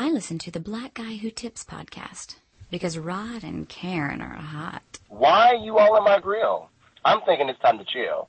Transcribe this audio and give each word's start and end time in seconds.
I 0.00 0.10
listen 0.10 0.38
to 0.38 0.52
the 0.52 0.60
Black 0.60 0.94
Guy 0.94 1.16
Who 1.16 1.28
Tips 1.28 1.64
podcast 1.64 2.36
because 2.70 2.96
Rod 2.96 3.42
and 3.42 3.68
Karen 3.68 4.22
are 4.22 4.36
hot. 4.36 5.00
Why 5.08 5.48
are 5.48 5.54
you 5.56 5.76
all 5.78 5.96
in 5.96 6.04
my 6.04 6.20
grill? 6.20 6.70
I'm 7.04 7.20
thinking 7.22 7.48
it's 7.48 7.58
time 7.58 7.78
to 7.78 7.84
chill. 7.84 8.28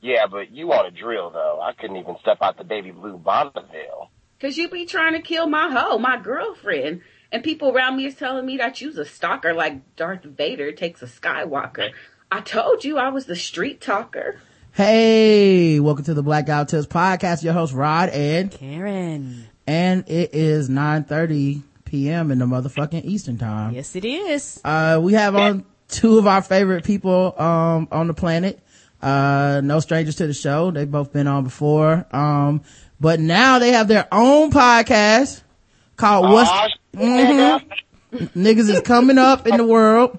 Yeah, 0.00 0.28
but 0.30 0.52
you 0.52 0.68
want 0.68 0.86
a 0.86 0.92
drill 0.92 1.30
though. 1.30 1.60
I 1.60 1.72
couldn't 1.72 1.96
even 1.96 2.14
step 2.20 2.38
out 2.40 2.56
the 2.56 2.62
baby 2.62 2.92
blue 2.92 3.16
Bonneville. 3.16 4.10
Cause 4.40 4.56
you 4.56 4.68
be 4.68 4.86
trying 4.86 5.14
to 5.14 5.20
kill 5.20 5.48
my 5.48 5.68
hoe, 5.68 5.98
my 5.98 6.20
girlfriend. 6.20 7.00
And 7.32 7.42
people 7.42 7.76
around 7.76 7.96
me 7.96 8.06
is 8.06 8.14
telling 8.14 8.46
me 8.46 8.56
that 8.58 8.80
you's 8.80 8.96
a 8.96 9.04
stalker 9.04 9.52
like 9.52 9.96
Darth 9.96 10.22
Vader 10.22 10.70
takes 10.70 11.02
a 11.02 11.06
Skywalker. 11.06 11.90
I 12.30 12.42
told 12.42 12.84
you 12.84 12.96
I 12.96 13.08
was 13.08 13.26
the 13.26 13.34
street 13.34 13.80
talker. 13.80 14.40
Hey, 14.70 15.80
welcome 15.80 16.04
to 16.04 16.14
the 16.14 16.22
Black 16.22 16.46
Guy 16.46 16.60
Who 16.60 16.66
Tips 16.66 16.86
podcast. 16.86 17.42
Your 17.42 17.54
host 17.54 17.74
Rod 17.74 18.08
and 18.10 18.52
Karen. 18.52 19.48
And 19.68 20.08
it 20.08 20.30
is 20.34 20.68
9:30 20.70 21.62
p.m. 21.84 22.30
in 22.30 22.38
the 22.38 22.46
motherfucking 22.46 23.04
Eastern 23.04 23.36
time. 23.38 23.74
Yes, 23.74 23.94
it 23.94 24.04
is. 24.04 24.60
Uh, 24.64 24.98
we 25.02 25.12
have 25.12 25.36
on 25.36 25.64
two 25.88 26.18
of 26.18 26.26
our 26.26 26.42
favorite 26.42 26.84
people 26.84 27.34
um 27.40 27.86
on 27.92 28.06
the 28.08 28.14
planet. 28.14 28.58
Uh, 29.00 29.60
no 29.62 29.78
strangers 29.78 30.16
to 30.16 30.26
the 30.26 30.34
show. 30.34 30.70
They've 30.72 30.90
both 30.90 31.12
been 31.12 31.28
on 31.28 31.44
before. 31.44 32.04
Um, 32.10 32.62
but 32.98 33.20
now 33.20 33.58
they 33.60 33.70
have 33.72 33.86
their 33.86 34.08
own 34.10 34.50
podcast 34.50 35.42
called 35.96 36.32
What's 36.32 36.50
Aw, 36.50 36.68
Mhm. 36.96 37.62
Niggas 38.34 38.68
is 38.70 38.80
coming 38.80 39.18
up 39.18 39.46
in 39.46 39.56
the 39.58 39.64
world. 39.66 40.18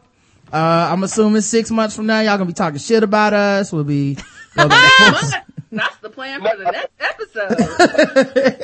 Uh, 0.54 0.90
I'm 0.92 1.04
assuming 1.04 1.42
six 1.42 1.70
months 1.72 1.96
from 1.96 2.06
now, 2.06 2.20
y'all 2.22 2.38
gonna 2.38 2.46
be 2.46 2.54
talking 2.54 2.80
shit 2.80 3.04
about 3.04 3.34
us. 3.34 3.74
We'll 3.74 3.84
be, 3.84 4.18
we'll 4.56 4.70
be- 4.70 4.76
That's 5.72 5.98
the 5.98 6.10
plan 6.10 6.42
for 6.42 6.58
the 6.58 6.72
next 6.72 6.90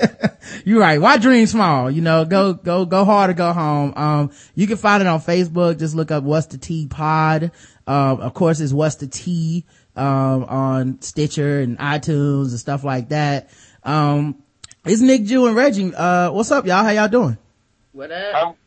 episode. 0.10 0.32
you're 0.66 0.80
right. 0.80 1.00
Why 1.00 1.18
dream 1.18 1.46
small? 1.46 1.92
You 1.92 2.02
know, 2.02 2.26
go, 2.26 2.54
go, 2.54 2.86
go 2.86 3.06
hard 3.06 3.30
or 3.30 3.34
go 3.34 3.54
home. 3.54 3.94
Um, 3.96 4.32
you 4.56 4.68
can 4.68 4.78
find 4.78 5.02
it 5.02 5.08
on 5.08 5.20
Facebook. 5.20 5.78
Just 5.78 5.96
look 5.96 6.12
up 6.12 6.24
What's 6.24 6.48
the 6.48 6.58
Tea 6.58 6.88
Pod. 6.88 7.52
Um, 7.86 8.22
of 8.22 8.34
course, 8.34 8.60
it's 8.60 8.74
What's 8.74 8.96
the 8.96 9.08
Tea, 9.08 9.66
um, 9.96 10.46
on 10.46 11.02
Stitcher 11.02 11.60
and 11.60 11.78
iTunes 11.78 12.50
and 12.50 12.60
stuff 12.60 12.84
like 12.84 13.10
that. 13.10 13.50
Um, 13.84 14.42
it's 14.84 15.02
Nick, 15.02 15.26
Jew, 15.26 15.48
and 15.48 15.56
Reggie. 15.56 15.94
Uh, 15.94 16.32
what's 16.32 16.52
up, 16.52 16.66
y'all? 16.66 16.84
How 16.84 16.90
y'all 16.90 17.08
doing? 17.08 17.38
What 17.92 18.12
up? 18.12 18.58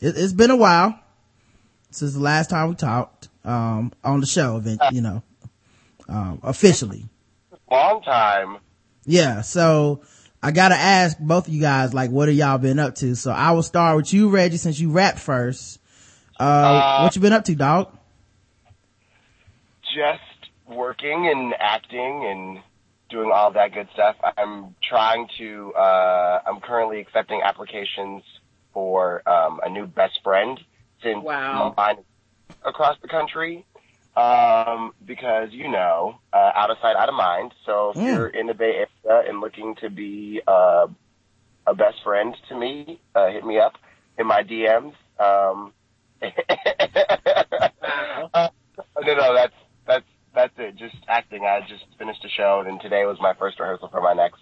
It, 0.00 0.16
it's 0.16 0.32
been 0.32 0.50
a 0.50 0.56
while 0.56 0.98
since 1.90 2.14
the 2.14 2.20
last 2.20 2.50
time 2.50 2.70
we 2.70 2.74
talked, 2.74 3.28
um, 3.44 3.92
on 4.04 4.20
the 4.20 4.26
show 4.26 4.56
event, 4.56 4.80
you 4.92 5.00
know, 5.00 5.22
um, 6.08 6.40
officially. 6.42 7.04
long 7.70 8.02
time. 8.02 8.58
Yeah. 9.04 9.40
So 9.42 10.02
I 10.42 10.50
gotta 10.52 10.74
ask 10.76 11.18
both 11.18 11.48
of 11.48 11.54
you 11.54 11.60
guys, 11.60 11.92
like, 11.94 12.10
what 12.10 12.28
have 12.28 12.36
y'all 12.36 12.58
been 12.58 12.78
up 12.78 12.94
to? 12.96 13.14
So 13.16 13.30
I 13.30 13.52
will 13.52 13.62
start 13.62 13.96
with 13.96 14.12
you, 14.12 14.28
Reggie, 14.28 14.56
since 14.56 14.78
you 14.80 14.90
rap 14.90 15.18
first. 15.18 15.80
Uh, 16.38 16.42
Uh, 16.42 17.00
what 17.02 17.16
you 17.16 17.22
been 17.22 17.32
up 17.32 17.44
to, 17.46 17.54
dog? 17.54 17.92
Just 19.82 20.50
working 20.66 21.28
and 21.28 21.54
acting 21.58 22.24
and 22.26 22.60
doing 23.10 23.30
all 23.34 23.50
that 23.52 23.72
good 23.72 23.88
stuff. 23.94 24.16
I'm 24.36 24.74
trying 24.86 25.28
to. 25.38 25.72
Uh, 25.74 26.40
I'm 26.46 26.60
currently 26.60 27.00
accepting 27.00 27.40
applications 27.42 28.22
for 28.74 29.22
um, 29.28 29.60
a 29.64 29.70
new 29.70 29.86
best 29.86 30.20
friend 30.22 30.60
since 31.02 31.24
Wow. 31.24 31.74
mine 31.76 31.96
across 32.64 32.96
the 33.02 33.08
country. 33.08 33.64
Um, 34.18 34.92
because 35.04 35.52
you 35.52 35.68
know, 35.70 36.18
uh, 36.32 36.50
out 36.54 36.70
of 36.70 36.78
sight, 36.82 36.96
out 36.96 37.08
of 37.08 37.14
mind. 37.14 37.52
So 37.64 37.90
if 37.90 37.96
Mm. 37.98 38.06
you're 38.06 38.28
in 38.28 38.46
the 38.48 38.54
Bay 38.54 38.84
Area 39.04 39.28
and 39.28 39.40
looking 39.40 39.76
to 39.76 39.90
be 39.90 40.40
uh, 40.46 40.88
a 41.66 41.74
best 41.74 42.02
friend 42.02 42.36
to 42.48 42.56
me, 42.56 43.00
uh, 43.14 43.28
hit 43.30 43.44
me 43.44 43.58
up 43.60 43.74
in 44.18 44.26
my 44.26 44.42
DMs. 44.42 44.94
Um, 45.20 45.72
uh, 46.22 46.30
no, 49.00 49.14
no, 49.14 49.34
that's 49.34 49.54
that's 49.86 50.06
that's 50.34 50.54
it. 50.58 50.74
Just 50.76 50.96
acting. 51.06 51.44
I 51.44 51.60
just 51.68 51.84
finished 51.96 52.24
a 52.24 52.28
show, 52.28 52.64
and 52.66 52.80
today 52.80 53.04
was 53.04 53.18
my 53.20 53.34
first 53.38 53.60
rehearsal 53.60 53.88
for 53.88 54.00
my 54.00 54.14
next 54.14 54.40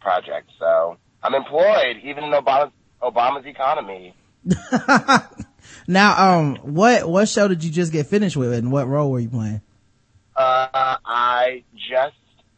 project. 0.00 0.50
So 0.58 0.98
I'm 1.22 1.34
employed, 1.34 1.96
even 2.04 2.24
in 2.24 2.32
Obama's 2.32 2.72
Obama's 3.02 3.46
economy. 3.46 4.14
now, 5.86 6.38
um, 6.38 6.56
what, 6.56 7.08
what 7.08 7.28
show 7.28 7.48
did 7.48 7.64
you 7.64 7.70
just 7.70 7.92
get 7.92 8.06
finished 8.06 8.36
with 8.36 8.52
and 8.52 8.72
what 8.72 8.86
role 8.86 9.10
were 9.10 9.20
you 9.20 9.28
playing? 9.28 9.60
Uh, 10.34 10.96
I 11.04 11.64
just 11.90 12.16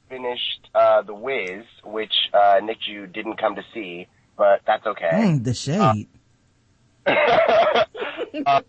finished 0.08 0.68
uh, 0.74 1.02
The 1.02 1.14
Wiz, 1.14 1.64
which 1.84 2.12
uh, 2.32 2.60
Nick 2.62 2.78
Jew 2.80 3.06
didn't 3.06 3.36
come 3.36 3.54
to 3.54 3.62
see, 3.72 4.08
but 4.36 4.62
that's 4.66 4.86
okay. 4.86 5.10
Mm, 5.12 5.44
the 5.44 5.54
shade. 5.54 6.08
uh, 8.46 8.60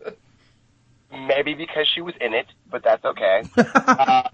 maybe 1.12 1.54
because 1.54 1.88
she 1.94 2.02
was 2.02 2.14
in 2.22 2.34
it, 2.34 2.48
but 2.70 2.84
that's 2.84 3.04
okay. 3.04 3.44
uh, 3.58 4.30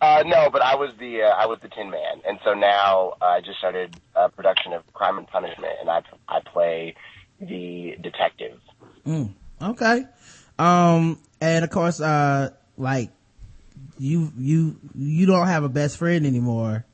uh, 0.00 0.22
no, 0.26 0.50
but 0.50 0.62
I 0.62 0.74
was 0.74 0.90
the 0.98 1.22
uh, 1.22 1.28
I 1.28 1.46
was 1.46 1.58
the 1.62 1.68
Tin 1.68 1.90
Man, 1.90 2.20
and 2.26 2.38
so 2.44 2.52
now 2.52 3.14
I 3.22 3.40
just 3.40 3.58
started 3.58 3.96
a 4.14 4.28
production 4.28 4.72
of 4.72 4.82
Crime 4.92 5.18
and 5.18 5.26
Punishment, 5.26 5.72
and 5.80 5.88
I 5.88 6.02
I 6.28 6.40
play 6.40 6.94
the 7.40 7.96
detective. 8.02 8.58
Mm, 9.06 9.30
okay. 9.60 10.06
Um, 10.58 11.18
and 11.40 11.64
of 11.64 11.70
course, 11.70 12.00
uh, 12.00 12.50
like, 12.76 13.10
you, 13.98 14.32
you, 14.38 14.76
you 14.94 15.26
don't 15.26 15.46
have 15.46 15.64
a 15.64 15.68
best 15.68 15.98
friend 15.98 16.26
anymore. 16.26 16.84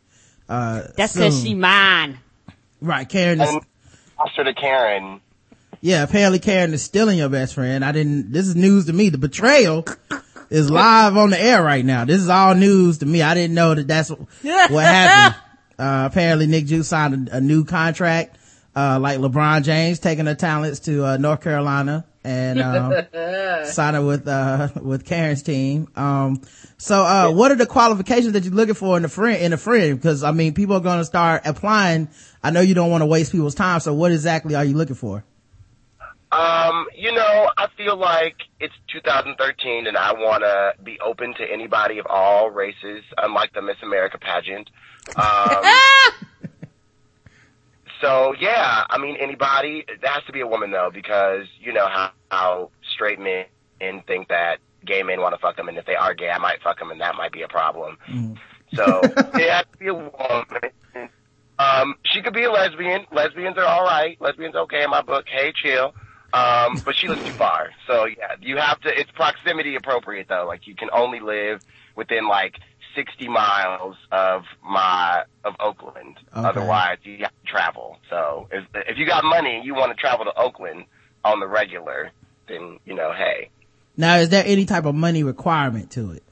Uh, 0.48 0.82
That's 0.96 1.16
cause 1.16 1.42
she 1.42 1.54
mine. 1.54 2.18
Right, 2.80 3.08
Karen 3.08 3.40
is, 3.40 3.48
And 3.48 3.62
Foster 4.16 4.44
to 4.44 4.54
Karen. 4.54 5.20
yeah, 5.80 6.02
apparently 6.02 6.38
Karen 6.40 6.74
is 6.74 6.82
stealing 6.82 7.18
your 7.18 7.28
best 7.28 7.54
friend. 7.54 7.84
I 7.84 7.92
didn't, 7.92 8.32
this 8.32 8.46
is 8.48 8.56
news 8.56 8.86
to 8.86 8.92
me. 8.92 9.08
The 9.10 9.18
betrayal 9.18 9.84
is 10.50 10.70
live 10.70 11.16
on 11.16 11.30
the 11.30 11.40
air 11.40 11.62
right 11.62 11.84
now. 11.84 12.04
This 12.04 12.20
is 12.20 12.28
all 12.28 12.54
news 12.54 12.98
to 12.98 13.06
me. 13.06 13.22
I 13.22 13.34
didn't 13.34 13.54
know 13.54 13.74
that 13.74 13.86
that's 13.86 14.08
what 14.42 14.84
happened. 14.84 15.40
Uh, 15.78 16.08
apparently 16.10 16.46
Nick 16.46 16.66
Juice 16.66 16.88
signed 16.88 17.28
a, 17.28 17.36
a 17.36 17.40
new 17.40 17.64
contract, 17.64 18.36
uh, 18.74 18.98
like 19.00 19.18
LeBron 19.18 19.62
James 19.62 19.98
taking 19.98 20.26
her 20.26 20.34
talents 20.34 20.80
to, 20.80 21.04
uh, 21.04 21.16
North 21.16 21.40
Carolina 21.42 22.04
and, 22.24 22.60
um, 22.60 22.94
signing 23.64 24.06
with, 24.06 24.28
uh, 24.28 24.68
with 24.80 25.04
Karen's 25.04 25.42
team. 25.42 25.88
Um, 25.96 26.42
so, 26.78 27.02
uh, 27.04 27.30
what 27.30 27.50
are 27.50 27.56
the 27.56 27.66
qualifications 27.66 28.32
that 28.32 28.44
you're 28.44 28.54
looking 28.54 28.74
for 28.74 28.96
in 28.96 29.04
a 29.04 29.08
friend, 29.08 29.42
in 29.42 29.52
a 29.52 29.56
friend? 29.56 29.96
Because, 29.96 30.22
I 30.22 30.32
mean, 30.32 30.54
people 30.54 30.76
are 30.76 30.80
going 30.80 30.98
to 30.98 31.04
start 31.04 31.42
applying. 31.44 32.08
I 32.42 32.50
know 32.50 32.60
you 32.60 32.74
don't 32.74 32.90
want 32.90 33.02
to 33.02 33.06
waste 33.06 33.32
people's 33.32 33.54
time. 33.54 33.80
So 33.80 33.92
what 33.92 34.12
exactly 34.12 34.54
are 34.54 34.64
you 34.64 34.76
looking 34.76 34.96
for? 34.96 35.24
Um, 36.32 36.86
you 36.94 37.12
know, 37.12 37.50
I 37.58 37.66
feel 37.76 37.96
like 37.96 38.36
it's 38.60 38.74
2013 38.92 39.88
and 39.88 39.96
I 39.96 40.12
want 40.12 40.44
to 40.44 40.74
be 40.82 40.96
open 41.00 41.34
to 41.34 41.44
anybody 41.44 41.98
of 41.98 42.06
all 42.08 42.50
races, 42.50 43.02
unlike 43.18 43.52
the 43.52 43.62
Miss 43.62 43.76
America 43.82 44.16
pageant. 44.16 44.70
Um, 45.16 45.64
so 48.00 48.34
yeah, 48.38 48.84
I 48.88 48.98
mean, 48.98 49.16
anybody, 49.16 49.84
it 49.88 50.04
has 50.04 50.24
to 50.24 50.32
be 50.32 50.40
a 50.40 50.46
woman 50.46 50.70
though, 50.70 50.90
because 50.92 51.46
you 51.60 51.72
know 51.72 51.86
how, 51.86 52.10
how 52.30 52.70
straight 52.94 53.18
men 53.18 53.46
think 54.06 54.28
that 54.28 54.58
gay 54.84 55.02
men 55.02 55.20
want 55.20 55.34
to 55.34 55.38
fuck 55.38 55.56
them 55.56 55.68
and 55.68 55.76
if 55.76 55.86
they 55.86 55.96
are 55.96 56.14
gay, 56.14 56.30
I 56.30 56.38
might 56.38 56.62
fuck 56.62 56.78
them 56.78 56.90
and 56.90 57.00
that 57.00 57.14
might 57.14 57.32
be 57.32 57.42
a 57.42 57.48
problem. 57.48 57.98
So 58.74 59.02
it 59.34 59.50
has 59.50 59.64
to 59.72 59.78
be 59.78 59.88
a 59.88 59.94
woman. 59.94 61.10
Um, 61.58 61.96
she 62.04 62.22
could 62.22 62.32
be 62.32 62.44
a 62.44 62.50
lesbian. 62.50 63.04
Lesbians 63.12 63.58
are 63.58 63.66
all 63.66 63.84
right. 63.84 64.16
Lesbians 64.20 64.54
okay 64.54 64.82
in 64.82 64.90
my 64.90 65.02
book. 65.02 65.26
Hey, 65.28 65.52
chill. 65.54 65.94
Um, 66.32 66.80
but 66.84 66.94
she 66.96 67.08
lives 67.08 67.22
too 67.22 67.34
far. 67.36 67.70
So 67.86 68.06
yeah, 68.06 68.36
you 68.40 68.56
have 68.56 68.80
to. 68.82 68.88
It's 68.88 69.10
proximity 69.10 69.74
appropriate 69.74 70.26
though. 70.28 70.46
Like 70.46 70.66
you 70.66 70.74
can 70.74 70.88
only 70.92 71.20
live 71.20 71.60
within 71.96 72.28
like 72.28 72.54
60 72.94 73.28
miles 73.28 73.96
of 74.12 74.42
my 74.62 75.24
of 75.44 75.54
Oakland. 75.60 76.16
Okay. 76.36 76.48
Otherwise, 76.48 76.98
you 77.02 77.18
have 77.18 77.30
to 77.30 77.46
travel. 77.46 77.98
So 78.08 78.48
if 78.50 78.64
if 78.74 78.98
you 78.98 79.06
got 79.06 79.24
money 79.24 79.56
and 79.56 79.64
you 79.64 79.74
want 79.74 79.96
to 79.96 80.00
travel 80.00 80.24
to 80.24 80.36
Oakland 80.38 80.84
on 81.24 81.40
the 81.40 81.46
regular, 81.46 82.10
then 82.48 82.78
you 82.84 82.94
know, 82.94 83.12
hey. 83.12 83.50
Now, 83.96 84.16
is 84.16 84.28
there 84.30 84.44
any 84.46 84.64
type 84.64 84.84
of 84.86 84.94
money 84.94 85.22
requirement 85.22 85.90
to 85.92 86.12
it? 86.12 86.22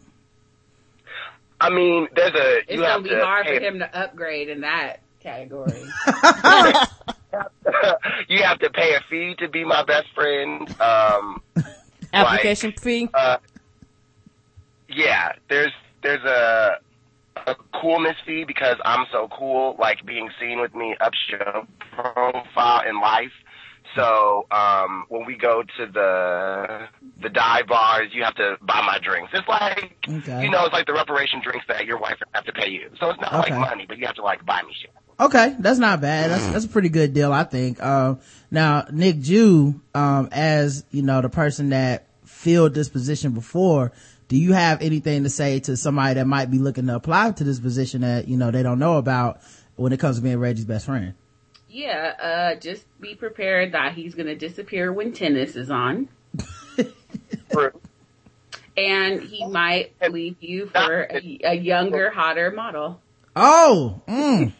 I 1.60 1.70
mean, 1.70 2.08
there's 2.14 2.34
a 2.34 2.58
It's 2.58 2.70
you 2.70 2.76
gonna 2.78 2.88
have 2.88 3.02
be 3.02 3.10
to 3.10 3.24
hard 3.24 3.46
pay 3.46 3.58
for 3.58 3.64
him 3.64 3.78
to 3.80 3.98
upgrade 3.98 4.48
in 4.48 4.60
that 4.60 5.00
category. 5.20 5.84
you 8.28 8.42
have 8.42 8.58
to 8.60 8.70
pay 8.70 8.94
a 8.94 9.00
fee 9.10 9.34
to 9.38 9.48
be 9.48 9.64
my 9.64 9.84
best 9.84 10.06
friend. 10.14 10.68
Um, 10.80 11.42
Application 12.12 12.72
fee. 12.72 13.08
uh, 13.12 13.36
yeah, 14.88 15.32
there's 15.50 15.72
there's 16.08 16.24
a 16.24 16.76
a 17.46 17.54
coolness 17.80 18.16
fee 18.26 18.44
because 18.44 18.76
I'm 18.84 19.06
so 19.12 19.28
cool. 19.38 19.76
Like 19.78 20.04
being 20.06 20.28
seen 20.40 20.60
with 20.60 20.74
me 20.74 20.96
ups 21.00 21.18
your 21.30 21.66
profile 21.92 22.82
in 22.88 23.00
life. 23.00 23.30
So 23.94 24.46
um, 24.50 25.04
when 25.08 25.24
we 25.26 25.36
go 25.36 25.62
to 25.62 25.86
the 25.86 26.88
the 27.22 27.28
dive 27.28 27.66
bars, 27.68 28.08
you 28.12 28.22
have 28.24 28.34
to 28.36 28.56
buy 28.62 28.82
my 28.86 28.98
drinks. 29.02 29.30
It's 29.34 29.46
like 29.48 29.96
Okay. 30.08 30.42
you 30.42 30.50
know, 30.50 30.64
it's 30.64 30.72
like 30.72 30.86
the 30.86 30.94
reparation 30.94 31.40
drinks 31.42 31.66
that 31.68 31.84
your 31.86 31.98
wife 31.98 32.16
have 32.32 32.44
to 32.44 32.52
pay 32.52 32.70
you. 32.70 32.90
So 32.98 33.10
it's 33.10 33.20
not 33.20 33.32
Okay. 33.34 33.54
like 33.54 33.70
money, 33.70 33.84
but 33.86 33.98
you 33.98 34.06
have 34.06 34.16
to 34.16 34.22
like 34.22 34.44
buy 34.46 34.62
me 34.62 34.72
shit. 34.80 34.90
Okay, 35.20 35.56
that's 35.58 35.78
not 35.78 36.00
bad. 36.00 36.30
That's 36.30 36.46
that's 36.48 36.64
a 36.64 36.68
pretty 36.68 36.88
good 36.88 37.12
deal, 37.12 37.32
I 37.32 37.44
think. 37.44 37.82
Um, 37.82 38.20
now 38.50 38.86
Nick 38.92 39.20
Jew, 39.20 39.80
um, 39.94 40.28
as 40.32 40.84
you 40.90 41.02
know, 41.02 41.20
the 41.20 41.28
person 41.28 41.70
that 41.70 42.06
filled 42.24 42.72
this 42.74 42.88
position 42.88 43.32
before, 43.32 43.90
do 44.28 44.36
you 44.36 44.52
have 44.52 44.82
anything 44.82 45.24
to 45.24 45.30
say 45.30 45.58
to 45.60 45.76
somebody 45.76 46.14
that 46.14 46.26
might 46.26 46.50
be 46.50 46.58
looking 46.58 46.86
to 46.86 46.94
apply 46.94 47.32
to 47.32 47.44
this 47.44 47.58
position 47.58 48.02
that 48.02 48.28
you 48.28 48.36
know 48.36 48.50
they 48.50 48.62
don't 48.62 48.78
know 48.78 48.98
about 48.98 49.40
when 49.76 49.92
it 49.92 49.98
comes 49.98 50.16
to 50.16 50.22
being 50.22 50.38
Reggie's 50.38 50.66
best 50.66 50.86
friend? 50.86 51.14
Yeah, 51.68 52.14
uh, 52.20 52.60
just 52.60 52.84
be 53.00 53.14
prepared 53.14 53.72
that 53.72 53.94
he's 53.94 54.14
gonna 54.14 54.34
disappear 54.34 54.92
when 54.92 55.12
tennis 55.12 55.56
is 55.56 55.70
on. 55.70 56.08
True. 57.50 57.72
And 58.76 59.20
he 59.22 59.46
might 59.46 59.92
leave 60.08 60.36
you 60.40 60.66
for 60.66 61.08
a, 61.10 61.40
a 61.42 61.54
younger, 61.54 62.10
hotter 62.10 62.52
model. 62.52 63.00
Oh, 63.34 64.02
mm. 64.06 64.52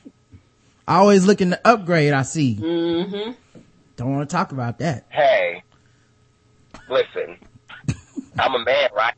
always 0.89 1.25
looking 1.25 1.51
to 1.51 1.61
upgrade. 1.65 2.13
I 2.13 2.23
see. 2.23 2.57
Mm-hmm. 2.57 3.33
Don't 3.97 4.13
want 4.13 4.29
to 4.29 4.35
talk 4.35 4.53
about 4.53 4.79
that. 4.79 5.05
Hey, 5.09 5.63
listen, 6.89 7.39
I'm 8.39 8.55
a 8.55 8.65
man, 8.65 8.91
right? 8.95 9.15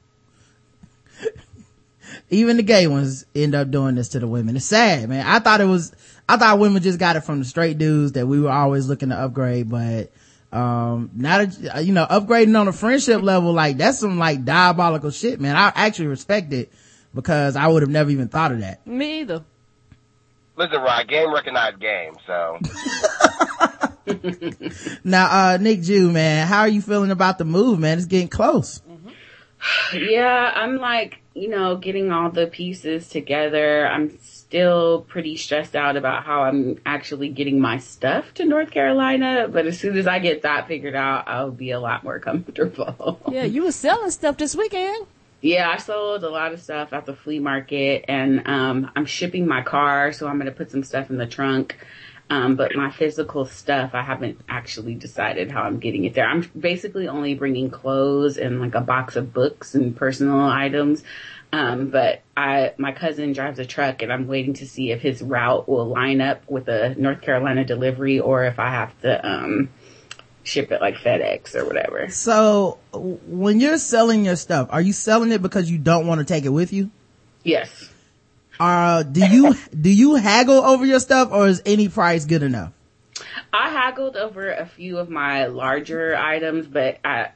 Even 2.31 2.57
the 2.57 2.63
gay 2.63 2.87
ones 2.87 3.27
end 3.35 3.55
up 3.55 3.71
doing 3.71 3.95
this 3.95 4.09
to 4.11 4.21
the 4.21 4.27
women. 4.27 4.57
It's 4.57 4.67
sad, 4.67 5.09
man. 5.09 5.27
I 5.27 5.39
thought 5.39 5.61
it 5.61 5.67
was, 5.67 5.93
I 6.29 6.37
thought 6.37 6.59
women 6.59 6.83
just 6.83 6.99
got 6.99 7.17
it 7.17 7.23
from 7.23 7.39
the 7.39 7.45
straight 7.45 7.79
dudes 7.79 8.13
that 8.13 8.27
we 8.27 8.41
were 8.41 8.51
always 8.51 8.89
looking 8.89 9.11
to 9.11 9.17
upgrade, 9.17 9.69
but, 9.69 10.11
um, 10.53 11.11
now 11.15 11.45
that, 11.45 11.85
you 11.85 11.93
know, 11.93 12.07
upgrading 12.07 12.59
on 12.59 12.69
a 12.69 12.73
friendship 12.73 13.23
level, 13.23 13.53
like, 13.53 13.77
that's 13.77 14.01
some 14.01 14.19
like 14.19 14.45
diabolical 14.45 15.11
shit, 15.11 15.41
man. 15.41 15.57
I 15.57 15.73
actually 15.75 16.09
respect 16.09 16.53
it 16.53 16.73
because 17.15 17.57
I 17.57 17.69
would 17.69 17.83
have 17.83 17.91
never 17.91 18.11
even 18.11 18.29
thought 18.29 18.53
of 18.53 18.61
that. 18.61 18.87
Me 18.87 19.21
either. 19.21 19.45
Listen, 20.57 20.83
Rod, 20.83 21.09
game 21.09 21.33
recognized 21.33 21.81
game. 21.81 22.17
So 22.27 22.59
Now, 25.05 25.53
uh, 25.53 25.59
Nick 25.61 25.83
Jew, 25.83 26.11
man, 26.11 26.47
how 26.47 26.61
are 26.61 26.69
you 26.69 26.83
feeling 26.83 27.11
about 27.11 27.39
the 27.39 27.45
move, 27.45 27.79
man? 27.79 27.99
It's 27.99 28.07
getting 28.07 28.29
close. 28.29 28.83
Yeah, 29.95 30.53
I'm 30.55 30.77
like, 30.77 31.20
you 31.35 31.49
know, 31.49 31.77
getting 31.77 32.11
all 32.13 32.31
the 32.31 32.47
pieces 32.47 33.09
together. 33.09 33.87
I'm 33.87 34.19
still 34.19 35.03
pretty 35.03 35.37
stressed 35.37 35.77
out 35.77 35.97
about 35.97 36.25
how 36.25 36.43
I'm 36.43 36.81
actually 36.85 37.29
getting 37.29 37.61
my 37.61 37.79
stuff 37.79 38.35
to 38.35 38.45
North 38.45 38.71
Carolina, 38.71 39.49
but 39.49 39.67
as 39.67 39.79
soon 39.79 39.97
as 39.97 40.07
I 40.09 40.19
get 40.19 40.43
that 40.43 40.67
figured 40.67 40.97
out, 40.97 41.29
I'll 41.29 41.53
be 41.53 41.71
a 41.71 41.81
lot 41.81 42.03
more 42.03 42.19
comfortable. 42.21 43.21
Yeah, 43.31 43.45
you 43.45 43.65
were 43.65 43.73
selling 43.73 44.11
stuff 44.11 44.37
this 44.39 44.57
weekend. 44.57 45.07
Yeah, 45.41 45.71
I 45.71 45.79
sold 45.79 46.23
a 46.25 46.29
lot 46.29 46.53
of 46.53 46.61
stuff 46.61 46.93
at 46.93 47.07
the 47.07 47.15
flea 47.15 47.39
market 47.39 48.05
and 48.09 48.47
um 48.47 48.91
I'm 48.95 49.07
shipping 49.07 49.47
my 49.47 49.63
car, 49.63 50.13
so 50.13 50.27
I'm 50.27 50.37
gonna 50.37 50.51
put 50.51 50.71
some 50.71 50.85
stuff 50.85 51.11
in 51.11 51.17
the 51.17 51.27
trunk. 51.27 51.77
Um, 52.31 52.55
but 52.55 52.77
my 52.77 52.93
physical 52.93 53.45
stuff, 53.45 53.91
I 53.93 54.03
haven't 54.03 54.41
actually 54.49 54.95
decided 54.95 55.51
how 55.51 55.63
I'm 55.63 55.81
getting 55.81 56.05
it 56.05 56.15
there. 56.15 56.29
I'm 56.29 56.49
basically 56.59 57.09
only 57.09 57.35
bringing 57.35 57.71
clothes 57.71 58.37
and 58.37 58.61
like 58.61 58.77
a 58.77 58.81
box 58.81 59.17
of 59.17 59.33
books 59.33 59.75
and 59.75 59.97
personal 59.97 60.41
items. 60.41 61.03
Um, 61.53 61.91
but 61.91 62.23
I, 62.37 62.73
my 62.79 62.93
cousin 62.93 63.33
drives 63.33 63.59
a 63.59 63.67
truck 63.67 64.03
and 64.03 64.13
I'm 64.13 64.29
waiting 64.29 64.55
to 64.55 64.67
see 64.67 64.93
if 64.93 65.03
his 65.03 65.21
route 65.21 65.69
will 65.69 65.87
line 65.87 66.21
up 66.21 66.49
with 66.49 66.69
a 66.69 66.95
North 66.95 67.21
Carolina 67.21 67.65
delivery 67.65 68.21
or 68.21 68.45
if 68.45 68.61
I 68.61 68.71
have 68.71 68.99
to, 69.01 69.29
um, 69.29 69.69
ship 70.45 70.71
it 70.71 70.81
like 70.81 70.95
FedEx 70.97 71.57
or 71.57 71.65
whatever. 71.65 72.09
So 72.11 72.79
when 72.93 73.59
you're 73.59 73.79
selling 73.79 74.25
your 74.25 74.37
stuff, 74.37 74.69
are 74.71 74.81
you 74.81 74.93
selling 74.93 75.33
it 75.33 75.43
because 75.43 75.69
you 75.69 75.79
don't 75.79 76.07
want 76.07 76.21
to 76.21 76.25
take 76.25 76.45
it 76.45 76.51
with 76.51 76.73
you? 76.73 76.91
Yes. 77.43 77.91
Uh, 78.61 79.03
do 79.03 79.27
you, 79.27 79.57
do 79.81 79.91
you 79.91 80.15
haggle 80.15 80.63
over 80.65 80.85
your 80.87 81.01
stuff 81.01 81.31
or 81.33 81.49
is 81.49 81.63
any 81.67 81.89
price 81.89 82.27
good 82.27 82.43
enough? 82.43 82.73
I 83.53 83.71
haggled 83.71 84.17
over 84.17 84.53
a 84.53 84.65
few 84.65 84.99
of 84.99 85.11
my 85.11 85.47
larger 85.47 86.15
items, 86.17 86.67
but 86.67 86.99
I, 87.05 87.31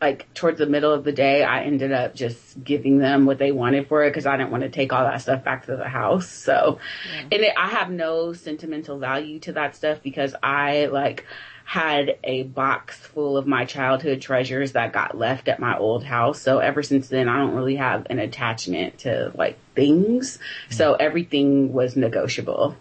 like 0.00 0.32
towards 0.32 0.58
the 0.58 0.66
middle 0.66 0.92
of 0.92 1.04
the 1.04 1.12
day, 1.12 1.44
I 1.44 1.64
ended 1.64 1.92
up 1.92 2.14
just 2.14 2.62
giving 2.64 2.98
them 2.98 3.26
what 3.26 3.38
they 3.38 3.52
wanted 3.52 3.88
for 3.88 4.04
it 4.04 4.10
because 4.10 4.26
I 4.26 4.36
didn't 4.38 4.50
want 4.50 4.62
to 4.62 4.70
take 4.70 4.92
all 4.92 5.04
that 5.04 5.20
stuff 5.20 5.44
back 5.44 5.66
to 5.66 5.76
the 5.76 5.88
house. 5.88 6.28
So, 6.30 6.78
and 7.20 7.32
it, 7.32 7.52
I 7.58 7.68
have 7.68 7.90
no 7.90 8.32
sentimental 8.32 8.98
value 8.98 9.38
to 9.40 9.52
that 9.52 9.76
stuff 9.76 10.02
because 10.02 10.34
I 10.42 10.86
like 10.86 11.26
had 11.70 12.18
a 12.24 12.42
box 12.42 12.98
full 12.98 13.36
of 13.36 13.46
my 13.46 13.64
childhood 13.64 14.20
treasures 14.20 14.72
that 14.72 14.92
got 14.92 15.16
left 15.16 15.46
at 15.46 15.60
my 15.60 15.78
old 15.78 16.02
house. 16.02 16.42
So 16.42 16.58
ever 16.58 16.82
since 16.82 17.06
then, 17.06 17.28
I 17.28 17.36
don't 17.36 17.54
really 17.54 17.76
have 17.76 18.08
an 18.10 18.18
attachment 18.18 18.98
to 18.98 19.30
like 19.36 19.56
things. 19.76 20.40
So 20.70 20.94
everything 20.94 21.72
was 21.72 21.94
negotiable. 21.94 22.74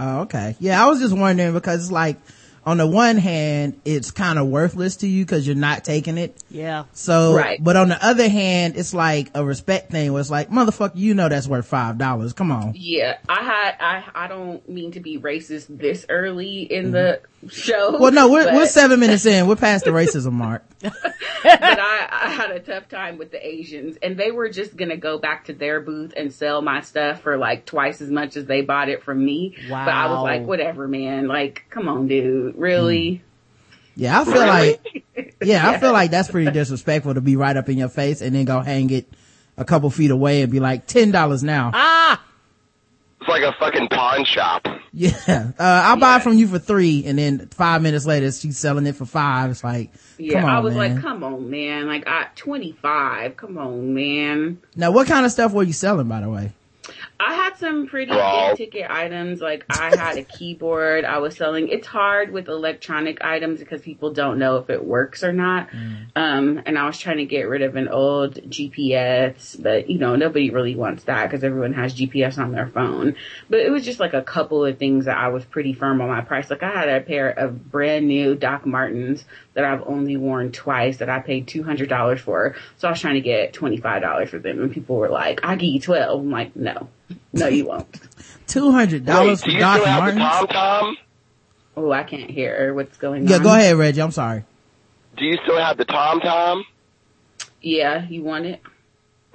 Oh, 0.00 0.22
okay. 0.22 0.56
Yeah, 0.58 0.84
I 0.84 0.88
was 0.88 0.98
just 0.98 1.16
wondering 1.16 1.52
because 1.52 1.92
like, 1.92 2.16
on 2.66 2.78
the 2.78 2.86
one 2.86 3.16
hand, 3.16 3.80
it's 3.84 4.10
kind 4.10 4.38
of 4.38 4.48
worthless 4.48 4.96
to 4.96 5.06
you 5.06 5.24
because 5.24 5.46
you're 5.46 5.56
not 5.56 5.84
taking 5.84 6.18
it. 6.18 6.42
Yeah. 6.50 6.84
So, 6.92 7.34
Right. 7.34 7.62
but 7.62 7.76
on 7.76 7.88
the 7.88 8.04
other 8.04 8.28
hand, 8.28 8.76
it's 8.76 8.94
like 8.94 9.30
a 9.34 9.44
respect 9.44 9.90
thing 9.90 10.12
where 10.12 10.20
it's 10.20 10.30
like, 10.30 10.50
motherfucker, 10.50 10.92
you 10.94 11.14
know 11.14 11.28
that's 11.28 11.46
worth 11.46 11.66
five 11.66 11.98
dollars. 11.98 12.32
Come 12.32 12.50
on. 12.50 12.72
Yeah, 12.74 13.18
I 13.28 13.42
had 13.42 13.76
I 13.80 14.24
I 14.24 14.28
don't 14.28 14.66
mean 14.68 14.92
to 14.92 15.00
be 15.00 15.18
racist 15.18 15.66
this 15.68 16.06
early 16.08 16.62
in 16.62 16.90
the 16.90 17.20
show. 17.48 17.92
Mm-hmm. 17.92 18.02
Well, 18.02 18.12
no, 18.12 18.28
we're, 18.30 18.44
but, 18.44 18.54
we're 18.54 18.66
seven 18.66 19.00
minutes 19.00 19.26
in. 19.26 19.46
We're 19.46 19.56
past 19.56 19.84
the 19.84 19.90
racism 19.90 20.32
mark. 20.32 20.64
but 20.80 20.92
I, 21.44 22.08
I 22.10 22.30
had 22.30 22.50
a 22.50 22.60
tough 22.60 22.88
time 22.88 23.18
with 23.18 23.30
the 23.30 23.46
Asians, 23.46 23.96
and 24.02 24.16
they 24.16 24.30
were 24.30 24.48
just 24.48 24.76
gonna 24.76 24.96
go 24.96 25.18
back 25.18 25.46
to 25.46 25.52
their 25.52 25.80
booth 25.80 26.12
and 26.16 26.32
sell 26.32 26.62
my 26.62 26.80
stuff 26.80 27.20
for 27.22 27.36
like 27.36 27.66
twice 27.66 28.00
as 28.00 28.10
much 28.10 28.36
as 28.36 28.46
they 28.46 28.62
bought 28.62 28.88
it 28.88 29.02
from 29.02 29.24
me. 29.24 29.56
Wow. 29.68 29.84
But 29.84 29.94
I 29.94 30.06
was 30.12 30.22
like, 30.22 30.42
whatever, 30.42 30.88
man. 30.88 31.26
Like, 31.28 31.64
come 31.70 31.88
on, 31.88 32.08
dude. 32.08 32.53
Really? 32.54 33.22
Yeah, 33.96 34.20
I 34.20 34.24
feel 34.24 34.34
like, 34.46 35.34
yeah, 35.42 35.68
I 35.68 35.78
feel 35.78 35.92
like 35.92 36.10
that's 36.10 36.30
pretty 36.30 36.50
disrespectful 36.50 37.14
to 37.14 37.20
be 37.20 37.36
right 37.36 37.56
up 37.56 37.68
in 37.68 37.78
your 37.78 37.88
face 37.88 38.20
and 38.20 38.34
then 38.34 38.44
go 38.44 38.60
hang 38.60 38.90
it 38.90 39.06
a 39.56 39.64
couple 39.64 39.88
feet 39.90 40.10
away 40.10 40.42
and 40.42 40.50
be 40.50 40.58
like, 40.60 40.86
ten 40.86 41.10
dollars 41.12 41.42
now. 41.44 41.70
Ah! 41.74 42.20
it's 43.20 43.28
like 43.28 43.42
a 43.42 43.52
fucking 43.58 43.88
pawn 43.88 44.24
shop. 44.24 44.66
Yeah. 44.92 45.12
Uh, 45.26 45.52
I'll 45.58 45.96
buy 45.96 46.16
it 46.16 46.22
from 46.22 46.34
you 46.34 46.46
for 46.46 46.58
three 46.58 47.04
and 47.06 47.18
then 47.18 47.48
five 47.48 47.82
minutes 47.82 48.04
later 48.06 48.30
she's 48.32 48.58
selling 48.58 48.86
it 48.86 48.96
for 48.96 49.06
five. 49.06 49.50
It's 49.50 49.64
like, 49.64 49.90
Yeah, 50.18 50.40
come 50.40 50.50
on, 50.50 50.56
I 50.56 50.58
was 50.60 50.74
man. 50.74 50.94
like, 50.94 51.02
come 51.02 51.24
on, 51.24 51.50
man. 51.50 51.86
Like, 51.86 52.06
I 52.06 52.26
twenty 52.36 52.72
five. 52.72 53.36
Come 53.36 53.58
on, 53.58 53.94
man. 53.94 54.60
Now, 54.76 54.90
what 54.90 55.06
kind 55.08 55.24
of 55.24 55.32
stuff 55.32 55.52
were 55.52 55.62
you 55.62 55.72
selling, 55.72 56.08
by 56.08 56.20
the 56.20 56.28
way? 56.30 56.52
I 57.18 57.34
had 57.34 57.56
some 57.56 57.86
pretty 57.86 58.12
Wow. 58.12 58.48
big 58.56 58.58
ticket 58.70 58.90
items. 58.90 59.40
Like 59.40 59.64
I 59.70 59.90
had 59.90 60.18
a 60.18 60.22
keyboard 60.24 61.04
I 61.04 61.18
was 61.18 61.36
selling. 61.36 61.68
It's 61.68 61.86
hard 61.86 62.30
with 62.32 62.48
electronic 62.48 63.24
items 63.24 63.60
because 63.60 63.80
people 63.80 64.12
don't 64.12 64.38
know 64.38 64.56
if 64.58 64.68
it 64.70 64.84
works 64.84 65.22
or 65.24 65.32
not. 65.32 65.68
Um, 66.16 66.60
and 66.66 66.78
I 66.78 66.86
was 66.86 66.98
trying 66.98 67.16
to 67.18 67.24
get 67.24 67.42
rid 67.48 67.62
of 67.62 67.76
an 67.76 67.88
old 67.88 68.34
GPS, 68.34 69.60
but 69.62 69.88
you 69.88 69.98
know, 69.98 70.16
nobody 70.16 70.50
really 70.50 70.74
wants 70.76 71.04
that 71.04 71.24
because 71.30 71.42
everyone 71.44 71.72
has 71.74 71.94
GPS 71.94 72.38
on 72.38 72.52
their 72.52 72.66
phone. 72.68 73.16
But 73.48 73.60
it 73.60 73.70
was 73.70 73.84
just 73.84 74.00
like 74.00 74.14
a 74.14 74.22
couple 74.22 74.64
of 74.64 74.78
things 74.78 75.06
that 75.06 75.16
I 75.16 75.28
was 75.28 75.44
pretty 75.44 75.72
firm 75.72 76.00
on 76.00 76.08
my 76.08 76.20
price. 76.20 76.50
Like 76.50 76.62
I 76.62 76.70
had 76.70 76.88
a 76.88 77.00
pair 77.00 77.30
of 77.30 77.70
brand 77.70 78.06
new 78.06 78.34
Doc 78.34 78.66
Martens 78.66 79.24
that 79.54 79.64
I've 79.64 79.82
only 79.86 80.16
worn 80.16 80.52
twice 80.52 80.98
that 80.98 81.08
I 81.08 81.20
paid 81.20 81.46
$200 81.46 82.18
for. 82.18 82.54
So 82.78 82.88
I 82.88 82.90
was 82.90 83.00
trying 83.00 83.14
to 83.14 83.20
get 83.20 83.52
$25 83.54 84.28
for 84.28 84.38
them 84.38 84.60
and 84.62 84.72
people 84.72 84.96
were 84.96 85.08
like, 85.08 85.40
I 85.44 85.56
give 85.56 85.70
you 85.70 85.80
12. 85.80 86.20
I'm 86.20 86.30
like, 86.30 86.54
no, 86.56 86.88
no, 87.32 87.46
you 87.48 87.66
won't. 87.66 87.86
Two 88.46 88.70
hundred 88.72 89.06
Wait, 89.06 89.12
dollars 89.12 89.40
do 89.40 89.46
for 89.46 89.50
you 89.52 89.60
Doc 89.60 89.80
still 89.80 89.92
Martens? 89.94 90.18
Tom 90.20 90.46
Tom? 90.48 90.96
Oh, 91.76 91.90
I 91.92 92.02
can't 92.04 92.30
hear 92.30 92.74
what's 92.74 92.96
going 92.98 93.26
Yeah, 93.26 93.36
on. 93.36 93.40
Yeah, 93.40 93.44
go 93.44 93.54
ahead, 93.54 93.76
Reggie. 93.76 94.02
I'm 94.02 94.10
sorry. 94.12 94.44
Do 95.16 95.24
you 95.24 95.38
still 95.44 95.58
have 95.58 95.76
the 95.78 95.84
Tom 95.84 96.20
Tom? 96.20 96.64
Yeah, 97.62 98.06
you 98.06 98.22
want 98.22 98.46
it? 98.46 98.60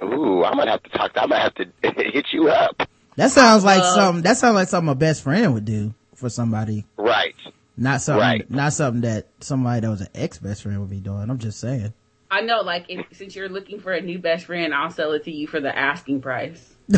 Ooh, 0.02 0.44
I 0.44 0.54
might 0.54 0.68
have 0.68 0.82
to 0.84 0.90
talk. 0.90 1.10
I 1.16 1.26
might 1.26 1.40
have 1.42 1.54
to 1.56 1.66
hit 1.82 2.26
you 2.32 2.48
up. 2.48 2.88
That 3.16 3.30
sounds 3.32 3.64
like 3.64 3.82
Uh, 3.82 3.94
something. 3.94 4.22
That 4.22 4.36
sounds 4.36 4.54
like 4.54 4.68
something 4.68 4.90
a 4.90 4.94
best 4.94 5.22
friend 5.22 5.52
would 5.54 5.64
do 5.64 5.92
for 6.14 6.28
somebody. 6.30 6.86
Right. 6.96 7.34
Not 7.80 8.00
something. 8.02 8.20
Right. 8.20 8.48
Not 8.50 8.74
something 8.74 9.00
that 9.02 9.28
somebody 9.40 9.80
that 9.80 9.88
was 9.90 10.02
an 10.02 10.08
ex 10.14 10.38
best 10.38 10.62
friend 10.62 10.78
would 10.80 10.90
be 10.90 11.00
doing. 11.00 11.28
I'm 11.30 11.38
just 11.38 11.58
saying. 11.58 11.92
I 12.30 12.42
know, 12.42 12.60
like, 12.60 12.84
if, 12.88 13.06
since 13.12 13.34
you're 13.34 13.48
looking 13.48 13.80
for 13.80 13.92
a 13.92 14.00
new 14.00 14.18
best 14.20 14.44
friend, 14.46 14.72
I'll 14.72 14.90
sell 14.90 15.10
it 15.12 15.24
to 15.24 15.32
you 15.32 15.48
for 15.48 15.58
the 15.60 15.76
asking 15.76 16.20
price. 16.20 16.74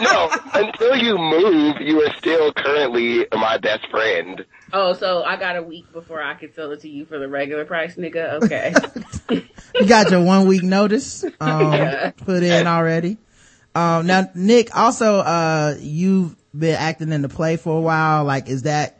No, 0.00 0.30
until 0.54 0.96
you 0.96 1.18
move, 1.18 1.76
you 1.80 2.00
are 2.02 2.14
still 2.18 2.52
currently 2.54 3.26
my 3.32 3.58
best 3.58 3.86
friend. 3.90 4.44
Oh, 4.72 4.94
so 4.94 5.22
I 5.22 5.36
got 5.36 5.56
a 5.56 5.62
week 5.62 5.92
before 5.92 6.22
I 6.22 6.34
could 6.34 6.54
sell 6.54 6.70
it 6.72 6.80
to 6.80 6.88
you 6.88 7.04
for 7.04 7.18
the 7.18 7.28
regular 7.28 7.64
price, 7.64 7.96
nigga? 7.96 8.42
Okay. 8.44 8.74
You 9.74 9.86
got 9.86 10.10
your 10.10 10.24
one 10.24 10.46
week 10.48 10.62
notice 10.62 11.22
um, 11.40 11.72
Yeah. 11.72 12.10
put 12.12 12.42
in 12.42 12.66
already. 12.66 13.18
Um, 13.74 14.06
now, 14.06 14.30
Nick, 14.34 14.74
also, 14.74 15.16
uh, 15.18 15.76
you've 15.78 16.34
been 16.56 16.74
acting 16.74 17.12
in 17.12 17.22
the 17.22 17.28
play 17.28 17.56
for 17.56 17.76
a 17.76 17.80
while. 17.80 18.24
Like, 18.24 18.48
is 18.48 18.62
that 18.62 18.98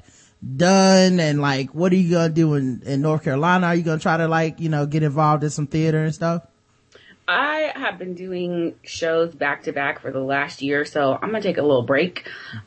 done 0.57 1.19
and 1.19 1.41
like 1.41 1.75
what 1.75 1.93
are 1.93 1.97
you 1.97 2.13
gonna 2.13 2.29
do 2.29 2.55
in, 2.55 2.83
in 2.87 3.03
North 3.03 3.25
Carolina? 3.25 3.67
Are 3.67 3.75
you 3.75 3.83
gonna 3.83 3.99
try 3.99 4.17
to 4.17 4.29
like, 4.29 4.61
you 4.61 4.69
know, 4.69 4.87
get 4.87 5.03
involved 5.03 5.45
in 5.45 5.51
some 5.51 5.67
theater 5.67 6.03
and 6.03 6.15
stuff? 6.15 6.47
I 7.27 7.73
have 7.75 7.99
been 7.99 8.15
doing 8.15 8.77
shows 8.85 9.35
back 9.35 9.65
to 9.65 9.73
back 9.73 10.01
for 10.01 10.11
the 10.11 10.21
last 10.21 10.63
year, 10.63 10.87
so 10.87 11.13
I'm 11.13 11.31
gonna 11.31 11.43
take 11.43 11.59
a 11.59 11.63
little 11.63 11.83
break. 11.83 12.27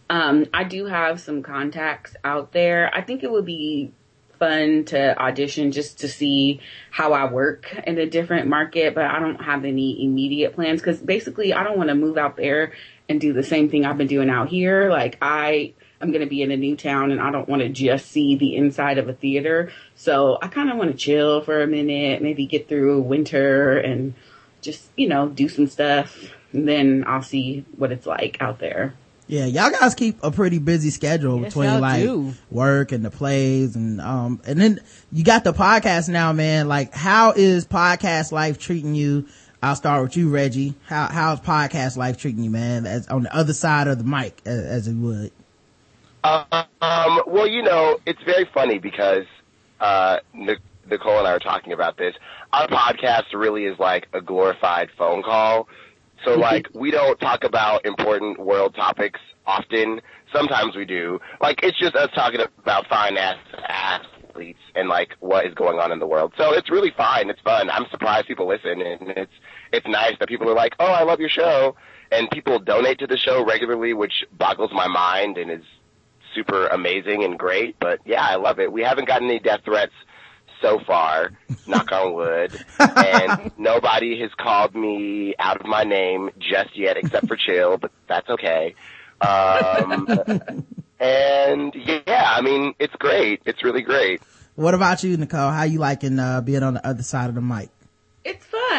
Um, 0.10 0.46
I 0.54 0.66
do 0.66 0.86
have 0.86 1.20
some 1.20 1.42
contacts 1.42 2.16
out 2.24 2.52
there. 2.52 2.94
I 2.94 3.02
think 3.02 3.24
it 3.24 3.32
would 3.32 3.46
be 3.46 3.92
fun 4.38 4.86
to 4.86 5.20
audition 5.20 5.72
just 5.72 6.00
to 6.00 6.08
see 6.08 6.60
how 6.90 7.14
I 7.14 7.32
work 7.32 7.76
in 7.86 8.00
a 8.00 8.08
different 8.08 8.48
market, 8.48 8.96
but 8.96 9.06
I 9.06 9.20
don't 9.20 9.42
have 9.42 9.66
any 9.66 10.04
immediate 10.04 10.54
plans 10.54 10.82
because 10.82 11.00
basically 11.00 11.54
I 11.54 11.64
don't 11.64 11.78
want 11.78 11.90
to 11.90 11.96
move 11.96 12.18
out 12.18 12.38
there 12.38 12.74
and 13.12 13.22
do 13.22 13.34
the 13.34 13.44
same 13.44 13.70
thing 13.70 13.86
I've 13.86 13.98
been 13.98 14.08
doing 14.08 14.30
out 14.30 14.50
here. 14.50 14.90
Like 14.90 15.18
I 15.22 15.74
I'm 16.00 16.10
going 16.12 16.22
to 16.22 16.30
be 16.30 16.42
in 16.42 16.50
a 16.50 16.58
new 16.58 16.76
town 16.76 17.12
and 17.12 17.22
I 17.22 17.30
don't 17.32 17.48
want 17.48 17.62
to 17.62 17.70
just 17.70 18.08
see 18.08 18.36
the 18.36 18.56
inside 18.56 18.98
of 18.98 19.08
a 19.08 19.14
theater. 19.14 19.72
So 19.96 20.40
I 20.42 20.48
kind 20.48 20.72
of 20.72 20.78
want 20.78 20.90
to 20.92 20.98
chill 20.98 21.42
for 21.42 21.62
a 21.62 21.68
minute, 21.68 22.24
maybe 22.24 22.48
get 22.48 22.68
through 22.68 23.02
winter 23.02 23.78
and 23.78 24.16
just, 24.62 24.90
you 24.98 25.08
know, 25.08 25.28
do 25.30 25.48
some 25.48 25.68
stuff. 25.68 26.18
And 26.54 26.68
then 26.68 27.04
I'll 27.06 27.22
see 27.22 27.66
what 27.78 27.92
it's 27.92 28.08
like 28.08 28.38
out 28.42 28.58
there. 28.58 28.96
Yeah, 29.28 29.46
y'all 29.46 29.70
guys 29.70 29.96
keep 29.96 30.18
a 30.24 30.32
pretty 30.32 30.60
busy 30.60 30.90
schedule 30.90 31.40
Yes, 31.40 31.54
between 31.54 31.80
like 31.80 32.02
do. 32.04 32.34
work 32.50 32.92
and 32.92 33.06
the 33.06 33.12
plays 33.12 33.78
and 33.78 34.02
um 34.02 34.42
and 34.46 34.60
then 34.60 34.80
you 35.12 35.24
got 35.24 35.46
the 35.46 35.54
podcast 35.54 36.10
now, 36.10 36.34
man. 36.34 36.68
Like 36.68 36.94
how 36.94 37.32
is 37.32 37.66
podcast 37.66 38.32
life 38.34 38.58
treating 38.58 38.94
you? 38.96 39.28
I'll 39.64 39.76
start 39.76 40.02
with 40.02 40.18
you, 40.18 40.30
Reggie. 40.30 40.74
How 40.88 41.08
how's 41.08 41.40
podcast 41.40 41.96
life 41.96 42.18
treating 42.18 42.44
you, 42.44 42.50
man? 42.50 42.88
As 42.88 43.08
on 43.08 43.24
the 43.24 43.36
other 43.36 43.54
side 43.54 43.88
of 43.88 44.00
the 44.00 44.04
mic 44.04 44.42
as, 44.46 44.64
as 44.64 44.88
it 44.88 44.96
would. 44.96 45.32
Um, 46.24 47.22
well, 47.28 47.48
you 47.48 47.62
know, 47.64 48.00
it's 48.06 48.22
very 48.24 48.46
funny 48.54 48.80
because 48.80 49.26
uh, 49.80 50.18
Nicole 50.34 51.20
and 51.20 51.28
I 51.28 51.34
were 51.34 51.40
talking 51.40 51.74
about 51.74 51.98
this. 51.98 52.16
Our 52.54 52.68
podcast 52.68 53.34
really 53.34 53.66
is 53.66 53.78
like 53.80 54.08
a 54.14 54.22
glorified 54.22 54.90
phone 54.98 55.24
call. 55.24 55.68
So, 56.26 56.36
like, 56.40 56.68
we 56.74 56.92
don't 56.92 57.20
talk 57.20 57.44
about 57.44 57.86
important 57.86 58.40
world 58.40 58.76
topics 58.76 59.20
often. 59.46 60.02
Sometimes 60.34 60.76
we 60.76 60.86
do. 60.86 61.20
Like, 61.40 61.64
it's 61.64 61.78
just 61.80 61.96
us 61.96 62.10
talking 62.14 62.42
about 62.60 62.88
fine 62.88 63.18
ass 63.18 63.38
athletes 63.68 64.60
and 64.76 64.88
like 64.90 65.16
what 65.20 65.46
is 65.46 65.54
going 65.54 65.80
on 65.80 65.92
in 65.92 66.00
the 66.00 66.08
world. 66.08 66.34
So 66.38 66.54
it's 66.54 66.70
really 66.70 66.92
fine. 66.96 67.30
It's 67.30 67.42
fun. 67.42 67.70
I'm 67.70 67.86
surprised 67.92 68.28
people 68.28 68.48
listen, 68.48 68.82
and 68.82 69.10
it's 69.10 69.32
it's 69.72 69.88
nice 69.88 70.14
that 70.20 70.28
people 70.28 70.50
are 70.50 70.56
like, 70.56 70.76
"Oh, 70.80 70.86
I 70.92 71.04
love 71.04 71.20
your 71.20 71.30
show," 71.30 71.76
and 72.12 72.30
people 72.30 72.60
donate 72.60 73.00
to 73.00 73.08
the 73.08 73.18
show 73.18 73.46
regularly, 73.46 73.94
which 73.94 74.26
boggles 74.32 74.72
my 74.74 74.88
mind 74.88 75.38
and 75.38 75.52
is 75.52 75.64
super 76.36 76.68
amazing 76.68 77.24
and 77.24 77.38
great. 77.38 77.78
But 77.80 78.00
yeah, 78.06 78.24
I 78.26 78.36
love 78.36 78.60
it. 78.60 78.72
We 78.72 78.82
haven't 78.84 79.08
gotten 79.08 79.30
any 79.30 79.40
death 79.40 79.62
threats 79.66 79.94
so 80.62 80.80
far, 80.86 81.32
knock 81.68 81.92
on 81.92 82.14
wood, 82.14 82.58
and 82.80 83.52
nobody 83.58 84.20
has 84.22 84.32
called 84.38 84.76
me 84.76 85.36
out 85.40 85.60
of 85.60 85.66
my 85.66 85.84
name 85.84 86.30
just 86.40 86.78
yet, 86.78 86.98
except 86.98 87.28
for 87.28 87.36
Chill, 87.36 87.78
but 87.78 87.92
that's 88.08 88.30
okay. 88.30 88.76
Um, 89.20 90.08
and 91.00 91.76
yeah, 91.76 92.34
I 92.36 92.42
mean, 92.42 92.74
it's 92.80 92.96
great. 92.96 93.42
It's 93.46 93.64
really 93.64 93.82
great. 93.82 94.22
What 94.56 94.74
about 94.74 95.04
you, 95.04 95.18
Nicole? 95.18 95.50
How 95.50 95.64
you 95.64 95.80
liking 95.80 96.20
uh, 96.20 96.42
being 96.42 96.64
on 96.64 96.76
the 96.76 96.86
other 96.86 97.04
side 97.04 97.30
of 97.30 97.36
the 97.36 97.42
mic? 97.42 97.70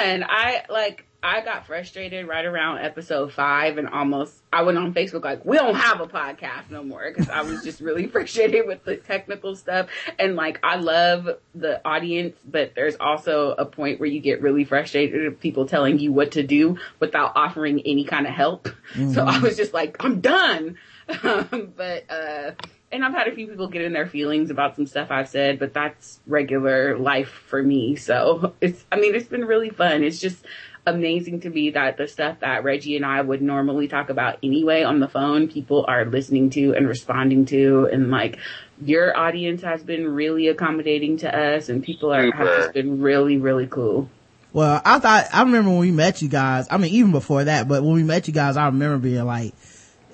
Fun. 0.02 0.24
I 0.28 0.64
like 0.68 1.06
I 1.22 1.40
got 1.40 1.66
frustrated 1.66 2.26
right 2.26 2.44
around 2.44 2.78
episode 2.78 3.32
five 3.32 3.78
and 3.78 3.88
almost 3.88 4.34
I 4.52 4.62
went 4.62 4.76
on 4.76 4.92
Facebook 4.92 5.22
like 5.22 5.44
we 5.44 5.56
don't 5.56 5.76
have 5.76 6.00
a 6.00 6.06
podcast 6.06 6.70
no 6.70 6.82
more 6.82 7.04
because 7.08 7.30
I 7.30 7.42
was 7.42 7.62
just 7.62 7.80
really 7.80 8.06
frustrated 8.08 8.66
with 8.66 8.84
the 8.84 8.96
technical 8.96 9.54
stuff 9.54 9.88
and 10.18 10.34
like 10.34 10.58
I 10.64 10.76
love 10.76 11.28
the 11.54 11.80
audience 11.86 12.36
but 12.44 12.74
there's 12.74 12.96
also 12.98 13.52
a 13.52 13.64
point 13.64 14.00
where 14.00 14.08
you 14.08 14.20
get 14.20 14.42
really 14.42 14.64
frustrated 14.64 15.26
of 15.26 15.38
people 15.38 15.66
telling 15.66 16.00
you 16.00 16.12
what 16.12 16.32
to 16.32 16.42
do 16.42 16.78
without 16.98 17.32
offering 17.36 17.80
any 17.86 18.04
kind 18.04 18.26
of 18.26 18.32
help. 18.32 18.68
So 19.12 19.24
I 19.24 19.38
was 19.38 19.56
just 19.56 19.72
like 19.72 20.02
I'm 20.04 20.20
done. 20.20 20.78
Um, 21.22 21.72
but 21.76 22.10
uh 22.10 22.52
and 22.92 23.04
I've 23.04 23.14
had 23.14 23.26
a 23.26 23.32
few 23.32 23.46
people 23.46 23.68
get 23.68 23.82
in 23.82 23.92
their 23.92 24.06
feelings 24.06 24.50
about 24.50 24.76
some 24.76 24.86
stuff 24.86 25.10
I've 25.10 25.28
said, 25.28 25.58
but 25.58 25.72
that's 25.72 26.20
regular 26.26 26.98
life 26.98 27.30
for 27.30 27.62
me. 27.62 27.96
So 27.96 28.54
it's, 28.60 28.84
I 28.92 28.96
mean, 28.96 29.14
it's 29.14 29.28
been 29.28 29.46
really 29.46 29.70
fun. 29.70 30.04
It's 30.04 30.20
just 30.20 30.44
amazing 30.86 31.40
to 31.40 31.50
me 31.50 31.70
that 31.70 31.96
the 31.96 32.06
stuff 32.06 32.40
that 32.40 32.64
Reggie 32.64 32.96
and 32.96 33.06
I 33.06 33.20
would 33.20 33.40
normally 33.40 33.88
talk 33.88 34.10
about 34.10 34.38
anyway 34.42 34.82
on 34.82 35.00
the 35.00 35.08
phone, 35.08 35.48
people 35.48 35.84
are 35.88 36.04
listening 36.04 36.50
to 36.50 36.74
and 36.74 36.86
responding 36.86 37.46
to. 37.46 37.88
And 37.90 38.10
like, 38.10 38.38
your 38.84 39.16
audience 39.16 39.62
has 39.62 39.82
been 39.82 40.06
really 40.12 40.48
accommodating 40.48 41.16
to 41.18 41.34
us 41.34 41.68
and 41.68 41.82
people 41.82 42.12
are, 42.12 42.30
have 42.32 42.46
Super. 42.46 42.58
just 42.58 42.74
been 42.74 43.00
really, 43.00 43.38
really 43.38 43.66
cool. 43.66 44.08
Well, 44.52 44.82
I 44.84 44.98
thought 44.98 45.28
I 45.32 45.42
remember 45.42 45.70
when 45.70 45.78
we 45.78 45.92
met 45.92 46.20
you 46.20 46.28
guys. 46.28 46.66
I 46.70 46.76
mean, 46.76 46.92
even 46.92 47.10
before 47.10 47.44
that, 47.44 47.68
but 47.68 47.82
when 47.82 47.94
we 47.94 48.02
met 48.02 48.28
you 48.28 48.34
guys, 48.34 48.58
I 48.58 48.66
remember 48.66 48.98
being 48.98 49.24
like, 49.24 49.54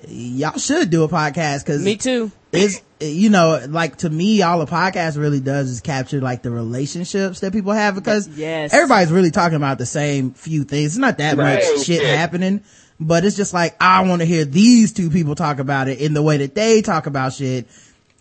"Y'all 0.07 0.57
should 0.57 0.89
do 0.89 1.03
a 1.03 1.09
podcast." 1.09 1.65
Because 1.65 1.83
Me 1.83 1.95
too. 1.97 2.31
it's 2.51 2.81
you 3.01 3.29
know 3.29 3.63
like 3.69 3.97
to 3.97 4.09
me 4.09 4.41
all 4.41 4.61
a 4.61 4.67
podcast 4.67 5.17
really 5.17 5.39
does 5.39 5.69
is 5.69 5.79
capture 5.81 6.19
like 6.19 6.41
the 6.41 6.51
relationships 6.51 7.39
that 7.41 7.53
people 7.53 7.71
have 7.71 7.95
because 7.95 8.27
Yes. 8.27 8.73
everybody's 8.73 9.11
really 9.11 9.31
talking 9.31 9.55
about 9.55 9.77
the 9.77 9.85
same 9.85 10.31
few 10.31 10.65
things 10.65 10.87
it's 10.87 10.97
not 10.97 11.17
that 11.19 11.37
Right. 11.37 11.63
much 11.63 11.85
shit 11.85 12.01
Yeah. 12.03 12.15
happening 12.15 12.61
but 12.99 13.23
it's 13.23 13.37
just 13.37 13.53
like 13.53 13.77
i 13.79 14.01
want 14.01 14.19
to 14.21 14.25
hear 14.25 14.43
these 14.43 14.91
two 14.91 15.09
people 15.09 15.35
talk 15.35 15.59
about 15.59 15.87
it 15.87 15.99
in 16.01 16.13
the 16.13 16.21
way 16.21 16.35
that 16.37 16.55
they 16.55 16.81
talk 16.81 17.05
about 17.05 17.31
shit 17.31 17.67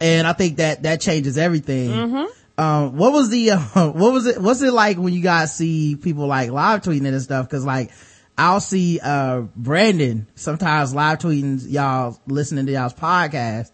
and 0.01 0.29
i 0.29 0.33
think 0.33 0.59
that 0.59 0.85
that 0.85 1.01
changes 1.01 1.37
everything 1.39 1.91
um 2.57 2.97
what 2.97 3.13
was 3.13 3.31
the 3.31 3.51
uh, 3.51 3.59
what 3.91 4.13
was 4.13 4.27
it 4.29 4.41
what's 4.41 4.63
it 4.63 4.73
like 4.73 4.97
when 4.97 5.13
you 5.13 5.23
guys 5.23 5.53
see 5.57 5.97
people 5.97 6.29
like 6.29 6.51
live 6.53 6.83
tweeting 6.83 7.07
and 7.09 7.21
stuff 7.21 7.47
because 7.49 7.65
like 7.65 7.91
I'll 8.39 8.61
see, 8.61 9.01
uh, 9.03 9.43
Brandon 9.57 10.29
sometimes 10.37 10.95
live 10.95 11.19
tweeting 11.19 11.69
y'all 11.69 12.19
listening 12.29 12.67
to 12.67 12.73
y'all's 12.73 12.95
podcast. 12.95 13.73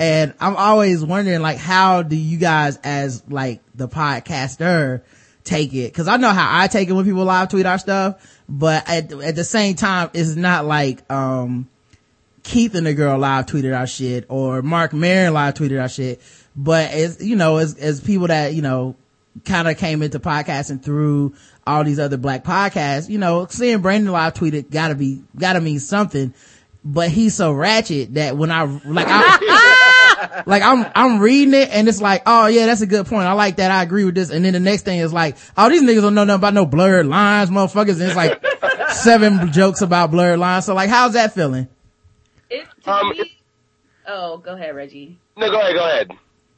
And 0.00 0.34
I'm 0.40 0.56
always 0.56 1.04
wondering, 1.04 1.42
like, 1.42 1.58
how 1.58 2.02
do 2.02 2.16
you 2.16 2.36
guys 2.36 2.76
as, 2.78 3.22
like, 3.28 3.60
the 3.76 3.86
podcaster 3.86 5.02
take 5.44 5.72
it? 5.74 5.94
Cause 5.94 6.08
I 6.08 6.16
know 6.16 6.30
how 6.30 6.60
I 6.60 6.66
take 6.66 6.88
it 6.88 6.92
when 6.92 7.04
people 7.04 7.24
live 7.24 7.50
tweet 7.50 7.66
our 7.66 7.78
stuff, 7.78 8.40
but 8.48 8.88
at, 8.88 9.12
at 9.12 9.36
the 9.36 9.44
same 9.44 9.76
time, 9.76 10.10
it's 10.12 10.34
not 10.34 10.64
like, 10.64 11.08
um, 11.10 11.68
Keith 12.42 12.74
and 12.74 12.86
the 12.86 12.94
girl 12.94 13.16
live 13.16 13.46
tweeted 13.46 13.78
our 13.78 13.86
shit 13.86 14.24
or 14.28 14.60
Marc 14.60 14.92
Maron 14.92 15.34
live 15.34 15.54
tweeted 15.54 15.80
our 15.80 15.88
shit. 15.88 16.20
But 16.56 16.90
as, 16.90 17.24
you 17.24 17.36
know, 17.36 17.58
as, 17.58 17.76
as 17.76 18.00
people 18.00 18.26
that, 18.26 18.54
you 18.54 18.62
know, 18.62 18.96
kind 19.44 19.68
of 19.68 19.78
came 19.78 20.02
into 20.02 20.18
podcasting 20.18 20.82
through 20.82 21.34
all 21.70 21.84
these 21.84 21.98
other 21.98 22.16
black 22.16 22.44
podcasts, 22.44 23.08
you 23.08 23.18
know, 23.18 23.46
seeing 23.48 23.80
Brandon 23.80 24.12
live 24.12 24.34
tweet 24.34 24.54
it 24.54 24.70
gotta 24.70 24.94
be, 24.94 25.22
gotta 25.36 25.60
mean 25.60 25.80
something. 25.80 26.34
But 26.84 27.10
he's 27.10 27.34
so 27.34 27.52
ratchet 27.52 28.14
that 28.14 28.36
when 28.38 28.50
I, 28.50 28.62
like, 28.64 29.06
I, 29.08 30.42
like 30.46 30.62
I'm, 30.62 30.90
I'm 30.94 31.20
reading 31.20 31.52
it 31.54 31.68
and 31.70 31.86
it's 31.88 32.00
like, 32.00 32.22
oh 32.26 32.46
yeah, 32.46 32.66
that's 32.66 32.80
a 32.80 32.86
good 32.86 33.06
point. 33.06 33.26
I 33.26 33.32
like 33.32 33.56
that. 33.56 33.70
I 33.70 33.82
agree 33.82 34.04
with 34.04 34.14
this. 34.14 34.30
And 34.30 34.44
then 34.44 34.54
the 34.54 34.60
next 34.60 34.82
thing 34.82 34.98
is 34.98 35.12
like, 35.12 35.36
oh, 35.58 35.68
these 35.68 35.82
niggas 35.82 36.00
don't 36.00 36.14
know 36.14 36.24
nothing 36.24 36.40
about 36.40 36.54
no 36.54 36.64
blurred 36.66 37.06
lines, 37.06 37.50
motherfuckers. 37.50 38.00
And 38.00 38.02
it's 38.02 38.16
like 38.16 38.42
seven 38.92 39.52
jokes 39.52 39.82
about 39.82 40.10
blurred 40.10 40.38
lines. 40.38 40.64
So 40.66 40.74
like, 40.74 40.88
how's 40.88 41.12
that 41.12 41.34
feeling? 41.34 41.68
It, 42.48 42.66
to 42.84 42.90
Um, 42.90 43.10
me, 43.10 43.38
oh, 44.06 44.38
go 44.38 44.54
ahead, 44.54 44.74
Reggie. 44.74 45.18
No, 45.36 45.50
go 45.50 45.60
ahead, 45.60 45.74
go 45.74 45.84
ahead. 45.86 46.10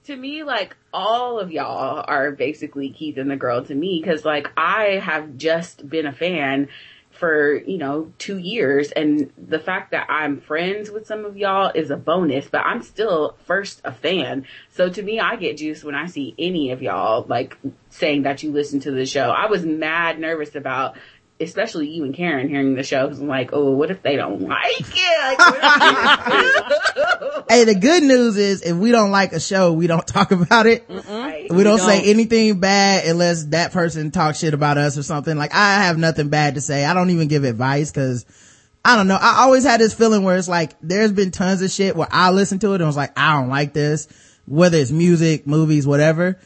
to 0.05 0.17
me, 0.17 0.45
like 0.45 0.77
all 0.93 1.39
of 1.39 1.51
y'all 1.51 2.05
are 2.07 2.33
basically 2.33 2.91
Keith 2.91 3.17
and 3.17 3.31
the 3.31 3.37
girl 3.37 3.65
to 3.65 3.75
me 3.75 4.01
because 4.03 4.25
like 4.25 4.49
I 4.57 5.01
have 5.03 5.37
just 5.37 5.89
been 5.89 6.07
a 6.07 6.13
fan 6.13 6.69
for 7.11 7.55
you 7.55 7.77
know 7.77 8.13
two 8.19 8.39
years 8.39 8.91
and 8.91 9.31
the 9.37 9.59
fact 9.59 9.91
that 9.91 10.07
I'm 10.09 10.41
friends 10.41 10.91
with 10.91 11.07
some 11.07 11.25
of 11.25 11.37
y'all 11.37 11.71
is 11.75 11.91
a 11.91 11.97
bonus 11.97 12.49
but 12.49 12.63
I'm 12.63 12.83
still 12.83 13.37
first 13.45 13.81
a 13.85 13.93
fan. 13.93 14.47
So 14.71 14.89
to 14.89 15.03
me 15.03 15.21
I 15.21 15.37
get 15.37 15.59
juice 15.59 15.85
when 15.85 15.95
I 15.95 16.07
see 16.07 16.35
any 16.39 16.71
of 16.71 16.83
y'all 16.83 17.25
like 17.29 17.57
saying 17.91 18.23
that 18.23 18.43
you 18.43 18.51
listen 18.51 18.81
to 18.81 18.91
the 18.91 19.07
show. 19.07 19.31
I 19.31 19.47
was 19.47 19.65
mad 19.65 20.19
nervous 20.19 20.55
about 20.55 20.97
especially 21.43 21.89
you 21.89 22.05
and 22.05 22.15
Karen 22.15 22.49
hearing 22.49 22.75
the 22.75 22.83
show 22.83 23.07
because 23.07 23.21
I'm 23.21 23.29
like 23.29 23.51
oh 23.53 23.71
what 23.71 23.91
if 23.91 24.03
they 24.03 24.17
don't 24.17 24.41
like 24.43 24.63
it 24.79 25.39
like, 25.39 25.39
Hey, 27.49 27.65
the 27.65 27.75
good 27.75 28.03
news 28.03 28.37
is 28.39 28.63
if 28.63 28.77
we 28.77 28.93
don't 28.93 29.11
like 29.11 29.33
a 29.33 29.41
show, 29.41 29.73
we 29.73 29.87
don't 29.87 30.07
talk 30.07 30.33
about 30.33 30.67
it. 30.67 30.87
Right. 30.89 31.53
We 31.53 31.65
don't 31.65 31.79
say 31.79 31.99
don't. 32.01 32.09
anything 32.09 32.61
bad 32.61 33.07
unless 33.07 33.45
that 33.47 33.73
person 33.73 34.11
talks 34.11 34.39
shit 34.39 34.55
about 34.55 34.79
us 34.79 34.97
or 34.97 35.03
something. 35.03 35.37
Like 35.37 35.55
I 35.55 35.85
have 35.85 35.99
nothing 35.99 36.29
bad 36.29 36.55
to 36.55 36.61
say. 36.61 36.85
I 36.85 36.95
don't 36.95 37.11
even 37.11 37.29
give 37.29 37.45
advice 37.45 37.91
because 37.91 38.25
I 38.85 38.97
don't 38.97 39.07
know. 39.07 39.19
I 39.21 39.43
always 39.43 39.65
had 39.65 39.81
this 39.81 39.95
feeling 39.95 40.23
where 40.23 40.37
it's 40.37 40.49
like 40.49 40.73
there's 40.81 41.13
been 41.13 41.31
tons 41.31 41.63
of 41.63 41.71
shit 41.71 41.95
where 41.95 42.09
I 42.11 42.31
listen 42.31 42.59
to 42.61 42.73
it 42.73 42.77
and 42.77 42.87
was 42.87 42.97
like, 42.97 43.19
I 43.19 43.39
don't 43.39 43.49
like 43.49 43.73
this, 43.73 44.09
whether 44.47 44.79
it's 44.79 44.91
music, 44.91 45.47
movies, 45.47 45.87
whatever. 45.87 46.39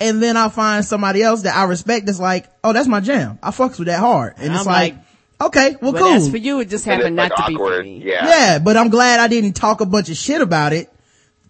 And 0.00 0.22
then 0.22 0.36
I'll 0.36 0.50
find 0.50 0.84
somebody 0.84 1.22
else 1.22 1.42
that 1.42 1.56
I 1.56 1.64
respect 1.64 2.06
that's 2.06 2.18
like, 2.20 2.46
oh, 2.64 2.72
that's 2.72 2.88
my 2.88 3.00
jam. 3.00 3.38
I 3.42 3.50
fucks 3.50 3.78
with 3.78 3.86
that 3.88 4.00
hard. 4.00 4.34
And 4.36 4.46
And 4.46 4.54
it's 4.56 4.66
like, 4.66 4.94
like, 4.94 5.02
okay, 5.48 5.76
well, 5.80 5.92
cool. 5.92 6.08
as 6.14 6.28
for 6.28 6.36
you, 6.36 6.60
it 6.60 6.68
just 6.68 6.84
happened 6.84 7.16
not 7.16 7.30
like 7.30 7.38
to 7.38 7.44
be 7.48 7.56
for 7.56 7.82
me. 7.82 8.02
Yeah. 8.04 8.26
Yeah, 8.26 8.58
but 8.58 8.76
I'm 8.76 8.88
glad 8.88 9.20
I 9.20 9.28
didn't 9.28 9.52
talk 9.54 9.80
a 9.80 9.86
bunch 9.86 10.10
of 10.10 10.16
shit 10.16 10.40
about 10.40 10.72
it 10.72 10.90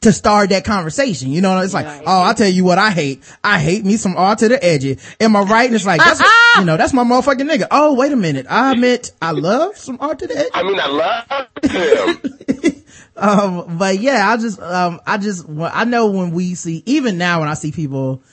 to 0.02 0.12
start 0.12 0.50
that 0.50 0.64
conversation. 0.66 1.30
You 1.30 1.40
know, 1.40 1.58
it's 1.60 1.72
like, 1.72 1.86
Right. 1.86 2.02
oh, 2.06 2.20
I'll 2.22 2.34
tell 2.34 2.48
you 2.48 2.64
what 2.64 2.76
I 2.76 2.90
hate. 2.90 3.22
I 3.42 3.58
hate 3.58 3.86
me 3.86 3.96
some 3.96 4.14
R 4.16 4.36
to 4.36 4.48
the 4.48 4.62
edgy. 4.62 4.98
Am 5.18 5.34
I 5.34 5.40
right? 5.40 5.64
And 5.66 5.74
it's 5.74 5.86
like, 5.86 6.02
that's, 6.02 6.20
you 6.58 6.64
know, 6.66 6.76
that's 6.76 6.92
my 6.92 7.02
motherfucking 7.04 7.50
nigga. 7.50 7.66
Oh, 7.70 7.94
wait 7.94 8.12
a 8.12 8.16
minute. 8.16 8.44
I 8.50 8.74
meant 8.74 9.12
I 9.22 9.30
love 9.30 9.78
some 9.78 9.96
R 10.00 10.14
to 10.14 10.26
the 10.26 10.36
edgy. 10.36 10.50
I 10.52 10.62
mean, 10.62 10.78
I 10.78 10.86
love 10.88 12.64
him. 12.64 12.80
Um, 13.16 13.78
but 13.78 14.00
yeah, 14.00 14.28
I 14.28 14.36
just, 14.36 14.60
um, 14.60 15.00
I 15.06 15.18
just, 15.18 15.48
well, 15.48 15.70
I 15.72 15.84
know 15.84 16.10
when 16.10 16.32
we 16.32 16.56
see, 16.56 16.82
even 16.84 17.16
now 17.16 17.38
when 17.40 17.48
I 17.48 17.54
see 17.54 17.70
people 17.70 18.24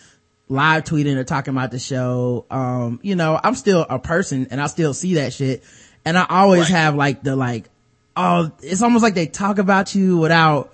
live 0.52 0.84
tweeting 0.84 1.16
or 1.18 1.24
talking 1.24 1.54
about 1.54 1.72
the 1.72 1.80
show, 1.80 2.46
um, 2.52 3.00
you 3.02 3.16
know, 3.16 3.40
I'm 3.42 3.56
still 3.56 3.86
a 3.90 3.98
person 4.00 4.48
and 4.52 4.62
I 4.62 4.68
still 4.68 4.94
see 4.94 5.16
that 5.16 5.34
shit. 5.34 5.64
And 6.06 6.18
I 6.18 6.26
always 6.30 6.62
Right. 6.64 6.72
have 6.72 6.96
like 6.96 7.24
the 7.24 7.36
like, 7.36 7.70
oh, 8.18 8.52
it's 8.62 8.82
almost 8.82 9.02
like 9.04 9.14
they 9.14 9.28
talk 9.28 9.58
about 9.60 9.96
you 9.96 10.18
without, 10.18 10.74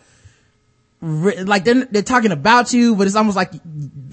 like 1.01 1.63
they're, 1.63 1.85
they're 1.85 2.01
talking 2.01 2.31
about 2.31 2.73
you, 2.73 2.95
but 2.95 3.05
it's 3.07 3.15
almost 3.15 3.35
like, 3.37 3.51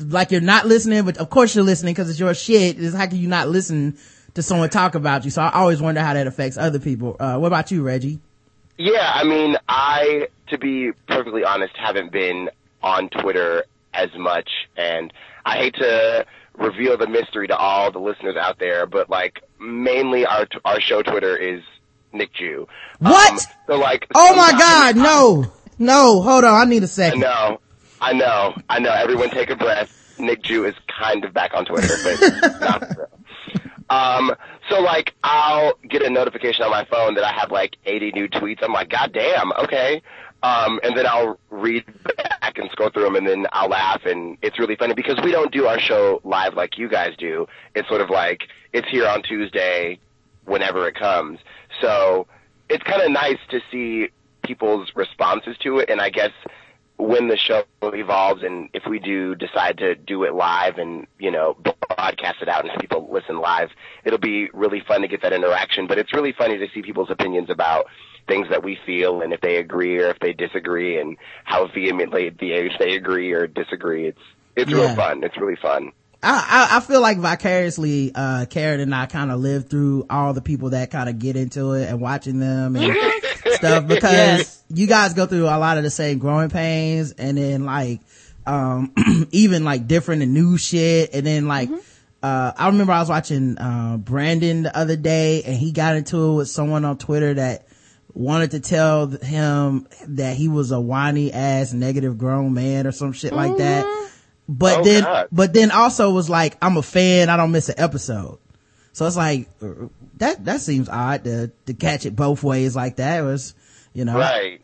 like 0.09 0.31
you're 0.31 0.41
not 0.43 0.67
listening, 0.67 1.05
but 1.05 1.17
of 1.17 1.31
course 1.31 1.55
you're 1.55 1.65
listening 1.65 1.95
because 1.95 2.11
it's 2.11 2.21
your 2.21 2.35
shit. 2.35 2.79
It's 2.79 2.95
how 2.95 3.07
can 3.07 3.17
you 3.19 3.29
not 3.29 3.49
listen 3.49 3.97
to 4.35 4.43
someone 4.43 4.69
talk 4.69 4.95
about 4.95 5.25
you? 5.25 5.31
So 5.31 5.41
I 5.43 5.51
always 5.53 5.81
wonder 5.81 6.03
how 6.03 6.13
that 6.15 6.27
affects 6.27 6.59
other 6.59 6.79
people. 6.79 7.17
Uh, 7.19 7.39
what 7.39 7.47
about 7.47 7.71
you, 7.71 7.83
Reggie? 7.83 8.21
Yeah, 8.77 9.11
I 9.15 9.25
mean, 9.25 9.57
I, 9.69 10.29
to 10.49 10.59
be 10.59 10.93
perfectly 11.09 11.45
honest, 11.45 11.75
haven't 11.77 12.13
been 12.13 12.51
on 12.83 13.09
Twitter 13.09 13.65
as 13.95 14.11
much, 14.17 14.51
and 14.77 15.13
I 15.45 15.57
hate 15.57 15.75
to 15.77 16.27
reveal 16.59 16.97
the 16.97 17.07
mystery 17.09 17.49
to 17.49 17.57
all 17.57 17.91
the 17.91 17.99
listeners 17.99 18.37
out 18.37 18.59
there, 18.59 18.87
but 18.87 19.09
like, 19.11 19.43
mainly 19.61 20.25
our 20.27 20.47
our 20.65 20.81
show 20.81 21.03
Twitter 21.03 21.37
is 21.37 21.63
Nick 22.13 22.33
Jew. 22.35 22.69
What? 23.01 23.47
so 23.67 23.77
like, 23.77 24.07
Oh 24.15 24.37
my 24.37 24.53
God, 24.53 24.97
no, 24.97 25.53
no, 25.79 26.23
hold 26.23 26.45
on, 26.45 26.55
I 26.55 26.65
need 26.65 26.83
a 26.83 26.87
I 26.87 26.89
second. 26.89 27.21
know, 27.21 27.61
I 28.01 28.13
know, 28.13 28.55
I 28.69 28.79
know. 28.81 28.91
Everyone 28.93 29.31
take 29.31 29.51
a 29.51 29.57
breath. 29.57 30.17
Nick 30.19 30.43
Jew 30.43 30.65
is 30.65 30.75
kind 31.01 31.25
of 31.25 31.33
back 31.35 31.53
on 31.55 31.65
Twitter, 31.65 31.95
but 32.05 32.61
not 32.61 32.97
real. 32.97 33.09
Um, 33.91 34.33
so 34.71 34.81
like, 34.81 35.13
I'll 35.25 35.75
get 35.89 36.03
a 36.03 36.09
notification 36.11 36.65
on 36.65 36.71
my 36.71 36.85
phone 36.85 37.15
that 37.15 37.25
I 37.25 37.33
have 37.33 37.51
like 37.51 37.77
80 37.85 38.13
new 38.13 38.29
tweets. 38.29 38.63
I'm 38.63 38.73
like, 38.73 38.91
God 38.91 39.13
damn, 39.13 39.53
okay. 39.65 40.03
Um, 40.43 40.79
and 40.83 40.97
then 40.97 41.07
I'll 41.07 41.39
read 41.51 41.85
back 42.05 42.59
and 42.59 42.71
scroll 42.71 42.91
through 42.91 43.05
them, 43.05 43.17
and 43.17 43.27
then 43.27 43.47
I'll 43.53 43.71
laugh, 43.71 44.05
and 44.05 44.37
it's 44.43 44.59
really 44.59 44.77
funny 44.77 44.93
because 44.93 45.19
we 45.25 45.33
don't 45.33 45.51
do 45.51 45.67
our 45.67 45.79
show 45.79 46.21
live 46.23 46.55
like 46.55 46.77
you 46.77 46.89
guys 46.89 47.15
do. 47.17 47.47
It's 47.75 47.89
sort 47.89 48.03
of 48.03 48.11
like 48.11 48.43
it's 48.73 48.89
here 48.89 49.07
on 49.09 49.23
Tuesday, 49.23 49.99
whenever 50.45 50.87
it 50.87 50.97
comes. 50.97 51.39
So 51.81 52.27
it's 52.69 52.85
kind 52.85 53.03
of 53.03 53.11
nice 53.11 53.39
to 53.51 53.61
see 53.71 54.09
people's 54.43 54.91
responses 54.95 55.57
to 55.63 55.79
it, 55.79 55.89
and 55.89 56.01
I 56.01 56.11
guess 56.11 56.33
when 56.97 57.29
the 57.29 57.37
show 57.37 57.65
evolves 57.83 58.43
and 58.43 58.69
if 58.73 58.87
we 58.87 58.99
do 59.01 59.35
decide 59.35 59.79
to 59.79 59.95
do 59.97 60.23
it 60.23 60.33
live 60.33 60.79
and 60.79 61.07
you 61.19 61.31
know 61.31 61.57
broadcast 61.89 62.37
it 62.41 62.49
out 62.49 62.63
and 62.63 62.71
have 62.71 62.81
people 62.81 63.09
listen 63.11 63.41
live 63.41 63.71
it'll 64.05 64.19
be 64.19 64.49
really 64.53 64.81
fun 64.81 65.01
to 65.01 65.09
get 65.09 65.21
that 65.21 65.33
interaction 65.33 65.89
but 65.89 65.99
it's 65.99 66.13
really 66.15 66.33
funny 66.33 66.57
to 66.57 66.69
see 66.73 66.83
people's 66.83 67.11
opinions 67.11 67.51
about 67.51 67.87
things 68.27 68.47
that 68.51 68.63
we 68.65 68.79
feel 68.87 69.21
and 69.23 69.33
if 69.33 69.41
they 69.41 69.57
agree 69.57 69.99
or 69.99 70.09
if 70.09 70.19
they 70.21 70.33
disagree 70.33 70.99
and 70.99 71.17
how 71.45 71.67
vehemently 71.69 72.31
they, 72.41 72.71
they 72.79 72.95
agree 72.95 73.33
or 73.33 73.47
disagree 73.47 74.07
it's 74.07 74.21
it's 74.57 74.71
Yeah. 74.71 74.79
real 74.79 74.97
fun 74.97 75.23
it's 75.25 75.37
really 75.37 75.57
fun 75.61 75.93
I, 76.27 76.69
I, 76.73 76.77
I 76.79 76.81
feel 76.81 77.03
like 77.03 77.19
vicariously, 77.19 78.11
uh, 78.15 78.47
Karen 78.47 78.81
and 78.81 78.95
I 78.95 79.05
kind 79.05 79.31
of 79.31 79.41
live 79.41 79.69
through 79.69 80.07
all 80.09 80.33
the 80.33 80.41
people 80.41 80.71
that 80.71 80.91
kind 80.91 81.11
of 81.11 81.19
get 81.19 81.37
into 81.37 81.73
it 81.75 81.87
and 81.91 82.01
watching 82.01 82.39
them 82.39 82.77
and 82.77 82.97
stuff 83.51 83.87
because 83.87 84.41
Yes. 84.41 84.65
you 84.71 84.87
guys 84.87 85.13
go 85.13 85.27
through 85.27 85.45
a 85.45 85.59
lot 85.59 85.77
of 85.77 85.85
the 85.85 85.91
same 85.91 86.19
growing 86.19 86.49
pains 86.49 87.13
and 87.13 87.37
then 87.37 87.67
like, 87.67 88.01
um, 88.47 88.95
even 89.33 89.65
like 89.65 89.87
different 89.87 90.23
and 90.23 90.33
new 90.33 90.57
shit. 90.57 91.11
And 91.15 91.27
then 91.27 91.47
like, 91.47 91.69
uh, 92.23 92.53
I 92.57 92.69
remember 92.69 92.95
I 92.95 93.01
was 93.01 93.11
watching, 93.11 93.59
uh, 93.59 93.99
Brandon 93.99 94.63
the 94.63 94.75
other 94.75 94.97
day 94.97 95.43
and 95.43 95.55
he 95.55 95.73
got 95.73 95.95
into 95.97 96.31
it 96.33 96.37
with 96.37 96.49
someone 96.49 96.87
on 96.87 96.97
Twitter 96.97 97.35
that 97.35 97.67
wanted 98.15 98.53
to 98.53 98.61
tell 98.61 99.07
him 99.09 99.87
that 100.09 100.37
he 100.37 100.49
was 100.49 100.71
a 100.71 100.81
whiny 100.81 101.33
ass 101.33 101.73
negative 101.73 102.17
grown 102.17 102.55
man 102.55 102.87
or 102.87 102.93
some 102.93 103.13
shit 103.13 103.33
like 103.33 103.57
that. 103.59 104.11
But 104.49 104.79
Oh, 104.81 104.85
then, 104.85 105.03
God. 105.03 105.29
but 105.33 105.53
then 105.53 105.71
also 105.71 106.11
was 106.11 106.31
like, 106.31 106.57
I'm 106.63 106.77
a 106.77 106.83
fan. 106.83 107.29
I 107.29 107.37
don't 107.37 107.51
miss 107.51 107.69
an 107.69 107.77
episode. 107.79 108.39
So 108.93 109.07
it's 109.07 109.17
like, 109.17 109.49
that, 110.19 110.45
that 110.45 110.61
seems 110.61 110.89
odd 110.89 111.25
to, 111.25 111.51
to 111.67 111.75
catch 111.75 112.07
it 112.07 112.15
both 112.15 112.43
ways 112.45 112.77
like 112.77 112.97
that. 112.97 113.21
It 113.21 113.25
was, 113.25 113.55
you 113.95 114.05
know, 114.05 114.19
right 114.19 114.61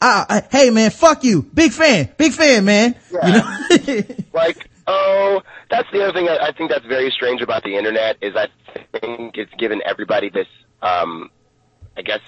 uh, 0.00 0.24
uh, 0.28 0.40
hey 0.50 0.70
man, 0.70 0.90
fuck 0.90 1.24
you. 1.24 1.42
Big 1.42 1.72
fan, 1.72 2.10
big 2.16 2.32
fan, 2.32 2.64
man. 2.64 2.94
You 3.10 3.18
know? 3.32 4.02
like 4.32 4.68
oh 4.86 5.42
that's 5.70 5.88
the 5.92 6.02
other 6.02 6.12
thing 6.14 6.28
I, 6.28 6.48
I 6.48 6.52
think 6.52 6.70
that's 6.70 6.86
very 6.86 7.10
strange 7.10 7.42
about 7.42 7.62
the 7.62 7.76
internet 7.76 8.16
is 8.22 8.34
i 8.34 8.48
think 8.98 9.36
it's 9.36 9.52
given 9.58 9.82
everybody 9.84 10.30
this 10.30 10.46
um 10.80 11.30
i 11.94 12.00
guess 12.00 12.20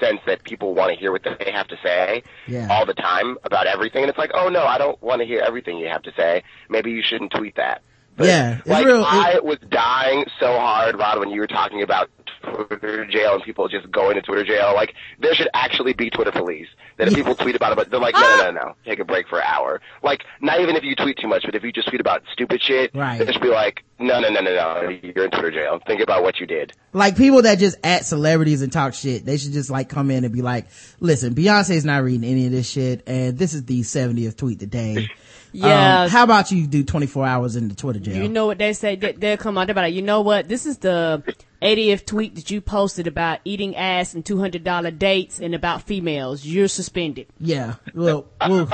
sense 0.00 0.20
that 0.26 0.42
people 0.44 0.74
want 0.74 0.92
to 0.92 0.98
hear 0.98 1.12
what 1.12 1.22
they 1.22 1.50
have 1.52 1.68
to 1.68 1.76
say 1.82 2.22
Yeah. 2.48 2.68
all 2.70 2.86
the 2.86 2.94
time 2.94 3.36
about 3.44 3.66
everything 3.66 4.02
and 4.02 4.10
it's 4.10 4.18
like 4.18 4.30
oh 4.34 4.48
no 4.48 4.64
i 4.64 4.78
don't 4.78 5.00
want 5.02 5.20
to 5.20 5.26
hear 5.26 5.40
everything 5.40 5.78
you 5.78 5.88
have 5.88 6.02
to 6.02 6.12
say 6.16 6.42
maybe 6.68 6.90
you 6.90 7.02
shouldn't 7.02 7.30
tweet 7.32 7.56
that 7.56 7.82
but, 8.16 8.26
Yeah, 8.26 8.60
like 8.66 8.84
real- 8.84 9.04
i 9.06 9.38
was 9.42 9.58
dying 9.70 10.24
so 10.40 10.46
hard 10.58 10.98
rod 10.98 11.18
when 11.20 11.30
you 11.30 11.40
were 11.40 11.46
talking 11.46 11.82
about 11.82 12.10
Twitter 12.42 13.04
jail 13.06 13.34
and 13.34 13.42
people 13.42 13.68
just 13.68 13.90
going 13.90 14.14
to 14.16 14.22
Twitter 14.22 14.44
jail. 14.44 14.72
Like 14.74 14.94
there 15.18 15.34
should 15.34 15.48
actually 15.54 15.92
be 15.92 16.10
Twitter 16.10 16.32
police. 16.32 16.68
That 16.96 17.08
if 17.08 17.14
people 17.14 17.34
tweet 17.34 17.56
about 17.56 17.72
it, 17.72 17.76
but 17.76 17.90
they're 17.90 17.98
like, 18.00 18.14
no, 18.14 18.20
no, 18.20 18.26
ah! 18.26 18.36
no, 18.44 18.50
no, 18.50 18.74
take 18.84 18.98
a 18.98 19.04
break 19.04 19.26
for 19.28 19.38
an 19.38 19.46
hour. 19.46 19.80
Like 20.02 20.24
not 20.40 20.60
even 20.60 20.76
if 20.76 20.84
you 20.84 20.94
tweet 20.94 21.16
too 21.18 21.28
much, 21.28 21.44
but 21.46 21.54
if 21.54 21.62
you 21.62 21.72
just 21.72 21.88
tweet 21.88 22.00
about 22.00 22.22
stupid 22.32 22.60
shit, 22.62 22.90
Right. 22.94 23.18
they 23.24 23.32
should 23.32 23.40
be 23.40 23.48
like, 23.48 23.82
no, 23.98 24.20
no, 24.20 24.28
no, 24.30 24.40
no, 24.40 24.54
no, 24.54 24.88
you're 25.02 25.24
in 25.24 25.30
Twitter 25.30 25.50
jail. 25.50 25.80
Think 25.86 26.02
about 26.02 26.22
what 26.22 26.40
you 26.40 26.46
did. 26.46 26.72
like 26.92 27.16
people 27.16 27.42
that 27.42 27.58
just 27.58 27.78
at 27.84 28.04
celebrities 28.04 28.60
and 28.62 28.72
talk 28.72 28.94
shit, 28.94 29.24
they 29.24 29.36
should 29.38 29.52
just 29.52 29.70
like 29.70 29.88
come 29.88 30.10
in 30.10 30.24
and 30.24 30.32
be 30.32 30.42
like, 30.42 30.66
listen, 31.00 31.34
Beyonce's 31.34 31.84
not 31.84 32.02
reading 32.02 32.28
any 32.30 32.46
of 32.46 32.52
this 32.52 32.68
shit 32.68 33.02
and 33.06 33.38
this 33.38 33.54
is 33.54 33.64
the 33.64 33.80
70th 33.80 34.36
tweet 34.36 34.58
today. 34.60 35.08
Yeah. 35.52 36.02
Um, 36.02 36.10
how 36.10 36.24
about 36.24 36.50
you 36.50 36.66
do 36.66 36.84
24 36.84 37.26
hours 37.26 37.56
in 37.56 37.68
the 37.68 37.74
Twitter 37.74 38.00
jail? 38.00 38.22
You 38.22 38.28
know 38.28 38.46
what 38.46 38.58
they 38.58 38.72
say? 38.72 38.96
They, 38.96 39.12
they'll 39.12 39.36
come 39.36 39.58
out. 39.58 39.66
They're 39.66 39.74
like, 39.74 39.94
you 39.94 40.02
know 40.02 40.20
what? 40.20 40.48
This 40.48 40.66
is 40.66 40.78
the 40.78 41.22
80th 41.62 42.06
tweet 42.06 42.34
that 42.36 42.50
you 42.50 42.60
posted 42.60 43.06
about 43.06 43.40
eating 43.44 43.76
ass 43.76 44.14
and 44.14 44.24
$200 44.24 44.98
dates 44.98 45.40
and 45.40 45.54
about 45.54 45.82
females. 45.82 46.44
You're 46.44 46.68
suspended. 46.68 47.26
Yeah. 47.38 47.74
Well, 47.94 48.26
well 48.40 48.68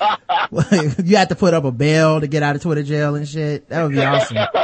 you 0.72 1.16
have 1.16 1.28
to 1.28 1.36
put 1.36 1.54
up 1.54 1.64
a 1.64 1.72
bail 1.72 2.20
to 2.20 2.26
get 2.26 2.42
out 2.42 2.56
of 2.56 2.62
Twitter 2.62 2.82
jail 2.82 3.14
and 3.14 3.26
shit. 3.26 3.68
That 3.68 3.82
would 3.82 3.92
be 3.92 4.04
awesome. 4.04 4.36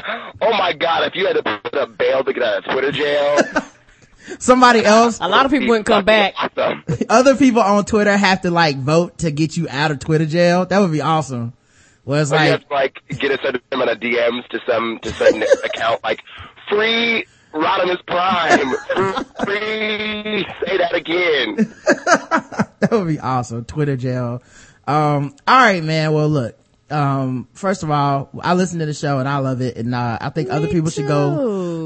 oh 0.40 0.52
my 0.52 0.72
god, 0.72 1.04
if 1.04 1.14
you 1.14 1.26
had 1.26 1.36
to 1.36 1.42
put 1.42 1.74
up 1.74 1.96
bail 1.98 2.22
to 2.22 2.32
get 2.32 2.42
out 2.42 2.58
of 2.58 2.72
Twitter 2.72 2.92
jail, 2.92 3.38
Somebody 4.38 4.84
else, 4.84 5.18
A 5.20 5.28
lot 5.28 5.44
of 5.46 5.52
people 5.52 5.68
wouldn't 5.68 5.86
come 5.86 6.04
back. 6.04 6.34
Other 7.08 7.36
people 7.36 7.62
on 7.62 7.84
Twitter 7.84 8.16
have 8.16 8.42
to 8.42 8.50
like 8.50 8.76
vote 8.78 9.18
to 9.18 9.30
get 9.30 9.56
you 9.56 9.68
out 9.70 9.90
of 9.90 9.98
Twitter 9.98 10.26
jail. 10.26 10.66
That 10.66 10.78
would 10.80 10.92
be 10.92 11.00
awesome. 11.00 11.52
Well, 12.04 12.22
it's 12.22 12.30
like, 12.30 12.50
have 12.50 12.68
to 12.68 12.74
like 12.74 13.02
get 13.08 13.32
a 13.32 13.42
set 13.42 13.60
amount 13.72 13.90
of 13.90 13.98
DMs 13.98 14.46
to 14.48 14.60
some 14.66 14.98
to 15.02 15.10
some 15.12 15.42
account 15.64 16.02
like 16.04 16.22
free 16.68 17.26
Rodimus 17.52 18.04
Prime, 18.06 18.68
free 19.44 20.46
say 20.64 20.76
that 20.76 20.94
again. 20.94 21.56
that 22.80 22.88
would 22.92 23.08
be 23.08 23.18
awesome. 23.18 23.64
Twitter 23.64 23.96
jail. 23.96 24.42
Um, 24.86 25.34
all 25.48 25.56
right, 25.58 25.82
man. 25.82 26.12
Well, 26.12 26.28
look, 26.28 26.56
um, 26.90 27.48
first 27.52 27.82
of 27.82 27.90
all, 27.90 28.30
I 28.40 28.54
listen 28.54 28.78
to 28.78 28.86
the 28.86 28.94
show 28.94 29.18
and 29.18 29.28
I 29.28 29.38
love 29.38 29.60
it. 29.60 29.76
And, 29.76 29.94
uh, 29.94 30.18
I 30.20 30.30
think 30.30 30.50
other 30.50 30.68
people 30.68 30.90
should 30.90 31.06
go 31.08 31.28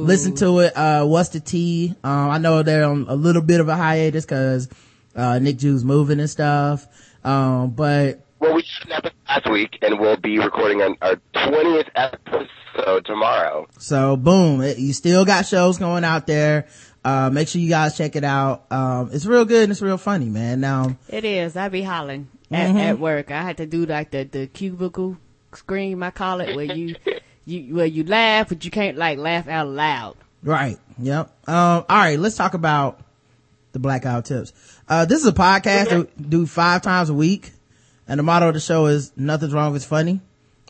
listen 0.04 0.34
to 0.36 0.60
it. 0.60 0.76
Uh, 0.76 1.04
what's 1.06 1.30
the 1.30 1.40
tea? 1.40 1.94
Um, 2.04 2.30
I 2.30 2.38
know 2.38 2.62
they're 2.62 2.84
on 2.84 3.06
a 3.08 3.14
little 3.16 3.42
bit 3.42 3.60
of 3.60 3.68
a 3.68 3.76
hiatus 3.76 4.26
cause, 4.26 4.68
uh, 5.16 5.38
Nick 5.38 5.56
Jew's 5.58 5.84
moving 5.84 6.20
and 6.20 6.28
stuff. 6.30 6.86
Um, 7.24 7.70
but 7.70 8.20
Well, 8.38 8.54
we 8.54 8.62
just 8.62 8.84
an 9.04 9.10
last 9.28 9.50
week, 9.50 9.78
and 9.82 9.98
we'll 10.00 10.16
be 10.16 10.38
recording 10.38 10.80
on 10.82 10.96
our 11.02 11.16
twentieth 11.34 11.88
episode 11.94 13.04
tomorrow. 13.04 13.68
So 13.78 14.16
boom, 14.16 14.62
it, 14.62 14.78
you 14.78 14.92
still 14.92 15.24
got 15.24 15.46
shows 15.46 15.78
going 15.78 16.04
out 16.04 16.26
there. 16.26 16.66
Uh, 17.04 17.30
make 17.30 17.48
sure 17.48 17.60
you 17.60 17.68
guys 17.68 17.96
check 17.96 18.16
it 18.16 18.24
out. 18.24 18.64
Um, 18.70 19.10
it's 19.12 19.24
real 19.26 19.44
good 19.44 19.64
and 19.64 19.72
it's 19.72 19.82
real 19.82 19.96
funny, 19.98 20.26
man. 20.26 20.60
Now, 20.60 20.96
It 21.08 21.24
is. 21.24 21.56
I 21.56 21.68
be 21.68 21.82
hollering 21.82 22.28
at, 22.50 22.68
Mm-hmm. 22.68 22.76
at 22.78 22.98
work. 22.98 23.30
I 23.30 23.42
had 23.42 23.56
to 23.58 23.66
do 23.66 23.86
like 23.86 24.10
the, 24.10 24.24
the 24.24 24.46
cubicle 24.46 25.16
scream, 25.52 26.02
I 26.02 26.10
call 26.10 26.40
it, 26.40 26.54
where 26.56 26.64
you, 26.64 26.96
you, 27.44 27.74
where 27.74 27.86
you 27.86 28.04
laugh, 28.04 28.48
but 28.48 28.64
you 28.64 28.70
can't 28.70 28.96
like 28.96 29.18
laugh 29.18 29.48
out 29.48 29.68
loud. 29.68 30.16
right. 30.42 30.78
Yep. 30.98 31.30
Um, 31.48 31.84
all 31.88 31.96
right. 31.96 32.18
Let's 32.18 32.36
talk 32.36 32.52
about 32.54 33.00
the 33.72 33.78
blackout 33.78 34.26
tips. 34.26 34.52
Uh, 34.88 35.04
this 35.06 35.20
is 35.20 35.26
a 35.26 35.32
podcast 35.32 35.88
that 35.90 35.98
we 36.18 36.24
do 36.24 36.46
five 36.46 36.82
times 36.82 37.08
a 37.08 37.14
week. 37.14 37.52
And 38.06 38.18
the 38.18 38.22
motto 38.24 38.48
of 38.48 38.54
the 38.54 38.60
show 38.60 38.86
is 38.86 39.12
nothing's 39.16 39.54
wrong, 39.54 39.74
it's 39.76 39.84
funny. 39.84 40.20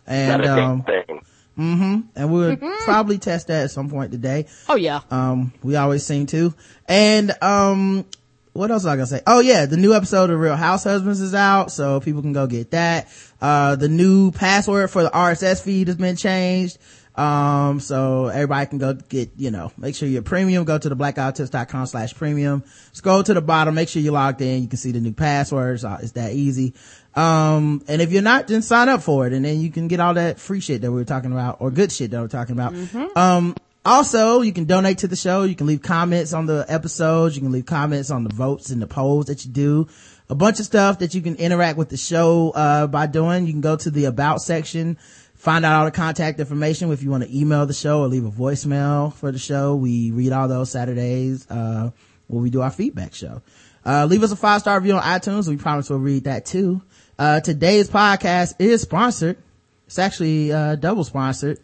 And, 0.07 0.43
Not 0.43 0.59
a 0.59 0.63
um, 0.63 0.81
big 0.87 1.07
thing. 1.07 2.09
and 2.15 2.33
we'll 2.33 2.57
probably 2.85 3.19
test 3.19 3.47
that 3.49 3.65
at 3.65 3.71
some 3.71 3.89
point 3.89 4.13
today. 4.13 4.47
Oh 4.69 4.77
yeah. 4.77 5.01
Um, 5.11 5.53
we 5.63 5.77
always 5.77 6.05
seem 6.05 6.27
to. 6.27 6.55
And, 6.87 7.33
um, 7.43 8.05
what 8.53 8.71
else 8.71 8.85
was 8.85 8.87
I 8.87 8.97
gonna 8.97 9.07
say? 9.07 9.23
Oh 9.27 9.41
yeah, 9.41 9.67
the 9.67 9.77
new 9.77 9.95
episode 9.95 10.31
of 10.31 10.39
Real 10.39 10.57
House 10.57 10.85
Husbands 10.85 11.21
is 11.21 11.35
out, 11.35 11.71
so 11.71 12.01
people 12.01 12.23
can 12.23 12.33
go 12.33 12.47
get 12.47 12.73
that. 12.73 13.09
Uh, 13.41 13.77
the 13.77 13.89
new 13.89 14.33
password 14.33 14.91
for 14.91 15.03
the 15.03 15.11
RSS 15.11 15.63
feed 15.63 15.89
has 15.89 15.97
been 15.97 16.17
changed. 16.17 16.79
Um, 17.15 17.81
so 17.81 18.29
everybody 18.29 18.67
can 18.67 18.79
go 18.79 18.95
get, 18.95 19.33
you 19.37 19.51
know, 19.51 19.73
make 19.77 19.95
sure 19.95 20.09
you're 20.09 20.23
premium, 20.23 20.65
go 20.65 20.79
to 20.79 20.89
the 20.89 20.97
blackouttips.com 20.97 21.87
slash 21.87 22.15
premium, 22.15 22.65
scroll 22.93 23.23
to 23.23 23.35
the 23.35 23.43
bottom, 23.43 23.75
make 23.75 23.89
sure 23.89 24.01
you're 24.01 24.13
logged 24.13 24.41
in. 24.41 24.63
You 24.63 24.69
can 24.69 24.79
see 24.79 24.93
the 24.93 25.01
new 25.01 25.13
passwords. 25.13 25.85
Uh, 25.85 25.99
it's 26.01 26.13
that 26.13 26.33
easy. 26.33 26.73
Um, 27.15 27.83
and 27.89 28.01
if 28.01 28.13
you're 28.13 28.23
not, 28.23 28.47
then 28.47 28.63
sign 28.63 28.89
up 28.89 29.03
for 29.03 29.27
it 29.27 29.33
and 29.33 29.45
then 29.45 29.61
you 29.61 29.71
can 29.71 29.89
get 29.89 30.01
all 30.01 30.15
that 30.15 30.39
free 30.39 30.61
shit 30.61 30.81
that 30.83 30.91
we 30.91 30.99
were 30.99 31.05
talking 31.05 31.33
about 31.33 31.61
or 31.61 31.71
good 31.71 31.91
shit 31.91 32.13
that 32.13 32.21
we're 32.21 32.29
talking 32.29 32.55
about. 32.55 32.73
Um, 33.17 33.57
also, 33.85 34.43
you 34.43 34.53
can 34.53 34.65
donate 34.65 34.99
to 34.99 35.09
the 35.09 35.17
show. 35.17 35.45
You 35.45 35.55
can 35.55 35.67
leave 35.67 35.81
comments 35.81 36.33
on 36.33 36.47
the 36.47 36.67
episodes. 36.69 37.35
You 37.35 37.43
can 37.43 37.53
leave 37.53 37.67
comments 37.67 38.11
on 38.11 38.25
the 38.25 38.35
votes 38.35 38.71
and 38.71 38.83
the 38.83 38.87
polls 38.87 39.27
that 39.27 39.45
you 39.45 39.51
do. 39.51 39.89
A 40.29 40.35
bunch 40.35 40.61
of 40.61 40.67
stuff 40.67 40.99
that 40.99 41.15
you 41.15 41.23
can 41.23 41.37
interact 41.37 41.79
with 41.79 41.89
the 41.89 41.97
show, 41.97 42.51
uh, 42.51 42.87
by 42.87 43.07
doing. 43.07 43.47
You 43.47 43.53
can 43.53 43.63
go 43.63 43.77
to 43.77 43.91
the 43.91 44.05
about 44.05 44.43
section, 44.43 44.97
find 45.35 45.65
out 45.65 45.79
all 45.79 45.85
the 45.87 45.91
contact 45.91 46.39
information 46.39 46.93
if 46.93 47.03
you 47.03 47.11
want 47.11 47.25
to 47.25 47.37
email 47.37 47.67
the 47.67 47.73
show 47.73 48.01
or 48.01 48.07
leave 48.07 48.25
a 48.25 48.31
voicemail 48.31 49.13
for 49.15 49.33
the 49.33 49.39
show. 49.39 49.75
We 49.75 50.11
read 50.11 50.33
all 50.33 50.47
those 50.47 50.71
Saturdays, 50.71 51.51
uh, 51.51 51.91
when 52.29 52.43
we 52.43 52.51
do 52.51 52.61
our 52.61 52.71
feedback 52.71 53.15
show. 53.15 53.43
Uh, 53.85 54.05
leave 54.05 54.23
us 54.23 54.31
a 54.31 54.37
five 54.37 54.61
star 54.61 54.79
review 54.79 54.95
on 54.97 55.03
iTunes. 55.03 55.49
We 55.49 55.57
promise 55.57 55.89
we'll 55.89 55.99
read 56.01 56.25
that 56.25 56.45
too. 56.45 56.83
Uh, 57.19 57.41
today's 57.41 57.89
podcast 57.89 58.55
is 58.59 58.83
sponsored. 58.83 59.39
It's 59.87 59.99
actually, 59.99 60.53
uh, 60.53 60.77
double 60.77 61.03
sponsored. 61.03 61.59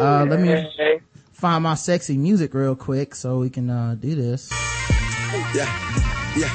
Uh, 0.00 0.24
let 0.28 0.40
me 0.40 1.00
find 1.40 1.62
my 1.64 1.74
sexy 1.74 2.18
music 2.18 2.52
real 2.52 2.76
quick 2.76 3.14
so 3.14 3.38
we 3.38 3.48
can, 3.48 3.70
uh, 3.70 3.96
do 3.98 4.14
this. 4.14 4.50
Yeah, 5.54 5.64
yeah. 6.36 6.50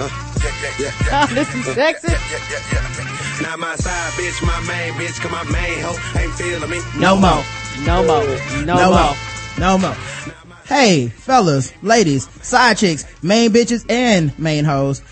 Uh, 0.00 0.08
yeah, 0.42 0.72
yeah, 0.78 0.92
yeah, 1.06 1.26
this 1.34 1.54
is 1.54 1.64
sexy. 1.74 2.12
Yeah, 2.12 2.18
yeah, 2.50 2.58
yeah. 2.72 3.42
Not 3.42 3.58
my 3.58 3.76
side 3.76 4.12
bitch, 4.12 4.46
my 4.46 4.60
main 4.66 4.92
bitch, 4.94 5.20
cause 5.20 5.30
my 5.30 5.44
main 5.52 5.80
hoe 5.80 6.20
ain't 6.20 6.32
feeling 6.34 6.70
me. 6.70 6.80
No 6.98 7.16
more. 7.16 7.44
No 7.84 8.02
more. 8.04 8.24
No, 8.64 8.74
No 8.74 8.90
more. 8.90 8.98
more. 8.98 9.16
No 9.58 9.78
more. 9.78 9.96
Hey, 10.64 11.08
fellas, 11.08 11.72
ladies, 11.82 12.28
side 12.46 12.78
chicks, 12.78 13.04
main 13.22 13.50
bitches, 13.52 13.84
and 13.90 14.36
main 14.38 14.64
hoes. 14.64 15.02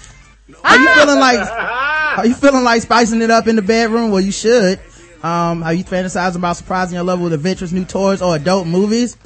Are 0.65 0.79
you 0.79 0.89
feeling 0.95 1.19
like, 1.19 1.39
are 1.41 2.27
you 2.27 2.35
feeling 2.35 2.65
like 2.65 2.83
spicing 2.83 3.23
it 3.23 3.31
up 3.31 3.47
in 3.47 3.57
the 3.57 3.63
bedroom? 3.63 4.11
Well, 4.11 4.21
you 4.21 4.33
should. 4.33 4.81
Um, 5.23 5.63
are 5.63 5.73
you 5.73 5.85
fantasizing 5.85 6.37
about 6.37 6.57
surprising 6.57 6.95
your 6.95 7.05
lover 7.05 7.25
with 7.25 7.33
adventurous 7.33 7.73
new 7.73 7.85
toys 7.85 8.23
or 8.23 8.37
adult 8.37 8.67
movies? 8.67 9.17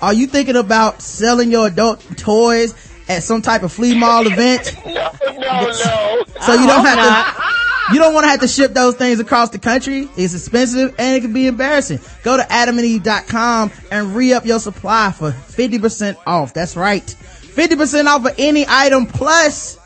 Are 0.00 0.12
you 0.12 0.26
thinking 0.26 0.56
about 0.56 1.00
selling 1.02 1.50
your 1.50 1.66
adult 1.66 2.00
toys 2.16 2.74
at 3.08 3.22
some 3.22 3.42
type 3.42 3.62
of 3.62 3.72
flea 3.72 3.98
mall 3.98 4.26
event? 4.26 4.76
No, 5.36 5.60
no, 5.60 5.66
no. 5.66 6.22
So 6.40 6.54
you 6.54 6.66
don't 6.66 6.84
have 6.86 7.36
to, 7.36 7.92
you 7.92 7.98
don't 7.98 8.14
want 8.14 8.24
to 8.24 8.28
have 8.28 8.40
to 8.40 8.48
ship 8.48 8.72
those 8.72 8.94
things 8.94 9.20
across 9.20 9.50
the 9.50 9.58
country. 9.58 10.08
It's 10.16 10.32
expensive 10.32 10.94
and 10.98 11.16
it 11.16 11.20
can 11.20 11.34
be 11.34 11.46
embarrassing. 11.46 12.00
Go 12.22 12.36
to 12.38 12.42
adamandeve.com 12.44 13.72
and 13.90 14.16
re-up 14.16 14.46
your 14.46 14.58
supply 14.60 15.12
for 15.12 15.32
50% 15.32 16.16
off. 16.26 16.54
That's 16.54 16.76
right. 16.76 17.04
50% 17.04 18.06
off 18.06 18.24
of 18.24 18.34
any 18.38 18.64
item 18.66 19.06
plus 19.06 19.78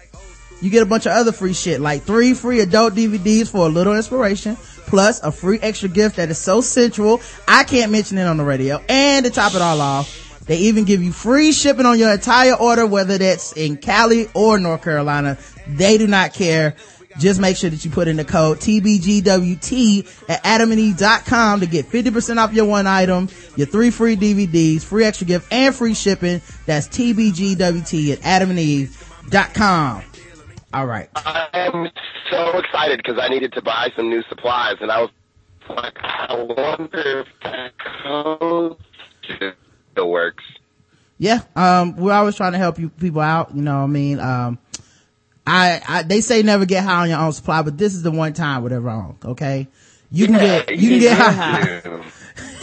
you 0.60 0.70
get 0.70 0.82
a 0.82 0.86
bunch 0.86 1.06
of 1.06 1.12
other 1.12 1.32
free 1.32 1.52
shit 1.54 1.80
like 1.80 2.02
three 2.02 2.34
free 2.34 2.60
adult 2.60 2.94
DVDs 2.94 3.50
for 3.50 3.66
a 3.66 3.68
little 3.68 3.94
inspiration 3.94 4.56
plus 4.88 5.22
a 5.22 5.30
free 5.30 5.58
extra 5.60 5.88
gift 5.88 6.16
that 6.16 6.30
is 6.30 6.38
so 6.38 6.60
sensual 6.60 7.20
I 7.46 7.64
can't 7.64 7.92
mention 7.92 8.18
it 8.18 8.26
on 8.26 8.36
the 8.36 8.44
radio 8.44 8.82
and 8.88 9.24
to 9.24 9.30
top 9.30 9.54
it 9.54 9.62
all 9.62 9.80
off 9.80 10.42
they 10.46 10.56
even 10.56 10.84
give 10.84 11.02
you 11.02 11.12
free 11.12 11.52
shipping 11.52 11.86
on 11.86 11.98
your 11.98 12.12
entire 12.12 12.54
order 12.54 12.86
whether 12.86 13.18
that's 13.18 13.52
in 13.52 13.76
Cali 13.76 14.28
or 14.34 14.58
North 14.58 14.82
Carolina 14.82 15.38
they 15.66 15.98
do 15.98 16.06
not 16.06 16.32
care 16.32 16.74
just 17.18 17.40
make 17.40 17.56
sure 17.56 17.68
that 17.70 17.84
you 17.84 17.90
put 17.90 18.08
in 18.08 18.16
the 18.16 18.24
code 18.24 18.58
TBGWT 18.58 20.28
at 20.28 20.42
adamandeve.com 20.44 21.60
to 21.60 21.66
get 21.66 21.86
50% 21.86 22.36
off 22.38 22.52
your 22.52 22.66
one 22.66 22.86
item, 22.86 23.28
your 23.56 23.66
three 23.66 23.90
free 23.90 24.16
DVDs, 24.16 24.82
free 24.82 25.04
extra 25.04 25.26
gift, 25.26 25.52
and 25.52 25.74
free 25.74 25.94
shipping. 25.94 26.40
That's 26.66 26.86
TBGWT 26.88 28.12
at 28.12 28.20
adamandeve.com. 28.20 30.02
All 30.72 30.86
right. 30.86 31.08
I 31.16 31.48
am 31.54 31.88
so 32.30 32.58
excited 32.58 32.98
because 32.98 33.18
I 33.20 33.28
needed 33.28 33.52
to 33.54 33.62
buy 33.62 33.88
some 33.96 34.10
new 34.10 34.22
supplies, 34.28 34.76
and 34.80 34.90
I 34.90 35.00
was 35.00 35.10
like, 35.68 35.96
I 36.02 36.34
wonder 36.34 37.20
if 37.20 37.26
that 37.42 37.72
code 38.02 38.76
still 39.92 40.10
works. 40.10 40.44
Yeah. 41.18 41.40
Um, 41.56 41.96
we're 41.96 42.12
always 42.12 42.36
trying 42.36 42.52
to 42.52 42.58
help 42.58 42.78
you 42.78 42.90
people 42.90 43.20
out. 43.20 43.54
You 43.54 43.62
know 43.62 43.78
what 43.78 43.84
I 43.84 43.86
mean? 43.86 44.20
Um, 44.20 44.58
I, 45.46 45.80
I, 45.88 46.02
they 46.02 46.20
say 46.20 46.42
never 46.42 46.66
get 46.66 46.84
high 46.84 47.02
on 47.02 47.08
your 47.08 47.18
own 47.18 47.32
supply, 47.32 47.62
but 47.62 47.76
this 47.78 47.94
is 47.94 48.02
the 48.02 48.10
one 48.10 48.34
time 48.34 48.62
where 48.62 48.70
they're 48.70 48.80
wrong. 48.80 49.18
Okay. 49.24 49.68
You 50.10 50.26
can 50.26 50.36
get, 50.36 50.70
you 50.70 50.90
can 50.90 51.00
get 51.00 51.18
high. 51.18 52.02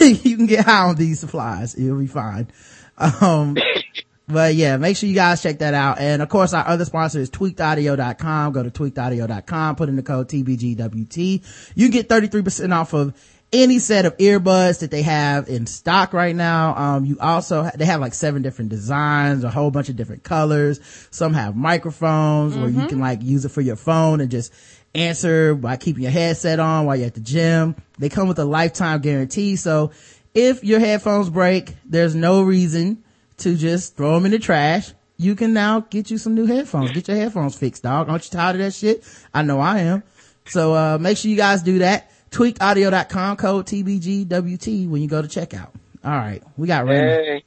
you 0.00 0.36
can 0.36 0.46
get 0.46 0.64
high 0.64 0.84
on 0.88 0.96
these 0.96 1.20
supplies. 1.20 1.74
It'll 1.74 1.98
be 1.98 2.06
fine. 2.06 2.48
Um, 2.96 3.56
but 4.28 4.54
yeah, 4.54 4.76
make 4.76 4.96
sure 4.96 5.08
you 5.08 5.14
guys 5.14 5.42
check 5.42 5.58
that 5.58 5.74
out. 5.74 6.00
And 6.00 6.20
of 6.20 6.28
course, 6.28 6.52
our 6.52 6.66
other 6.66 6.84
sponsor 6.84 7.20
is 7.20 7.30
tweakedaudio.com. 7.30 8.52
Go 8.52 8.62
to 8.62 8.70
tweakedaudio.com, 8.70 9.76
put 9.76 9.88
in 9.88 9.96
the 9.96 10.02
code 10.02 10.28
TBGWT. 10.28 11.72
You 11.74 11.88
get 11.90 12.08
33% 12.08 12.74
off 12.74 12.92
of 12.92 13.14
any 13.52 13.78
set 13.78 14.04
of 14.04 14.16
earbuds 14.16 14.80
that 14.80 14.90
they 14.90 15.02
have 15.02 15.48
in 15.48 15.66
stock 15.66 16.12
right 16.12 16.34
now. 16.34 16.76
Um, 16.76 17.04
you 17.04 17.16
also, 17.20 17.70
they 17.76 17.84
have 17.84 18.00
like 18.00 18.14
seven 18.14 18.42
different 18.42 18.70
designs, 18.70 19.44
a 19.44 19.50
whole 19.50 19.70
bunch 19.70 19.88
of 19.88 19.96
different 19.96 20.24
colors. 20.24 20.80
Some 21.12 21.32
have 21.34 21.54
microphones 21.54 22.56
where 22.56 22.68
you 22.68 22.86
can 22.88 22.98
like 22.98 23.22
use 23.22 23.44
it 23.44 23.50
for 23.50 23.60
your 23.60 23.76
phone 23.76 24.20
and 24.20 24.30
just 24.30 24.52
answer 24.94 25.54
by 25.54 25.76
keeping 25.76 26.02
your 26.02 26.10
headset 26.12 26.58
on 26.58 26.86
while 26.86 26.96
you're 26.96 27.06
at 27.06 27.14
the 27.14 27.20
gym. 27.20 27.76
They 27.98 28.08
come 28.08 28.26
with 28.26 28.40
a 28.40 28.44
lifetime 28.44 29.00
guarantee. 29.00 29.54
So 29.54 29.92
if 30.34 30.64
your 30.64 30.80
headphones 30.80 31.30
break, 31.30 31.76
there's 31.84 32.16
no 32.16 32.42
reason 32.42 33.04
to 33.38 33.54
just 33.56 33.96
throw 33.96 34.14
them 34.14 34.26
in 34.26 34.30
the 34.32 34.38
trash. 34.38 34.92
You 35.18 35.34
can 35.34 35.52
now 35.52 35.80
get 35.80 36.10
you 36.10 36.18
some 36.18 36.34
new 36.34 36.46
headphones. 36.46 36.92
Get 36.92 37.08
your 37.08 37.16
headphones 37.16 37.56
fixed, 37.56 37.82
dog. 37.82 38.08
Aren't 38.08 38.24
you 38.24 38.30
tired 38.38 38.56
of 38.56 38.62
that 38.62 38.74
shit? 38.74 39.02
I 39.32 39.42
know 39.42 39.60
I 39.60 39.78
am. 39.80 40.02
So, 40.46 40.74
uh, 40.74 40.98
make 41.00 41.16
sure 41.16 41.30
you 41.30 41.36
guys 41.36 41.62
do 41.62 41.78
that. 41.80 42.10
Tweakedaudio.com 42.30 43.36
code 43.36 43.66
TBGWT 43.66 44.88
when 44.88 45.00
you 45.02 45.08
go 45.08 45.22
to 45.22 45.28
checkout. 45.28 45.70
All 46.04 46.10
right. 46.12 46.42
We 46.56 46.66
got 46.66 46.84
random, 46.84 47.24
Hey. 47.24 47.44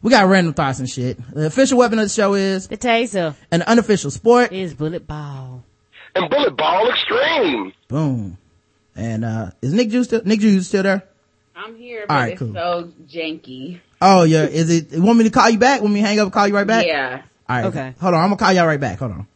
we 0.00 0.10
got 0.10 0.26
random 0.28 0.54
thoughts 0.54 0.78
and 0.78 0.88
shit. 0.88 1.18
The 1.34 1.46
official 1.46 1.78
weapon 1.78 1.98
of 1.98 2.06
the 2.06 2.08
show 2.08 2.34
is 2.34 2.68
The 2.68 2.76
taser 2.78 3.34
an 3.50 3.62
unofficial 3.62 4.10
sport. 4.10 4.52
is 4.52 4.74
bullet 4.74 5.06
ball. 5.06 5.64
And 6.14 6.28
Bullet 6.30 6.56
Ball 6.56 6.90
Extreme. 6.90 7.72
Boom. 7.88 8.38
And, 8.96 9.24
uh, 9.24 9.50
is 9.62 9.72
Nick 9.72 9.88
Juice 9.90 10.06
still, 10.06 10.20
Nick 10.24 10.40
Juice 10.40 10.68
still 10.68 10.82
there? 10.82 11.04
I'm 11.56 11.76
here, 11.76 12.04
but 12.08 12.14
right, 12.14 12.32
it's 12.32 12.38
cool. 12.38 12.52
so 12.54 12.90
janky. 13.06 13.80
Oh, 14.02 14.24
yeah. 14.24 14.44
Is 14.44 14.68
it, 14.70 14.92
you 14.92 15.02
want 15.02 15.18
me 15.18 15.24
to 15.24 15.30
call 15.30 15.48
you 15.48 15.58
back? 15.58 15.80
Want 15.80 15.94
me 15.94 16.00
to 16.00 16.06
hang 16.06 16.18
up 16.18 16.24
and 16.24 16.32
call 16.32 16.48
you 16.48 16.54
right 16.54 16.66
back? 16.66 16.86
Yeah. 16.86 17.22
All 17.48 17.56
right. 17.56 17.64
Okay. 17.66 17.94
Hold 18.00 18.14
on. 18.14 18.20
I'm 18.20 18.26
gonna 18.30 18.36
call 18.36 18.52
y'all 18.52 18.66
right 18.66 18.80
back. 18.80 18.98
Hold 18.98 19.12
on. 19.12 19.26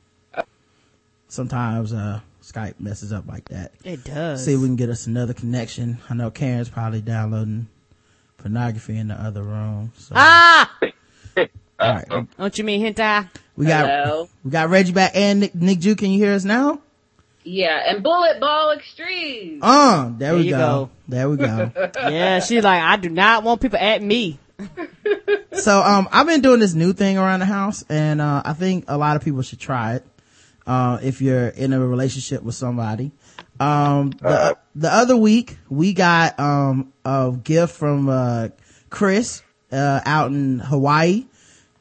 Sometimes, 1.28 1.92
uh, 1.92 2.20
Skype 2.42 2.74
messes 2.78 3.12
up 3.12 3.26
like 3.26 3.44
that. 3.48 3.72
It 3.84 4.04
does. 4.04 4.44
See 4.44 4.54
if 4.54 4.60
we 4.60 4.66
can 4.68 4.76
get 4.76 4.88
us 4.88 5.06
another 5.06 5.34
connection. 5.34 5.98
I 6.08 6.14
know 6.14 6.30
Karen's 6.30 6.68
probably 6.68 7.00
downloading 7.00 7.66
pornography 8.38 8.96
in 8.96 9.08
the 9.08 9.14
other 9.14 9.42
room. 9.42 9.92
So, 9.98 10.14
ah! 10.16 10.72
all 11.36 11.46
right. 11.80 12.26
Don't 12.38 12.56
you 12.58 12.64
mean 12.64 12.82
hentai? 12.82 13.28
We 13.56 13.66
got, 13.66 13.88
Hello? 13.88 14.28
we 14.44 14.50
got 14.50 14.70
Reggie 14.70 14.92
back 14.92 15.12
and 15.14 15.40
Nick, 15.40 15.54
Nick 15.54 15.78
Jew. 15.80 15.96
Can 15.96 16.10
you 16.10 16.18
hear 16.24 16.34
us 16.34 16.44
now? 16.44 16.80
Yeah, 17.42 17.90
and 17.90 18.02
Bullet 18.02 18.40
Ball 18.40 18.72
Extreme. 18.72 19.60
Uh, 19.62 20.04
there, 20.04 20.12
There 20.18 20.34
we 20.36 20.42
you 20.42 20.50
go. 20.50 20.58
go. 20.58 20.90
There 21.08 21.30
we 21.30 21.36
go. 21.36 21.70
Yeah, 21.96 22.40
she's 22.40 22.64
like, 22.64 22.82
I 22.82 22.96
do 22.96 23.08
not 23.08 23.42
want 23.44 23.60
people 23.60 23.78
at 23.78 24.02
me. 24.02 24.38
So, 25.52 25.80
um, 25.80 26.08
I've 26.12 26.26
been 26.26 26.40
doing 26.40 26.60
this 26.60 26.74
new 26.74 26.92
thing 26.92 27.18
around 27.18 27.40
the 27.40 27.46
house 27.46 27.84
and, 27.88 28.20
uh, 28.20 28.42
I 28.44 28.52
think 28.54 28.84
a 28.88 28.96
lot 28.96 29.16
of 29.16 29.22
people 29.24 29.42
should 29.42 29.60
try 29.60 29.94
it. 29.96 30.04
Uh, 30.66 30.98
if 31.00 31.22
you're 31.22 31.46
in 31.48 31.72
a 31.72 31.78
relationship 31.86 32.42
with 32.42 32.56
somebody. 32.56 33.12
Um, 33.60 34.10
the, 34.10 34.56
the 34.74 34.92
other 34.92 35.16
week 35.16 35.58
we 35.68 35.92
got, 35.92 36.40
um, 36.40 36.92
a 37.04 37.32
gift 37.42 37.76
from, 37.76 38.08
uh, 38.08 38.48
Chris, 38.90 39.42
uh, 39.70 40.00
out 40.04 40.32
in 40.32 40.58
Hawaii. 40.58 41.26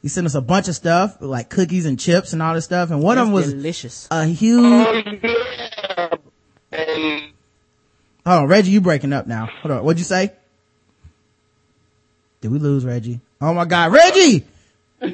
He 0.02 0.08
sent 0.08 0.24
us 0.26 0.36
a 0.36 0.40
bunch 0.40 0.68
of 0.68 0.76
stuff, 0.76 1.16
like 1.20 1.48
cookies 1.50 1.84
and 1.84 1.98
chips 1.98 2.32
and 2.32 2.40
all 2.40 2.54
this 2.54 2.64
stuff. 2.64 2.92
And 2.92 3.02
one 3.02 3.18
of 3.18 3.26
them 3.26 3.32
was 3.34 3.52
delicious. 3.52 4.06
a 4.10 4.24
huge, 4.26 4.62
Oh, 4.64 5.02
yeah. 6.72 7.20
Hold 8.24 8.42
on, 8.42 8.46
Reggie, 8.48 8.70
you 8.70 8.80
breaking 8.80 9.12
up 9.12 9.26
now. 9.26 9.48
Hold 9.62 9.72
on. 9.72 9.84
What'd 9.84 9.98
you 9.98 10.04
say? 10.04 10.32
Did 12.46 12.52
we 12.52 12.58
lose 12.60 12.84
Reggie? 12.84 13.18
Oh 13.40 13.52
my 13.52 13.64
God, 13.64 13.92
Reggie! 13.92 14.44
oh 15.02 15.10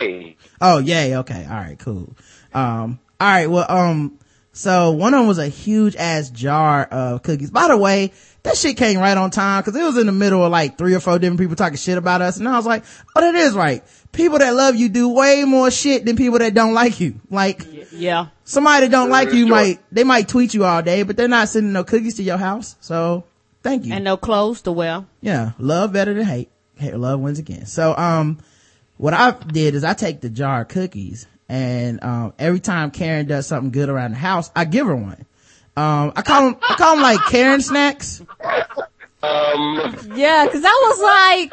yay! 0.00 0.36
Oh, 0.60 0.78
yay. 0.80 1.16
Okay. 1.18 1.46
All 1.48 1.56
right. 1.56 1.78
Cool. 1.78 2.12
Um, 2.52 2.98
all 3.20 3.28
right. 3.28 3.48
Well, 3.48 3.64
um, 3.70 4.18
So 4.50 4.90
one 4.90 5.14
of 5.14 5.20
them 5.20 5.28
was 5.28 5.38
a 5.38 5.46
huge 5.46 5.94
ass 5.94 6.28
jar 6.28 6.86
of 6.86 7.22
cookies. 7.22 7.52
By 7.52 7.68
the 7.68 7.76
way, 7.76 8.10
that 8.42 8.56
shit 8.56 8.76
came 8.76 8.98
right 8.98 9.16
on 9.16 9.30
time 9.30 9.62
because 9.62 9.80
it 9.80 9.84
was 9.84 9.96
in 9.96 10.06
the 10.06 10.12
middle 10.12 10.44
of 10.44 10.50
like 10.50 10.76
three 10.76 10.94
or 10.94 10.98
four 10.98 11.20
different 11.20 11.38
people 11.38 11.54
talking 11.54 11.78
shit 11.78 11.98
about 11.98 12.20
us. 12.20 12.38
And 12.38 12.48
I 12.48 12.56
was 12.56 12.66
like, 12.66 12.82
oh, 13.14 13.20
that 13.20 13.36
is 13.36 13.54
right. 13.54 13.84
People 14.10 14.40
that 14.40 14.56
love 14.56 14.74
you 14.74 14.88
do 14.88 15.08
way 15.08 15.44
more 15.44 15.70
shit 15.70 16.04
than 16.04 16.16
people 16.16 16.40
that 16.40 16.52
don't 16.52 16.74
like 16.74 16.98
you. 16.98 17.20
Like 17.30 17.64
Yeah. 17.92 18.26
somebody 18.42 18.86
that 18.86 18.90
don't 18.90 19.10
like 19.10 19.32
you 19.32 19.46
might, 19.46 19.78
they 19.92 20.02
might 20.02 20.26
tweet 20.26 20.52
you 20.52 20.64
all 20.64 20.82
day, 20.82 21.04
but 21.04 21.16
they're 21.16 21.28
not 21.28 21.48
sending 21.48 21.72
no 21.72 21.84
cookies 21.84 22.16
to 22.16 22.24
your 22.24 22.38
house. 22.38 22.74
So 22.80 23.22
thank 23.62 23.84
you. 23.84 23.94
And 23.94 24.04
no 24.04 24.16
clothes 24.16 24.62
to 24.62 24.72
wear. 24.72 25.04
Yeah, 25.20 25.52
love 25.58 25.92
better 25.92 26.14
than 26.14 26.24
hate. 26.24 26.50
Hate 26.76 26.96
love 26.96 27.20
wins 27.20 27.38
again. 27.38 27.66
So 27.66 27.96
um 27.96 28.38
what 28.96 29.14
I 29.14 29.30
did 29.32 29.74
is 29.74 29.84
I 29.84 29.94
take 29.94 30.20
the 30.20 30.30
jar 30.30 30.62
of 30.62 30.68
cookies 30.68 31.26
and 31.48 32.02
um 32.02 32.32
every 32.38 32.60
time 32.60 32.90
Karen 32.90 33.26
does 33.26 33.46
something 33.46 33.70
good 33.70 33.88
around 33.88 34.12
the 34.12 34.18
house, 34.18 34.50
I 34.56 34.64
give 34.64 34.86
her 34.86 34.96
one. 34.96 35.24
Um 35.76 36.12
I 36.16 36.22
call 36.22 36.50
them 36.50 36.60
I 36.62 36.74
call 36.74 36.94
them 36.96 37.02
like 37.02 37.20
Karen 37.26 37.60
snacks. 37.60 38.22
Um, 39.22 39.96
Yeah, 40.14 40.46
cause 40.50 40.62
I 40.64 40.88
was 40.88 41.00
like, 41.00 41.52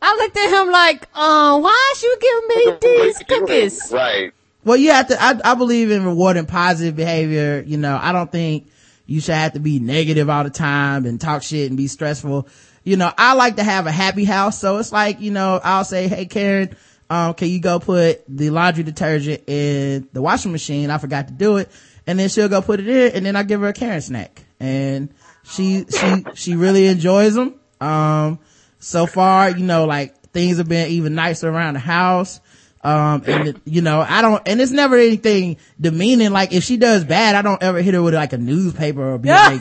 I 0.00 0.14
looked 0.16 0.36
at 0.36 0.48
him 0.62 0.70
like, 0.70 1.16
um, 1.16 1.60
why 1.62 1.92
is 1.94 2.02
you 2.02 2.16
giving 2.20 2.48
me 2.48 2.78
these 2.80 3.18
cookies? 3.18 3.92
Right. 3.92 4.32
Well, 4.64 4.76
you 4.76 4.90
have 4.92 5.08
to 5.08 5.20
I 5.20 5.40
I 5.44 5.54
believe 5.54 5.90
in 5.90 6.04
rewarding 6.04 6.46
positive 6.46 6.94
behavior, 6.96 7.64
you 7.66 7.78
know. 7.78 7.98
I 8.00 8.12
don't 8.12 8.30
think 8.30 8.68
you 9.10 9.20
should 9.20 9.34
have 9.34 9.54
to 9.54 9.58
be 9.60 9.80
negative 9.80 10.30
all 10.30 10.44
the 10.44 10.50
time 10.50 11.04
and 11.04 11.20
talk 11.20 11.42
shit 11.42 11.68
and 11.68 11.76
be 11.76 11.88
stressful. 11.88 12.46
You 12.84 12.96
know, 12.96 13.12
I 13.18 13.34
like 13.34 13.56
to 13.56 13.64
have 13.64 13.88
a 13.88 13.90
happy 13.90 14.24
house, 14.24 14.60
so 14.60 14.78
it's 14.78 14.92
like, 14.92 15.20
you 15.20 15.32
know, 15.32 15.60
I'll 15.64 15.84
say, 15.84 16.06
"Hey 16.06 16.26
Karen, 16.26 16.76
um, 17.10 17.34
can 17.34 17.48
you 17.48 17.58
go 17.60 17.80
put 17.80 18.22
the 18.28 18.50
laundry 18.50 18.84
detergent 18.84 19.48
in 19.48 20.08
the 20.12 20.22
washing 20.22 20.52
machine? 20.52 20.90
I 20.90 20.98
forgot 20.98 21.26
to 21.26 21.34
do 21.34 21.56
it." 21.56 21.72
And 22.06 22.20
then 22.20 22.28
she'll 22.28 22.48
go 22.48 22.62
put 22.62 22.78
it 22.78 22.88
in 22.88 23.12
and 23.16 23.26
then 23.26 23.34
I 23.34 23.42
give 23.42 23.60
her 23.62 23.68
a 23.68 23.72
Karen 23.72 24.00
snack. 24.00 24.44
And 24.60 25.12
she 25.42 25.86
she 25.90 26.24
she 26.34 26.54
really 26.54 26.86
enjoys 26.86 27.34
them. 27.34 27.56
Um 27.80 28.38
so 28.78 29.06
far, 29.06 29.50
you 29.50 29.64
know, 29.64 29.86
like 29.86 30.20
things 30.30 30.58
have 30.58 30.68
been 30.68 30.88
even 30.88 31.16
nicer 31.16 31.48
around 31.48 31.74
the 31.74 31.80
house. 31.80 32.40
Um, 32.82 33.22
and 33.26 33.48
it- 33.48 33.56
you 33.64 33.82
know, 33.82 34.00
I 34.00 34.22
don't, 34.22 34.42
and 34.46 34.60
it's 34.60 34.72
never 34.72 34.96
anything 34.96 35.58
demeaning. 35.80 36.30
Like 36.32 36.52
if 36.52 36.64
she 36.64 36.76
does 36.78 37.04
bad, 37.04 37.34
I 37.36 37.42
don't 37.42 37.62
ever 37.62 37.82
hit 37.82 37.94
her 37.94 38.02
with 38.02 38.14
like 38.14 38.32
a 38.32 38.38
newspaper 38.38 39.14
or 39.14 39.18
be 39.18 39.28
like, 39.28 39.60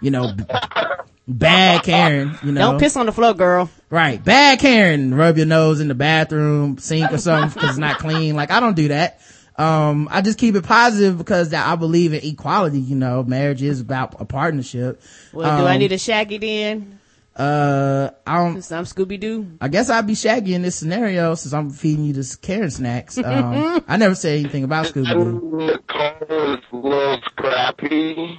you 0.00 0.10
know, 0.10 0.32
bad 1.26 1.82
Karen, 1.82 2.38
you 2.42 2.52
know. 2.52 2.72
Don't 2.72 2.80
piss 2.80 2.96
on 2.96 3.06
the 3.06 3.12
floor, 3.12 3.34
girl. 3.34 3.70
Right. 3.90 4.22
Bad 4.22 4.58
Karen, 4.60 5.14
rub 5.14 5.36
your 5.36 5.46
nose 5.46 5.80
in 5.80 5.88
the 5.88 5.94
bathroom 5.94 6.78
sink 6.78 7.12
or 7.12 7.18
something 7.18 7.50
because 7.52 7.70
it's 7.70 7.78
not 7.78 7.98
clean. 8.00 8.34
Like 8.34 8.50
I 8.50 8.60
don't 8.60 8.76
do 8.76 8.88
that. 8.88 9.20
Um, 9.56 10.08
I 10.10 10.20
just 10.20 10.38
keep 10.38 10.54
it 10.54 10.62
positive 10.64 11.18
because 11.18 11.48
that 11.50 11.66
I 11.66 11.74
believe 11.74 12.12
in 12.12 12.20
equality, 12.22 12.78
you 12.78 12.94
know, 12.94 13.24
marriage 13.24 13.60
is 13.60 13.80
about 13.80 14.20
a 14.20 14.24
partnership. 14.24 15.02
Well, 15.32 15.58
do 15.62 15.66
I 15.66 15.72
Um, 15.74 15.78
need 15.80 15.90
a 15.92 15.98
shaggy 15.98 16.38
then? 16.38 16.97
Uh, 17.38 18.10
I 18.26 18.38
don't, 18.38 18.54
Since 18.54 18.72
I'm 18.72 18.84
Scooby 18.84 19.18
Doo. 19.20 19.46
I 19.60 19.68
guess 19.68 19.88
I'd 19.90 20.08
be 20.08 20.16
Shaggy 20.16 20.54
in 20.54 20.62
this 20.62 20.74
scenario 20.74 21.36
since 21.36 21.54
I'm 21.54 21.70
feeding 21.70 22.04
you 22.04 22.12
this 22.12 22.34
Karen 22.34 22.70
snacks. 22.70 23.16
Um, 23.16 23.84
I 23.86 23.96
never 23.96 24.16
said 24.16 24.40
anything 24.40 24.64
about 24.64 24.86
Scooby 24.86 25.12
Doo. 25.12 25.66
Nicole 25.66 26.54
is 26.54 26.64
a 26.72 26.76
little 26.76 27.20
scrappy. 27.26 28.38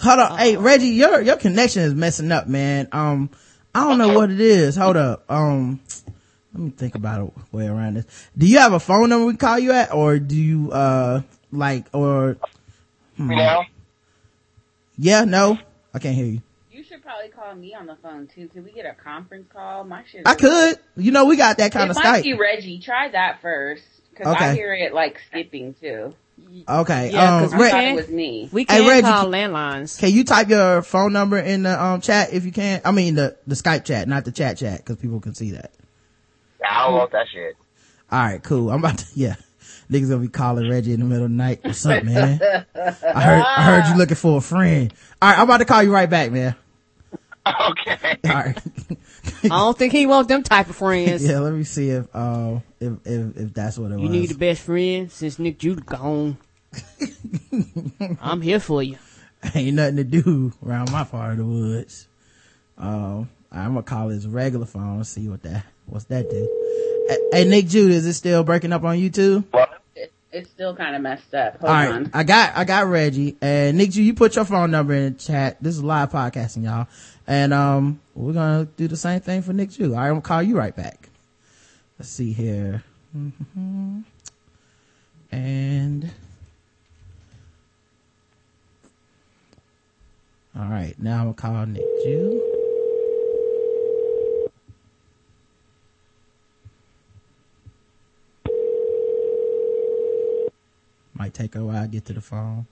Hold 0.00 0.20
on. 0.20 0.38
Hey, 0.38 0.56
Reggie, 0.56 0.86
your, 0.88 1.20
your 1.20 1.36
connection 1.36 1.82
is 1.82 1.94
messing 1.94 2.32
up, 2.32 2.46
man. 2.48 2.88
Um, 2.92 3.28
I 3.74 3.84
don't 3.86 3.98
know 3.98 4.14
what 4.14 4.30
it 4.30 4.40
is. 4.40 4.74
Hold 4.76 4.96
up. 4.96 5.30
Um, 5.30 5.80
let 6.54 6.62
me 6.62 6.70
think 6.70 6.94
about 6.94 7.20
a 7.52 7.56
way 7.56 7.66
around 7.66 7.94
this. 7.94 8.28
Do 8.38 8.46
you 8.46 8.58
have 8.58 8.72
a 8.72 8.80
phone 8.80 9.10
number 9.10 9.26
we 9.26 9.36
call 9.36 9.58
you 9.58 9.72
at 9.72 9.92
or 9.92 10.18
do 10.18 10.34
you, 10.36 10.70
uh, 10.72 11.20
like, 11.52 11.86
or, 11.92 12.38
You 13.18 13.24
know? 13.26 13.64
yeah, 14.96 15.24
no? 15.24 15.58
I 15.92 15.98
can't 15.98 16.14
hear 16.14 16.26
you. 16.26 16.42
You 17.04 17.10
should 17.10 17.32
probably 17.34 17.44
call 17.44 17.54
me 17.54 17.74
on 17.74 17.86
the 17.86 17.96
phone 18.02 18.28
too. 18.34 18.48
Could 18.48 18.64
we 18.64 18.72
get 18.72 18.86
a 18.86 18.94
conference 18.94 19.46
call? 19.52 19.84
My 19.84 20.02
shit. 20.10 20.22
I 20.26 20.34
could. 20.34 20.78
You 20.96 21.12
know, 21.12 21.26
we 21.26 21.36
got 21.36 21.58
that 21.58 21.72
kind 21.72 21.86
it 21.86 21.90
of 21.90 21.96
might 22.02 22.20
Skype. 22.20 22.22
be 22.22 22.32
Reggie. 22.34 22.80
Try 22.80 23.08
that 23.10 23.40
first, 23.42 23.82
because 24.10 24.34
Okay. 24.34 24.44
I 24.50 24.54
hear 24.54 24.72
it 24.72 24.94
like 24.94 25.18
skipping 25.30 25.74
too. 25.80 26.14
Okay. 26.68 27.10
Yeah, 27.12 27.36
um, 27.36 27.42
'cause 27.42 27.52
I 27.52 27.58
Reg- 27.58 27.70
thought 27.70 27.78
Okay. 27.80 27.92
it 27.92 27.96
was 27.96 28.08
me. 28.08 28.48
We 28.52 28.62
Hey, 28.62 28.78
can 28.78 28.88
Reggie, 28.88 29.02
call 29.02 29.26
landlines. 29.30 29.98
can 29.98 30.10
you 30.12 30.24
type 30.24 30.48
your 30.48 30.82
phone 30.82 31.12
number 31.12 31.38
in 31.38 31.64
the, 31.64 31.82
um, 31.82 32.00
chat 32.00 32.32
if 32.32 32.44
you 32.46 32.52
can? 32.52 32.80
I 32.84 32.90
mean, 32.90 33.14
the, 33.16 33.36
the 33.46 33.54
Skype 33.54 33.84
chat, 33.84 34.08
not 34.08 34.24
the 34.24 34.32
chat 34.32 34.56
chat, 34.58 34.78
because 34.78 34.96
people 34.96 35.20
can 35.20 35.34
see 35.34 35.52
that. 35.52 35.72
Yeah, 36.60 36.66
I 36.70 36.84
don't 36.86 36.94
want 36.94 37.12
that 37.12 37.26
shit. 37.32 37.56
All 38.10 38.18
right, 38.20 38.42
cool. 38.42 38.70
I'm 38.70 38.78
about 38.80 38.98
to, 38.98 39.06
yeah. 39.14 39.34
Niggas 39.90 40.08
gonna 40.08 40.22
be 40.22 40.28
calling 40.28 40.68
Reggie 40.70 40.94
in 40.94 41.00
the 41.00 41.06
middle 41.06 41.24
of 41.26 41.30
the 41.30 41.36
night. 41.36 41.60
What's 41.62 41.84
up, 41.84 42.02
man? 42.02 42.40
I 42.74 43.20
heard, 43.20 43.44
I 43.44 43.62
heard 43.62 43.86
you 43.92 43.98
looking 43.98 44.16
for 44.16 44.38
a 44.38 44.40
friend. 44.40 44.92
All 45.20 45.28
right, 45.28 45.38
I'm 45.38 45.44
about 45.44 45.58
to 45.58 45.66
call 45.66 45.82
you 45.82 45.92
right 45.92 46.08
back, 46.08 46.32
man. 46.32 46.56
Okay. 47.70 48.18
All 48.24 48.30
right. 48.32 48.58
I 49.44 49.48
don't 49.48 49.76
think 49.76 49.92
he 49.92 50.06
want 50.06 50.28
them 50.28 50.42
type 50.42 50.70
of 50.70 50.76
friends. 50.76 51.24
yeah, 51.26 51.40
let 51.40 51.52
me 51.52 51.64
see 51.64 51.90
if, 51.90 52.06
uh, 52.14 52.60
if, 52.80 52.92
if, 53.04 53.36
if 53.36 53.54
that's 53.54 53.76
what 53.78 53.90
it 53.92 53.98
You 53.98 54.06
was. 54.08 54.14
You 54.14 54.20
need 54.22 54.30
a 54.30 54.34
best 54.34 54.62
friend 54.62 55.10
since 55.12 55.38
Nick 55.38 55.58
Judah 55.58 55.82
gone. 55.82 56.38
I'm 58.20 58.40
here 58.40 58.60
for 58.60 58.82
you. 58.82 58.96
Ain't 59.54 59.76
nothing 59.76 59.96
to 59.96 60.04
do 60.04 60.52
around 60.64 60.90
my 60.90 61.04
part 61.04 61.32
of 61.32 61.38
the 61.38 61.44
woods. 61.44 62.08
Um, 62.78 63.28
I'm 63.52 63.74
gonna 63.74 63.82
call 63.82 64.08
his 64.08 64.26
regular 64.26 64.66
phone 64.66 64.96
and 64.96 65.06
see 65.06 65.28
what 65.28 65.42
that, 65.42 65.64
what's 65.86 66.06
that 66.06 66.28
do. 66.30 67.06
Hey, 67.08 67.42
Hey, 67.42 67.48
Nick 67.48 67.66
Judah, 67.68 67.94
is 67.94 68.06
it 68.06 68.14
still 68.14 68.42
breaking 68.42 68.72
up 68.72 68.84
on 68.84 68.96
YouTube? 68.96 69.44
Well, 69.52 69.66
It, 69.94 70.12
it's 70.32 70.50
still 70.50 70.74
kind 70.74 70.96
of 70.96 71.02
messed 71.02 71.34
up. 71.34 71.58
Hold 71.60 71.68
All 71.70 71.74
right, 71.74 71.90
on. 71.90 72.10
I 72.14 72.24
got 72.24 72.56
I 72.56 72.64
got 72.64 72.86
Reggie 72.88 73.36
and 73.40 73.76
Nick. 73.78 73.90
Ju, 73.90 74.02
you 74.02 74.14
put 74.14 74.34
your 74.34 74.44
phone 74.46 74.70
number 74.70 74.94
in 74.94 75.12
the 75.12 75.18
chat. 75.18 75.62
This 75.62 75.74
is 75.76 75.82
live 75.84 76.10
podcasting, 76.10 76.64
y'all, 76.64 76.88
and 77.26 77.52
um, 77.54 78.00
we're 78.14 78.32
gonna 78.32 78.66
do 78.76 78.88
the 78.88 78.96
same 78.96 79.20
thing 79.20 79.42
for 79.42 79.52
Nick 79.52 79.70
right, 79.70 79.94
I'm 79.94 80.10
gonna 80.10 80.20
call 80.20 80.42
you 80.42 80.56
right 80.56 80.74
back. 80.74 81.08
Let's 81.98 82.10
see 82.10 82.32
here, 82.32 82.82
Mhm. 83.16 84.04
and 85.30 86.10
all 90.56 90.68
right, 90.68 90.94
now 90.98 91.18
I'm 91.20 91.32
gonna 91.32 91.34
call 91.34 91.66
Nick 91.66 91.84
Ju. 92.04 92.40
Might 101.14 101.32
take 101.34 101.54
a 101.54 101.64
while 101.64 101.82
to 101.82 101.88
get 101.88 102.04
to 102.06 102.12
the 102.12 102.20
phone. 102.20 102.66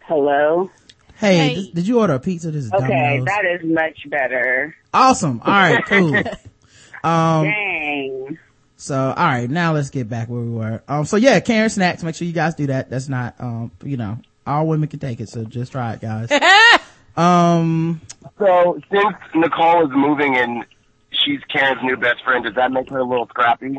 Hello. 0.00 0.70
Hey, 1.16 1.36
Hey. 1.36 1.54
th- 1.54 1.72
did 1.74 1.86
you 1.88 2.00
order 2.00 2.14
a 2.14 2.18
pizza? 2.20 2.50
This 2.50 2.64
is 2.64 2.72
Okay, 2.72 2.86
Domino's. 2.88 3.24
that 3.26 3.44
is 3.46 3.60
much 3.64 4.10
better. 4.10 4.74
awesome. 4.92 5.40
All 5.44 5.52
right, 5.52 5.84
cool. 5.86 6.14
um, 7.04 7.44
Dang. 7.44 8.38
so 8.76 8.96
all 8.96 9.14
right, 9.26 9.48
now 9.48 9.72
let's 9.72 9.90
get 9.90 10.08
back 10.08 10.28
where 10.28 10.40
we 10.40 10.50
were. 10.50 10.82
Um, 10.88 11.04
so 11.04 11.16
yeah, 11.16 11.38
Karen 11.40 11.70
snacks. 11.70 12.02
Make 12.02 12.14
sure 12.14 12.26
you 12.26 12.32
guys 12.34 12.54
do 12.54 12.66
that. 12.68 12.90
That's 12.90 13.08
not, 13.08 13.34
um, 13.38 13.70
you 13.84 13.96
know, 13.96 14.18
all 14.46 14.66
women 14.66 14.88
can 14.88 14.98
take 14.98 15.20
it. 15.20 15.28
So 15.28 15.44
just 15.44 15.72
try 15.72 15.94
it, 15.94 16.00
guys. 16.00 16.30
um, 17.16 18.00
so 18.38 18.80
since 18.90 19.14
Nicole 19.34 19.84
is 19.86 19.90
moving 19.92 20.36
and 20.36 20.64
she's 21.10 21.40
Karen's 21.52 21.82
new 21.82 21.96
best 21.96 22.22
friend, 22.24 22.44
does 22.44 22.54
that 22.56 22.72
make 22.72 22.88
her 22.90 22.98
a 22.98 23.04
little 23.04 23.26
scrappy? 23.28 23.78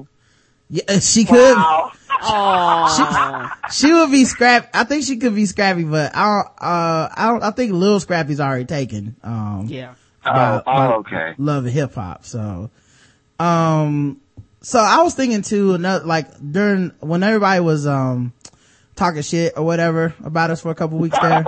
Yeah, 0.70 1.00
she 1.00 1.26
could, 1.26 1.58
Oh, 2.28 3.52
she 3.72 3.92
would 3.94 4.12
be 4.12 4.26
scrap. 4.26 4.70
I 4.74 4.84
think 4.84 5.04
she 5.04 5.18
could 5.18 5.36
be 5.36 5.46
scrappy, 5.46 5.84
but 5.84 6.16
I 6.16 6.24
don't, 6.26 6.48
uh, 6.60 7.10
I 7.16 7.28
don't, 7.28 7.44
I 7.44 7.52
think 7.52 7.72
Lil 7.74 8.00
Scrappy's 8.00 8.40
already 8.40 8.66
taken. 8.66 9.16
Um, 9.24 9.68
yeah. 9.70 9.94
Oh, 10.26 10.32
about- 10.32 10.64
oh, 10.66 10.94
okay. 11.00 11.36
love 11.38 11.66
hip 11.66 11.94
hop. 11.94 12.26
So, 12.26 12.70
um, 13.40 14.20
so 14.62 14.80
I 14.80 15.04
was 15.04 15.14
thinking 15.14 15.42
too, 15.44 15.74
another, 15.74 16.06
like 16.06 16.28
during, 16.52 16.92
when 17.00 17.22
everybody 17.22 17.60
was, 17.60 17.86
um, 17.86 18.34
talking 18.96 19.22
shit 19.22 19.54
or 19.58 19.64
whatever 19.66 20.16
about 20.24 20.50
us 20.52 20.62
for 20.62 20.72
a 20.72 20.76
couple 20.76 20.98
weeks 20.98 21.18
there, 21.22 21.46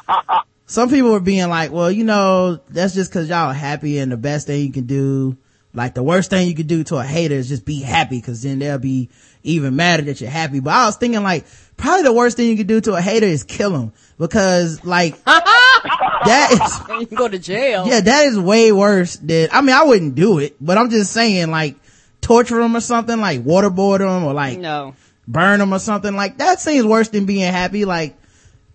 some 0.66 0.88
people 0.88 1.10
were 1.12 1.20
being 1.20 1.48
like, 1.48 1.72
well, 1.72 1.90
you 1.90 2.04
know, 2.04 2.60
that's 2.70 2.94
just 2.94 3.12
cause 3.12 3.28
y'all 3.28 3.50
are 3.50 3.54
happy 3.54 3.98
and 3.98 4.12
the 4.12 4.16
best 4.16 4.46
thing 4.46 4.64
you 4.64 4.72
can 4.72 4.86
do, 4.86 5.36
like 5.76 5.94
the 5.94 6.02
worst 6.02 6.30
thing 6.30 6.48
you 6.48 6.54
could 6.54 6.66
do 6.66 6.82
to 6.84 6.96
a 6.96 7.04
hater 7.04 7.34
is 7.34 7.48
just 7.48 7.64
be 7.64 7.80
happy 7.82 8.20
cause 8.20 8.42
then 8.42 8.58
they'll 8.58 8.78
be 8.78 9.10
even 9.44 9.76
madder 9.76 10.02
that 10.04 10.20
you're 10.20 10.30
happy. 10.30 10.58
But 10.60 10.72
I 10.72 10.86
was 10.86 10.96
thinking 10.96 11.22
like, 11.22 11.44
probably 11.76 12.02
the 12.02 12.12
worst 12.12 12.36
thing 12.36 12.48
you 12.48 12.56
could 12.56 12.66
do 12.66 12.80
to 12.80 12.94
a 12.94 13.00
hater 13.00 13.26
is 13.26 13.44
kill 13.44 13.76
him 13.76 13.92
because 14.18 14.84
like, 14.84 15.22
that 15.24 16.50
is, 16.90 17.00
you 17.00 17.06
can 17.06 17.16
go 17.16 17.28
to 17.28 17.38
jail. 17.38 17.86
yeah, 17.86 18.00
that 18.00 18.24
is 18.26 18.38
way 18.38 18.72
worse 18.72 19.16
than, 19.16 19.48
I 19.52 19.60
mean, 19.60 19.76
I 19.76 19.84
wouldn't 19.84 20.14
do 20.14 20.38
it, 20.38 20.56
but 20.60 20.78
I'm 20.78 20.90
just 20.90 21.12
saying 21.12 21.50
like 21.50 21.76
torture 22.20 22.58
them 22.60 22.76
or 22.76 22.80
something, 22.80 23.20
like 23.20 23.42
waterboard 23.44 23.98
them 23.98 24.24
or 24.24 24.32
like 24.34 24.58
No. 24.58 24.94
burn 25.28 25.60
them 25.60 25.72
or 25.72 25.78
something. 25.78 26.14
Like 26.14 26.38
that 26.38 26.60
seems 26.60 26.84
worse 26.86 27.08
than 27.10 27.26
being 27.26 27.52
happy. 27.52 27.84
Like 27.84 28.16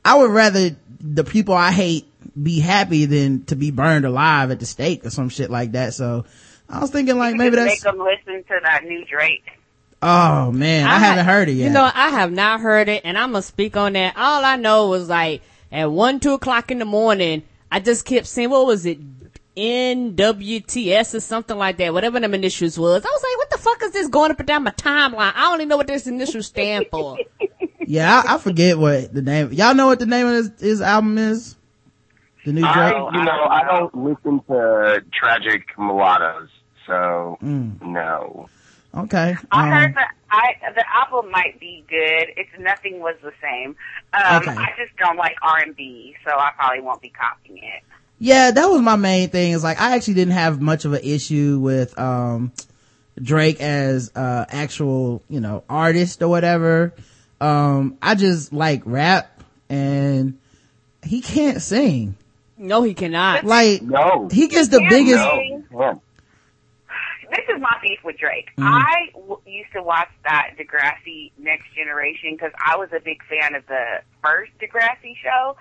I 0.05 0.17
would 0.19 0.31
rather 0.31 0.75
the 0.99 1.23
people 1.23 1.55
I 1.55 1.71
hate 1.71 2.07
be 2.41 2.59
happy 2.59 3.05
than 3.05 3.43
to 3.45 3.55
be 3.55 3.71
burned 3.71 4.05
alive 4.05 4.51
at 4.51 4.59
the 4.59 4.65
stake 4.65 5.05
or 5.05 5.09
some 5.09 5.29
shit 5.29 5.49
like 5.49 5.73
that. 5.73 5.93
So 5.93 6.25
I 6.71 6.79
was 6.79 6.89
thinking 6.89 7.17
like 7.17 7.35
maybe 7.35 7.55
Just 7.55 7.83
that's, 7.83 7.85
make 7.85 7.93
them 7.93 8.05
listen 8.05 8.43
to 8.43 8.59
that 8.63 8.83
new 8.83 9.05
Drake. 9.05 9.43
Oh 10.01 10.51
man, 10.51 10.87
I, 10.87 10.97
haven't 10.97 11.25
heard 11.25 11.49
it 11.49 11.53
yet. 11.53 11.67
You 11.67 11.73
know, 11.73 11.89
I 11.93 12.09
have 12.09 12.31
not 12.31 12.59
heard 12.61 12.89
it, 12.89 13.01
and 13.03 13.17
I'm 13.17 13.33
gonna 13.33 13.43
speak 13.43 13.77
on 13.77 13.93
that. 13.93 14.17
All 14.17 14.43
I 14.43 14.55
know 14.55 14.87
was 14.87 15.09
like 15.09 15.43
at 15.71 15.91
one, 15.91 16.19
two 16.19 16.33
o'clock 16.33 16.71
in 16.71 16.79
the 16.79 16.85
morning, 16.85 17.43
I 17.71 17.79
just 17.79 18.05
kept 18.05 18.25
saying, 18.25 18.49
what 18.49 18.65
was 18.65 18.85
it? 18.85 18.99
NWTS 19.57 21.13
or 21.13 21.19
something 21.19 21.57
like 21.57 21.77
that, 21.77 21.93
whatever 21.93 22.19
them 22.19 22.33
initials 22.33 22.79
was. 22.79 23.05
I 23.05 23.09
was 23.09 23.23
like, 23.23 23.37
what 23.37 23.49
the 23.49 23.57
fuck 23.57 23.83
is 23.83 23.91
this 23.91 24.07
going 24.07 24.31
up 24.31 24.39
and 24.39 24.47
down 24.47 24.63
my 24.63 24.71
timeline? 24.71 25.33
I 25.35 25.41
don't 25.41 25.59
even 25.59 25.67
know 25.67 25.77
what 25.77 25.87
this 25.87 26.07
initials 26.07 26.47
stand 26.47 26.87
for. 26.89 27.17
yeah, 27.85 28.23
I, 28.25 28.35
I 28.35 28.37
forget 28.37 28.77
what 28.77 29.13
the 29.13 29.21
name. 29.21 29.51
Y'all 29.51 29.75
know 29.75 29.87
what 29.87 29.99
the 29.99 30.05
name 30.05 30.25
of 30.25 30.35
his, 30.35 30.51
his 30.59 30.81
album 30.81 31.17
is? 31.17 31.57
The 32.45 32.53
new 32.53 32.61
Drake. 32.61 32.75
I, 32.75 33.09
you 33.13 33.23
know, 33.23 33.45
I 33.49 33.63
don't 33.65 33.95
listen 33.95 34.41
to 34.47 35.03
tragic 35.13 35.63
mulattoes, 35.77 36.49
so 36.85 37.37
Mm. 37.43 37.81
no. 37.81 38.49
Okay. 38.95 39.35
I 39.51 39.67
um, 39.67 39.71
heard 39.73 39.95
that 39.95 40.11
I 40.29 40.53
the 40.75 40.83
album 40.93 41.31
might 41.31 41.59
be 41.59 41.83
good. 41.87 42.25
It's 42.35 42.49
nothing 42.59 42.99
was 42.99 43.15
the 43.23 43.31
same. 43.41 43.75
Um, 44.13 44.41
Okay. 44.43 44.51
I 44.51 44.69
just 44.77 44.95
don't 44.97 45.15
like 45.17 45.35
R 45.41 45.59
and 45.59 45.75
B, 45.75 46.15
so 46.25 46.31
I 46.37 46.51
probably 46.57 46.81
won't 46.81 47.01
be 47.01 47.09
copying 47.09 47.57
it. 47.63 47.83
Yeah, 48.19 48.51
that 48.51 48.65
was 48.65 48.81
my 48.81 48.97
main 48.97 49.29
thing. 49.29 49.53
Is 49.53 49.63
like 49.63 49.79
I 49.79 49.95
actually 49.95 50.15
didn't 50.15 50.33
have 50.33 50.61
much 50.61 50.83
of 50.85 50.93
an 50.93 51.01
issue 51.03 51.59
with 51.59 51.97
um 51.97 52.51
Drake 53.21 53.61
as 53.61 54.11
uh 54.15 54.45
actual, 54.49 55.23
you 55.29 55.39
know, 55.39 55.63
artist 55.69 56.21
or 56.21 56.27
whatever. 56.27 56.93
Um 57.39 57.97
I 58.01 58.15
just 58.15 58.51
like 58.51 58.81
rap 58.85 59.41
and 59.69 60.37
he 61.03 61.21
can't 61.21 61.61
sing. 61.61 62.15
No, 62.57 62.83
he 62.83 62.93
cannot. 62.93 63.43
Like 63.45 63.81
No. 63.81 64.27
he 64.31 64.47
gets 64.49 64.67
the 64.67 64.81
Yeah, 64.81 64.89
biggest 64.89 65.23
no. 65.71 66.01
This 67.31 67.45
is 67.55 67.61
my 67.61 67.75
beef 67.81 67.99
with 68.03 68.17
Drake. 68.17 68.49
Mhm. 68.57 68.67
I 68.67 69.09
w- 69.13 69.41
used 69.45 69.71
to 69.71 69.81
watch 69.81 70.09
that 70.23 70.51
Degrassi 70.57 71.31
Next 71.37 71.73
Generation 71.73 72.35
because 72.35 72.51
I 72.59 72.75
was 72.75 72.89
a 72.91 72.99
big 72.99 73.23
fan 73.23 73.55
of 73.55 73.65
the 73.67 74.01
first 74.21 74.51
Degrassi 74.59 75.15
show. 75.23 75.55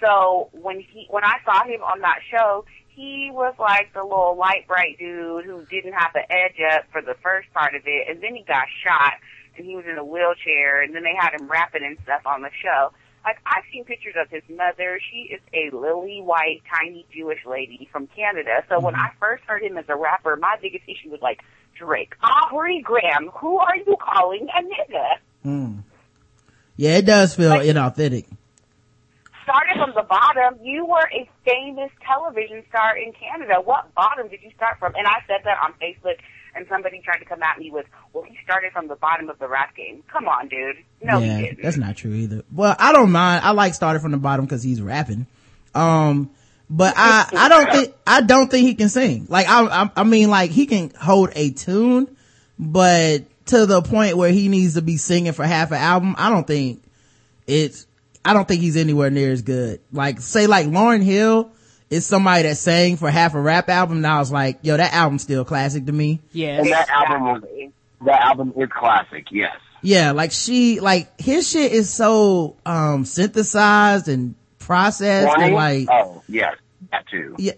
So 0.00 0.48
when 0.52 0.80
he 0.80 1.06
when 1.10 1.22
I 1.24 1.36
saw 1.44 1.62
him 1.64 1.82
on 1.82 2.00
that 2.00 2.20
show, 2.30 2.64
he 2.88 3.30
was 3.30 3.54
like 3.58 3.92
the 3.92 4.02
little 4.02 4.34
light 4.34 4.66
bright 4.66 4.98
dude 4.98 5.44
who 5.44 5.64
didn't 5.66 5.92
have 5.92 6.12
the 6.14 6.24
edge 6.32 6.58
up 6.72 6.84
for 6.90 7.02
the 7.02 7.14
first 7.22 7.52
part 7.52 7.74
of 7.74 7.82
it, 7.86 8.08
and 8.08 8.22
then 8.22 8.34
he 8.34 8.42
got 8.42 8.66
shot 8.82 9.14
and 9.58 9.66
he 9.66 9.76
was 9.76 9.84
in 9.84 9.98
a 9.98 10.04
wheelchair, 10.04 10.80
and 10.80 10.94
then 10.94 11.02
they 11.02 11.14
had 11.14 11.34
him 11.38 11.48
rapping 11.48 11.84
and 11.84 11.98
stuff 12.02 12.22
on 12.24 12.40
the 12.40 12.50
show. 12.62 12.92
Like 13.24 13.38
I've 13.46 13.64
seen 13.72 13.84
pictures 13.84 14.14
of 14.20 14.30
his 14.30 14.42
mother. 14.48 14.98
She 15.10 15.32
is 15.34 15.40
a 15.52 15.74
lily 15.76 16.20
white, 16.22 16.62
tiny 16.78 17.04
Jewish 17.14 17.40
lady 17.46 17.88
from 17.92 18.06
Canada. 18.08 18.64
So 18.68 18.80
when 18.80 18.94
I 18.94 19.10
first 19.20 19.44
heard 19.46 19.62
him 19.62 19.76
as 19.76 19.84
a 19.88 19.96
rapper, 19.96 20.36
my 20.36 20.56
biggest 20.60 20.84
issue 20.88 21.10
was 21.10 21.20
like 21.20 21.40
Drake, 21.78 22.14
Aubrey 22.22 22.80
Graham. 22.82 23.30
Who 23.34 23.58
are 23.58 23.76
you 23.76 23.96
calling 24.00 24.48
a 24.48 24.62
nigga? 24.62 25.06
Mm. 25.46 25.82
Yeah, 26.76 26.96
it 26.96 27.04
does 27.06 27.34
feel 27.34 27.50
Like- 27.50 27.62
inauthentic. 27.66 28.26
Started 29.44 29.78
from 29.82 29.92
the 29.96 30.02
bottom. 30.08 30.60
You 30.62 30.86
were 30.86 31.08
a 31.12 31.28
famous 31.44 31.90
television 32.06 32.62
star 32.68 32.96
in 32.96 33.12
Canada. 33.12 33.60
What 33.62 33.92
bottom 33.94 34.28
did 34.28 34.42
you 34.42 34.50
start 34.54 34.78
from? 34.78 34.94
And 34.94 35.06
I 35.06 35.24
said 35.26 35.40
that 35.44 35.58
on 35.64 35.72
Facebook, 35.82 36.18
and 36.54 36.66
somebody 36.68 37.00
tried 37.04 37.18
to 37.18 37.24
come 37.24 37.42
at 37.42 37.58
me 37.58 37.70
with, 37.70 37.86
"Well, 38.12 38.24
he 38.24 38.36
started 38.44 38.72
from 38.72 38.88
the 38.88 38.96
bottom 38.96 39.28
of 39.28 39.38
the 39.38 39.48
rap 39.48 39.74
game." 39.76 40.02
Come 40.12 40.28
on, 40.28 40.48
dude. 40.48 40.76
No, 41.02 41.18
yeah, 41.18 41.36
he 41.36 41.42
didn't. 41.46 41.62
that's 41.62 41.76
not 41.76 41.96
true 41.96 42.12
either. 42.12 42.42
Well, 42.52 42.74
I 42.78 42.92
don't 42.92 43.12
mind. 43.12 43.44
I 43.44 43.52
like 43.52 43.74
starting 43.74 44.02
from 44.02 44.12
the 44.12 44.18
bottom 44.18 44.44
because 44.44 44.62
he's 44.62 44.80
rapping. 44.82 45.26
Um, 45.74 46.30
but 46.68 46.94
I, 46.96 47.28
I 47.36 47.48
don't 47.48 47.72
think, 47.72 47.94
I 48.06 48.20
don't 48.20 48.48
think 48.48 48.66
he 48.66 48.74
can 48.76 48.88
sing. 48.88 49.26
Like, 49.28 49.48
I, 49.48 49.64
I, 49.66 49.90
I 49.96 50.04
mean, 50.04 50.30
like, 50.30 50.52
he 50.52 50.66
can 50.66 50.90
hold 50.90 51.30
a 51.34 51.50
tune, 51.50 52.16
but 52.58 53.24
to 53.46 53.66
the 53.66 53.82
point 53.82 54.16
where 54.16 54.30
he 54.30 54.48
needs 54.48 54.74
to 54.74 54.82
be 54.82 54.96
singing 54.96 55.32
for 55.32 55.44
half 55.44 55.72
an 55.72 55.78
album, 55.78 56.14
I 56.16 56.30
don't 56.30 56.46
think 56.46 56.82
it's, 57.48 57.88
I 58.24 58.34
don't 58.34 58.46
think 58.46 58.60
he's 58.60 58.76
anywhere 58.76 59.10
near 59.10 59.32
as 59.32 59.42
good. 59.42 59.80
Like, 59.92 60.20
say 60.20 60.46
like 60.46 60.68
Lauryn 60.68 61.02
Hill 61.02 61.50
is 61.90 62.06
somebody 62.06 62.44
that 62.44 62.56
sang 62.56 62.96
for 62.96 63.10
half 63.10 63.34
a 63.34 63.40
rap 63.40 63.68
album, 63.68 63.98
and 63.98 64.06
I 64.06 64.18
was 64.20 64.30
like, 64.32 64.60
yo, 64.62 64.76
that 64.76 64.92
album's 64.94 65.22
still 65.22 65.44
classic 65.44 65.86
to 65.86 65.92
me. 65.92 66.20
Yes. 66.32 66.60
And 66.62 66.72
that 66.72 66.88
album 66.88 67.22
was 67.24 67.42
that 68.06 68.20
album 68.22 68.52
is 68.56 68.68
classic. 68.70 69.26
Yes. 69.30 69.56
Yeah, 69.82 70.12
like 70.12 70.30
she, 70.32 70.78
like 70.80 71.20
his 71.20 71.48
shit 71.48 71.72
is 71.72 71.90
so, 71.90 72.56
um, 72.66 73.04
synthesized 73.04 74.08
and 74.08 74.34
processed 74.58 75.34
and 75.38 75.54
like, 75.54 75.88
oh 75.90 76.22
yes, 76.28 76.54
that 76.92 77.06
too. 77.08 77.34
yeah, 77.38 77.52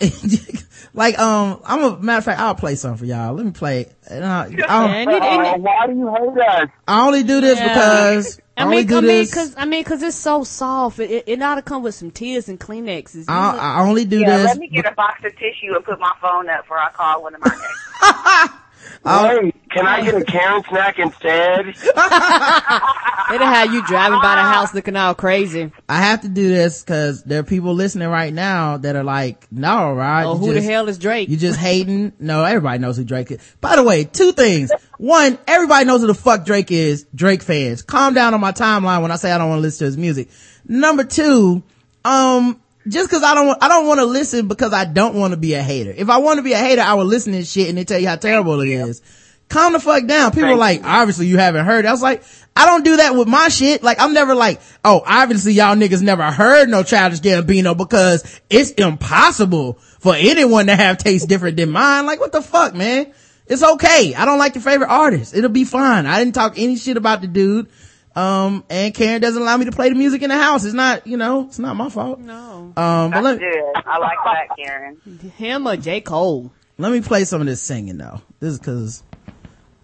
like, 0.94 1.18
um, 1.18 1.60
I'm 1.64 1.82
a 1.82 1.98
matter 1.98 2.18
of 2.18 2.24
fact, 2.24 2.40
I'll 2.40 2.54
play 2.54 2.74
some 2.76 2.96
for 2.96 3.04
y'all. 3.04 3.34
Let 3.34 3.44
me 3.44 3.52
play. 3.52 3.82
it. 3.82 3.94
And 4.08 4.24
I, 4.24 4.42
I, 4.42 4.44
And 4.46 4.56
don't- 4.56 5.10
it- 5.10 5.22
and 5.22 5.46
it- 5.56 5.60
why 5.62 5.86
do 5.86 5.92
you 5.94 6.08
hate 6.14 6.46
us? 6.48 6.68
I 6.86 7.06
only 7.06 7.22
do 7.22 7.40
this 7.40 7.58
Yeah. 7.58 7.68
because 7.68 8.40
I, 8.62 8.64
I 8.64 8.66
only 8.66 8.76
mean, 8.78 8.86
do 8.86 8.96
I 8.98 9.00
mean, 9.00 9.08
this. 9.08 9.34
cause, 9.34 9.54
I 9.56 9.64
mean, 9.66 9.84
cause 9.84 10.02
it's 10.02 10.16
so 10.16 10.44
soft. 10.44 10.98
It, 10.98 11.10
it, 11.10 11.24
it 11.26 11.42
ought 11.42 11.56
to 11.56 11.62
come 11.62 11.82
with 11.82 11.94
some 11.94 12.10
tears 12.10 12.48
and 12.48 12.58
Kleenexes. 12.58 13.24
I, 13.28 13.56
I 13.56 13.82
only 13.82 14.04
do 14.04 14.20
Yeah, 14.20 14.38
this. 14.38 14.46
let 14.46 14.58
me 14.58 14.68
get 14.68 14.86
a 14.86 14.92
box 14.94 15.24
of 15.24 15.32
tissue 15.36 15.74
and 15.74 15.84
put 15.84 15.98
my 16.00 16.12
phone 16.20 16.48
up 16.48 16.66
for 16.66 16.78
I 16.78 16.90
call 16.90 17.22
one 17.22 17.34
of 17.34 17.40
my 17.40 18.48
ex. 19.04 19.42
Wait, 19.42 19.70
can 19.70 19.86
I 19.86 20.02
get 20.02 20.14
a 20.14 20.24
Karen 20.24 20.62
snack 20.68 20.98
instead? 20.98 21.66
It'll 23.34 23.46
have 23.46 23.72
you 23.72 23.84
driving 23.86 24.20
by 24.20 24.36
the 24.36 24.42
house 24.42 24.74
looking 24.74 24.96
all 24.96 25.14
crazy. 25.14 25.72
I 25.88 26.00
have 26.00 26.22
to 26.22 26.28
do 26.28 26.48
this 26.48 26.82
because 26.82 27.22
there 27.24 27.40
are 27.40 27.44
people 27.44 27.74
listening 27.74 28.08
right 28.08 28.32
now 28.32 28.76
that 28.78 28.96
are 28.96 29.04
like, 29.04 29.46
no, 29.50 29.92
right? 29.94 30.24
Oh, 30.24 30.36
who 30.36 30.52
just, 30.52 30.66
the 30.66 30.72
hell 30.72 30.88
is 30.88 30.98
Drake? 30.98 31.28
You 31.28 31.36
just 31.36 31.58
hating? 31.58 32.12
No, 32.18 32.44
everybody 32.44 32.78
knows 32.78 32.96
who 32.96 33.04
Drake 33.04 33.30
is. 33.30 33.56
By 33.60 33.76
the 33.76 33.82
way, 33.82 34.04
two 34.04 34.32
things. 34.32 34.70
One, 34.98 35.38
everybody 35.46 35.86
knows 35.86 36.02
who 36.02 36.06
the 36.08 36.14
fuck 36.14 36.44
Drake 36.44 36.70
is. 36.70 37.06
Drake 37.14 37.42
fans. 37.42 37.82
Calm 37.82 38.14
down 38.14 38.34
on 38.34 38.40
my 38.40 38.52
timeline 38.52 39.02
when 39.02 39.10
I 39.10 39.16
say 39.16 39.32
I 39.32 39.38
don't 39.38 39.48
want 39.48 39.58
to 39.58 39.62
listen 39.62 39.78
to 39.80 39.84
his 39.86 39.96
music. 39.96 40.28
Number 40.66 41.04
two, 41.04 41.62
um, 42.04 42.60
just 42.88 43.10
cause 43.10 43.22
I 43.22 43.34
don't, 43.34 43.62
I 43.62 43.68
don't 43.68 43.86
want 43.86 44.00
to 44.00 44.06
listen 44.06 44.48
because 44.48 44.72
I 44.72 44.84
don't 44.84 45.14
want 45.14 45.32
to 45.32 45.36
be 45.36 45.54
a 45.54 45.62
hater. 45.62 45.92
If 45.96 46.10
I 46.10 46.18
want 46.18 46.38
to 46.38 46.42
be 46.42 46.52
a 46.52 46.58
hater, 46.58 46.82
I 46.82 46.94
would 46.94 47.06
listen 47.06 47.32
to 47.32 47.38
this 47.38 47.50
shit 47.50 47.68
and 47.68 47.78
they 47.78 47.84
tell 47.84 47.98
you 47.98 48.08
how 48.08 48.16
terrible 48.16 48.60
it 48.60 48.68
is. 48.68 49.02
Calm 49.48 49.74
the 49.74 49.80
fuck 49.80 50.06
down. 50.06 50.32
People 50.32 50.50
are 50.50 50.56
like, 50.56 50.82
obviously 50.82 51.26
you 51.26 51.36
haven't 51.36 51.66
heard. 51.66 51.84
I 51.84 51.92
was 51.92 52.00
like, 52.00 52.22
I 52.56 52.64
don't 52.66 52.84
do 52.84 52.96
that 52.96 53.14
with 53.14 53.28
my 53.28 53.48
shit. 53.48 53.82
Like, 53.82 54.00
I'm 54.00 54.14
never 54.14 54.34
like, 54.34 54.60
oh, 54.82 55.02
obviously 55.06 55.52
y'all 55.52 55.76
niggas 55.76 56.00
never 56.00 56.30
heard 56.30 56.68
no 56.70 56.82
Childish 56.82 57.20
Gambino 57.20 57.76
because 57.76 58.40
it's 58.48 58.70
impossible 58.72 59.74
for 60.00 60.14
anyone 60.14 60.66
to 60.66 60.76
have 60.76 60.96
taste 60.96 61.28
different 61.28 61.58
than 61.58 61.70
mine. 61.70 62.06
Like, 62.06 62.18
what 62.18 62.32
the 62.32 62.40
fuck, 62.40 62.74
man? 62.74 63.12
It's 63.46 63.62
okay. 63.62 64.14
I 64.14 64.24
don't 64.24 64.38
like 64.38 64.54
your 64.54 64.62
favorite 64.62 64.88
artist. 64.88 65.34
It'll 65.34 65.50
be 65.50 65.64
fine. 65.64 66.06
I 66.06 66.18
didn't 66.18 66.34
talk 66.34 66.54
any 66.56 66.76
shit 66.76 66.96
about 66.96 67.20
the 67.20 67.26
dude. 67.26 67.68
Um, 68.14 68.64
and 68.68 68.94
Karen 68.94 69.20
doesn't 69.20 69.40
allow 69.40 69.56
me 69.56 69.64
to 69.66 69.72
play 69.72 69.88
the 69.88 69.94
music 69.94 70.22
in 70.22 70.28
the 70.28 70.36
house. 70.36 70.64
It's 70.64 70.74
not, 70.74 71.06
you 71.06 71.16
know, 71.16 71.46
it's 71.46 71.58
not 71.58 71.76
my 71.76 71.88
fault. 71.88 72.18
no. 72.20 72.72
Um, 72.76 73.10
but 73.10 73.10
That's 73.10 73.24
let, 73.24 73.38
good. 73.38 73.72
I 73.86 73.98
like 73.98 74.18
that, 74.24 74.56
Karen. 74.56 74.98
Him 75.36 75.66
or 75.66 75.76
J. 75.76 76.00
Cole? 76.00 76.52
let 76.78 76.90
me 76.90 77.00
play 77.00 77.24
some 77.24 77.40
of 77.40 77.46
this 77.46 77.62
singing 77.62 77.96
though. 77.98 78.20
This 78.40 78.54
is 78.54 78.58
cause 78.58 79.02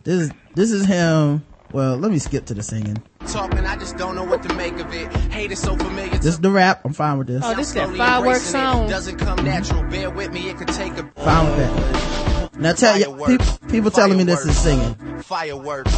this 0.04 0.22
is, 0.22 0.30
this 0.54 0.70
is 0.72 0.84
him. 0.86 1.44
Well, 1.72 1.96
let 1.96 2.10
me 2.10 2.18
skip 2.18 2.46
to 2.46 2.54
the 2.54 2.62
singing. 2.62 3.02
Talking, 3.26 3.58
I 3.66 3.76
just 3.76 3.98
don't 3.98 4.14
know 4.14 4.24
what 4.24 4.42
to 4.44 4.54
make 4.54 4.78
of 4.78 4.92
it. 4.94 5.12
Hate 5.30 5.52
is 5.52 5.60
so 5.60 5.76
familiar. 5.76 6.16
This 6.16 6.24
is 6.26 6.40
the 6.40 6.50
rap. 6.50 6.80
I'm 6.84 6.94
fine 6.94 7.18
with 7.18 7.26
this. 7.26 7.42
Oh, 7.44 7.54
this 7.54 7.68
is 7.68 7.74
that 7.74 7.84
Slowly 7.84 7.98
fireworks 7.98 8.40
it. 8.48 8.52
song. 8.52 8.88
Doesn't 8.88 9.18
come 9.18 9.44
natural. 9.44 9.82
Bear 9.84 10.10
with 10.10 10.32
me, 10.32 10.48
it 10.48 10.56
could 10.56 10.68
take 10.68 10.92
a 10.94 11.04
Fine 11.16 11.46
with 11.46 11.56
that. 11.58 12.58
Now 12.58 12.72
tell 12.72 12.98
you, 12.98 13.14
people, 13.26 13.68
people 13.68 13.90
telling 13.90 14.16
me 14.16 14.24
this 14.24 14.44
is 14.46 14.56
singing. 14.56 14.94
Fireworks. 15.22 15.94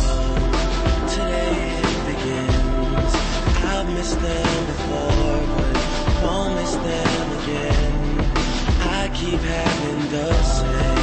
I've 4.00 4.22
them 4.22 4.64
before, 4.64 5.44
but 5.58 5.76
won't 6.22 6.54
miss 6.54 6.72
them 6.74 7.32
again. 7.42 7.92
I 8.80 9.10
keep 9.12 9.40
having 9.40 10.00
the 10.08 10.32
same 10.42 11.00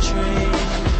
dream, 0.00 0.54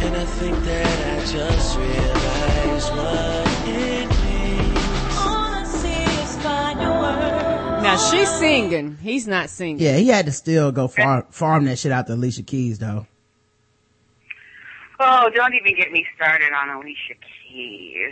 and 0.05 0.15
I 0.15 0.25
think 0.25 0.55
that 0.65 0.99
I 1.07 1.25
just 1.25 1.77
realized 1.79 2.91
what 2.93 3.47
it 3.69 4.07
means. 4.21 5.17
All 5.17 5.49
I 5.49 5.63
see 5.65 6.05
is 6.21 6.37
fireworks. 6.43 7.81
Now 7.81 7.97
she's 7.97 8.29
singing. 8.29 8.97
He's 8.97 9.25
not 9.27 9.49
singing. 9.49 9.79
Yeah, 9.79 9.97
he 9.97 10.09
had 10.09 10.27
to 10.27 10.31
still 10.31 10.71
go 10.71 10.87
farm, 10.87 11.25
farm 11.31 11.65
that 11.65 11.79
shit 11.79 11.91
out 11.91 12.05
to 12.05 12.13
Alicia 12.13 12.43
Keys 12.43 12.77
though. 12.77 13.07
Oh, 14.99 15.31
don't 15.33 15.55
even 15.55 15.75
get 15.75 15.91
me 15.91 16.05
started 16.15 16.53
on 16.53 16.69
Alicia 16.69 17.15
Keys. 17.57 18.11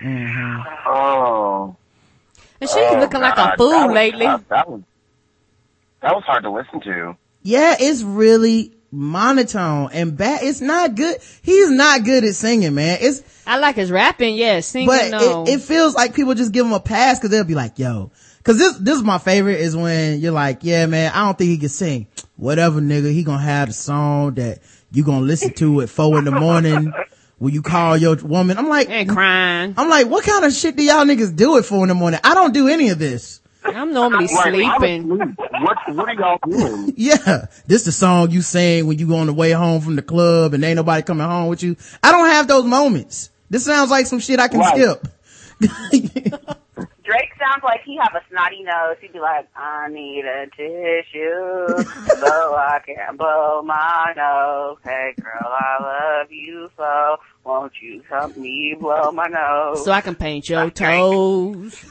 Oh. 0.88 1.76
Mm-hmm. 1.78 2.42
And 2.62 2.70
she's 2.70 2.78
Oh, 2.78 3.00
looking 3.00 3.22
like 3.22 3.36
God, 3.36 3.44
a 3.44 3.50
that 3.50 3.58
fool 3.58 3.86
was 3.88 3.94
lately. 3.94 4.26
tough. 4.26 4.48
That 4.50 4.70
was 4.70 4.82
that 6.02 6.16
was 6.16 6.24
hard 6.26 6.44
to 6.44 6.52
listen 6.52 6.82
to. 6.82 7.18
Yeah, 7.44 7.76
it's 7.80 8.02
really 8.04 8.74
monotone 8.92 9.90
and 9.92 10.16
bad. 10.18 10.42
It's 10.44 10.62
not 10.62 10.96
good. 10.96 11.18
He's 11.42 11.70
not 11.70 12.04
good 12.04 12.24
at 12.24 12.34
singing, 12.36 12.74
man. 12.76 12.98
It's, 13.02 13.24
I 13.46 13.58
like 13.58 13.76
his 13.76 13.92
rapping, 13.92 14.36
yeah. 14.36 14.60
Singing, 14.62 14.88
but 14.88 15.12
no. 15.12 15.44
it, 15.44 15.50
it 15.56 15.62
feels 15.62 15.96
like 15.96 16.14
people 16.16 16.34
just 16.34 16.52
give 16.52 16.66
him 16.66 16.74
a 16.74 16.80
pass 16.80 17.18
because 17.20 17.32
they'll 17.32 17.44
be 17.44 17.56
like, 17.56 17.78
yo, 17.80 18.12
cause 18.44 18.58
this, 18.58 18.78
this 18.78 18.98
is 18.98 19.04
my 19.04 19.18
favorite 19.18 19.60
is 19.60 19.76
when 19.76 20.20
you're 20.22 20.32
like, 20.32 20.60
yeah, 20.62 20.86
man, 20.86 21.12
I 21.14 21.26
don't 21.26 21.38
think 21.38 21.50
he 21.50 21.58
can 21.58 21.70
sing. 21.70 22.08
Whatever, 22.38 22.80
nigga. 22.82 23.12
He 23.12 23.24
gonna 23.24 23.42
have 23.42 23.68
the 23.70 23.74
song 23.74 24.36
that 24.36 24.60
you 24.92 25.04
gonna 25.04 25.26
listen 25.26 25.54
to 25.56 25.82
at 25.82 25.90
four 25.90 26.18
in 26.20 26.26
the 26.26 26.32
morning 26.32 26.94
will 27.40 27.52
you 27.52 27.62
call 27.62 27.98
your 27.98 28.16
woman? 28.18 28.58
I'm 28.58 28.70
like, 28.70 28.90
And 28.90 29.10
crying. 29.10 29.74
I'm 29.78 29.90
like, 29.90 30.08
what 30.08 30.24
kind 30.26 30.46
of 30.46 30.54
shit 30.54 30.76
do 30.76 30.84
y'all 30.84 31.06
niggas 31.06 31.36
do 31.36 31.58
it 31.58 31.64
for 31.66 31.84
in 31.84 31.90
the 31.90 31.96
morning? 31.96 32.20
I 32.24 32.34
don't 32.34 32.54
do 32.54 32.68
any 32.68 32.90
of 32.90 33.00
this. 33.00 33.42
I'm 33.66 33.94
normally 33.94 34.28
I'm 34.32 34.52
sleeping. 34.52 35.10
What 35.64 35.78
what 35.96 36.10
are 36.10 36.14
y'all 36.14 36.40
doing? 36.46 36.94
Yeah, 36.98 37.48
this 37.68 37.84
the 37.84 37.92
song 37.92 38.30
you 38.32 38.42
sing 38.42 38.86
when 38.88 39.00
you 39.00 39.14
on 39.16 39.26
the 39.28 39.34
way 39.34 39.52
home 39.52 39.82
from 39.82 39.96
the 39.96 40.02
club 40.02 40.54
and 40.54 40.64
ain't 40.64 40.76
nobody 40.76 41.02
coming 41.04 41.26
home 41.28 41.48
with 41.48 41.64
you. 41.64 41.76
I 42.04 42.12
don't 42.12 42.28
have 42.28 42.48
those 42.48 42.64
moments. 42.66 43.32
This 43.50 43.66
sounds 43.66 43.90
like 43.92 44.06
some 44.06 44.20
shit 44.20 44.40
I 44.40 44.48
can 44.48 44.60
Right. 44.60 44.76
skip. 44.76 45.08
Drake 45.92 47.32
sounds 47.40 47.64
like 47.64 47.82
he 47.86 47.98
have 47.98 48.14
a 48.16 48.22
snotty 48.36 48.64
nose. 48.64 48.98
He'd 49.02 49.14
be 49.14 49.20
like, 49.20 49.48
I 49.56 49.88
need 49.90 50.26
a 50.26 50.46
tissue 50.48 51.84
so 52.20 52.28
I 52.56 52.80
can't 52.86 53.18
blow 53.18 53.62
my 53.64 54.14
nose. 54.16 54.78
Hey 54.84 55.14
girl, 55.22 55.52
I 55.52 56.20
love 56.20 56.32
you 56.32 56.70
so. 56.78 57.18
Won't 57.46 57.74
you 57.82 58.02
help 58.10 58.36
me 58.36 58.76
blow 58.80 59.12
my 59.12 59.28
nose? 59.28 59.86
So 59.86 59.92
I 59.92 60.02
can 60.02 60.16
paint 60.16 60.50
your 60.50 60.70
toes. 60.70 61.84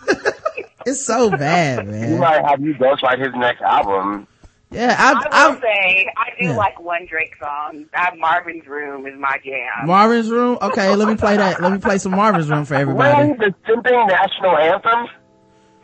it's 0.86 1.04
so 1.04 1.30
bad, 1.30 1.86
He 1.86 1.90
man. 1.90 2.18
might 2.18 2.44
have 2.44 2.60
you 2.60 2.74
ghostwrite 2.74 3.20
his 3.20 3.34
next 3.36 3.62
album. 3.62 4.26
Yeah, 4.70 4.96
I 4.98 5.12
I, 5.12 5.48
will 5.52 5.58
I, 5.58 5.60
say, 5.60 6.06
I 6.16 6.30
do 6.40 6.48
Yeah. 6.48 6.56
like 6.56 6.80
one 6.80 7.06
Drake 7.06 7.34
song. 7.38 7.86
That 7.92 8.18
Marvin's 8.18 8.66
Room 8.66 9.06
is 9.06 9.14
my 9.16 9.38
jam. 9.44 9.86
Marvin's 9.86 10.28
Room. 10.28 10.58
Okay, 10.60 10.96
let 10.96 11.06
me 11.06 11.14
play 11.14 11.36
that. 11.36 11.62
Let 11.62 11.70
me 11.72 11.78
play 11.78 11.98
some 11.98 12.10
Marvin's 12.12 12.50
Room 12.50 12.64
for 12.64 12.74
everybody. 12.74 13.22
Really? 13.22 13.34
The 13.38 13.54
simping 13.68 14.08
national 14.08 14.56
anthem? 14.58 15.06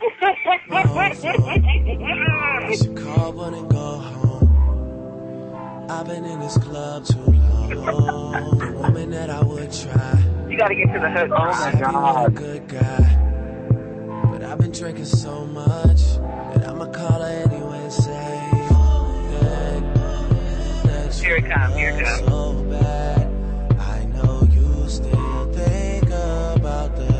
I 0.03 0.07
should 2.75 2.97
call 2.97 3.33
one 3.33 3.53
and 3.53 3.69
go 3.69 3.97
home. 3.99 5.87
I've 5.89 6.07
been 6.07 6.25
in 6.25 6.39
this 6.39 6.57
club 6.57 7.05
too 7.05 7.19
long. 7.19 7.69
The 8.57 8.71
woman 8.79 9.11
that 9.11 9.29
I 9.29 9.43
would 9.43 9.71
try. 9.71 10.19
you 10.49 10.57
gotta 10.57 10.73
get 10.75 10.91
to 10.93 10.99
the 10.99 11.09
hook. 11.11 11.29
Oh 11.31 11.45
my 11.45 11.53
Said 11.53 11.73
you 11.79 11.81
were 11.81 11.89
a 11.89 11.91
god. 11.91 12.35
good 12.35 12.67
guy. 12.67 13.17
But 14.31 14.41
I've 14.43 14.57
been 14.57 14.71
drinking 14.71 15.05
so 15.05 15.45
much 15.45 16.01
that 16.55 16.67
I'ma 16.67 16.87
call 16.91 17.21
her 17.21 17.43
anyway 17.45 17.83
and 17.83 17.93
say 17.93 18.49
that, 19.39 19.83
that 20.85 21.13
Here 21.13 21.35
it 21.35 21.45
comes, 21.45 21.75
here 21.75 21.91
it 21.91 22.03
comes. 22.03 22.27
So 22.27 22.53
bad. 22.71 23.27
I 23.79 24.05
know 24.05 24.47
you 24.51 24.89
still 24.89 25.53
think 25.53 26.05
about 26.07 26.95
the 26.95 27.10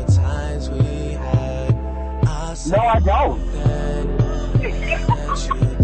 No, 2.68 2.78
I 2.78 3.00
don't. 3.00 3.40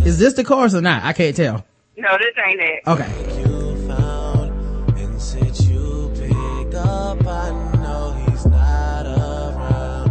Is 0.06 0.18
this 0.18 0.34
the 0.34 0.44
chorus 0.44 0.74
or 0.74 0.80
not? 0.80 1.02
I 1.02 1.12
can't 1.12 1.34
tell. 1.34 1.64
No, 1.96 2.08
this 2.18 2.34
ain't 2.46 2.60
it. 2.60 2.82
Okay. 2.86 3.40
you 3.40 3.88
found 3.88 4.98
and 4.98 5.20
since 5.20 5.66
you 5.66 6.12
picked 6.14 6.74
up 6.74 7.26
I 7.26 7.50
know 7.74 8.12
he's 8.30 8.46
not 8.46 9.06
around 9.06 10.10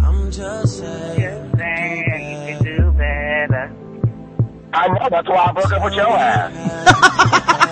I'm 0.00 0.30
just 0.30 0.78
saying 0.78 1.18
Just 1.18 1.56
saying, 1.58 2.50
you 2.50 2.56
can 2.56 2.64
do 2.64 2.92
better. 2.92 3.74
I 4.72 4.86
know, 4.88 5.08
that's 5.10 5.28
why 5.28 5.46
I 5.46 5.52
broke 5.52 5.72
up 5.72 5.84
with 5.84 5.94
your 5.94 6.16
ass. 6.16 7.60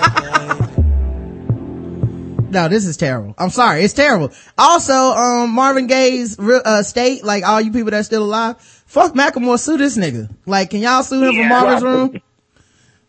No, 2.52 2.68
this 2.68 2.84
is 2.86 2.96
terrible. 2.98 3.34
I'm 3.38 3.48
sorry. 3.50 3.82
It's 3.82 3.94
terrible. 3.94 4.30
Also, 4.58 4.92
um, 4.92 5.50
Marvin 5.50 5.86
Gaye's, 5.86 6.36
re- 6.38 6.60
uh, 6.64 6.82
state, 6.82 7.24
like 7.24 7.44
all 7.44 7.60
you 7.60 7.72
people 7.72 7.90
that's 7.90 8.06
still 8.06 8.24
alive, 8.24 8.60
fuck 8.60 9.14
Macklemore, 9.14 9.58
sue 9.58 9.78
this 9.78 9.96
nigga. 9.96 10.28
Like, 10.44 10.68
can 10.70 10.80
y'all 10.80 11.02
sue 11.02 11.22
him 11.24 11.34
Yeah. 11.34 11.42
for 11.42 11.48
Marvin's 11.48 11.82
Right. 11.82 11.90
room? 11.92 12.20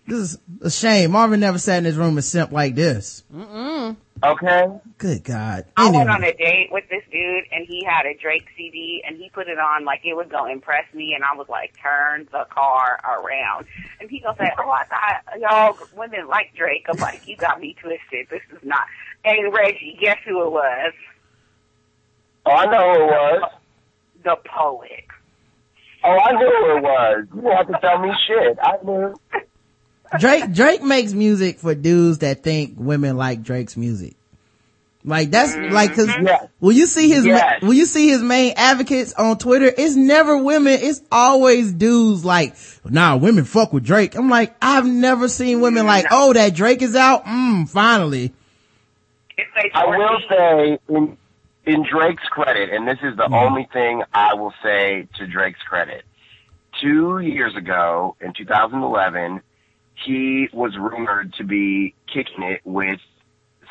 This 0.08 0.20
is 0.20 0.38
a 0.62 0.70
shame. 0.72 1.12
Marvin 1.12 1.40
never 1.42 1.58
sat 1.58 1.78
in 1.80 1.86
his 1.86 1.96
room 1.98 2.18
and 2.18 2.24
simp 2.24 2.52
like 2.52 2.76
this. 2.76 3.24
Okay? 4.24 4.68
Good 4.98 5.24
God. 5.26 5.66
I 5.76 5.90
went 5.92 6.10
on 6.10 6.24
a 6.24 6.32
date 6.34 6.70
with 6.72 6.86
this 6.90 7.04
dude 7.12 7.44
and 7.52 7.66
he 7.68 7.84
had 7.84 8.06
a 8.06 8.14
Drake 8.18 8.46
CD 8.56 9.04
and 9.06 9.18
he 9.18 9.30
put 9.30 9.48
it 9.50 9.60
on 9.60 9.84
like 9.84 10.02
it 10.06 10.14
was 10.14 10.28
gonna 10.30 10.54
impress 10.54 10.86
me 10.94 11.14
and 11.14 11.24
I 11.26 11.36
was 11.36 11.48
like, 11.50 11.74
turn 11.82 12.28
the 12.32 12.46
car 12.50 13.00
around. 13.04 13.66
And 14.00 14.10
he 14.10 14.20
gonna 14.20 14.38
say, 14.38 14.50
oh, 14.58 14.70
I 14.70 14.84
thought 14.86 15.40
y'all 15.40 15.78
women 15.98 16.28
like 16.28 16.54
Drake. 16.56 16.86
I'm 16.90 16.98
like, 17.00 17.28
you 17.28 17.36
got 17.36 17.60
me 17.60 17.76
twisted. 17.82 18.28
This 18.30 18.42
is 18.52 18.64
not. 18.64 18.86
Hey 19.24 19.40
Reggie, 19.52 19.98
guess 20.02 20.18
who 20.26 20.46
it 20.46 20.52
was? 20.52 20.94
Oh, 22.46 22.52
I 22.52 22.66
know 22.66 22.94
who 22.94 23.04
it 23.04 23.08
was. 23.08 23.52
The 24.24 24.36
poet. 24.46 25.06
Oh, 26.04 26.18
I 26.18 26.32
knew 26.34 26.40
who 26.40 26.78
it 26.78 26.84
was. 26.84 27.26
You 27.34 27.42
don't 27.42 27.56
have 27.56 27.68
to 27.68 27.80
tell 27.80 28.00
me 28.00 28.12
shit. 28.28 28.58
I 28.62 28.78
knew. 28.84 29.16
Drake, 30.20 30.54
Drake 30.54 30.84
makes 30.84 31.14
music 31.14 31.60
for 31.60 31.74
dudes 31.74 32.20
that 32.20 32.44
think 32.44 32.76
women 32.78 33.18
like 33.18 33.42
Drake's 33.42 33.78
music. 33.78 34.16
Like 35.06 35.32
that's 35.32 35.54
mm-hmm. 35.54 35.74
like 35.74 35.96
cause 35.96 36.08
Yes. 36.08 36.48
when 36.60 36.76
you 36.76 36.86
see 36.86 37.10
his, 37.10 37.26
Yes. 37.26 37.62
when 37.62 37.76
you 37.76 37.86
see 37.86 38.08
his 38.10 38.22
main 38.22 38.54
advocates 38.56 39.14
on 39.14 39.38
Twitter, 39.38 39.72
it's 39.78 39.96
never 39.96 40.38
women, 40.38 40.80
it's 40.82 41.02
always 41.12 41.74
dudes 41.74 42.24
like, 42.24 42.56
nah, 42.86 43.18
women 43.18 43.44
fuck 43.44 43.74
with 43.74 43.84
Drake. 43.84 44.16
I'm 44.16 44.30
like, 44.30 44.56
I've 44.62 44.86
never 44.86 45.28
seen 45.28 45.62
women 45.62 45.86
like, 45.86 46.06
mm-hmm. 46.06 46.14
oh, 46.16 46.34
that 46.34 46.54
Drake 46.54 46.82
is 46.82 46.96
out? 46.96 47.26
Mmm, 47.26 47.68
finally. 47.68 48.34
It 49.38 49.48
says 49.56 49.72
I 49.74 49.86
will 49.86 50.20
say, 50.30 50.80
in, 50.90 51.18
in 51.66 51.86
Drake's 51.90 52.24
credit, 52.30 52.70
and 52.72 52.88
this 52.88 53.00
is 53.04 53.16
the 53.18 53.30
only 53.34 53.68
thing 53.74 54.04
I 54.14 54.34
will 54.36 54.54
say 54.64 55.08
to 55.18 55.28
Drake's 55.28 55.62
credit. 55.68 56.04
Two 56.82 57.20
years 57.20 57.56
ago, 57.56 58.16
in 58.22 58.34
2011, 58.34 59.42
he 60.06 60.50
was 60.54 60.76
rumored 60.78 61.34
to 61.36 61.44
be 61.44 61.96
kicking 62.12 62.44
it 62.44 62.62
with 62.64 63.00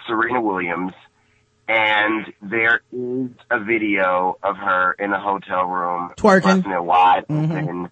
Serena 0.06 0.40
Williams, 0.40 0.92
and 1.68 2.32
there 2.42 2.80
is 2.92 3.30
a 3.50 3.60
video 3.60 4.36
of 4.42 4.56
her 4.56 4.92
in 4.94 5.12
a 5.12 5.20
hotel 5.20 5.64
room 5.64 6.10
Twerking. 6.16 6.42
busting 6.42 6.72
it 6.72 6.84
wide 6.84 7.26
Mhm. 7.28 7.50
open, 7.62 7.90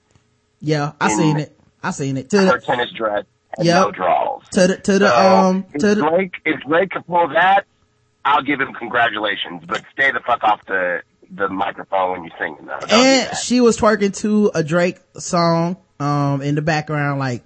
Yeah, 0.63 0.93
I 1.01 1.11
In- 1.11 1.17
seen 1.17 1.37
it. 1.39 1.57
I 1.83 1.91
seen 1.93 2.17
it. 2.19 2.29
To 2.31 2.39
her 2.39 2.59
the, 2.59 2.67
tennis 2.67 2.91
dress, 2.93 3.25
and 3.25 3.27
Yep. 3.59 3.85
no 3.85 3.91
draws. 3.91 4.43
to 4.53 4.67
the, 4.69 4.77
to 4.77 4.99
the, 4.99 5.09
So, 5.09 5.17
um, 5.17 5.67
if 5.73 5.81
to 5.81 5.95
the, 5.95 6.09
Drake, 6.09 6.35
if 6.45 6.61
Drake 6.61 6.91
could 6.91 7.07
pull 7.07 7.29
that, 7.29 7.67
I'll 8.25 8.43
give 8.43 8.61
him 8.61 8.75
congratulations. 8.75 9.63
But 9.67 9.83
stay 9.93 10.11
the 10.13 10.21
fuck 10.21 10.45
off 10.45 10.65
the 10.67 11.03
the 11.31 11.49
microphone 11.49 12.13
when 12.13 12.25
you're 12.25 12.37
singing. 12.39 12.67
Though. 12.67 12.79
Don't 12.81 12.93
and 12.93 13.37
she 13.37 13.61
was 13.61 13.79
twerking 13.79 14.17
to 14.19 14.51
a 14.55 14.65
Drake 14.65 14.99
song, 15.19 15.77
um, 16.01 16.43
in 16.43 16.55
the 16.55 16.63
background, 16.63 17.19
like, 17.19 17.45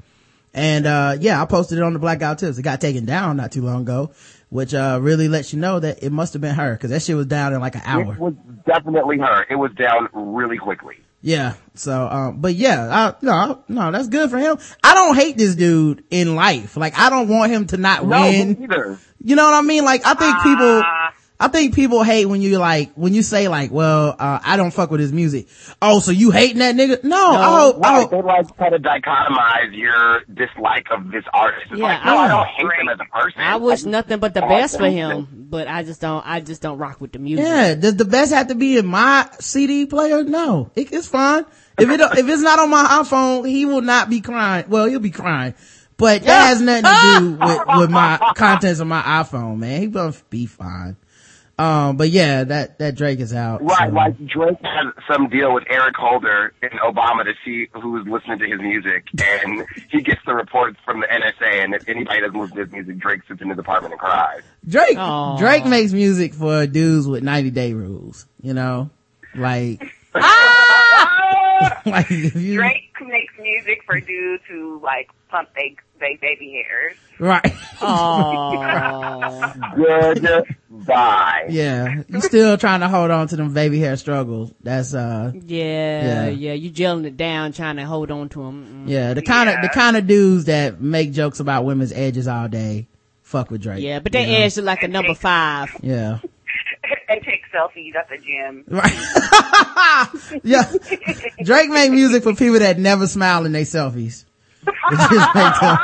and, 0.55 0.87
uh, 0.87 1.17
yeah, 1.19 1.43
I 1.43 1.47
posted 1.47 1.79
it 1.79 1.85
on 1.85 1.93
the 1.93 1.99
Black 1.99 2.21
Guy 2.21 2.31
Who 2.31 2.37
Tips. 2.37 2.59
It 2.59 2.63
got 2.63 2.81
taken 2.81 3.05
down 3.05 3.37
not 3.37 3.53
too 3.53 3.63
long 3.63 3.83
ago, 3.83 4.13
which, 4.51 4.73
uh, 4.73 4.99
really 5.03 5.29
lets 5.29 5.53
you 5.53 5.59
know 5.59 5.81
that 5.81 6.03
it 6.03 6.13
must 6.13 6.33
have 6.33 6.41
been 6.41 6.55
her, 6.55 6.77
cause 6.77 6.91
that 6.91 7.03
shit 7.03 7.17
was 7.17 7.27
down 7.27 7.53
in 7.53 7.61
like 7.61 7.75
an 7.75 7.83
hour. 7.85 8.15
It 8.15 8.19
was 8.21 8.35
definitely 8.65 9.19
her. 9.19 9.47
It 9.51 9.57
was 9.57 9.73
down 9.73 10.09
really 10.13 10.57
quickly. 10.57 10.97
Yeah. 11.25 11.55
So, 11.72 12.07
um, 12.07 12.41
but 12.43 12.55
yeah, 12.55 12.87
I, 12.93 13.14
no, 13.25 13.64
no, 13.66 13.91
that's 13.91 14.09
good 14.09 14.29
for 14.29 14.37
him. 14.39 14.59
I 14.85 14.93
don't 14.93 15.16
hate 15.16 15.39
this 15.39 15.55
dude 15.55 16.05
in 16.11 16.35
life. 16.37 16.77
Like, 16.77 16.99
I 16.99 17.09
don't 17.09 17.29
want 17.29 17.51
him 17.51 17.66
to 17.68 17.79
not 17.79 18.05
No, 18.07 18.20
win. 18.20 18.62
either. 18.62 18.99
You 19.22 19.35
know 19.35 19.45
what 19.45 19.55
I 19.55 19.62
mean? 19.62 19.87
Like, 19.87 20.03
I 20.05 20.12
think 20.12 20.37
people, 20.43 20.83
Ah. 20.85 21.14
I 21.41 21.49
think 21.49 21.74
people 21.74 22.05
hate 22.05 22.26
when 22.26 22.41
you 22.41 22.59
like, 22.59 22.93
when 22.95 23.12
you 23.12 23.22
say 23.22 23.49
like, 23.49 23.72
well, 23.72 24.14
uh, 24.18 24.39
I 24.45 24.57
don't 24.57 24.70
fuck 24.70 24.91
with 24.93 25.01
his 25.01 25.12
music. 25.12 25.49
Oh, 25.82 25.99
so 25.99 26.12
you 26.12 26.30
hating 26.30 26.59
that 26.61 26.76
nigga? 26.76 27.03
No, 27.03 27.16
I 27.32 27.61
hope, 27.61 27.76
I 27.76 27.80
Right, 27.80 28.01
hope, 28.03 28.11
they 28.12 28.22
like 28.22 28.57
kind 28.57 28.72
to 28.72 28.78
dichotomize 28.78 29.76
your 29.76 30.20
dislike 30.32 30.87
of 30.93 31.11
this 31.11 31.24
artist. 31.35 31.66
It's 31.72 31.80
Yeah, 31.80 31.87
like, 31.89 32.05
no, 32.07 32.16
I- 32.18 32.24
I 32.24 32.28
don't 32.28 32.47
hate 32.47 32.80
him 32.80 32.89
as 32.89 32.99
a 33.01 33.18
person. 33.18 33.41
I 33.41 33.57
wish 33.57 33.80
just 33.80 33.87
nothing 33.87 34.20
but 34.20 34.32
the 34.35 34.43
best 34.43 34.76
for 34.76 34.85
them 34.85 34.93
him, 34.93 35.47
but 35.51 35.66
I 35.66 35.82
just 35.82 36.01
don't. 36.01 36.24
I 36.24 36.41
just 36.41 36.62
don't 36.62 36.78
rock 36.78 37.01
with 37.01 37.12
the 37.12 37.18
music. 37.18 37.45
yeah, 37.45 37.74
does 37.74 37.97
the 37.97 38.05
best 38.05 38.32
have 38.32 38.47
to 38.49 38.55
be 38.55 38.78
in 38.78 38.87
my 38.87 39.28
CD 39.41 39.87
player? 39.87 40.22
No, 40.22 40.70
it, 40.76 40.93
it's 40.93 41.09
fine. 41.09 41.45
If 41.76 41.91
it, 41.91 42.01
if 42.01 42.28
it's 42.28 42.43
not 42.43 42.61
on 42.61 42.70
my 42.70 42.85
iPhone, 43.03 43.49
he 43.49 43.66
will 43.66 43.82
not 43.82 44.09
be 44.09 44.20
crying. 44.20 44.66
Well, 44.68 44.87
he'll 44.87 45.01
be 45.01 45.11
crying, 45.11 45.55
but 45.97 46.22
that 46.22 46.47
has 46.47 46.61
nothing 46.61 46.85
to 46.85 47.01
do 47.01 47.32
with, 47.45 47.66
with 47.80 47.91
my 47.91 48.18
contents 48.37 48.78
of 48.78 48.87
my 48.87 49.03
iPhone, 49.03 49.59
man. 49.59 49.80
He 49.80 49.87
gonna 49.89 50.14
be 50.30 50.47
fine. 50.47 50.97
Um, 51.59 51.97
but 51.97 52.11
yeah, 52.11 52.43
that, 52.45 52.79
that 52.79 52.97
Drake 52.97 53.21
is 53.21 53.33
out. 53.33 53.63
Right, 53.63 53.89
so- 53.89 53.95
like 53.95 54.17
Drake 54.27 54.59
had 54.63 54.91
some 55.11 55.29
deal 55.29 55.55
with 55.55 55.65
Eric 55.71 55.95
Holder 55.97 56.53
and 56.63 56.73
Obama 56.81 57.25
to 57.25 57.33
see 57.45 57.69
who 57.73 57.93
was 57.93 58.07
listening 58.07 58.39
to 58.41 58.47
his 58.49 58.61
music, 58.61 59.05
and 59.23 59.65
he 59.91 60.01
gets 60.03 60.21
the 60.27 60.35
reports 60.35 60.79
from 60.85 61.01
the 61.01 61.07
NSA, 61.07 61.65
and 61.65 61.75
if 61.75 61.89
anybody 61.89 62.21
doesn't 62.23 62.39
listen 62.39 62.57
to 62.57 62.63
his 62.65 62.73
music, 62.73 62.99
Drake 62.99 63.21
sits 63.29 63.41
in 63.41 63.51
his 63.51 63.59
apartment 63.59 63.93
and 63.93 64.01
cries. 64.01 64.43
Drake, 64.67 64.97
Aw. 64.99 65.37
Drake 65.39 65.65
makes 65.67 65.93
music 65.93 66.35
for 66.35 66.67
dudes 66.67 67.07
with 67.07 67.23
90 67.23 67.51
day 67.51 67.73
rules, 67.73 68.27
you 68.43 68.53
know? 68.55 68.91
Like, 69.37 69.81
like 71.87 72.11
you, 72.11 72.57
Drake 72.57 72.91
makes 73.01 73.33
music 73.41 73.83
for 73.87 74.01
dudes 74.01 74.43
who 74.49 74.81
like 74.83 75.11
pump 75.29 75.49
they 75.55 75.77
they 76.01 76.19
baby 76.21 76.53
hairs. 76.67 76.97
Right. 77.19 77.55
Oh. 77.81 79.53
Goodbye. 80.71 81.47
yeah. 81.51 82.03
You 82.09 82.21
still 82.21 82.57
trying 82.59 82.81
to 82.81 82.89
hold 82.89 83.11
on 83.11 83.29
to 83.29 83.37
them 83.37 83.53
baby 83.55 83.79
hair 83.79 83.97
struggles. 83.97 84.53
That's, 84.63 84.95
uh, 84.95 85.33
Yeah, 85.35 86.05
Yeah. 86.05 86.27
yeah, 86.29 86.53
You 86.55 86.71
gelling 86.71 87.07
it 87.07 87.17
down, 87.17 87.53
trying 87.53 87.77
to 87.77 87.85
hold 87.87 88.11
on 88.11 88.29
to 88.31 88.43
him. 88.43 88.85
yeah, 88.89 89.15
the 89.15 89.23
kind 89.23 89.49
of, 89.49 89.55
Yeah. 89.57 89.63
the 89.63 89.69
kind 89.69 89.97
of 89.97 90.07
dudes 90.07 90.47
that 90.47 90.81
make 90.81 91.13
jokes 91.13 91.41
about 91.41 91.65
women's 91.65 91.93
edges 91.93 92.27
all 92.29 92.49
day. 92.49 92.89
Fuck 93.23 93.51
with 93.51 93.63
Drake. 93.63 93.83
Yeah, 93.83 94.01
but 94.01 94.13
they 94.13 94.27
you 94.27 94.39
know? 94.39 94.45
edge 94.45 94.55
to 94.55 94.63
like 94.63 94.83
a 94.83 94.89
number 94.89 95.15
five. 95.15 95.71
Yeah. 95.83 96.19
And 97.09 97.21
take 97.23 97.43
selfies 97.55 97.95
at 97.95 98.09
the 98.09 98.19
gym. 98.19 98.65
Right. 98.69 100.41
yeah. 100.45 100.71
Drake 101.45 101.71
make 101.71 101.91
music 101.93 102.23
for 102.23 102.35
people 102.35 102.59
that 102.61 102.79
never 102.79 103.07
smile 103.07 103.45
in 103.47 103.53
their 103.53 103.63
selfies. 103.63 104.25
It 104.67 104.75
just 104.91 105.35
make 105.35 105.61
them- 105.61 105.79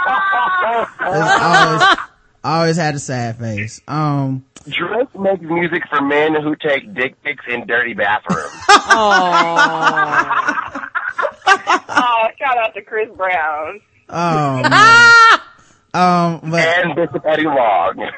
it's 1.01 1.01
always, 1.43 1.99
always 2.45 2.77
had 2.77 2.95
a 2.95 2.99
sad 2.99 3.39
face. 3.39 3.81
Um, 3.89 4.45
Drake 4.69 5.19
makes 5.19 5.43
music 5.43 5.83
for 5.89 6.01
men 6.03 6.35
who 6.41 6.55
take 6.57 6.93
dick 6.95 7.21
pics 7.23 7.45
in 7.49 7.67
dirty 7.67 7.95
bathrooms. 7.95 8.53
Oh. 8.93 10.77
Oh, 11.93 12.27
shout 12.39 12.59
out 12.59 12.75
to 12.75 12.83
Chris 12.83 13.09
Brown. 13.17 13.81
oh, 14.09 14.63
man. 14.69 15.41
um, 15.95 16.51
but, 16.51 16.61
and 16.61 16.95
Bishop 16.95 17.25
Eddie 17.27 17.45
Long. 17.45 18.11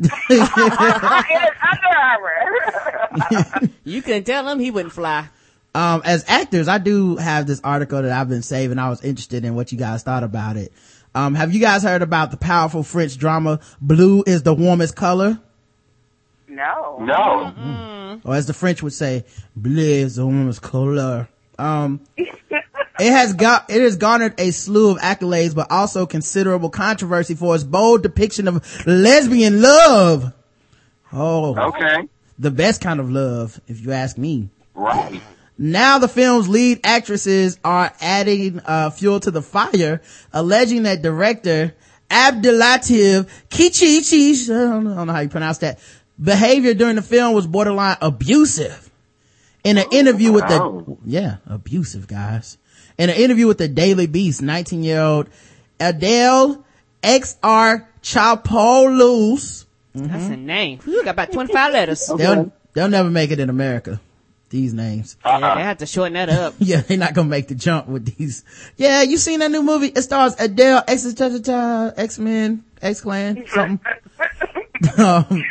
In 0.00 0.40
Under 0.40 1.92
Armour. 1.96 3.70
you 3.84 4.02
couldn't 4.02 4.24
tell 4.24 4.48
him 4.48 4.58
he 4.58 4.70
wouldn't 4.70 4.92
fly. 4.92 5.28
um, 5.74 6.02
as 6.04 6.24
actors, 6.28 6.68
I 6.68 6.78
do 6.78 7.16
have 7.16 7.46
this 7.46 7.60
article 7.64 8.02
that 8.02 8.12
I've 8.12 8.28
been 8.28 8.42
saving. 8.42 8.78
I 8.78 8.88
was 8.90 9.02
interested 9.02 9.44
in 9.44 9.54
what 9.54 9.72
you 9.72 9.78
guys 9.78 10.02
thought 10.02 10.22
about 10.24 10.56
it. 10.56 10.72
Um, 11.14 11.34
have 11.34 11.54
you 11.54 11.60
guys 11.60 11.82
heard 11.82 12.02
about 12.02 12.30
the 12.30 12.36
powerful 12.36 12.82
French 12.82 13.16
drama 13.16 13.60
Blue 13.80 14.22
is 14.26 14.42
the 14.42 14.54
warmest 14.54 14.96
color? 14.96 15.40
no. 16.48 16.98
No. 17.00 18.20
Or 18.24 18.34
as 18.34 18.46
the 18.46 18.54
French 18.54 18.82
would 18.82 18.92
say, 18.94 19.24
Bleu 19.54 19.82
is 19.82 20.16
the 20.16 20.26
warmest 20.26 20.62
color. 20.62 21.28
Um, 21.58 22.00
it 22.98 23.10
has 23.12 23.34
got, 23.34 23.68
it 23.70 23.80
has 23.80 23.96
garnered 23.96 24.34
a 24.38 24.50
slew 24.50 24.90
of 24.92 24.98
accolades, 24.98 25.54
but 25.54 25.70
also 25.70 26.06
considerable 26.06 26.70
controversy 26.70 27.34
for 27.34 27.54
its 27.54 27.64
bold 27.64 28.02
depiction 28.02 28.48
of 28.48 28.86
lesbian 28.86 29.60
love. 29.62 30.32
Oh, 31.12 31.56
Okay. 31.68 32.08
the 32.38 32.50
best 32.50 32.80
kind 32.80 33.00
of 33.00 33.10
love, 33.10 33.60
if 33.68 33.80
you 33.80 33.92
ask 33.92 34.18
me. 34.18 34.48
Right. 34.74 35.20
Now 35.58 35.98
the 35.98 36.08
film's 36.08 36.48
lead 36.48 36.80
actresses 36.84 37.58
are 37.64 37.90
adding 38.00 38.60
uh, 38.66 38.90
fuel 38.90 39.20
to 39.20 39.30
the 39.30 39.40
fire, 39.40 40.02
alleging 40.32 40.82
that 40.82 41.00
director 41.02 41.74
Abdellatif 42.10 43.26
Kechiche, 43.48 44.44
I 44.54 44.70
don't 44.70 44.84
know, 44.84 44.92
I 44.92 44.96
don't 44.96 45.06
know 45.06 45.12
how 45.12 45.20
you 45.20 45.28
pronounce 45.28 45.58
that, 45.58 45.78
behavior 46.22 46.74
during 46.74 46.96
the 46.96 47.02
film 47.02 47.34
was 47.34 47.46
borderline 47.46 47.96
abusive. 48.00 48.90
In 49.64 49.78
an 49.78 49.86
interview 49.90 50.30
with 50.32 50.46
the, 50.46 50.62
Oh. 50.62 50.98
yeah, 51.04 51.36
abusive 51.46 52.06
guys. 52.06 52.56
In 52.98 53.10
an 53.10 53.16
interview 53.16 53.46
with 53.46 53.58
the 53.58 53.68
Daily 53.68 54.06
Beast, 54.06 54.42
19 54.42 54.82
year 54.82 55.00
old 55.00 55.28
Adele 55.78 56.64
XR 57.02 57.86
Chapolus, 58.02 59.66
That's 59.94 60.24
a 60.26 60.36
name. 60.36 60.80
You 60.86 61.04
got 61.04 61.10
about 61.10 61.32
25 61.32 61.72
letters. 61.72 62.10
they'll, 62.16 62.52
they'll 62.72 62.88
never 62.88 63.10
make 63.10 63.30
it 63.30 63.40
in 63.40 63.50
America. 63.50 64.00
These 64.48 64.74
names. 64.74 65.16
Yeah, 65.24 65.54
they 65.56 65.62
have 65.62 65.78
to 65.78 65.86
shorten 65.86 66.14
that 66.14 66.28
up. 66.30 66.54
Yeah, 66.60 66.80
they're 66.80 66.96
not 66.96 67.14
gonna 67.14 67.28
make 67.28 67.48
the 67.48 67.56
jump 67.56 67.88
with 67.88 68.16
these. 68.16 68.44
Yeah, 68.76 69.02
you 69.02 69.16
seen 69.16 69.40
that 69.40 69.50
new 69.50 69.62
movie? 69.62 69.88
It 69.88 70.02
stars 70.02 70.36
Adele, 70.38 70.84
X, 70.86 71.04
X-Men, 71.20 72.64
X-Clan, 72.80 73.44
something. 73.48 73.80
um, 74.98 75.44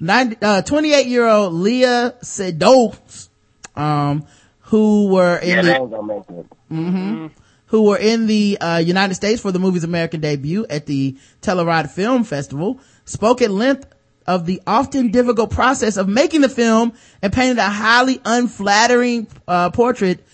90, 0.00 0.36
uh, 0.42 0.62
28 0.62 1.06
year 1.06 1.26
old 1.26 1.54
Leah 1.54 2.14
Sedos, 2.22 3.28
um, 3.74 4.26
who 4.68 5.08
were 5.08 5.38
in 5.38 5.48
Yeah, 5.48 5.62
the, 5.62 5.66
they 5.66 5.76
ain't 5.76 5.90
gonna 5.90 7.30
who 7.66 7.82
were 7.82 7.98
in 7.98 8.26
the 8.26 8.58
uh, 8.60 8.78
United 8.78 9.14
States 9.14 9.40
for 9.40 9.52
the 9.52 9.58
movie's 9.58 9.84
American 9.84 10.20
debut 10.20 10.66
at 10.68 10.86
the 10.86 11.16
Telluride 11.42 11.90
Film 11.90 12.24
Festival, 12.24 12.80
spoke 13.04 13.42
at 13.42 13.50
length 13.50 13.86
of 14.26 14.46
the 14.46 14.60
often 14.66 15.10
difficult 15.10 15.50
process 15.50 15.96
of 15.96 16.08
making 16.08 16.42
the 16.42 16.48
film 16.48 16.92
and 17.22 17.32
painted 17.32 17.58
a 17.58 17.68
highly 17.68 18.20
unflattering 18.24 19.26
uh, 19.46 19.70
portrait 19.70 20.24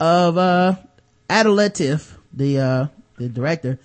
of 0.00 0.38
uh, 0.38 0.74
Adelatif, 1.28 2.16
the 2.32 2.58
uh, 2.58 2.86
the 3.16 3.28
director. 3.28 3.78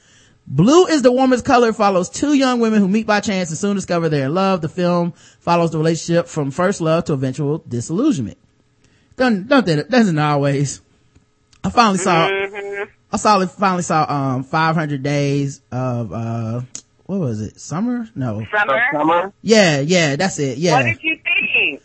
Blue 0.47 0.87
is 0.87 1.03
the 1.03 1.11
warmest 1.11 1.45
color 1.45 1.71
follows 1.71 2.09
two 2.09 2.33
young 2.33 2.59
women 2.59 2.79
who 2.79 2.87
meet 2.87 3.05
by 3.05 3.19
chance 3.19 3.49
and 3.49 3.57
soon 3.59 3.75
discover 3.75 4.09
they're 4.09 4.25
in 4.25 4.33
love. 4.33 4.61
The 4.61 4.69
film 4.69 5.11
follows 5.39 5.69
the 5.69 5.77
relationship 5.77 6.27
from 6.27 6.49
first 6.49 6.81
love 6.81 7.05
to 7.05 7.13
eventual 7.13 7.59
disillusionment. 7.67 8.39
Doesn't, 9.19 9.47
doesn't, 9.49 9.89
doesn't 9.91 10.17
always. 10.17 10.79
I 11.61 11.69
finally 11.69 11.97
saw, 11.97 12.25
I 13.11 13.17
saw, 13.17 13.45
finally 13.47 13.83
saw, 13.83 14.05
um, 14.09 14.43
500 14.45 15.03
days 15.03 15.59
of, 15.73 16.13
uh, 16.13 16.61
what 17.05 17.19
was 17.19 17.41
it? 17.41 17.59
Summer? 17.59 18.07
No. 18.15 18.45
Summer. 18.49 18.81
Summer? 18.93 19.33
Yeah, 19.41 19.81
yeah, 19.81 20.15
that's 20.15 20.39
it. 20.39 20.57
Yeah. 20.57 20.71
What 20.77 20.85
Yeah. 20.85 20.93
did 20.93 21.03
you 21.03 21.17
think? 21.21 21.81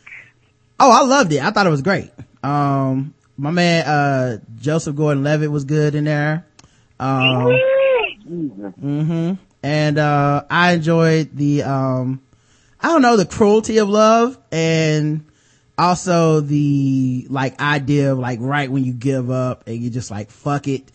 Oh, 0.78 0.92
I 0.92 1.04
loved 1.04 1.32
it. 1.32 1.42
I 1.42 1.50
thought 1.50 1.66
it 1.66 1.70
was 1.70 1.82
great. 1.82 2.12
Um, 2.44 3.14
my 3.36 3.50
man, 3.50 3.84
uh, 3.84 4.38
Joseph 4.60 4.94
Gordon-Levitt 4.94 5.50
was 5.50 5.64
good 5.64 5.96
in 5.96 6.04
there. 6.04 6.46
Um, 7.00 7.52
hmm 8.80 9.32
And, 9.64 9.98
uh, 9.98 10.44
I 10.48 10.74
enjoyed 10.74 11.36
the, 11.36 11.64
um, 11.64 12.20
I 12.80 12.86
don't 12.88 13.02
know, 13.02 13.16
the 13.16 13.26
cruelty 13.26 13.78
of 13.78 13.88
love 13.88 14.38
and 14.52 15.24
also 15.78 16.40
the, 16.40 17.26
like, 17.30 17.60
idea 17.60 18.12
of, 18.12 18.18
like, 18.18 18.38
right 18.40 18.70
when 18.70 18.84
you 18.84 18.92
give 18.92 19.30
up 19.30 19.64
and 19.66 19.76
you 19.78 19.90
just 19.90 20.10
like, 20.10 20.30
fuck 20.30 20.68
it, 20.68 20.90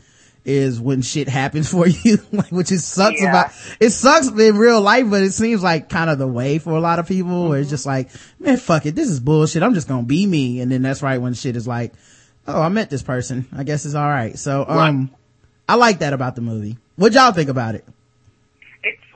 is 0.45 0.80
when 0.80 1.01
shit 1.01 1.27
happens 1.27 1.69
for 1.71 1.86
you, 1.88 2.17
like, 2.32 2.49
which 2.51 2.71
it 2.71 2.80
sucks 2.80 3.21
Yeah. 3.21 3.30
about, 3.30 3.51
it 3.80 3.89
sucks 3.91 4.27
in 4.30 4.57
real 4.57 4.82
life, 4.82 5.09
but 5.09 5.21
it 5.21 5.32
seems 5.34 5.61
like 5.61 5.89
kind 5.89 6.09
of 6.09 6.17
the 6.17 6.27
way 6.27 6.59
for 6.59 6.71
a 6.71 6.80
lot 6.80 6.97
of 6.99 7.07
people 7.07 7.49
where 7.49 7.59
it's 7.59 7.69
just 7.69 7.86
like, 7.86 8.09
man, 8.39 8.57
fuck 8.57 8.86
it, 8.86 8.95
this 8.95 9.09
is 9.09 9.19
bullshit, 9.19 9.63
I'm 9.63 9.73
just 9.73 9.88
gonna 9.88 10.03
be 10.03 10.25
me. 10.25 10.61
And 10.61 10.71
then 10.71 10.82
that's 10.82 11.01
right 11.03 11.17
when 11.19 11.34
shit 11.34 11.55
is 11.55 11.67
like, 11.67 11.93
oh, 12.47 12.61
I 12.61 12.69
met 12.69 12.89
this 12.89 13.03
person, 13.03 13.47
I 13.55 13.63
guess 13.63 13.86
it's 13.86 13.95
alright. 13.95 14.39
So, 14.39 14.65
um, 14.67 15.11
I 15.67 15.75
like 15.75 15.99
that 15.99 16.13
about 16.13 16.36
the 16.36 16.41
movie. 16.41 16.77
What 16.95 17.13
y'all 17.13 17.32
think 17.32 17.49
about 17.49 17.75
it? 17.75 17.86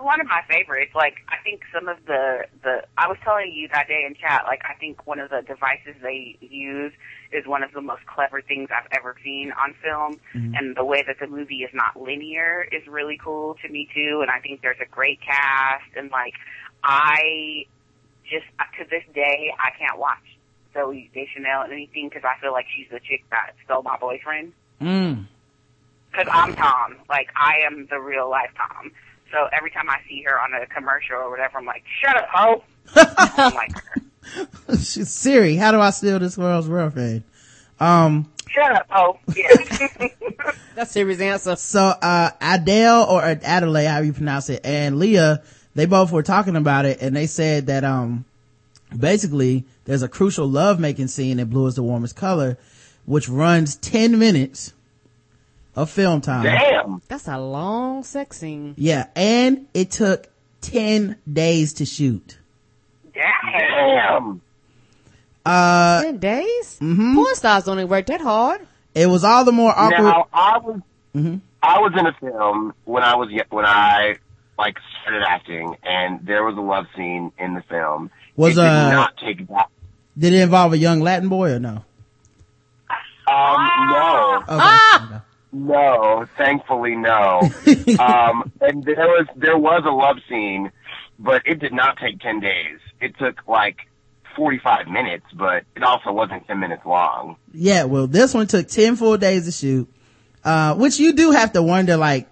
One 0.03 0.19
of 0.19 0.27
my 0.27 0.41
favorites. 0.49 0.91
Like 0.93 1.15
I 1.29 1.37
think 1.43 1.61
some 1.73 1.87
of 1.87 1.97
the 2.05 2.45
the 2.61 2.83
I 2.97 3.07
was 3.07 3.17
telling 3.23 3.51
you 3.53 3.69
that 3.73 3.87
day 3.87 4.03
in 4.05 4.15
chat. 4.15 4.43
Like 4.45 4.61
I 4.69 4.73
think 4.75 5.07
one 5.07 5.19
of 5.19 5.29
the 5.29 5.41
devices 5.47 5.95
they 6.01 6.37
use 6.41 6.91
is 7.31 7.47
one 7.47 7.63
of 7.63 7.71
the 7.71 7.81
most 7.81 8.05
clever 8.05 8.41
things 8.41 8.69
I've 8.69 8.89
ever 8.91 9.15
seen 9.23 9.53
on 9.53 9.73
film, 9.81 10.19
and 10.33 10.75
the 10.75 10.83
way 10.83 11.03
that 11.07 11.17
the 11.19 11.27
movie 11.27 11.63
is 11.63 11.71
not 11.73 11.99
linear 11.99 12.67
is 12.71 12.85
really 12.87 13.17
cool 13.17 13.55
to 13.65 13.69
me 13.69 13.87
too. 13.95 14.19
And 14.21 14.29
I 14.29 14.39
think 14.39 14.61
there's 14.61 14.81
a 14.81 14.89
great 14.89 15.19
cast, 15.21 15.89
and 15.95 16.11
like 16.11 16.33
I 16.83 17.65
just 18.29 18.45
to 18.77 18.83
this 18.89 19.03
day 19.13 19.53
I 19.57 19.71
can't 19.79 19.97
watch 19.97 20.19
Zooey 20.75 21.11
Deschanel 21.13 21.61
and 21.63 21.71
anything 21.71 22.09
because 22.09 22.23
I 22.23 22.39
feel 22.41 22.51
like 22.51 22.65
she's 22.75 22.87
the 22.91 22.99
chick 22.99 23.23
that 23.31 23.53
stole 23.65 23.83
my 23.83 23.97
boyfriend. 23.97 24.53
Mm. 24.81 25.27
Because 26.11 26.27
I'm 26.31 26.55
Tom. 26.55 26.97
Like, 27.09 27.29
I 27.35 27.65
am 27.65 27.87
the 27.89 27.99
real 27.99 28.29
life 28.29 28.51
Tom. 28.55 28.91
So 29.33 29.47
every 29.51 29.71
time 29.71 29.89
I 29.89 29.97
see 30.07 30.21
her 30.27 30.39
on 30.39 30.53
a 30.53 30.67
commercial 30.67 31.15
or 31.15 31.31
whatever, 31.31 31.57
I'm 31.57 31.65
like, 31.65 31.83
shut 32.01 32.15
up, 32.15 32.27
ho! 32.31 32.63
I'm 32.95 33.53
like, 34.69 34.77
Siri, 34.77 35.55
how 35.55 35.71
do 35.71 35.81
I 35.81 35.89
steal 35.89 36.19
this 36.19 36.35
girl's 36.35 36.67
girlfriend? 36.67 37.23
Um, 37.79 38.31
shut 38.47 38.71
up, 38.73 38.85
ho! 38.91 39.19
Yeah. 39.35 40.07
That's 40.75 40.91
Siri's 40.91 41.19
answer. 41.19 41.55
so, 41.55 41.81
uh, 41.81 42.29
Adele 42.39 43.05
or 43.09 43.23
Adelaide, 43.23 43.87
however 43.87 44.05
you 44.05 44.13
pronounce 44.13 44.51
it, 44.51 44.61
and 44.63 44.99
Leah, 44.99 45.41
they 45.73 45.87
both 45.87 46.11
were 46.11 46.21
talking 46.21 46.55
about 46.55 46.85
it 46.85 47.01
and 47.01 47.15
they 47.15 47.25
said 47.25 47.65
that, 47.67 47.83
um, 47.83 48.25
basically 48.95 49.65
there's 49.85 50.03
a 50.03 50.07
crucial 50.07 50.47
love 50.47 50.79
making 50.79 51.07
scene 51.07 51.39
in 51.39 51.49
Blue 51.49 51.65
is 51.65 51.73
the 51.73 51.81
Warmest 51.81 52.15
Color, 52.15 52.59
which 53.05 53.27
runs 53.27 53.77
10 53.77 54.19
minutes 54.19 54.73
of 55.75 55.89
film 55.89 56.21
time. 56.21 56.43
Damn. 56.43 57.01
That's 57.07 57.27
a 57.27 57.37
long 57.39 58.03
sex 58.03 58.37
scene. 58.39 58.75
Yeah. 58.77 59.07
And 59.15 59.67
it 59.73 59.91
took 59.91 60.27
10 60.61 61.17
days 61.31 61.73
to 61.73 61.85
shoot. 61.85 62.37
Damn. 63.13 63.51
Damn. 63.53 64.41
Uh, 65.45 66.01
Ten 66.03 66.17
days? 66.19 66.77
mhm. 66.81 67.15
Porn 67.15 67.35
stars 67.35 67.65
don't 67.65 67.77
even 67.77 67.89
work 67.89 68.05
that 68.05 68.21
hard. 68.21 68.61
it 68.95 69.07
was 69.07 69.23
all 69.25 69.43
the 69.43 69.51
more 69.51 69.73
awkward. 69.77 70.03
Now 70.03 70.27
I 70.31 70.57
was 70.59 70.79
Mhm. 71.15 71.41
I 71.61 71.79
was 71.79 71.91
in 71.97 72.05
a 72.07 72.13
film 72.13 72.73
when 72.85 73.03
I 73.03 73.15
was 73.15 73.29
when 73.49 73.65
I 73.65 74.15
like 74.57 74.77
started 75.01 75.23
acting, 75.27 75.75
and 75.83 76.25
there 76.25 76.43
was 76.45 76.55
a 76.57 76.61
love 76.61 76.85
scene 76.95 77.31
in 77.37 77.55
the 77.55 77.61
film. 77.63 78.09
Was, 78.37 78.53
it 78.57 78.61
did 78.61 78.67
uh, 78.69 78.91
not 78.91 79.17
take 79.17 79.45
that. 79.49 79.67
Did 80.17 80.33
it 80.33 80.41
involve 80.41 80.71
a 80.73 80.77
young 80.77 81.01
Latin 81.01 81.27
boy 81.29 81.51
or 81.51 81.59
no? 81.59 81.83
Um, 83.27 83.87
no. 83.89 84.43
Okay. 84.47 84.55
okay. 84.55 85.05
No, 85.11 85.21
thankfully 86.37 86.95
no. 86.95 87.41
um, 87.99 88.51
and 88.61 88.83
there 88.83 89.07
was 89.07 89.27
there 89.35 89.57
was 89.57 89.83
a 89.85 89.91
love 89.91 90.17
scene, 90.29 90.71
but 91.19 91.41
it 91.45 91.59
did 91.59 91.73
not 91.73 91.97
take 91.97 92.19
ten 92.19 92.39
days. 92.39 92.79
It 92.99 93.17
took 93.17 93.47
like 93.47 93.77
forty 94.35 94.59
five 94.59 94.87
minutes, 94.87 95.25
but 95.33 95.63
it 95.75 95.83
also 95.83 96.11
wasn't 96.11 96.47
ten 96.47 96.59
minutes 96.59 96.83
long. 96.85 97.37
Yeah, 97.53 97.83
well, 97.83 98.07
this 98.07 98.33
one 98.33 98.47
took 98.47 98.67
10 98.67 98.95
full 98.95 99.17
days 99.17 99.45
to 99.45 99.51
shoot. 99.51 99.87
Uh, 100.43 100.75
which 100.75 100.99
you 100.99 101.13
do 101.13 101.31
have 101.31 101.53
to 101.53 101.61
wonder, 101.61 101.95
like, 101.95 102.27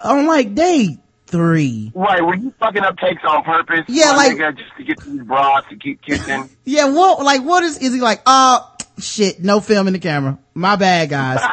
on 0.00 0.26
like 0.26 0.54
day 0.54 0.98
three. 1.26 1.90
Right, 1.94 2.22
were 2.22 2.36
you 2.36 2.52
fucking 2.60 2.82
up 2.82 2.98
takes 2.98 3.22
on 3.26 3.42
purpose? 3.42 3.80
Yeah, 3.88 4.12
like- 4.12 4.38
just 4.56 4.76
to 4.76 4.84
get 4.84 5.00
these 5.00 5.22
broads 5.22 5.66
to 5.70 5.76
keep 5.76 6.02
kissing. 6.02 6.48
Yeah, 6.66 6.86
what, 6.88 7.22
like, 7.22 7.42
what 7.42 7.62
is, 7.62 7.76
is 7.78 7.92
he 7.92 8.00
like, 8.00 8.22
oh, 8.24 8.73
shit, 8.98 9.42
no 9.42 9.60
film 9.60 9.86
in 9.86 9.92
the 9.92 9.98
camera. 9.98 10.38
My 10.54 10.76
bad, 10.76 11.08
guys. 11.10 11.40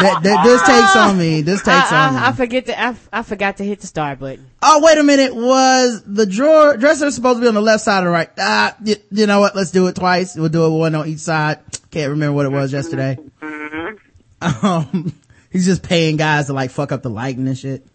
That- 0.00 0.22
that- 0.22 0.44
this 0.44 0.62
takes 0.62 0.96
on 0.96 1.18
me. 1.18 1.42
This 1.42 1.62
takes 1.62 1.92
I, 1.92 2.08
on 2.08 2.14
me. 2.14 2.20
I, 2.20 2.28
I 2.28 2.32
forget 2.32 2.66
to, 2.66 2.80
I, 2.80 2.94
I 3.12 3.22
forgot 3.22 3.58
to 3.58 3.64
hit 3.64 3.80
the 3.80 3.86
start 3.86 4.18
button. 4.18 4.46
oh, 4.62 4.80
wait 4.82 4.96
a 4.96 5.02
minute. 5.02 5.34
Was 5.34 6.02
the 6.06 6.24
drawer, 6.24 6.76
dresser 6.78 7.10
supposed 7.10 7.38
to 7.38 7.42
be 7.42 7.48
on 7.48 7.54
the 7.54 7.60
left 7.60 7.84
side 7.84 8.04
or 8.04 8.10
right? 8.10 8.30
Ah, 8.38 8.74
you, 8.82 8.96
you 9.10 9.26
know 9.26 9.40
what? 9.40 9.54
Let's 9.54 9.70
do 9.72 9.86
it 9.88 9.96
twice. 9.96 10.36
We'll 10.36 10.48
do 10.48 10.64
it 10.64 10.70
one 10.78 10.94
on 10.94 11.06
each 11.08 11.18
side. 11.18 11.58
Can't 11.90 12.10
remember 12.10 12.32
what 12.34 12.46
it 12.46 12.50
was 12.50 12.72
yesterday. 12.72 13.18
Um, 14.42 15.12
he's 15.50 15.66
just 15.66 15.82
paying 15.82 16.16
guys 16.16 16.46
to 16.46 16.52
like 16.54 16.70
fuck 16.70 16.92
up 16.92 17.02
the 17.02 17.10
lighting 17.10 17.46
and 17.46 17.58
shit. 17.58 17.86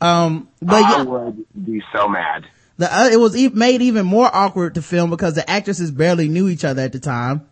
Um, 0.00 0.48
but 0.62 0.82
I 0.82 0.96
yeah, 0.98 1.02
would 1.02 1.44
be 1.64 1.82
so 1.92 2.08
mad. 2.08 2.46
the, 2.78 2.94
uh, 2.94 3.08
it 3.12 3.16
was 3.18 3.36
e- 3.36 3.48
made 3.50 3.82
even 3.82 4.06
more 4.06 4.28
awkward 4.34 4.74
to 4.76 4.82
film 4.82 5.10
because 5.10 5.34
the 5.34 5.48
actresses 5.48 5.90
barely 5.90 6.28
knew 6.28 6.48
each 6.48 6.64
other 6.64 6.82
at 6.82 6.92
the 6.92 7.00
time. 7.00 7.46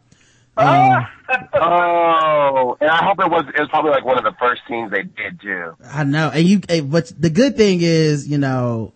Um, 0.56 1.06
Oh, 1.54 2.76
and 2.80 2.90
I 2.90 3.02
hope 3.04 3.18
it 3.20 3.30
was. 3.30 3.44
It 3.56 3.60
was 3.60 3.68
probably 3.70 3.90
like 3.92 4.04
one 4.04 4.18
of 4.18 4.24
the 4.24 4.34
first 4.38 4.60
scenes 4.68 4.90
they 4.90 5.02
did 5.02 5.40
too. 5.40 5.74
I 5.82 6.04
know. 6.04 6.30
And 6.32 6.44
you, 6.46 6.60
but 6.82 7.10
the 7.18 7.30
good 7.30 7.56
thing 7.56 7.78
is, 7.80 8.28
you 8.28 8.36
know, 8.36 8.92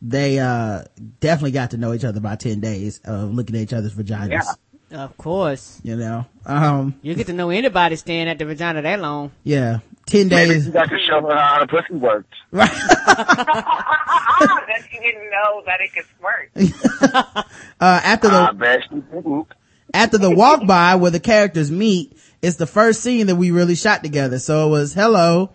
they, 0.00 0.38
uh, 0.38 0.84
definitely 1.20 1.50
got 1.52 1.72
to 1.72 1.76
know 1.76 1.92
each 1.92 2.04
other 2.04 2.20
by 2.20 2.36
10 2.36 2.60
days 2.60 3.00
of 3.04 3.34
looking 3.34 3.56
at 3.56 3.62
each 3.62 3.72
other's 3.72 3.94
vaginas. 3.94 4.30
Yeah. 4.30 4.42
Of 5.04 5.16
course. 5.16 5.80
You 5.82 5.96
know, 5.96 6.26
um, 6.46 6.94
You 7.02 7.14
get 7.14 7.26
to 7.28 7.32
know 7.32 7.50
anybody 7.50 7.96
staying 7.96 8.28
at 8.28 8.38
the 8.38 8.44
vagina 8.44 8.82
that 8.82 9.00
long. 9.00 9.32
yeah, 9.42 9.78
10 10.06 10.28
Maybe 10.28 10.50
days. 10.54 10.66
you 10.66 10.72
got 10.72 10.88
to 10.90 10.98
show 11.00 11.20
her 11.22 11.34
how 11.36 11.58
the 11.60 11.66
pussy 11.66 11.94
worked. 11.94 12.32
Ah, 12.54 14.64
that 14.68 14.82
she 14.90 14.98
didn't 14.98 15.30
know 15.30 15.62
that 15.66 15.80
it 15.80 15.92
could 15.94 16.04
squirt. 16.16 16.50
Uh, 17.80 18.00
after 18.04 18.28
the, 18.28 18.36
I 18.36 18.52
bet 18.52 18.80
she 18.88 18.94
didn't. 19.00 19.46
After 19.94 20.18
the 20.18 20.30
walk 20.30 20.66
by 20.66 20.94
where 20.96 21.10
the 21.10 21.20
characters 21.20 21.70
meet, 21.70 22.16
it's 22.40 22.56
the 22.56 22.66
first 22.66 23.02
scene 23.02 23.26
that 23.28 23.36
we 23.36 23.50
really 23.50 23.74
shot 23.74 24.02
together. 24.02 24.38
So 24.38 24.66
it 24.66 24.70
was 24.70 24.94
hello. 24.94 25.50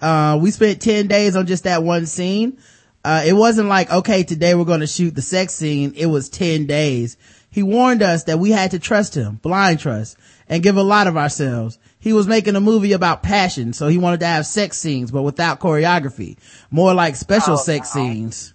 Uh, 0.00 0.38
we 0.40 0.50
spent 0.50 0.80
10 0.80 1.06
days 1.08 1.34
on 1.36 1.46
just 1.46 1.64
that 1.64 1.82
one 1.82 2.06
scene. 2.06 2.58
Uh, 3.04 3.22
it 3.26 3.32
wasn't 3.32 3.68
like, 3.68 3.90
okay, 3.90 4.22
today 4.22 4.54
we're 4.54 4.64
going 4.64 4.80
to 4.80 4.86
shoot 4.86 5.14
the 5.14 5.22
sex 5.22 5.54
scene. 5.54 5.92
It 5.96 6.06
was 6.06 6.28
10 6.28 6.66
days. 6.66 7.16
He 7.50 7.62
warned 7.62 8.02
us 8.02 8.24
that 8.24 8.38
we 8.38 8.50
had 8.50 8.72
to 8.72 8.78
trust 8.78 9.14
him, 9.14 9.36
blind 9.36 9.80
trust, 9.80 10.16
and 10.48 10.62
give 10.62 10.76
a 10.76 10.82
lot 10.82 11.06
of 11.06 11.16
ourselves. 11.16 11.78
He 11.98 12.12
was 12.12 12.28
making 12.28 12.54
a 12.54 12.60
movie 12.60 12.92
about 12.92 13.22
passion, 13.22 13.72
so 13.72 13.88
he 13.88 13.98
wanted 13.98 14.20
to 14.20 14.26
have 14.26 14.46
sex 14.46 14.76
scenes, 14.78 15.10
but 15.10 15.22
without 15.22 15.58
choreography. 15.58 16.36
More 16.70 16.92
like 16.94 17.16
special 17.16 17.56
sex 17.56 17.90
scenes. 17.90 18.54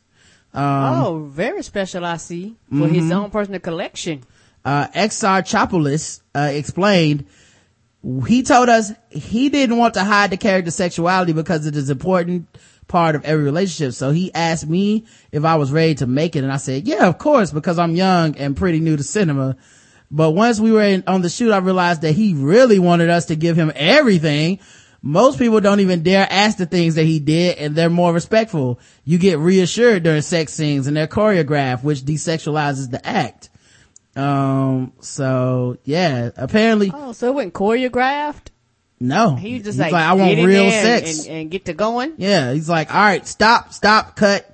Um, 0.53 0.63
oh, 0.63 1.25
very 1.29 1.63
special, 1.63 2.05
I 2.05 2.17
see. 2.17 2.55
For 2.69 2.87
his 2.87 3.03
Mm-hmm. 3.05 3.11
own 3.11 3.31
personal 3.31 3.59
collection. 3.59 4.23
Uh, 4.65 4.87
Exarchopoulos, 4.89 6.21
uh, 6.33 6.49
explained, 6.51 7.25
he 8.27 8.43
told 8.43 8.69
us 8.69 8.91
he 9.09 9.49
didn't 9.49 9.77
want 9.77 9.93
to 9.93 10.03
hide 10.03 10.29
the 10.29 10.37
character's 10.37 10.75
sexuality 10.75 11.33
because 11.33 11.65
it 11.65 11.75
is 11.75 11.89
an 11.89 11.97
important 11.97 12.47
part 12.87 13.15
of 13.15 13.23
every 13.23 13.43
relationship. 13.43 13.93
So 13.93 14.11
he 14.11 14.33
asked 14.33 14.67
me 14.67 15.05
if 15.31 15.45
I 15.45 15.55
was 15.55 15.71
ready 15.71 15.95
to 15.95 16.07
make 16.07 16.35
it. 16.35 16.43
And 16.43 16.51
I 16.51 16.57
said, 16.57 16.87
yeah, 16.87 17.07
of 17.07 17.17
course, 17.17 17.51
because 17.51 17.79
I'm 17.79 17.95
young 17.95 18.35
and 18.37 18.57
pretty 18.57 18.79
new 18.79 18.97
to 18.97 19.03
cinema. 19.03 19.55
But 20.11 20.31
once 20.31 20.59
we 20.59 20.71
were 20.71 20.83
in, 20.83 21.03
on 21.07 21.21
the 21.21 21.29
shoot, 21.29 21.51
I 21.51 21.57
realized 21.57 22.01
that 22.01 22.11
he 22.11 22.33
really 22.33 22.79
wanted 22.79 23.09
us 23.09 23.25
to 23.27 23.35
give 23.35 23.55
him 23.55 23.71
everything. 23.75 24.59
Most 25.01 25.39
people 25.39 25.59
don't 25.59 25.79
even 25.79 26.03
dare 26.03 26.27
ask 26.29 26.57
the 26.57 26.65
things 26.65 26.95
that 26.95 27.05
he 27.05 27.19
did 27.19 27.57
and 27.57 27.75
they're 27.75 27.89
more 27.89 28.13
respectful. 28.13 28.79
You 29.03 29.17
get 29.17 29.39
reassured 29.39 30.03
during 30.03 30.21
sex 30.21 30.53
scenes 30.53 30.87
and 30.87 30.95
they're 30.95 31.07
choreographed, 31.07 31.83
which 31.83 32.01
desexualizes 32.01 32.91
the 32.91 33.05
act. 33.05 33.49
Um, 34.15 34.93
so 34.99 35.77
yeah, 35.83 36.29
apparently, 36.37 36.91
Oh, 36.93 37.11
so 37.13 37.27
it 37.29 37.33
wasn't 37.33 37.53
choreographed? 37.53 38.47
no. 38.99 39.35
He 39.35 39.55
was 39.55 39.63
just 39.63 39.77
He's 39.79 39.91
like, 39.91 39.93
I 39.93 40.13
want 40.13 40.37
real 40.39 40.69
sex. 40.69 41.25
And, 41.25 41.35
and 41.37 41.51
get 41.51 41.65
to 41.65 41.73
going? 41.73 42.13
yeah. 42.17 42.53
He's 42.53 42.69
like, 42.69 42.93
all 42.93 43.01
right, 43.01 43.25
stop, 43.27 43.73
stop, 43.73 44.15
cut. 44.15 44.49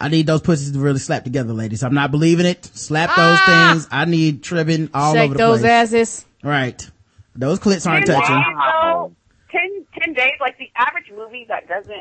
I 0.00 0.08
need 0.08 0.26
those 0.26 0.42
pussies 0.42 0.72
to 0.72 0.78
really 0.78 0.98
slap 0.98 1.24
together, 1.24 1.52
ladies. 1.52 1.82
I'm 1.82 1.94
not 1.94 2.10
believing 2.10 2.46
it. 2.46 2.64
Slap 2.66 3.10
those 3.10 3.38
Ah! 3.40 3.70
things. 3.72 3.88
I 3.90 4.04
need 4.04 4.42
tripping 4.42 4.90
all 4.92 5.14
Shake 5.14 5.24
over 5.26 5.34
the 5.34 5.38
those 5.38 5.60
place. 5.60 5.70
asses. 5.92 6.24
Right. 6.42 6.90
Those 7.36 7.58
clits 7.58 7.88
aren't 7.90 8.06
Ten 8.06 8.16
touching. 8.20 8.34
days, 8.36 8.44
though, 8.82 9.12
10, 9.50 9.86
10 10.02 10.14
days, 10.14 10.32
like 10.40 10.58
the 10.58 10.70
average 10.76 11.10
movie 11.16 11.46
that 11.48 11.66
doesn't 11.68 11.94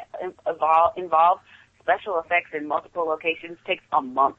involve, 0.47 0.97
involve 0.97 1.39
special 1.81 2.19
effects 2.19 2.49
in 2.53 2.67
multiple 2.67 3.05
locations 3.05 3.57
takes 3.65 3.83
a 3.93 4.01
month. 4.01 4.35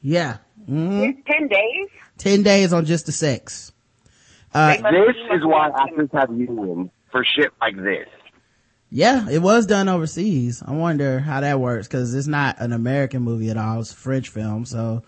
Yeah. 0.00 0.38
hmm 0.66 1.10
10 1.26 1.48
days? 1.48 1.88
10 2.18 2.42
days 2.42 2.72
on 2.72 2.84
just 2.84 3.06
the 3.06 3.12
sex. 3.12 3.72
Uh, 4.54 4.76
This 4.76 5.16
is 5.32 5.44
why 5.44 5.64
have- 5.66 5.74
actors 5.76 6.08
have 6.12 6.30
unions 6.30 6.90
for 7.10 7.24
shit 7.24 7.52
like 7.60 7.76
this. 7.76 8.08
yeah, 8.90 9.28
it 9.30 9.40
was 9.40 9.66
done 9.66 9.88
overseas. 9.88 10.62
I 10.66 10.72
wonder 10.72 11.18
how 11.20 11.40
that 11.40 11.60
works 11.60 11.86
because 11.86 12.14
it's 12.14 12.26
not 12.26 12.56
an 12.60 12.72
American 12.72 13.22
movie 13.22 13.50
at 13.50 13.56
all. 13.58 13.80
It's 13.80 13.92
a 13.92 13.96
French 13.96 14.28
film. 14.30 14.64
So 14.64 15.02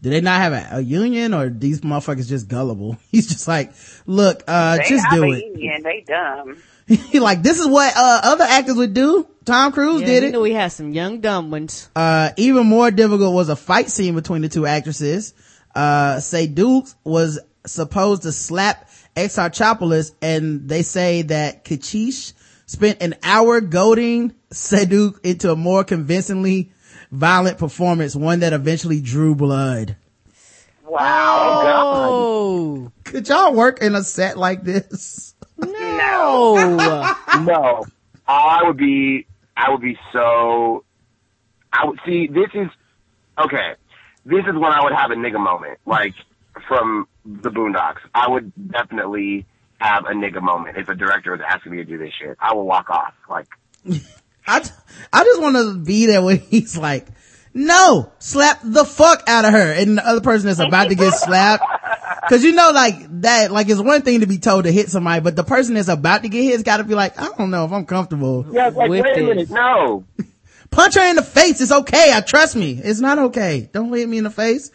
do 0.00 0.10
they 0.10 0.20
not 0.20 0.40
have 0.40 0.52
a, 0.52 0.68
a 0.76 0.80
union 0.80 1.34
or 1.34 1.48
these 1.50 1.80
motherfuckers 1.82 2.28
just 2.28 2.48
gullible? 2.48 2.96
He's 3.10 3.26
just 3.28 3.46
like, 3.48 3.72
look, 4.06 4.42
uh, 4.48 4.78
They 4.78 4.84
just 4.88 5.04
have 5.06 5.14
do 5.14 5.24
a 5.24 5.32
it. 5.36 5.44
union. 5.44 5.82
They 5.82 6.04
dumb. 6.06 6.56
He 7.10 7.20
like, 7.20 7.42
this 7.42 7.58
is 7.60 7.66
what, 7.66 7.92
uh, 7.96 8.20
other 8.24 8.44
actors 8.44 8.76
would 8.76 8.94
do. 8.94 9.28
Tom 9.44 9.72
Cruise 9.72 10.00
Yeah, 10.00 10.06
did 10.06 10.22
you 10.22 10.28
it. 10.30 10.32
know 10.32 10.40
we 10.40 10.52
had 10.52 10.72
some 10.72 10.92
young 10.92 11.20
dumb 11.20 11.50
ones. 11.50 11.88
Uh, 11.94 12.30
even 12.36 12.66
more 12.66 12.90
difficult 12.90 13.34
was 13.34 13.48
a 13.48 13.56
fight 13.56 13.90
scene 13.90 14.14
between 14.14 14.42
the 14.42 14.48
two 14.48 14.66
actresses. 14.66 15.34
Uh, 15.74 16.18
say 16.20 16.46
Dukes 16.46 16.94
was 17.04 17.38
supposed 17.66 18.22
to 18.22 18.32
slap 18.32 18.88
Exarchopoulos, 19.16 20.12
and 20.22 20.68
they 20.68 20.82
say 20.82 21.22
that 21.22 21.64
Kechiche 21.64 22.32
spent 22.66 23.02
an 23.02 23.16
hour 23.22 23.60
goading 23.60 24.34
Seduk 24.50 25.24
into 25.24 25.50
a 25.52 25.56
more 25.56 25.84
convincingly 25.84 26.72
violent 27.10 27.58
performance, 27.58 28.14
one 28.16 28.40
that 28.40 28.52
eventually 28.52 29.00
drew 29.00 29.34
blood. 29.34 29.96
Wow. 30.86 31.62
Oh, 32.10 32.92
Could 33.04 33.28
y'all 33.28 33.54
work 33.54 33.80
in 33.82 33.94
a 33.94 34.02
set 34.02 34.38
like 34.38 34.62
this? 34.64 35.34
No. 35.98 37.14
No, 37.42 37.84
I 38.26 38.62
would 38.64 38.76
be, 38.76 39.26
I 39.56 39.70
would 39.70 39.80
be 39.80 39.98
so, 40.12 40.84
I 41.72 41.86
would 41.86 41.98
see, 42.06 42.26
this 42.26 42.50
is, 42.54 42.68
okay, 43.38 43.74
this 44.24 44.44
is 44.46 44.54
when 44.54 44.72
I 44.72 44.82
would 44.82 44.92
have 44.92 45.10
a 45.10 45.14
nigga 45.14 45.38
moment, 45.38 45.78
like, 45.86 46.14
from 46.66 47.06
the 47.24 47.50
Boondocks. 47.50 48.00
I 48.14 48.28
would 48.28 48.52
definitely 48.70 49.46
have 49.78 50.04
a 50.06 50.12
nigga 50.12 50.42
moment 50.42 50.76
if 50.76 50.88
a 50.88 50.94
director 50.94 51.32
was 51.32 51.40
asking 51.46 51.72
me 51.72 51.78
to 51.78 51.84
do 51.84 51.98
this 51.98 52.12
shit. 52.18 52.36
I 52.40 52.54
will 52.54 52.66
walk 52.66 52.90
off, 52.90 53.14
like, 53.28 53.48
I, 54.46 54.68
I 55.12 55.24
just 55.24 55.40
want 55.42 55.56
to 55.56 55.78
be 55.78 56.06
there 56.06 56.22
when 56.22 56.38
he's 56.38 56.76
like, 56.76 57.06
no, 57.54 58.12
slap 58.18 58.60
the 58.62 58.84
fuck 58.84 59.22
out 59.26 59.44
of 59.44 59.52
her. 59.52 59.72
And 59.72 59.98
the 59.98 60.06
other 60.06 60.20
person 60.20 60.46
that's 60.48 60.58
about 60.60 60.88
to 60.88 60.94
get 60.94 61.12
slapped. 61.12 61.64
Cause 62.28 62.42
you 62.42 62.52
know, 62.52 62.70
like 62.72 62.94
that, 63.22 63.50
like 63.50 63.68
it's 63.68 63.80
one 63.80 64.02
thing 64.02 64.20
to 64.20 64.26
be 64.26 64.38
told 64.38 64.64
to 64.64 64.72
hit 64.72 64.90
somebody, 64.90 65.20
but 65.20 65.36
the 65.36 65.44
person 65.44 65.74
that's 65.74 65.88
about 65.88 66.22
to 66.22 66.28
get 66.28 66.42
hit 66.42 66.52
has 66.52 66.62
got 66.62 66.78
to 66.78 66.84
be 66.84 66.94
like, 66.94 67.18
I 67.20 67.28
don't 67.36 67.50
know 67.50 67.64
if 67.64 67.72
I'm 67.72 67.86
comfortable. 67.86 68.46
yeah, 68.50 68.68
like, 68.68 68.88
With 68.90 69.02
wait 69.04 69.18
a 69.18 69.22
minute, 69.22 69.50
no. 69.50 70.04
Punch 70.70 70.94
her 70.94 71.08
in 71.08 71.16
the 71.16 71.22
face. 71.22 71.60
It's 71.60 71.72
okay. 71.72 72.12
I 72.12 72.20
trust 72.20 72.54
me. 72.56 72.72
It's 72.82 73.00
not 73.00 73.18
okay. 73.18 73.70
Don't 73.72 73.92
hit 73.92 74.08
me 74.08 74.18
in 74.18 74.24
the 74.24 74.30
face. 74.30 74.70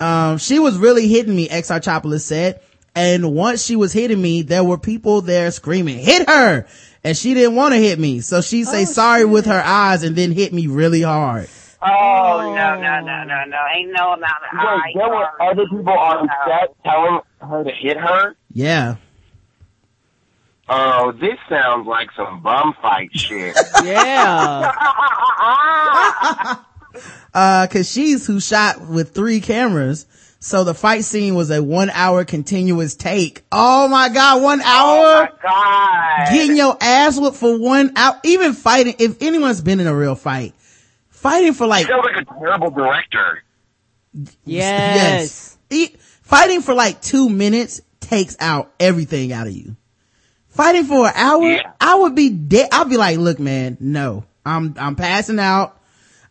Um, 0.00 0.38
she 0.38 0.58
was 0.58 0.78
really 0.78 1.08
hitting 1.08 1.34
me, 1.34 1.48
Exarchopoulos 1.48 2.22
said. 2.22 2.60
And 2.94 3.34
once 3.34 3.62
she 3.62 3.76
was 3.76 3.92
hitting 3.92 4.20
me, 4.20 4.42
there 4.42 4.64
were 4.64 4.78
people 4.78 5.20
there 5.20 5.50
screaming, 5.50 5.98
hit 5.98 6.28
her! 6.28 6.66
And 7.04 7.16
she 7.16 7.34
didn't 7.34 7.54
want 7.54 7.74
to 7.74 7.78
hit 7.78 7.98
me. 7.98 8.20
So 8.20 8.40
she 8.40 8.64
say 8.64 8.86
sorry 8.86 9.24
with 9.24 9.46
her 9.46 9.62
eyes 9.64 10.02
and 10.02 10.16
then 10.16 10.32
hit 10.32 10.52
me 10.52 10.66
really 10.66 11.02
hard. 11.02 11.48
Oh, 11.80 12.52
no, 12.56 12.74
no, 12.80 13.00
no, 13.00 13.24
no, 13.24 13.44
no. 13.46 13.56
Ain't 13.76 13.92
no 13.92 14.12
amount 14.12 14.42
of 14.52 14.58
Wait, 14.58 14.60
eye. 14.68 14.92
there 14.94 15.08
were 15.08 15.42
other 15.42 15.64
people 15.70 15.92
on 15.92 16.26
No. 16.26 16.32
set 16.46 16.74
telling 16.84 17.20
her 17.40 17.64
to 17.64 17.70
hit 17.70 17.96
her? 17.96 18.34
Yeah. 18.52 18.96
Oh, 20.68 21.12
this 21.12 21.38
sounds 21.48 21.86
like 21.86 22.08
some 22.16 22.42
bum 22.42 22.74
fight 22.82 23.10
shit. 23.14 23.56
Yeah. 23.80 24.72
uh, 27.34 27.66
cause 27.68 27.88
she's 27.90 28.26
who 28.26 28.40
shot 28.40 28.88
with 28.88 29.14
three 29.14 29.40
cameras 29.40 30.06
So 30.40 30.64
the 30.64 30.74
fight 30.74 31.04
scene 31.04 31.34
was 31.34 31.50
a 31.50 31.62
one 31.62 31.90
hour 31.90 32.24
continuous 32.24 32.94
take. 32.96 33.42
Oh 33.52 33.88
my 33.88 34.08
God, 34.08 34.42
one 34.42 34.60
Oh 34.62 34.66
hour? 34.66 35.22
my 35.24 35.30
god. 35.42 36.32
Getting 36.32 36.56
your 36.56 36.76
ass 36.80 37.18
whooped 37.18 37.36
for 37.36 37.56
one 37.58 37.92
hour. 37.96 38.18
Even 38.24 38.52
fighting, 38.52 38.94
if 38.98 39.22
anyone's 39.22 39.60
been 39.62 39.80
in 39.80 39.86
a 39.86 39.94
real 39.94 40.14
fight, 40.16 40.54
fighting 41.20 41.52
for 41.54 41.66
like, 41.66 41.86
Sounds 41.86 42.04
like 42.04 42.22
a 42.22 42.24
terrible 42.38 42.70
director. 42.70 43.42
Yes. 44.44 45.58
E- 45.70 45.94
fighting 46.22 46.62
for 46.62 46.74
like 46.74 47.00
two 47.00 47.28
minutes 47.28 47.80
takes 48.00 48.36
out 48.40 48.72
everything 48.80 49.32
out 49.32 49.46
of 49.46 49.52
you. 49.52 49.76
Fighting 50.48 50.84
for 50.84 51.06
an 51.06 51.12
hour, 51.14 51.42
Yeah. 51.44 51.72
I 51.80 51.94
would 51.96 52.14
be 52.14 52.30
dead. 52.30 52.68
I'd 52.72 52.88
be 52.88 52.96
like, 52.96 53.18
look, 53.18 53.38
man, 53.38 53.76
no, 53.80 54.24
I'm, 54.44 54.74
I'm 54.78 54.96
passing 54.96 55.38
out. 55.38 55.76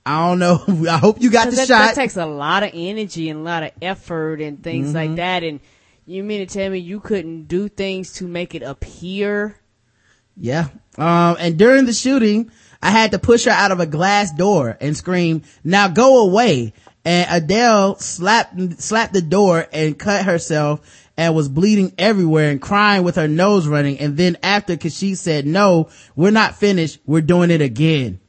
I 0.05 0.27
don't 0.27 0.39
know. 0.39 0.63
I 0.89 0.97
hope 0.97 1.21
you 1.21 1.29
got 1.29 1.49
the 1.49 1.55
that, 1.57 1.67
that 1.67 1.95
takes 1.95 2.17
a 2.17 2.25
lot 2.25 2.63
of 2.63 2.71
energy 2.73 3.29
and 3.29 3.41
a 3.41 3.43
lot 3.43 3.63
of 3.63 3.71
effort 3.81 4.41
and 4.41 4.61
things 4.63 4.87
Mm-hmm. 4.87 4.95
like 4.95 5.15
that. 5.17 5.43
And 5.43 5.59
you 6.05 6.23
mean 6.23 6.45
to 6.45 6.51
tell 6.53 6.69
me 6.69 6.79
you 6.79 6.99
couldn't 6.99 7.43
do 7.47 7.67
things 7.69 8.13
to 8.13 8.27
make 8.27 8.55
it 8.55 8.63
appear? 8.63 9.57
Yeah. 10.35 10.69
Um, 10.97 11.35
and 11.39 11.57
during 11.57 11.85
the 11.85 11.93
shooting, 11.93 12.51
I 12.81 12.91
had 12.91 13.11
to 13.11 13.19
push 13.19 13.45
her 13.45 13.51
out 13.51 13.71
of 13.71 13.79
a 13.79 13.85
glass 13.85 14.31
door 14.31 14.77
and 14.79 14.95
scream, 14.95 15.43
now 15.63 15.87
go 15.87 16.27
away. 16.27 16.73
And 17.03 17.43
Adele 17.43 17.95
slapped, 17.99 18.81
slapped 18.81 19.13
the 19.13 19.21
door 19.21 19.65
and 19.71 19.97
cut 19.97 20.25
herself 20.25 21.07
and 21.15 21.33
was 21.33 21.49
bleeding 21.49 21.93
everywhere 21.97 22.51
and 22.51 22.61
crying 22.61 23.03
with 23.03 23.15
her 23.15 23.27
nose 23.27 23.67
running. 23.67 23.99
And 23.99 24.17
then 24.17 24.37
after, 24.43 24.77
cause 24.77 24.95
she 24.95 25.15
said, 25.15 25.45
no, 25.45 25.89
we're 26.15 26.31
not 26.31 26.55
finished. 26.55 26.99
We're 27.05 27.21
doing 27.21 27.49
it 27.49 27.61
again. 27.61 28.19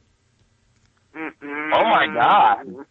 Mm-hmm. 1.15 1.73
Oh 1.73 1.83
my 1.83 2.07
god. 2.07 2.85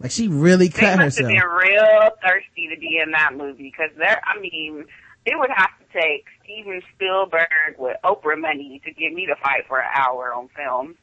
Like 0.00 0.10
she 0.10 0.28
really 0.28 0.68
They 0.68 0.80
cut 0.80 0.98
must 0.98 1.18
have 1.18 1.28
been 1.28 1.36
real 1.36 2.10
thirsty 2.22 2.68
to 2.72 2.80
be 2.80 3.00
in 3.02 3.10
that 3.12 3.34
movie 3.36 3.64
because 3.64 3.90
there. 3.96 4.20
I 4.24 4.40
mean, 4.40 4.84
it 5.26 5.38
would 5.38 5.50
have 5.54 5.70
to 5.78 6.00
take 6.00 6.26
Steven 6.48 6.80
Spielberg 6.94 7.76
with 7.76 7.96
Oprah 8.02 8.40
money 8.40 8.80
to 8.86 8.92
get 8.92 9.12
me 9.12 9.26
to 9.26 9.36
fight 9.36 9.66
for 9.68 9.78
an 9.78 9.88
hour 9.94 10.32
on 10.32 10.48
film. 10.48 10.96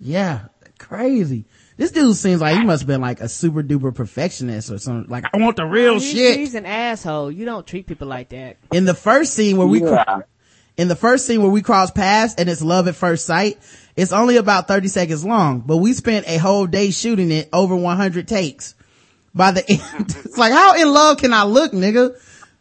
Yeah. 0.00 0.46
Crazy. 0.78 1.44
This 1.76 1.92
dude 1.92 2.16
seems 2.16 2.40
like 2.40 2.56
he 2.58 2.64
must 2.64 2.82
have 2.82 2.88
been 2.88 3.00
like 3.00 3.20
a 3.20 3.28
super 3.28 3.62
duper 3.62 3.94
perfectionist 3.94 4.72
or 4.72 4.78
something. 4.78 5.08
Like, 5.08 5.24
I 5.32 5.38
want 5.38 5.56
the 5.56 5.64
real 5.64 5.94
He's, 5.94 6.10
shit. 6.10 6.36
he's 6.38 6.54
an 6.56 6.66
asshole. 6.66 7.30
You 7.30 7.44
don't 7.44 7.64
treat 7.64 7.86
people 7.86 8.08
like 8.08 8.30
that. 8.30 8.56
in 8.72 8.84
the 8.84 8.94
first 8.94 9.34
scene 9.34 9.56
where 9.56 9.66
we 9.68 9.78
cro- 9.80 9.92
Yeah. 9.92 10.20
in 10.76 10.88
the 10.88 10.96
first 10.96 11.26
scene 11.26 11.40
where 11.42 11.50
we 11.50 11.62
cross 11.62 11.92
paths 11.92 12.34
and 12.36 12.48
it's 12.48 12.60
love 12.62 12.88
at 12.88 12.96
first 12.96 13.24
sight 13.26 13.58
it's 13.94 14.12
only 14.12 14.36
about 14.38 14.66
30 14.68 14.88
seconds 14.88 15.22
long 15.24 15.60
but 15.60 15.76
we 15.76 15.92
spent 15.92 16.26
a 16.26 16.38
whole 16.38 16.66
day 16.66 16.90
shooting 16.90 17.30
it 17.30 17.48
over 17.52 17.76
100 17.76 18.26
takes 18.26 18.74
by 19.34 19.50
the 19.52 19.60
end 19.70 20.16
it's 20.24 20.38
like 20.38 20.50
how 20.52 20.74
in 20.74 20.90
love 20.90 21.18
can 21.18 21.34
i 21.34 21.44
look 21.44 21.72
nigga 21.72 22.16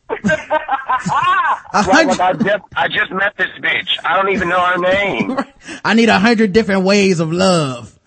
Like 1.74 2.20
I 2.20 2.34
just 2.34 2.64
I 2.76 2.88
just 2.90 3.12
met 3.12 3.38
this 3.38 3.50
bitch. 3.60 3.98
I 4.04 4.18
don't 4.18 4.34
even 4.34 4.50
know 4.50 4.60
her 4.60 4.78
name. 4.78 5.38
I 5.86 5.94
need 5.94 6.10
a 6.10 6.20
hundred 6.20 6.52
different 6.52 6.84
ways 6.84 7.22
of 7.22 7.32
love. 7.32 7.98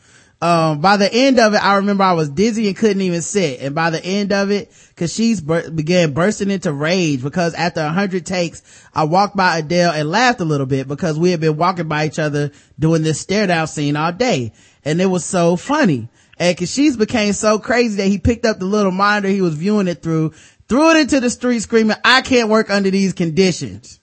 Um, 0.43 0.83
by 0.83 0.99
the 0.99 1.11
end 1.11 1.41
of 1.41 1.55
it, 1.55 1.65
I 1.65 1.77
remember 1.77 2.05
I 2.05 2.13
was 2.13 2.29
dizzy 2.29 2.69
and 2.69 2.77
couldn't 2.77 3.01
even 3.01 3.23
sit. 3.23 3.61
And 3.61 3.75
by 3.75 3.89
the 3.89 4.05
end 4.05 4.31
of 4.31 4.51
it, 4.51 4.71
Kechiche 4.97 5.43
bur- 5.43 5.71
began 5.71 6.13
bursting 6.13 6.51
into 6.51 6.71
rage 6.71 7.23
because 7.23 7.55
after 7.55 7.81
a 7.81 7.89
hundred 7.89 8.27
takes, 8.27 8.63
I 8.95 9.05
walked 9.05 9.35
by 9.35 9.59
Adele 9.59 9.93
and 9.93 10.11
laughed 10.11 10.41
a 10.41 10.45
little 10.45 10.67
bit 10.67 10.87
because 10.87 11.19
we 11.19 11.31
had 11.31 11.41
been 11.41 11.57
walking 11.57 11.89
by 11.89 12.05
each 12.05 12.19
other 12.19 12.51
doing 12.79 13.03
this 13.03 13.19
stare 13.19 13.47
down 13.47 13.67
scene 13.67 13.97
all 13.97 14.13
day. 14.13 14.53
And 14.85 15.01
it 15.01 15.07
was 15.07 15.25
so 15.25 15.57
funny. 15.57 16.09
And 16.37 16.57
Kechiche 16.57 16.99
became 16.99 17.33
so 17.33 17.59
crazy 17.59 17.97
that 17.97 18.09
he 18.09 18.19
picked 18.19 18.45
up 18.45 18.59
the 18.59 18.67
little 18.67 18.93
monitor 18.93 19.29
he 19.29 19.41
was 19.41 19.55
viewing 19.55 19.89
it 19.89 20.03
through, 20.03 20.35
threw 20.69 20.91
it 20.91 21.01
into 21.01 21.21
the 21.21 21.31
street 21.31 21.61
screaming, 21.61 21.97
I 22.05 22.23
can't 22.23 22.49
work 22.49 22.71
under 22.71 22.91
these 22.91 23.13
conditions. 23.13 24.01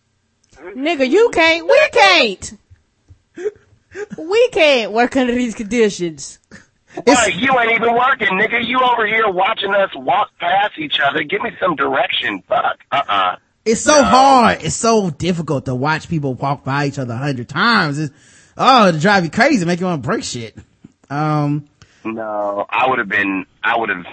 Nigga, 0.58 1.10
you 1.10 1.30
can't. 1.34 1.66
We 1.68 1.90
can't. 1.92 2.54
We 4.18 4.50
can't 4.50 4.92
work 4.94 5.16
under 5.18 5.34
these 5.34 5.56
conditions. 5.56 6.40
Like, 7.08 7.36
you 7.36 7.58
ain't 7.60 7.72
even 7.72 7.94
working, 7.96 8.28
nigga. 8.30 8.66
You 8.66 8.80
over 8.80 9.06
here 9.08 9.30
watching 9.30 9.74
us 9.74 9.90
walk 9.96 10.30
past 10.40 10.78
each 10.78 11.00
other. 11.00 11.24
Give 11.24 11.42
me 11.42 11.52
some 11.60 11.76
direction. 11.76 12.44
Fuck. 12.48 12.80
Uh-uh. 12.92 13.38
It's 13.64 13.82
so 13.82 14.04
hard. 14.04 14.64
It's 14.64 14.76
so 14.76 15.10
difficult 15.10 15.66
to 15.66 15.76
watch 15.76 16.10
people 16.10 16.34
walk 16.34 16.64
by 16.64 16.88
each 16.88 17.00
other 17.00 17.14
a 17.14 17.18
hundred 17.18 17.48
times. 17.48 18.00
It's, 18.00 18.14
oh, 18.58 18.88
it 18.90 19.00
drive 19.00 19.24
you 19.24 19.30
crazy, 19.30 19.66
make 19.66 19.80
you 19.80 19.86
want 19.86 20.02
to 20.04 20.08
break 20.08 20.24
shit. 20.24 20.58
Um, 21.10 21.68
No, 22.04 22.66
I 22.70 22.90
would 22.90 23.00
have 23.00 23.10
been, 23.10 23.46
I 23.64 23.78
would 23.78 23.90
have, 23.90 24.06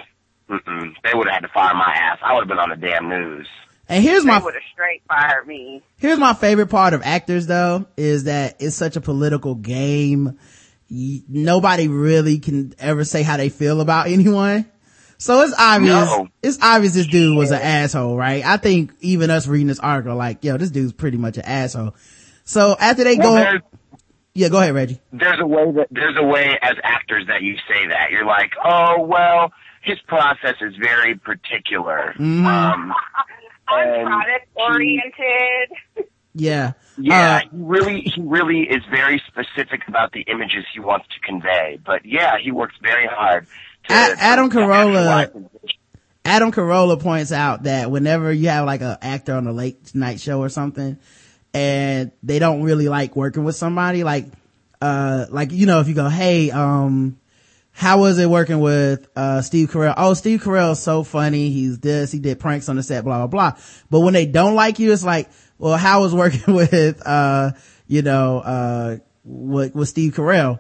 mm-mm. 0.49 0.93
they 1.05 1.11
would 1.15 1.27
have 1.29 1.35
had 1.35 1.41
to 1.41 1.49
fire 1.53 1.75
my 1.75 1.93
ass. 1.95 2.19
I 2.23 2.35
would 2.35 2.41
have 2.43 2.49
been 2.49 2.59
on 2.59 2.71
the 2.71 2.77
damn 2.77 3.09
news. 3.09 3.47
and 3.89 4.03
here's 4.03 4.23
They 4.25 4.29
my, 4.31 4.39
would 4.43 4.55
have 4.55 4.63
straight 4.73 5.03
fired 5.09 5.47
me. 5.47 5.83
here's 5.99 6.19
my 6.19 6.35
favorite 6.35 6.69
part 6.69 6.95
of 6.95 7.03
actors 7.05 7.47
though, 7.47 7.87
is 7.97 8.25
that 8.25 8.57
it's 8.61 8.77
such 8.77 8.97
a 8.97 9.01
political 9.01 9.55
game. 9.55 10.39
Y- 10.91 11.23
Nobody 11.29 11.89
really 11.89 12.39
can 12.39 12.75
ever 12.79 13.05
say 13.05 13.23
how 13.23 13.37
they 13.37 13.49
feel 13.51 13.81
about 13.81 14.09
anyone. 14.09 14.67
So 15.21 15.41
it's 15.43 15.55
obvious, 15.59 15.91
No. 15.93 16.29
it's 16.43 16.59
obvious 16.63 16.95
this 16.95 17.09
dude 17.09 17.37
was 17.37 17.51
an 17.51 17.61
asshole, 17.61 18.17
right? 18.17 18.45
I 18.47 18.57
think 18.57 18.93
even 19.01 19.31
us 19.31 19.49
reading 19.49 19.67
this 19.67 19.81
article, 19.81 20.15
like, 20.17 20.45
yo, 20.45 20.57
this 20.57 20.71
dude's 20.71 20.93
pretty 20.93 21.17
much 21.17 21.37
an 21.39 21.45
asshole. 21.45 21.97
So 22.45 22.77
after 22.79 23.03
they 23.03 23.17
Well, 23.17 23.59
go, 23.59 23.67
yeah, 24.35 24.49
go 24.49 24.59
ahead, 24.61 24.75
Reggie. 24.77 25.01
there's 25.13 25.41
a 25.41 25.47
way 25.47 25.73
that, 25.73 25.89
there's 25.91 26.17
a 26.17 26.23
way 26.23 26.57
as 26.63 26.77
actors 26.85 27.25
that 27.27 27.43
you 27.43 27.57
say 27.67 27.89
that. 27.89 28.13
You're 28.13 28.27
like, 28.27 28.53
oh, 28.65 29.03
well, 29.03 29.51
his 29.83 29.99
process 30.07 30.57
is 30.61 30.75
very 30.77 31.15
particular. 31.15 32.15
Mm-hmm. 32.19 32.47
Um, 32.47 32.93
I'm 33.69 33.89
And 33.89 34.07
product 34.07 34.49
oriented. 34.57 35.71
Yeah. 36.35 36.73
Yeah, 36.97 37.37
Uh, 37.37 37.41
he 37.41 37.49
really, 37.53 38.01
he 38.03 38.21
really 38.23 38.61
is 38.61 38.83
very 38.91 39.21
specific 39.27 39.81
about 39.89 40.13
the 40.13 40.21
images 40.29 40.65
he 40.73 40.79
wants 40.79 41.07
to 41.09 41.21
convey. 41.21 41.81
But 41.85 42.05
yeah, 42.07 42.37
he 42.41 42.53
works 42.53 42.77
very 42.81 43.07
hard. 43.07 43.47
To, 43.89 43.93
Adam 43.95 44.49
to 44.51 44.57
Carolla- 44.57 45.49
Adam 46.25 46.53
Carolla 46.53 47.01
points 47.01 47.33
out 47.33 47.65
that 47.65 47.91
whenever 47.91 48.33
you 48.33 48.49
have 48.51 48.67
like 48.67 48.83
an 48.83 48.99
actor 49.03 49.35
on 49.35 49.47
a 49.49 49.53
late 49.53 49.95
night 49.97 50.21
show 50.21 50.39
or 50.41 50.49
something, 50.49 50.99
and 51.55 52.13
they 52.23 52.39
don't 52.39 52.63
really 52.63 52.89
like 52.89 53.17
working 53.17 53.43
with 53.45 53.57
somebody, 53.57 54.05
like, 54.05 54.27
uh, 54.81 55.27
like, 55.31 55.51
you 55.51 55.67
know, 55.67 55.81
if 55.81 55.89
you 55.89 55.95
go, 55.95 56.09
hey, 56.09 56.51
um, 56.53 57.19
how 57.79 58.01
was 58.01 58.19
it 58.19 58.29
working 58.29 58.59
with, 58.59 59.07
uh, 59.15 59.41
Steve 59.41 59.71
Carell? 59.71 59.95
Oh, 59.97 60.13
Steve 60.15 60.43
Carell 60.43 60.73
is 60.73 60.81
so 60.81 61.05
funny. 61.05 61.51
He's 61.51 61.79
this, 61.79 62.11
he 62.11 62.19
did 62.19 62.41
pranks 62.41 62.69
on 62.69 62.75
the 62.75 62.83
set, 62.83 63.05
blah, 63.05 63.19
blah, 63.19 63.27
blah. 63.29 63.61
But 63.89 64.01
when 64.01 64.15
they 64.15 64.27
don't 64.27 64.57
like 64.57 64.81
you, 64.81 64.93
it's 64.93 65.05
like, 65.05 65.31
well, 65.59 65.77
how 65.77 66.01
was 66.01 66.13
working 66.13 66.53
with, 66.57 67.01
uh, 67.07 67.53
you 67.87 68.03
know, 68.03 68.41
uh, 68.41 68.97
with, 69.23 69.77
with 69.77 69.89
Steve 69.89 70.15
Carell? 70.15 70.59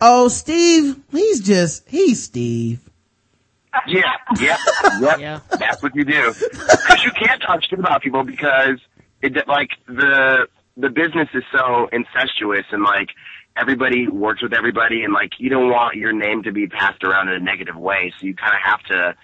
Oh, 0.00 0.28
Steve, 0.28 0.96
he's 1.10 1.40
just, 1.40 1.88
he's 1.88 2.22
Steve. 2.22 2.88
Yeah, 3.88 4.02
yeah, 4.38 4.56
yeah. 5.00 5.16
Yeah. 5.18 5.40
That's 5.58 5.82
what 5.82 5.96
you 5.96 6.04
do. 6.04 6.32
Because 6.38 7.02
you 7.02 7.10
can't 7.10 7.42
talk 7.42 7.64
shit 7.64 7.80
about 7.80 8.00
people 8.00 8.22
because 8.22 8.78
it 9.22 9.32
like 9.48 9.70
the 9.88 10.46
the 10.76 10.88
business 10.88 11.28
is 11.34 11.42
so 11.52 11.88
incestuous 11.92 12.64
and 12.70 12.84
like 12.84 13.08
everybody 13.60 14.08
works 14.08 14.42
with 14.42 14.52
everybody 14.52 15.02
and 15.04 15.12
like 15.12 15.32
you 15.38 15.50
don't 15.50 15.70
want 15.70 15.96
your 15.96 16.12
name 16.12 16.42
to 16.44 16.52
be 16.52 16.66
passed 16.66 17.04
around 17.04 17.28
in 17.28 17.34
a 17.34 17.40
negative 17.40 17.76
way, 17.76 18.12
so 18.18 18.26
you 18.26 18.34
kind 18.34 18.54
of 18.54 18.60
have 18.62 18.82
to 18.84 19.16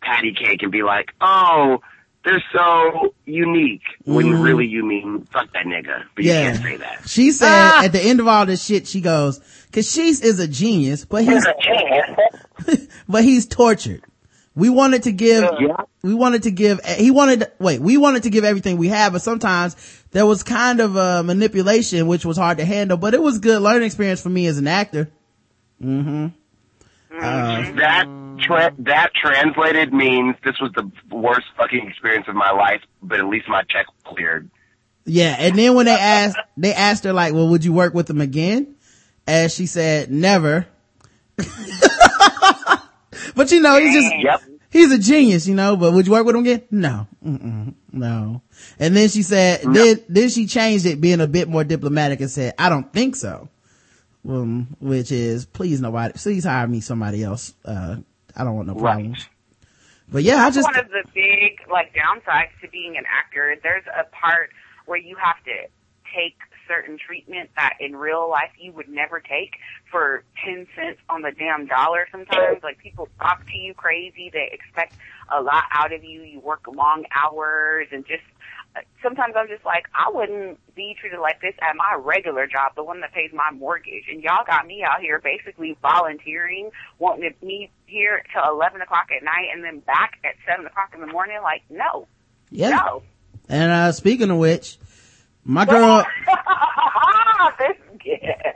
patty 0.00 0.32
cake 0.32 0.62
and 0.62 0.72
be 0.72 0.82
like, 0.82 1.12
oh. 1.20 1.80
They're 2.24 2.44
so 2.52 3.14
unique 3.24 3.84
when 4.04 4.26
mm-hmm. 4.26 4.42
really 4.42 4.66
you 4.66 4.84
mean 4.84 5.26
fuck 5.32 5.50
that 5.52 5.64
nigga, 5.64 6.02
but 6.14 6.24
you 6.24 6.32
can't 6.32 6.60
say 6.60 6.76
that. 6.76 7.08
She 7.08 7.30
said 7.30 7.48
ah. 7.48 7.84
at 7.84 7.92
the 7.92 8.00
end 8.00 8.20
of 8.20 8.26
all 8.26 8.44
this 8.44 8.62
shit, 8.66 8.86
she 8.86 9.00
goes, 9.00 9.38
Kechiche 9.72 10.22
is 10.22 10.38
a 10.40 10.48
genius, 10.48 11.04
but 11.04 11.24
he's, 11.24 11.46
a 11.46 11.54
genius. 11.62 12.88
but 13.08 13.24
he's 13.24 13.46
tortured. 13.46 14.02
We 14.58 14.70
wanted 14.70 15.04
to 15.04 15.12
give, 15.12 15.44
Yeah. 15.60 15.84
we 16.02 16.14
wanted 16.14 16.42
to 16.42 16.50
give, 16.50 16.84
he 16.84 17.12
wanted, 17.12 17.46
wait, 17.60 17.80
we 17.80 17.96
wanted 17.96 18.24
to 18.24 18.30
give 18.30 18.42
everything 18.42 18.76
we 18.76 18.88
have, 18.88 19.12
but 19.12 19.22
sometimes 19.22 19.76
there 20.10 20.26
was 20.26 20.42
kind 20.42 20.80
of 20.80 20.96
a 20.96 21.22
manipulation, 21.22 22.08
which 22.08 22.24
was 22.26 22.36
hard 22.36 22.58
to 22.58 22.64
handle, 22.64 22.96
but 22.96 23.14
it 23.14 23.22
was 23.22 23.38
good 23.38 23.62
learning 23.62 23.84
experience 23.86 24.20
for 24.20 24.30
me 24.30 24.48
as 24.48 24.58
an 24.58 24.66
actor. 24.66 25.08
Mm-hmm. 25.80 26.26
Mm-hmm. 27.14 27.16
Uh, 27.16 27.80
that 27.80 28.06
tra- 28.40 28.74
that 28.80 29.10
translated 29.14 29.92
means 29.92 30.34
this 30.44 30.58
was 30.60 30.72
the 30.74 30.90
worst 31.14 31.46
fucking 31.56 31.86
experience 31.88 32.26
of 32.26 32.34
my 32.34 32.50
life, 32.50 32.80
but 33.00 33.20
at 33.20 33.26
least 33.26 33.48
my 33.48 33.62
check 33.68 33.86
cleared. 34.02 34.50
Yeah. 35.04 35.36
And 35.38 35.56
then 35.56 35.74
when 35.74 35.86
they 35.86 35.94
asked, 35.94 36.36
they 36.56 36.74
asked 36.74 37.04
her 37.04 37.12
like, 37.12 37.32
well, 37.32 37.46
would 37.48 37.64
you 37.64 37.72
work 37.72 37.94
with 37.94 38.10
him 38.10 38.20
again? 38.20 38.74
And 39.24 39.52
she 39.52 39.66
said, 39.66 40.10
never. 40.10 40.66
but 43.34 43.50
you 43.50 43.60
know, 43.60 43.78
he's 43.78 43.94
just, 43.94 44.14
Yep. 44.18 44.42
he's 44.70 44.92
a 44.92 44.98
genius, 44.98 45.46
you 45.46 45.54
know, 45.54 45.76
but 45.76 45.92
would 45.92 46.06
you 46.06 46.12
work 46.12 46.26
with 46.26 46.34
him 46.36 46.42
again? 46.42 46.62
No. 46.70 47.06
Mm-mm, 47.24 47.74
no. 47.92 48.42
And 48.78 48.96
then 48.96 49.08
she 49.08 49.22
said, 49.22 49.60
then, 49.62 50.02
then 50.08 50.28
she 50.28 50.46
changed 50.46 50.86
it 50.86 51.00
being 51.00 51.20
a 51.20 51.26
bit 51.26 51.48
more 51.48 51.64
diplomatic 51.64 52.20
and 52.20 52.30
said, 52.30 52.54
I 52.58 52.68
don't 52.68 52.92
think 52.92 53.16
so. 53.16 53.48
Um, 54.28 54.76
which 54.80 55.10
is, 55.12 55.46
please 55.46 55.80
nobody, 55.80 56.12
please 56.14 56.44
hire 56.44 56.66
me 56.66 56.80
somebody 56.80 57.22
else. 57.22 57.54
Uh, 57.64 57.96
I 58.36 58.44
don't 58.44 58.56
want 58.56 58.68
no 58.68 58.74
Right. 58.74 58.94
problems. 58.94 59.26
But 60.10 60.22
yeah, 60.22 60.44
I 60.44 60.50
just, 60.50 60.66
one 60.66 60.78
of 60.78 60.88
the 60.88 61.04
big 61.14 61.60
like 61.70 61.94
downsides 61.94 62.50
to 62.62 62.68
being 62.70 62.96
an 62.96 63.04
actor. 63.06 63.56
There's 63.62 63.84
a 63.86 64.04
part 64.04 64.50
where 64.86 64.98
you 64.98 65.16
have 65.22 65.36
to 65.44 65.52
take 66.14 66.36
certain 66.68 66.98
treatment 66.98 67.50
that 67.56 67.74
in 67.80 67.96
real 67.96 68.28
life 68.30 68.50
you 68.58 68.72
would 68.72 68.88
never 68.88 69.20
take 69.20 69.56
for 69.90 70.22
10 70.44 70.66
cents 70.76 71.00
on 71.08 71.22
the 71.22 71.32
damn 71.32 71.66
dollar 71.66 72.06
sometimes. 72.12 72.62
Like 72.62 72.78
people 72.78 73.08
talk 73.18 73.44
to 73.46 73.56
you 73.56 73.74
crazy. 73.74 74.30
They 74.32 74.50
expect 74.52 74.94
a 75.34 75.40
lot 75.42 75.64
out 75.72 75.92
of 75.92 76.04
you. 76.04 76.22
You 76.22 76.40
work 76.40 76.66
long 76.66 77.04
hours 77.14 77.88
and 77.90 78.06
just 78.06 78.22
uh, 78.76 78.80
sometimes 79.02 79.34
I'm 79.36 79.48
just 79.48 79.64
like, 79.64 79.86
I 79.94 80.10
wouldn't 80.12 80.58
be 80.74 80.94
treated 81.00 81.20
like 81.20 81.40
this 81.40 81.54
at 81.62 81.74
my 81.74 81.96
regular 81.98 82.46
job, 82.46 82.72
the 82.76 82.84
one 82.84 83.00
that 83.00 83.12
pays 83.12 83.30
my 83.32 83.50
mortgage. 83.50 84.04
And 84.10 84.22
y'all 84.22 84.44
got 84.46 84.66
me 84.66 84.82
out 84.82 85.00
here 85.00 85.20
basically 85.22 85.76
volunteering, 85.80 86.70
wanting 86.98 87.32
to 87.32 87.46
meet 87.46 87.70
here 87.86 88.22
till 88.32 88.42
11 88.52 88.82
o'clock 88.82 89.08
at 89.16 89.24
night 89.24 89.48
and 89.54 89.64
then 89.64 89.80
back 89.80 90.18
at 90.24 90.34
7 90.46 90.66
o'clock 90.66 90.92
in 90.94 91.00
the 91.00 91.06
morning. 91.06 91.38
Like, 91.42 91.62
no, 91.70 92.06
yeah. 92.50 92.70
no. 92.70 93.02
And, 93.48 93.72
uh, 93.72 93.92
speaking 93.92 94.30
of 94.30 94.36
which, 94.36 94.76
my 95.48 95.64
girl, 95.64 96.04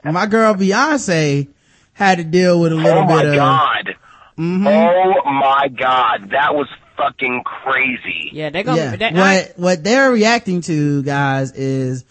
my 0.04 0.26
girl 0.26 0.54
Beyonce 0.54 1.48
had 1.94 2.18
to 2.18 2.24
deal 2.24 2.60
with 2.60 2.72
a 2.72 2.76
little 2.76 3.02
Oh 3.02 3.06
my 3.06 3.22
bit 3.22 3.30
of, 3.30 3.36
god. 3.36 3.94
Mhm. 4.38 4.66
Oh 4.66 5.30
my 5.30 5.68
god. 5.68 6.30
That 6.30 6.54
was 6.54 6.68
fucking 6.96 7.42
crazy. 7.44 8.30
Yeah, 8.32 8.50
they're 8.50 8.62
gonna. 8.62 8.80
yeah. 8.80 8.96
They, 8.96 9.10
what 9.10 9.18
I, 9.22 9.52
what 9.56 9.84
they're 9.84 10.10
reacting 10.10 10.60
to, 10.62 11.02
guys, 11.02 11.52
is 11.52 12.04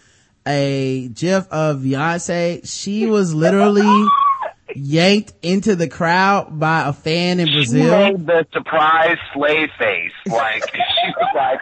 a 0.47 1.07
gif 1.09 1.47
of 1.49 1.77
Beyonce. 1.79 2.67
She 2.67 3.05
was 3.07 3.33
literally 3.33 4.07
yanked 4.75 5.33
into 5.41 5.75
the 5.75 5.87
crowd 5.89 6.59
by 6.59 6.87
a 6.87 6.93
fan 6.93 7.39
in 7.39 7.47
She 7.47 7.53
Brazil. 7.53 7.91
made 7.91 8.25
the 8.25 8.45
surprise 8.53 9.17
slave 9.33 9.69
face. 9.77 10.11
Like 10.27 10.63
she 10.73 11.11
was 11.17 11.29
like, 11.35 11.59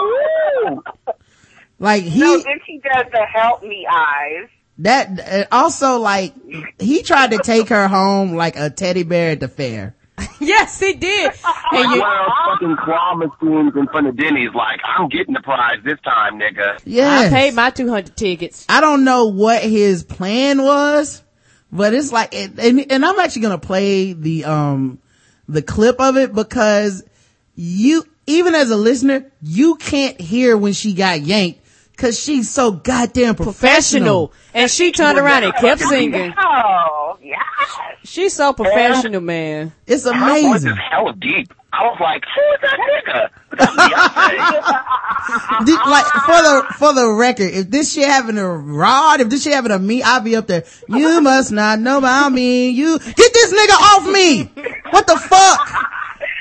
Woo! 0.66 0.82
Like 1.78 2.04
he 2.04 2.20
No, 2.20 2.38
then 2.38 2.58
she 2.66 2.78
does 2.78 3.06
the 3.12 3.24
help 3.32 3.62
me 3.62 3.86
eyes. 3.90 4.48
that 4.78 5.20
uh, 5.20 5.44
also 5.54 5.98
like 5.98 6.32
he 6.78 7.02
tried 7.02 7.32
to 7.32 7.38
take 7.38 7.68
her 7.68 7.88
home 7.88 8.34
like 8.34 8.56
a 8.56 8.70
teddy 8.70 9.02
bear 9.02 9.32
at 9.32 9.40
the 9.40 9.48
fair. 9.48 9.94
yes, 10.40 10.80
he 10.80 10.94
did. 10.94 11.30
And 11.72 11.90
you, 11.92 12.00
one 12.00 12.26
fucking 12.46 12.76
claw 12.82 13.14
machines 13.14 13.72
in 13.76 13.86
front 13.88 14.06
of 14.06 14.16
Denny's. 14.16 14.54
Like 14.54 14.80
I'm 14.84 15.08
getting 15.08 15.34
the 15.34 15.40
prize 15.40 15.78
this 15.84 16.00
time, 16.00 16.40
nigga. 16.40 16.80
Yeah, 16.84 17.20
I 17.20 17.28
paid 17.28 17.54
my 17.54 17.68
two 17.70 17.88
hundred 17.90 18.16
tickets. 18.16 18.64
I 18.68 18.80
don't 18.80 19.04
know 19.04 19.26
what 19.26 19.62
his 19.62 20.04
plan 20.04 20.62
was, 20.62 21.22
but 21.70 21.92
it's 21.92 22.12
like, 22.12 22.34
and, 22.34 22.90
and 22.90 23.04
I'm 23.04 23.18
actually 23.18 23.42
gonna 23.42 23.58
play 23.58 24.14
the, 24.14 24.46
um, 24.46 24.98
the 25.48 25.60
clip 25.60 26.00
of 26.00 26.16
it 26.16 26.32
because 26.32 27.04
you, 27.54 28.04
even 28.26 28.54
as 28.54 28.70
a 28.70 28.76
listener, 28.76 29.30
you 29.42 29.74
can't 29.74 30.18
hear 30.18 30.56
when 30.56 30.72
she 30.72 30.94
got 30.94 31.20
yanked 31.20 31.60
cause 31.96 32.18
she's 32.18 32.50
so 32.50 32.72
goddamn 32.72 33.34
professional. 33.34 34.28
Professional, 34.28 34.32
and 34.54 34.70
she 34.70 34.92
turned 34.92 35.18
around 35.18 35.44
and 35.44 35.54
kept 35.54 35.82
oh, 35.84 35.88
singing. 35.88 36.34
Oh, 36.38 37.18
yes. 37.22 37.40
She's 38.04 38.32
so 38.34 38.52
professional, 38.52 39.20
man. 39.20 39.72
It's 39.86 40.04
Her 40.04 40.12
voice 40.12 40.44
amazing. 40.44 40.70
is 40.72 40.78
hella 40.90 41.12
deep. 41.14 41.52
I 41.72 41.82
was 41.82 41.98
like, 42.00 42.24
who 42.34 42.40
is 42.54 42.60
that 42.62 42.78
nigga? 42.78 43.28
Beyonce. 44.56 45.66
The- 45.66 45.90
like 45.90 46.06
for 46.06 46.42
the 46.42 46.74
for 46.78 46.92
the 46.94 47.10
record, 47.12 47.50
if 47.52 47.70
this 47.70 47.92
shit 47.92 48.08
having 48.08 48.38
a 48.38 48.48
rod, 48.48 49.20
if 49.20 49.28
this 49.28 49.42
shit 49.42 49.52
having 49.52 49.72
a 49.72 49.78
me, 49.78 50.02
I'll 50.02 50.20
be 50.20 50.36
up 50.36 50.46
there. 50.46 50.64
You 50.88 51.20
must 51.20 51.52
not 51.52 51.78
know 51.80 51.98
about 51.98 52.32
me. 52.32 52.70
You 52.70 52.98
get 52.98 53.32
this 53.32 53.52
nigga 53.52 53.74
off 53.74 54.06
me. 54.10 54.44
What 54.90 55.06
the 55.06 55.16
fuck? 55.16 55.68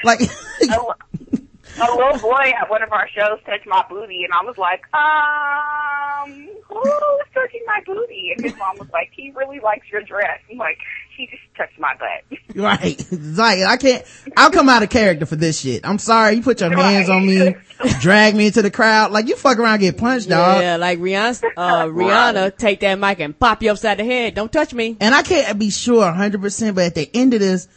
Like, 0.05 0.21
A 1.77 1.91
little 1.91 2.19
boy 2.19 2.51
at 2.59 2.69
one 2.69 2.81
of 2.83 2.91
our 2.91 3.07
shows 3.09 3.39
touched 3.45 3.67
my 3.67 3.85
booty, 3.89 4.23
and 4.23 4.33
I 4.33 4.43
was 4.43 4.57
like, 4.57 4.83
um, 4.93 6.47
who's 6.67 7.27
touching 7.33 7.61
my 7.67 7.81
booty? 7.85 8.31
And 8.35 8.45
his 8.45 8.57
mom 8.57 8.77
was 8.77 8.89
like, 8.93 9.11
he 9.13 9.31
really 9.35 9.59
likes 9.59 9.85
your 9.91 10.01
dress. 10.01 10.39
I'm 10.49 10.57
like, 10.57 10.77
he 11.17 11.27
just 11.27 11.41
touched 11.57 11.79
my 11.79 11.93
butt. 11.95 12.39
right? 12.55 12.99
It's 12.99 13.37
like 13.37 13.59
I 13.59 13.77
can't. 13.77 14.05
I'll 14.37 14.51
come 14.51 14.69
out 14.69 14.83
of 14.83 14.89
character 14.89 15.25
for 15.25 15.35
this 15.35 15.59
shit. 15.59 15.85
I'm 15.85 15.99
sorry. 15.99 16.35
You 16.35 16.41
put 16.41 16.61
your 16.61 16.75
hands 16.75 17.09
on 17.09 17.25
me, 17.25 17.55
drag 17.99 18.35
me 18.35 18.47
into 18.47 18.61
the 18.61 18.71
crowd. 18.71 19.11
Like 19.11 19.27
you 19.27 19.35
fuck 19.35 19.57
around, 19.57 19.73
and 19.75 19.81
get 19.81 19.97
punched, 19.97 20.29
dog. 20.29 20.61
Yeah, 20.61 20.77
like 20.77 20.99
Rihanna, 20.99 21.51
uh, 21.57 21.85
Rihanna, 21.85 22.57
take 22.57 22.81
that 22.81 22.99
mic 22.99 23.19
and 23.19 23.37
pop 23.37 23.61
you 23.63 23.71
upside 23.71 23.99
the 23.99 24.05
head. 24.05 24.33
Don't 24.35 24.51
touch 24.51 24.73
me. 24.73 24.97
And 24.99 25.13
I 25.13 25.23
can't 25.23 25.57
be 25.59 25.69
sure 25.69 26.03
100%, 26.03 26.75
but 26.75 26.85
at 26.85 26.95
the 26.95 27.09
end 27.13 27.33
of 27.33 27.39
this, 27.39 27.67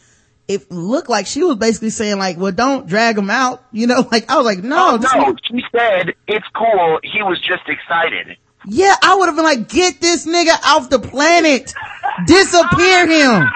it 0.49 0.69
looked 0.71 1.09
like 1.09 1.27
she 1.27 1.43
was 1.43 1.55
basically 1.57 1.91
saying 1.91 2.17
like, 2.17 2.37
well, 2.37 2.51
don't 2.51 2.87
drag 2.87 3.17
him 3.17 3.29
out. 3.29 3.63
You 3.71 3.87
know, 3.87 4.05
like 4.11 4.29
I 4.29 4.35
was 4.35 4.45
like, 4.45 4.63
no, 4.63 4.95
Oh 4.95 4.97
this 4.97 5.13
no, 5.13 5.35
she 5.43 5.63
said 5.71 6.13
it's 6.27 6.47
cool. 6.55 6.99
He 7.03 7.21
was 7.23 7.39
just 7.39 7.63
excited. 7.69 8.35
Yeah, 8.65 8.95
I 9.01 9.15
would 9.15 9.27
have 9.27 9.35
been 9.35 9.45
like, 9.45 9.69
get 9.69 10.01
this 10.01 10.25
nigga 10.27 10.53
off 10.65 10.89
the 10.89 10.99
planet. 10.99 11.73
Disappear 12.25 13.07
him. 13.07 13.47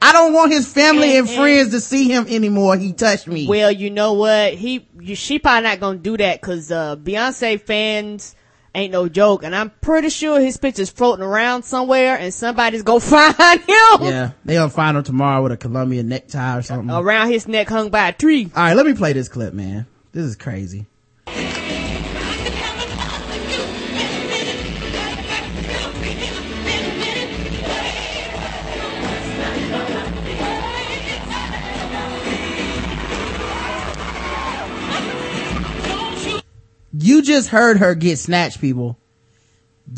I 0.00 0.12
don't 0.12 0.32
want 0.32 0.52
his 0.52 0.72
family 0.72 1.16
and 1.16 1.26
And- 1.28 1.36
friends 1.36 1.70
to 1.70 1.80
see 1.80 2.08
him 2.08 2.26
anymore. 2.28 2.76
He 2.76 2.92
touched 2.92 3.26
me. 3.26 3.46
Well, 3.48 3.72
you 3.72 3.90
know 3.90 4.12
what? 4.14 4.54
He, 4.54 4.86
she 5.14 5.38
probably 5.38 5.68
not 5.68 5.80
gonna 5.80 5.98
do 5.98 6.16
that 6.16 6.40
because 6.40 6.70
uh, 6.70 6.96
Beyonce 6.96 7.60
fans 7.60 8.34
ain't 8.74 8.92
no 8.92 9.08
joke, 9.08 9.44
and 9.44 9.54
I'm 9.54 9.70
pretty 9.80 10.08
sure 10.08 10.40
his 10.40 10.56
picture's 10.56 10.90
floating 10.90 11.24
around 11.24 11.64
somewhere, 11.64 12.16
and 12.16 12.32
somebody's 12.32 12.82
gonna 12.82 13.00
find 13.00 13.60
him 13.60 14.02
yeah, 14.02 14.30
they 14.44 14.54
gonna 14.54 14.70
find 14.70 14.96
him 14.96 15.02
tomorrow 15.02 15.42
with 15.42 15.52
a 15.52 15.56
Columbia 15.56 16.02
necktie 16.02 16.58
or 16.58 16.62
something. 16.62 16.90
Around 16.90 17.30
his 17.30 17.46
neck, 17.48 17.68
hung 17.68 17.90
by 17.90 18.08
a 18.08 18.12
tree. 18.12 18.50
Alright, 18.54 18.76
let 18.76 18.86
me 18.86 18.94
play 18.94 19.12
this 19.12 19.28
clip, 19.28 19.54
man. 19.54 19.86
This 20.12 20.24
is 20.24 20.36
crazy. 20.36 20.86
You 37.02 37.22
just 37.22 37.48
heard 37.48 37.78
her 37.78 37.94
get 37.94 38.18
snatched, 38.18 38.60
people. 38.60 38.96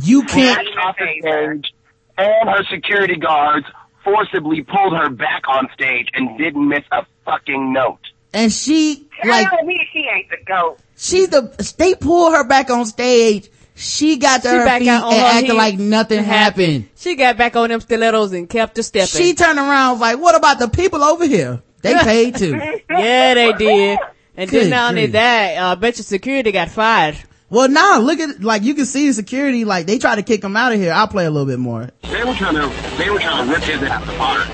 You 0.03 0.23
can't. 0.23 0.61
Snatched 0.61 0.79
off 0.79 0.97
the 0.99 1.21
stage, 1.21 1.75
and 2.17 2.49
her 2.49 2.65
security 2.71 3.17
guards 3.17 3.67
forcibly 4.03 4.63
pulled 4.63 4.97
her 4.97 5.11
back 5.11 5.43
on 5.49 5.69
stage 5.75 6.09
and 6.15 6.39
didn't 6.39 6.69
miss 6.69 6.85
a 6.93 7.05
fucking 7.25 7.73
note. 7.73 7.99
And 8.33 8.53
she, 8.53 9.07
like, 9.25 9.49
Tell 9.49 9.65
me 9.65 9.79
she 9.93 10.07
ain't 10.13 10.31
the 10.31 10.39
goat. 10.47 10.79
She's 10.97 11.29
the, 11.29 11.75
they 11.79 11.95
pulled 11.95 12.33
her 12.33 12.47
back 12.47 12.71
on 12.71 12.87
stage. 12.87 13.49
She 13.77 14.17
got 14.17 14.43
to 14.43 14.49
She 14.49 14.55
her 14.57 14.65
back 14.65 14.81
feet 14.81 14.89
and 14.89 15.03
her 15.03 15.39
acting 15.39 15.57
like 15.57 15.79
nothing 15.79 16.23
happened. 16.23 16.89
She 16.97 17.17
got 17.17 17.37
back 17.37 17.57
on 17.57 17.71
them 17.71 17.81
stilettos 17.81 18.33
and 18.33 18.49
kept 18.49 18.77
her 18.77 18.83
stepping. 18.83 19.09
She 19.09 19.35
turned 19.35 19.59
around 19.59 19.93
was 19.93 20.01
like, 20.01 20.19
what 20.19 20.37
about 20.37 20.59
the 20.61 20.69
people 20.69 21.03
over 21.03 21.27
here? 21.27 21.61
They 21.83 21.95
paid 22.03 22.37
too. 22.37 22.57
yeah, 22.89 23.35
they 23.35 23.53
did. 23.53 23.99
And 24.37 24.51
Good 24.51 24.65
then 24.65 24.71
not 24.71 24.91
only 24.91 25.07
that, 25.07 25.57
uh, 25.57 25.77
bet 25.77 25.97
your 25.97 26.05
security 26.05 26.51
got 26.51 26.69
fired. 26.69 27.17
Well, 27.51 27.69
now 27.69 28.01
look 28.01 28.19
at, 28.19 28.43
like, 28.43 28.63
you 28.63 28.75
can 28.75 28.85
see 28.85 29.07
the 29.07 29.13
security, 29.13 29.65
like, 29.65 29.87
they 29.87 29.99
try 29.99 30.17
to 30.17 30.23
kick 30.23 30.43
him 30.43 30.57
out 30.57 30.73
of 30.73 30.81
here. 30.81 30.93
I'll 30.93 31.07
play 31.07 31.27
a 31.27 31.31
little 31.31 31.47
bit 31.47 31.61
more. 31.61 31.89
They 32.03 32.25
were 32.25 32.35
trying 32.35 32.55
to, 32.55 32.97
they 32.99 33.11
were 33.11 33.21
trying 33.21 33.47
to 33.47 33.53
rip 33.53 33.63
his 33.63 33.83
ass 33.83 34.03
apart. 34.09 34.49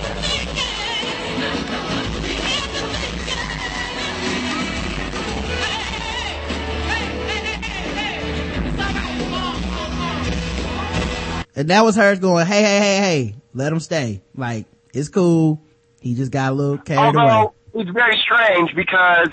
And 11.56 11.68
that 11.68 11.84
was 11.84 11.96
her 11.96 12.16
going, 12.16 12.46
hey, 12.46 12.62
hey, 12.62 12.78
hey, 12.78 12.96
hey, 12.98 13.34
let 13.54 13.72
him 13.72 13.80
stay. 13.80 14.22
Like, 14.34 14.66
it's 14.94 15.08
cool. 15.08 15.62
He 16.00 16.14
just 16.14 16.32
got 16.32 16.52
a 16.52 16.54
little 16.54 16.78
carried 16.78 17.14
away. 17.14 17.22
Although 17.22 17.54
it's 17.74 17.90
very 17.90 18.18
strange 18.18 18.74
because 18.74 19.28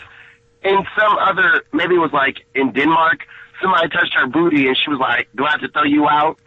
in 0.68 0.86
some 0.98 1.18
other, 1.20 1.64
maybe 1.74 1.96
it 1.96 2.00
was 2.00 2.12
like 2.14 2.38
in 2.56 2.72
Denmark, 2.72 3.20
somebody 3.62 3.90
touched 3.90 4.14
her 4.16 4.28
booty 4.28 4.68
and 4.68 4.78
she 4.78 4.90
was 4.90 5.00
like, 5.00 5.28
"Do 5.36 5.46
I 5.46 5.52
have 5.52 5.62
to 5.62 5.70
throw 5.70 5.84
you 5.84 6.08
out?" 6.08 6.38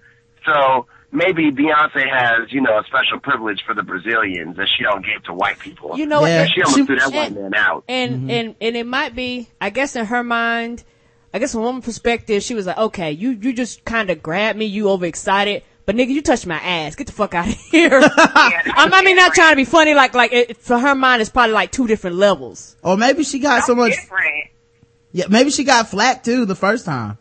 So 0.47 0.87
maybe 1.13 1.51
Beyonce 1.51 2.09
has, 2.09 2.53
you 2.53 2.61
know, 2.61 2.79
a 2.79 2.85
special 2.85 3.19
privilege 3.21 3.63
for 3.67 3.75
the 3.75 3.83
Brazilians 3.83 4.57
that 4.57 4.69
she 4.77 4.83
don't 4.85 5.05
give 5.05 5.23
to 5.25 5.35
white 5.35 5.59
people. 5.59 5.99
You 5.99 6.07
know 6.07 6.21
what? 6.21 6.31
Yeah. 6.31 6.47
she 6.47 6.63
almost 6.63 6.79
She- 6.79 6.87
threw 6.87 6.97
that 6.97 7.07
and- 7.07 7.15
white 7.15 7.33
man 7.35 7.55
out. 7.55 7.85
And 7.89 8.11
mm-hmm. 8.17 8.31
and 8.31 8.55
and 8.61 8.77
it 8.77 8.87
might 8.87 9.15
be, 9.15 9.49
I 9.61 9.71
guess, 9.71 9.97
in 9.97 10.07
her 10.07 10.23
mind, 10.23 10.85
I 11.35 11.39
guess 11.39 11.53
from 11.53 11.63
one 11.63 11.83
perspective, 11.83 12.43
she 12.43 12.55
was 12.55 12.67
like, 12.67 12.79
okay, 12.79 13.13
you 13.13 13.31
you 13.31 13.53
just 13.53 13.85
kind 13.85 14.11
of 14.11 14.23
grabbed 14.23 14.59
me, 14.59 14.67
you 14.67 14.89
overexcited, 14.91 15.63
but 15.91 15.97
nigga, 15.97 16.11
you 16.11 16.23
touched 16.23 16.47
my 16.47 16.55
ass, 16.55 16.95
get 16.95 17.09
the 17.09 17.13
fuck 17.13 17.35
out 17.35 17.49
of 17.49 17.53
here. 17.55 17.91
I'm, 18.17 18.95
I 18.95 19.03
mean, 19.05 19.17
not 19.17 19.35
trying 19.35 19.51
to 19.51 19.57
be 19.57 19.65
funny, 19.65 19.93
like 19.93 20.15
like 20.15 20.33
it, 20.33 20.57
for 20.57 20.79
her 20.79 20.95
mind, 20.95 21.21
it's 21.21 21.31
probably 21.31 21.53
like 21.53 21.73
two 21.73 21.89
different 21.89 22.15
levels. 22.15 22.77
Or 22.85 22.97
maybe 22.97 23.25
she 23.25 23.41
got 23.41 23.65
so 23.65 23.75
much, 23.75 23.91
Different. 23.91 24.51
yeah, 25.11 25.25
maybe 25.29 25.51
she 25.51 25.65
got 25.65 25.89
flack 25.89 26.23
too 26.23 26.47
the 26.47 26.55
first 26.55 26.85
time. 26.85 27.19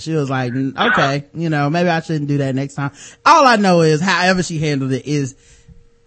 She 0.00 0.12
was 0.12 0.28
like, 0.28 0.52
"Mm, 0.52 0.76
okay, 0.90 1.26
you 1.34 1.50
know, 1.50 1.70
maybe 1.70 1.88
I 1.88 2.00
shouldn't 2.00 2.26
do 2.26 2.38
that 2.38 2.52
next 2.56 2.74
time. 2.74 2.90
All 3.24 3.46
I 3.46 3.54
know 3.54 3.82
is, 3.82 4.00
however 4.00 4.42
she 4.42 4.58
handled 4.58 4.90
it 4.90 5.06
is, 5.06 5.36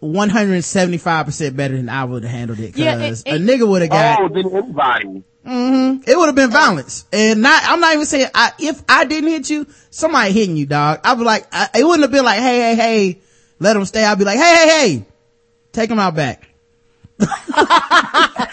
175% 0.03 1.55
better 1.55 1.77
than 1.77 1.87
I 1.87 2.03
would 2.03 2.23
have 2.23 2.31
handled 2.33 2.59
it. 2.59 2.73
Cause 2.73 2.79
Yeah, 2.81 2.99
it- 2.99 3.21
a 3.27 3.39
nigga 3.39 3.65
would 3.65 3.81
have 3.83 3.91
got, 3.91 4.19
Oh, 4.19 4.27
than 4.27 4.53
anybody. 4.53 5.23
Mm-hmm. 5.47 6.09
it 6.09 6.17
would 6.17 6.25
have 6.25 6.35
been 6.35 6.51
violence. 6.51 7.05
And 7.13 7.41
not, 7.41 7.63
I'm 7.65 7.79
not 7.79 7.93
even 7.93 8.05
saying, 8.05 8.27
I, 8.35 8.51
if 8.59 8.83
I 8.89 9.05
didn't 9.05 9.29
hit 9.29 9.49
you, 9.49 9.65
somebody 9.89 10.33
hitting 10.33 10.57
you, 10.57 10.65
dog. 10.65 10.99
I'd 11.05 11.17
be 11.17 11.23
like, 11.23 11.47
I, 11.53 11.69
it 11.73 11.83
wouldn't 11.85 12.01
have 12.01 12.11
been 12.11 12.25
like, 12.25 12.39
hey, 12.39 12.59
hey, 12.59 12.75
hey, 12.75 13.21
let 13.59 13.77
him 13.77 13.85
stay. 13.85 14.03
I'd 14.03 14.17
be 14.17 14.25
like, 14.25 14.37
hey, 14.37 14.43
hey, 14.43 14.69
hey, 14.69 15.05
take 15.71 15.89
him 15.89 15.99
out 15.99 16.15
back. 16.15 16.49
I 17.19 18.49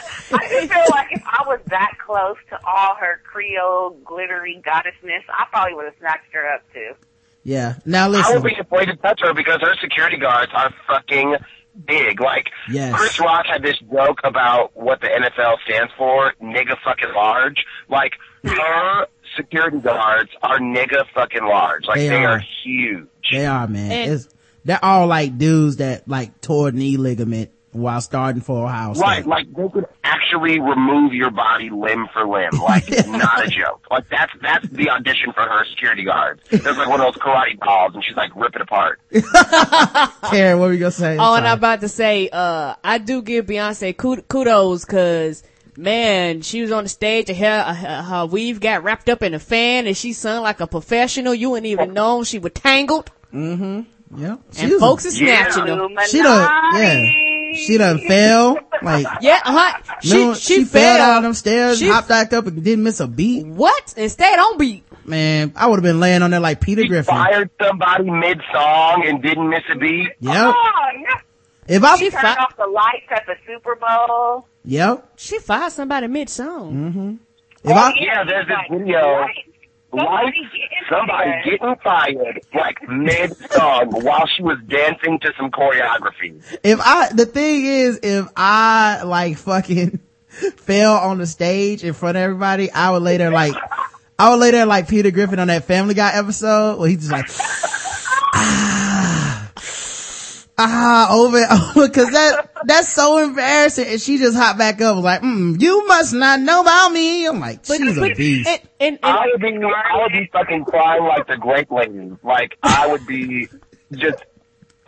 just 0.51 0.72
feel 0.72 0.84
like 0.90 1.09
if 1.11 1.22
I 1.26 1.45
was 1.47 1.61
that 1.66 1.97
close 2.05 2.36
to 2.51 2.59
all 2.64 2.95
her 2.95 3.20
Creole 3.24 3.99
glittery 4.05 4.62
goddessness, 4.64 5.22
I 5.28 5.47
probably 5.51 5.74
would 5.74 5.86
have 5.86 5.95
snatched 5.99 6.32
her 6.32 6.55
up 6.55 6.62
too. 6.72 6.92
Yeah. 7.42 7.74
Now 7.84 8.09
listen. 8.09 8.24
I 8.24 8.28
listen. 8.28 8.42
would 8.42 8.55
be 8.55 8.61
afraid 8.61 8.86
to 8.86 8.97
touch 8.97 9.20
her 9.22 9.34
because 9.34 9.61
her 9.61 9.74
security 9.80 10.16
guards 10.16 10.51
are 10.55 10.72
fucking 10.86 11.36
big. 11.86 12.20
Like, 12.20 12.50
Yes. 12.70 12.94
Chris 12.94 13.18
Rock 13.20 13.46
had 13.46 13.62
this 13.62 13.78
joke 13.92 14.20
about 14.24 14.76
what 14.76 15.00
the 15.00 15.08
NFL 15.08 15.56
stands 15.66 15.92
for, 15.96 16.32
nigga 16.42 16.76
fucking 16.84 17.12
large. 17.14 17.64
Like, 17.88 18.12
her 18.44 19.06
security 19.36 19.78
guards 19.78 20.30
are 20.42 20.58
nigga 20.58 21.04
fucking 21.14 21.44
large. 21.44 21.84
Like, 21.86 21.96
They 21.96 22.08
they, 22.08 22.24
are. 22.24 22.36
are. 22.36 22.42
huge. 22.64 23.06
They 23.32 23.46
are, 23.46 23.66
man. 23.66 23.90
And- 23.92 24.12
It's, 24.12 24.28
they're 24.66 24.82
all 24.82 25.06
like 25.06 25.36
dudes 25.36 25.76
that 25.76 26.08
like 26.08 26.40
tore 26.40 26.72
knee 26.72 26.96
ligament 26.96 27.50
while 27.74 28.00
starting 28.00 28.40
for 28.40 28.64
Ohio 28.64 28.94
State. 28.94 29.02
Right, 29.02 29.26
like 29.26 29.52
they 29.54 29.68
could 29.68 29.86
actually 30.02 30.58
remove 30.60 31.12
your 31.12 31.30
body 31.30 31.68
limb 31.70 32.06
for 32.12 32.26
limb. 32.26 32.52
Like, 32.62 32.88
it's 32.88 33.06
not 33.24 33.44
a 33.44 33.48
joke. 33.48 33.84
Like, 33.90 34.08
that's 34.08 34.32
that's 34.40 34.66
the 34.68 34.88
audition 34.90 35.32
for 35.34 35.42
her 35.42 35.64
security 35.70 36.04
guard. 36.04 36.40
There's 36.50 36.64
like 36.78 36.88
one 36.88 37.00
of 37.00 37.12
those 37.12 37.22
karate 37.22 37.58
dolls, 37.60 37.94
and 37.94 38.02
she's 38.04 38.16
like 38.16 38.34
rip 38.34 38.54
it 38.56 38.62
apart. 38.62 39.00
Karen, 40.30 40.58
what 40.58 40.66
were 40.68 40.72
you 40.72 40.78
gonna 40.80 40.90
say? 40.90 41.16
Oh, 41.18 41.34
and 41.34 41.46
I'm 41.46 41.58
about 41.58 41.80
to 41.82 41.88
say, 41.88 42.28
uh, 42.32 42.74
I 42.82 42.98
do 42.98 43.22
give 43.22 43.46
Beyonce 43.46 43.96
kudos 44.28 44.84
cause, 44.84 45.42
man, 45.76 46.42
she 46.42 46.62
was 46.62 46.70
on 46.72 46.84
the 46.84 46.88
stage 46.88 47.28
and 47.28 47.38
her, 47.38 47.62
her, 47.74 48.02
her 48.02 48.26
weave 48.26 48.60
got 48.60 48.84
wrapped 48.84 49.08
up 49.08 49.22
in 49.22 49.34
a 49.34 49.38
fan 49.40 49.86
and 49.86 49.96
she 49.96 50.12
sung 50.12 50.42
like 50.42 50.60
a 50.60 50.66
professional. 50.66 51.34
You 51.34 51.50
wouldn't 51.50 51.66
even 51.66 51.92
know 51.94 52.22
she 52.24 52.38
was 52.38 52.52
tangled 52.52 53.10
Mm-hmm. 53.32 54.20
yeah. 54.22 54.36
She 54.52 54.62
and 54.62 54.70
was- 54.72 54.80
folks 54.80 55.04
is 55.06 55.20
Yeah. 55.20 55.50
snatching 55.50 55.76
them. 55.76 55.96
she 56.06 56.22
done, 56.22 56.48
yeah. 56.76 57.02
She 57.57 57.78
done 57.78 57.98
fell. 58.07 58.59
Like, 58.82 59.07
Yeah, 59.20 59.40
uh-huh. 59.44 59.96
She, 60.02 60.12
remember 60.12 60.34
she, 60.36 60.55
she, 60.57 60.64
fell 60.64 60.96
fell. 60.96 60.98
down 61.14 61.22
them 61.22 61.34
stairs, 61.34 61.78
She- 61.78 61.88
hopped 61.88 62.09
back 62.09 62.32
up 62.32 62.46
and 62.46 62.62
didn't 62.62 62.84
miss 62.84 63.00
a 63.00 63.07
beat. 63.07 63.46
What? 63.46 63.94
And 63.96 64.11
stayed 64.11 64.38
on 64.38 64.59
beat. 64.59 64.84
Man, 65.07 65.52
I 65.57 65.66
would 65.66 65.76
have 65.76 65.82
been 65.82 66.00
laying 66.00 66.22
on 66.22 66.30
there 66.30 66.40
like 66.40 66.61
Peter 66.61 66.82
She 66.82 66.88
Griffin. 66.88 67.14
fired 67.14 67.50
somebody 67.62 68.11
mid 68.11 68.40
song 68.52 69.05
and 69.07 69.22
didn't 69.22 69.48
miss 69.50 69.62
a 69.70 69.76
beat. 69.76 70.11
Yep. 70.20 70.34
Oh, 70.57 70.70
yeah. 71.00 71.20
If 71.66 71.82
I, 71.84 71.96
She 71.96 72.11
Turn 72.11 72.20
fi- 72.20 72.34
off 72.34 72.57
the 72.57 72.66
lights 72.66 73.07
at 73.11 73.24
the 73.26 73.34
Super 73.46 73.76
Bowl. 73.76 74.46
yep. 74.64 75.09
She 75.16 75.38
fired 75.38 75.72
somebody 75.72 76.07
mid-song. 76.09 76.72
Mm-hmm. 76.74 77.70
If 77.70 77.76
I, 77.76 77.92
Yeah, 77.98 78.24
there's 78.24 78.46
this 78.46 78.57
video. 78.70 78.98
right? 79.20 79.34
Like 79.95 80.34
getting 80.34 80.68
somebody 80.90 81.30
fired. 81.30 81.45
getting 81.45 81.76
fired 81.82 82.40
like 82.55 82.88
mid 82.88 83.36
song 83.53 83.90
while 84.05 84.26
she 84.26 84.42
was 84.42 84.59
dancing 84.66 85.18
to 85.20 85.32
some 85.38 85.51
choreography. 85.51 86.42
if 86.62 86.80
I, 86.80 87.11
the 87.12 87.26
thing 87.26 87.64
is, 87.64 88.01
if 88.03 88.26
I 88.36 89.03
like 89.05 89.36
fucking 89.38 90.01
fell 90.57 90.95
on 90.95 91.18
the 91.18 91.26
stage 91.26 91.84
in 91.84 91.92
front 91.95 92.16
of 92.16 92.22
everybody, 92.22 92.70
I 92.70 92.90
would 92.90 93.03
later 93.03 93.30
like, 93.30 93.55
I 94.18 94.30
would 94.30 94.40
later 94.40 94.66
like 94.66 94.88
Peter 94.88 95.11
Griffin 95.11 95.38
on 95.38 95.49
that 95.49 95.64
Family 95.64 95.95
Guy 95.95 96.12
episode 96.14 96.78
where 96.78 96.88
he's 96.88 97.09
just 97.09 97.12
like, 97.12 97.26
ah, 98.34 98.73
ah, 100.59 101.14
over 101.14 101.38
and 101.38 101.46
over, 101.76 101.88
cause 101.88 102.11
that, 102.11 102.50
that's 102.64 102.88
so 102.88 103.18
embarrassing. 103.18 103.86
And 103.88 104.00
she 104.00 104.18
just 104.18 104.36
hopped 104.36 104.59
back 104.59 104.80
up 104.80 104.96
was 104.96 105.05
like, 105.05 105.22
mm, 105.22 105.61
you 105.61 105.86
must 105.86 106.14
not 106.14 106.40
know 106.40 106.62
about 106.62 106.92
me. 106.92 107.26
I'm 107.26 107.40
like, 107.40 107.64
she's 107.64 107.98
a 107.98 108.14
beast. 108.14 108.48
And, 108.48 108.61
and, 108.80 108.98
and, 109.02 109.16
I 109.16 109.26
would 109.26 109.40
be 109.40 109.48
I 109.48 110.02
would 110.02 110.12
be 110.12 110.30
fucking 110.32 110.64
crying 110.64 111.05
like 111.05 111.26
the 111.26 111.36
great 111.36 111.70
lady. 111.70 112.12
Like 112.22 112.59
I 112.62 112.86
would 112.86 113.07
be 113.07 113.48
just 113.92 114.22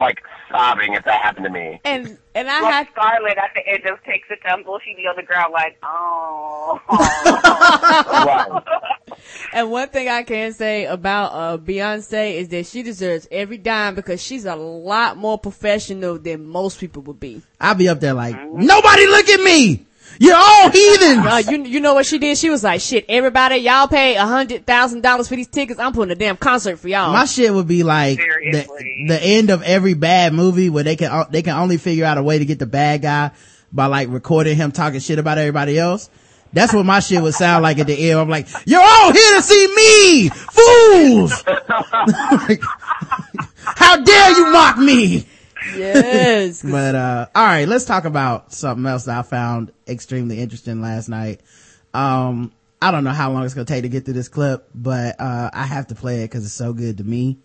like 0.01 0.23
sobbing 0.51 0.95
if 0.95 1.05
that 1.05 1.21
happened 1.23 1.45
to 1.47 1.51
me. 1.51 1.81
and, 1.85 2.19
and 2.35 2.49
I 2.51 2.61
Like 2.61 2.75
had, 2.75 2.89
Scarlett 2.93 3.39
at 3.39 3.51
the 3.55 3.67
end 3.67 3.83
just 3.87 4.05
takes 4.05 4.29
a 4.31 4.37
tumble. 4.49 4.79
She'd 4.85 4.97
be 4.97 5.03
on 5.03 5.17
the 5.17 5.23
ground 5.23 5.53
like, 5.53 5.77
oh. 5.83 6.81
Right. 6.89 8.63
And 9.53 9.71
one 9.71 9.89
thing 9.89 10.09
I 10.09 10.23
can 10.23 10.53
say 10.53 10.85
about 10.85 11.33
uh, 11.33 11.59
Beyonce 11.59 12.35
is 12.35 12.49
that 12.49 12.67
she 12.67 12.83
deserves 12.83 13.27
every 13.31 13.57
dime 13.59 13.95
because 13.95 14.23
she's 14.23 14.45
a 14.45 14.55
lot 14.55 15.17
more 15.17 15.39
professional 15.39 16.19
than 16.19 16.47
most 16.47 16.79
people 16.79 17.03
would 17.05 17.19
be. 17.19 17.41
I'll 17.61 17.75
be 17.75 17.89
up 17.89 18.01
there 18.01 18.13
like, 18.15 18.37
nobody 18.37 19.07
look 19.07 19.29
at 19.29 19.41
me! 19.41 19.87
You're 20.19 20.37
all 20.37 20.71
heathens! 20.71 21.27
Uh, 21.27 21.43
you 21.51 21.65
you 21.65 21.81
know 21.81 21.95
what 21.95 22.07
she 22.07 22.19
did? 22.19 22.39
She 22.39 22.51
was 22.51 22.65
like, 22.65 22.81
"Shit, 22.81 23.05
everybody, 23.09 23.57
y'all 23.57 23.89
pay 23.89 24.17
a 24.17 24.25
hundred 24.25 24.67
thousand 24.67 25.03
dollars 25.03 25.29
for 25.29 25.37
these 25.37 25.49
tickets. 25.49 25.79
I'm 25.79 25.93
putting 25.93 26.13
a 26.13 26.15
damn 26.15 26.37
concert 26.37 26.79
for 26.79 26.89
y'all." 26.89 27.13
My 27.13 27.25
shit 27.25 27.53
would 27.53 27.69
be 27.69 27.83
like 27.83 28.19
the, 28.19 28.67
the 29.09 29.19
end 29.23 29.51
of 29.51 29.63
every 29.63 29.95
bad 29.95 30.33
movie 30.33 30.71
where 30.71 30.85
they 30.85 30.97
can 30.97 31.27
they 31.31 31.43
can 31.43 31.57
only 31.57 31.77
figure 31.77 32.05
out 32.05 32.19
a 32.19 32.23
way 32.23 32.39
to 32.39 32.45
get 32.45 32.59
the 32.59 32.67
bad 32.67 33.03
guy 33.03 33.31
by 33.73 33.87
like 33.87 34.09
recording 34.11 34.57
him 34.57 34.73
talking 34.73 35.01
shit 35.01 35.19
about 35.19 35.39
everybody 35.39 35.79
else. 35.79 36.09
That's 36.53 36.73
what 36.73 36.87
my 36.87 37.01
shit 37.01 37.21
would 37.23 37.35
sound 37.35 37.63
like 37.63 37.79
at 37.79 37.87
the 37.87 38.11
end. 38.11 38.19
I'm 38.19 38.31
like, 38.31 38.47
you're 38.65 38.81
all 38.81 39.13
here 39.13 39.37
to 39.37 39.43
see 39.43 39.67
me, 39.75 40.29
fools! 40.31 41.45
Like, 42.31 42.61
How 43.67 44.01
dare 44.03 44.31
you 44.31 44.53
mock 44.53 44.79
me? 44.79 45.27
Yes, 45.75 46.63
But 46.69 46.95
uh 46.95 47.27
all 47.35 47.45
right, 47.47 47.67
let's 47.69 47.85
talk 47.85 48.05
about 48.05 48.53
something 48.53 48.87
else 48.87 49.05
that 49.05 49.19
I 49.19 49.23
found 49.23 49.73
extremely 49.89 50.39
interesting 50.41 50.81
last 50.81 51.09
night. 51.09 51.41
Um 51.95 52.53
I 52.81 52.91
don't 52.91 53.05
know 53.05 53.11
how 53.11 53.33
long 53.33 53.45
it's 53.45 53.55
gonna 53.55 53.65
take 53.65 53.83
to 53.83 53.89
get 53.89 54.05
through 54.05 54.15
this 54.15 54.29
clip, 54.29 54.69
but 54.75 55.21
uh 55.21 55.51
I 55.53 55.65
have 55.65 55.89
to 55.89 55.95
play 55.95 56.23
it 56.23 56.25
because 56.31 56.45
it's 56.45 56.55
so 56.55 56.73
good 56.73 56.99
to 56.99 57.05
me. 57.05 57.39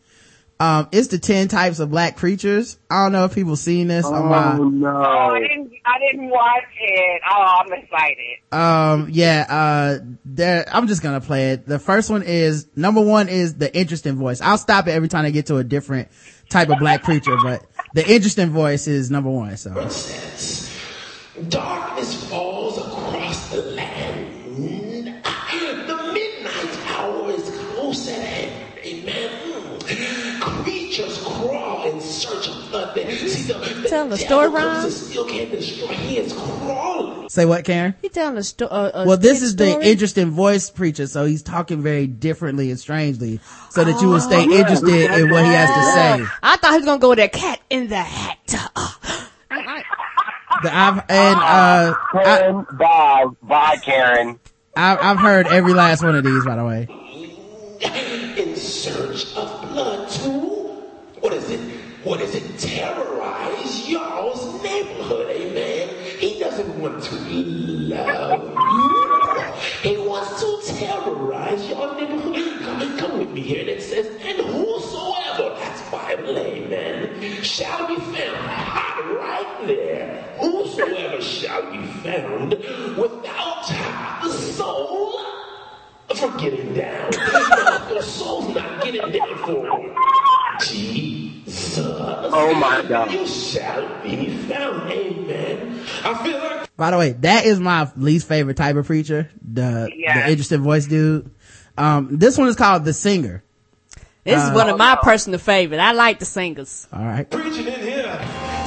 Um 0.59 0.87
it's 0.91 1.07
the 1.07 1.17
ten 1.17 1.47
types 1.47 1.79
of 1.79 1.89
black 1.89 2.17
creatures. 2.17 2.77
I 2.89 3.03
don't 3.03 3.13
know 3.13 3.25
if 3.25 3.33
people 3.33 3.55
seen 3.55 3.87
this 3.87 4.05
on 4.05 4.29
my 4.29 4.57
Oh 4.57 4.63
no. 4.69 4.87
Oh, 4.89 5.01
I 5.31 5.39
didn't. 5.39 5.71
I 5.83 5.97
didn't 5.99 6.29
watch 6.29 6.63
it. 6.79 7.21
Oh, 7.29 7.63
I'm 7.65 7.73
excited. 7.73 8.37
um 8.51 9.07
yeah 9.09 9.45
uh 9.49 9.99
there 10.25 10.65
i'm 10.71 10.87
just 10.87 11.01
gonna 11.01 11.21
play 11.21 11.51
it 11.51 11.65
the 11.65 11.79
first 11.79 12.09
one 12.09 12.21
is 12.21 12.67
number 12.75 13.01
one 13.01 13.29
is 13.29 13.55
the 13.55 13.73
interesting 13.75 14.15
voice 14.15 14.41
i'll 14.41 14.57
stop 14.57 14.87
it 14.87 14.91
every 14.91 15.07
time 15.07 15.25
i 15.25 15.31
get 15.31 15.45
to 15.47 15.55
a 15.57 15.63
different 15.63 16.09
type 16.49 16.69
of 16.69 16.77
black 16.79 17.01
creature, 17.03 17.37
but 17.41 17.63
the 17.93 18.07
interesting 18.09 18.49
voice 18.49 18.87
is 18.87 19.09
number 19.11 19.29
one 19.29 19.55
so. 19.57 19.71
Darkness 21.49 22.29
falls 22.29 22.50
Telling 33.91 34.09
the 34.09 34.17
story 34.17 34.47
comes 34.49 34.83
rhyme? 34.83 34.89
still 34.91 35.25
can't 35.27 35.51
destroy. 35.51 35.87
He 35.87 36.17
is 36.17 36.31
crawling. 36.33 37.27
say 37.29 37.45
what 37.45 37.65
karen 37.65 37.93
he 38.01 38.07
telling 38.09 38.37
a, 38.37 38.43
story. 38.43 38.71
uh, 38.71 39.05
well 39.05 39.17
this 39.17 39.39
kid 39.39 39.43
is 39.45 39.55
the 39.57 39.81
interesting 39.85 40.29
voice 40.31 40.69
preacher 40.69 41.07
so 41.07 41.25
he's 41.25 41.43
talking 41.43 41.81
very 41.83 42.07
differently 42.07 42.69
and 42.71 42.79
strangely 42.79 43.39
so 43.69 43.83
that 43.83 44.01
you 44.01 44.07
will 44.07 44.19
stay 44.21 44.45
Oh. 44.47 44.51
interested 44.59 45.11
in 45.11 45.29
what 45.29 45.43
he 45.43 45.51
has 45.51 45.69
to 45.69 45.83
say 46.23 46.25
I 46.41 46.55
thought 46.57 46.71
he 46.71 46.77
was 46.77 46.85
gonna 46.85 46.99
go 46.99 47.09
with 47.09 47.17
that 47.19 47.33
cat 47.33 47.59
in 47.69 47.87
the 47.89 47.97
hat. 47.97 48.37
Uh, 48.75 48.89
the, 50.63 50.73
I've, 50.75 50.97
and 51.09 51.35
uh 51.35 51.93
I, 52.13 52.23
Karen, 52.23 52.65
bye, 52.77 53.25
bye, 53.43 53.77
Karen. 53.83 54.39
I've, 54.77 54.99
I've 54.99 55.17
heard 55.19 55.47
every 55.47 55.73
last 55.73 56.01
one 56.03 56.15
of 56.15 56.23
these 56.23 56.45
by 56.45 56.55
the 56.55 56.63
way 56.65 56.87
in 58.37 58.55
search 58.55 59.35
of 59.35 59.61
blood 59.69 60.09
too. 60.09 60.39
What 61.19 61.33
is 61.33 61.49
it? 61.49 61.59
What 62.03 62.19
is 62.19 62.33
it? 62.33 62.57
Terrorize 62.57 63.87
y'all's 63.87 64.63
neighborhood, 64.63 65.29
amen. 65.29 65.89
He 66.17 66.39
doesn't 66.39 66.79
want 66.79 67.03
to 67.03 67.15
love 67.15 68.41
you. 68.41 69.53
He 69.83 69.97
wants 69.97 70.41
to 70.41 70.77
terrorize 70.77 71.67
your 71.69 71.95
neighborhood. 71.95 72.59
Come, 72.63 72.97
come 72.97 73.19
with 73.19 73.29
me 73.29 73.41
here. 73.41 73.59
And 73.59 73.69
it 73.69 73.83
says, 73.83 74.07
and 74.07 74.37
whosoever, 74.39 75.55
that's 75.59 75.89
Bible, 75.91 76.39
amen, 76.39 77.43
shall 77.43 77.87
be 77.87 77.95
found. 77.97 78.37
Hot 78.47 79.05
right 79.19 79.67
there. 79.67 80.23
Whosoever 80.39 81.21
shall 81.21 81.71
be 81.71 81.85
found 82.01 82.53
without 82.97 84.21
the 84.23 84.29
soul 84.31 85.19
for 86.15 86.31
getting 86.39 86.73
down. 86.73 87.11
Your 87.91 88.01
soul's 88.01 88.55
not 88.55 88.83
getting 88.83 89.11
down 89.11 89.37
for 89.37 89.95
Jesus. 90.61 91.20
Oh 91.83 92.53
my 92.55 92.83
God. 92.87 93.11
You 93.11 93.27
shall 93.27 94.03
be 94.03 94.29
found. 94.29 94.91
Amen. 94.91 95.83
I 96.03 96.23
feel 96.23 96.37
like. 96.37 96.75
By 96.77 96.91
the 96.91 96.97
way, 96.97 97.11
that 97.11 97.45
is 97.45 97.59
my 97.59 97.91
least 97.95 98.27
favorite 98.27 98.57
type 98.57 98.75
of 98.75 98.85
preacher. 98.85 99.29
The, 99.41 99.91
yeah. 99.95 100.25
the 100.25 100.31
interested 100.31 100.59
voice 100.61 100.87
dude. 100.87 101.29
Um, 101.77 102.17
this 102.17 102.37
one 102.37 102.47
is 102.47 102.55
called 102.55 102.85
The 102.85 102.93
Singer. 102.93 103.43
This 104.23 104.39
uh, 104.39 104.47
is 104.47 104.55
one 104.55 104.69
of 104.69 104.77
my 104.77 104.93
uh, 104.93 104.95
personal 104.97 105.39
favorite. 105.39 105.79
I 105.79 105.93
like 105.93 106.19
the 106.19 106.25
singers. 106.25 106.87
All 106.93 107.03
right. 107.03 107.29
Preaching 107.29 107.67
in 107.67 107.79
here. 107.81 108.27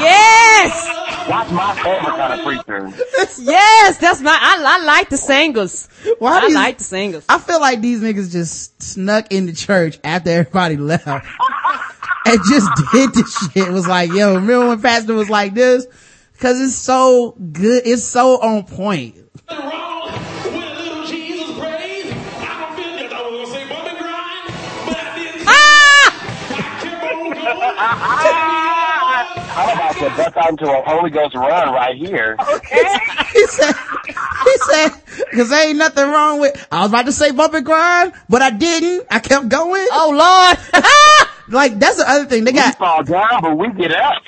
Yes. 0.00 0.89
That's 1.28 1.50
my 1.52 1.74
favorite 1.76 2.16
kind 2.16 2.40
of 2.40 2.46
preacher. 2.46 2.88
yes, 3.38 3.98
that's 3.98 4.20
my. 4.20 4.30
I, 4.32 4.80
I 4.80 4.84
like 4.84 5.08
the 5.10 5.16
singers. 5.16 5.88
Why 6.18 6.38
I 6.38 6.46
these- 6.46 6.54
like 6.54 6.78
the 6.78 6.84
singers. 6.84 7.24
I 7.28 7.38
feel 7.38 7.60
like 7.60 7.80
these 7.80 8.00
niggas 8.00 8.32
just 8.32 8.82
snuck 8.82 9.32
into 9.32 9.54
church 9.54 9.98
after 10.04 10.30
everybody 10.30 10.76
left 10.92 11.06
and 11.06 12.40
just 12.48 12.68
did 12.92 13.12
this 13.14 13.32
shit. 13.52 13.68
It 13.68 13.72
was 13.72 13.86
like, 13.86 14.12
yo, 14.12 14.34
remember 14.34 14.68
when 14.68 14.82
Pastor 14.82 15.14
was 15.14 15.30
like 15.30 15.54
this? 15.54 15.86
Cause 16.38 16.58
it's 16.60 16.74
so 16.74 17.32
good. 17.32 17.82
It's 17.84 18.02
so 18.02 18.40
on 18.40 18.64
point. 18.64 19.16
Nothing 19.48 19.70
ah! 25.46 28.46
I'm 29.60 29.76
about 29.76 29.94
to 29.96 30.16
bust 30.16 30.36
out 30.36 30.50
into 30.50 30.64
a 30.70 30.82
Holy 30.82 31.10
Ghost 31.10 31.34
run 31.34 31.72
right 31.74 31.96
here. 31.96 32.36
Okay. 32.38 32.82
he 33.32 33.46
said, 33.46 33.74
he 34.44 34.56
said, 34.58 34.88
cause 35.32 35.48
there 35.50 35.68
ain't 35.68 35.78
nothing 35.78 36.08
wrong 36.08 36.40
with, 36.40 36.66
I 36.70 36.80
was 36.82 36.90
about 36.90 37.06
to 37.06 37.12
say 37.12 37.30
bump 37.30 37.54
and 37.54 37.64
grind, 37.66 38.12
but 38.28 38.42
I 38.42 38.50
didn't. 38.50 39.06
I 39.10 39.18
kept 39.18 39.48
going. 39.48 39.86
Oh 39.92 40.56
Lord. 40.72 40.84
Like, 41.50 41.80
that's 41.80 41.96
the 41.96 42.08
other 42.08 42.26
thing. 42.26 42.44
They 42.44 42.52
We 42.52 42.58
got 42.58 42.78
fall 42.78 43.02
down, 43.02 43.42
but 43.42 43.58
we 43.58 43.72
get 43.72 43.92
up. 43.92 44.22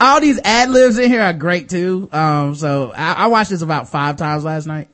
all 0.00 0.20
these 0.20 0.40
ad 0.44 0.70
libs 0.70 0.96
in 0.98 1.10
here 1.10 1.20
are 1.20 1.34
great 1.34 1.68
too. 1.68 2.08
Um, 2.10 2.54
so 2.54 2.90
I, 2.96 3.12
I 3.12 3.26
watched 3.26 3.50
this 3.50 3.60
about 3.60 3.90
five 3.90 4.16
times 4.16 4.44
last 4.44 4.66
night. 4.66 4.88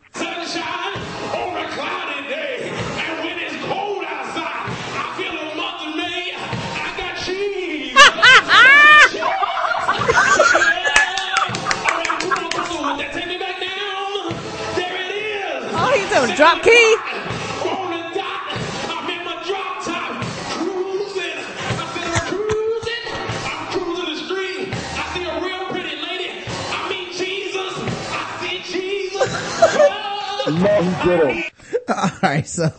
See 28.40 28.62
Jesus. 28.62 29.28
Oh. 29.32 30.44
No, 30.62 30.82
he 30.82 31.08
didn't. 31.08 31.52
All 31.88 32.10
right, 32.22 32.46
so 32.46 32.70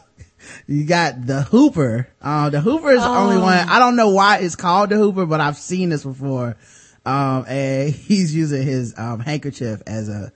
you 0.68 0.86
got 0.86 1.26
the 1.26 1.42
Hooper. 1.44 2.08
Uh, 2.22 2.50
the 2.50 2.62
Hooper 2.62 2.92
is 2.92 3.02
the 3.02 3.08
only 3.08 3.38
Oh. 3.38 3.42
one. 3.42 3.58
I 3.70 3.80
don't 3.80 3.96
know 3.96 4.10
why 4.10 4.38
it's 4.38 4.56
called 4.56 4.90
the 4.90 4.98
Hooper, 4.98 5.26
but 5.26 5.40
I've 5.42 5.58
seen 5.58 5.90
this 5.90 6.04
before. 6.04 6.56
Um, 7.06 7.46
and 7.48 7.94
he's 7.94 8.34
using 8.36 8.64
his 8.64 8.94
um, 8.98 9.20
handkerchief 9.20 9.82
as 9.88 10.10
a 10.10 10.32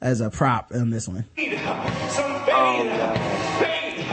as 0.00 0.20
a 0.20 0.30
prop 0.30 0.72
in 0.72 0.90
this 0.90 1.06
one. 1.08 1.24
Some 1.36 2.41
pain, 2.62 2.86
pain, 3.58 4.06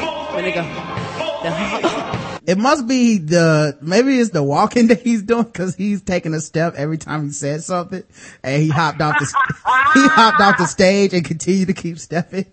more 0.00 0.24
When 0.34 0.44
they 0.44 0.52
go. 0.52 0.62
pain, 0.62 1.18
more 1.18 1.42
pain. 1.42 2.40
It 2.46 2.56
must 2.56 2.86
be 2.88 3.18
the 3.18 3.76
maybe 3.82 4.18
it's 4.18 4.30
the 4.30 4.42
walking 4.42 4.86
that 4.88 5.00
he's 5.02 5.22
doing 5.22 5.44
because 5.44 5.74
he's 5.76 6.00
taking 6.02 6.32
a 6.34 6.40
step 6.40 6.74
every 6.76 6.96
time 6.98 7.24
he 7.26 7.30
said 7.32 7.62
something, 7.62 8.02
and 8.42 8.62
he 8.62 8.68
hopped 8.70 9.00
off 9.02 9.18
the 9.18 9.26
he 9.94 10.08
hopped 10.08 10.40
off 10.40 10.56
the 10.56 10.66
stage 10.66 11.12
and 11.12 11.24
continued 11.24 11.66
to 11.68 11.74
keep 11.74 11.98
stepping. 11.98 12.46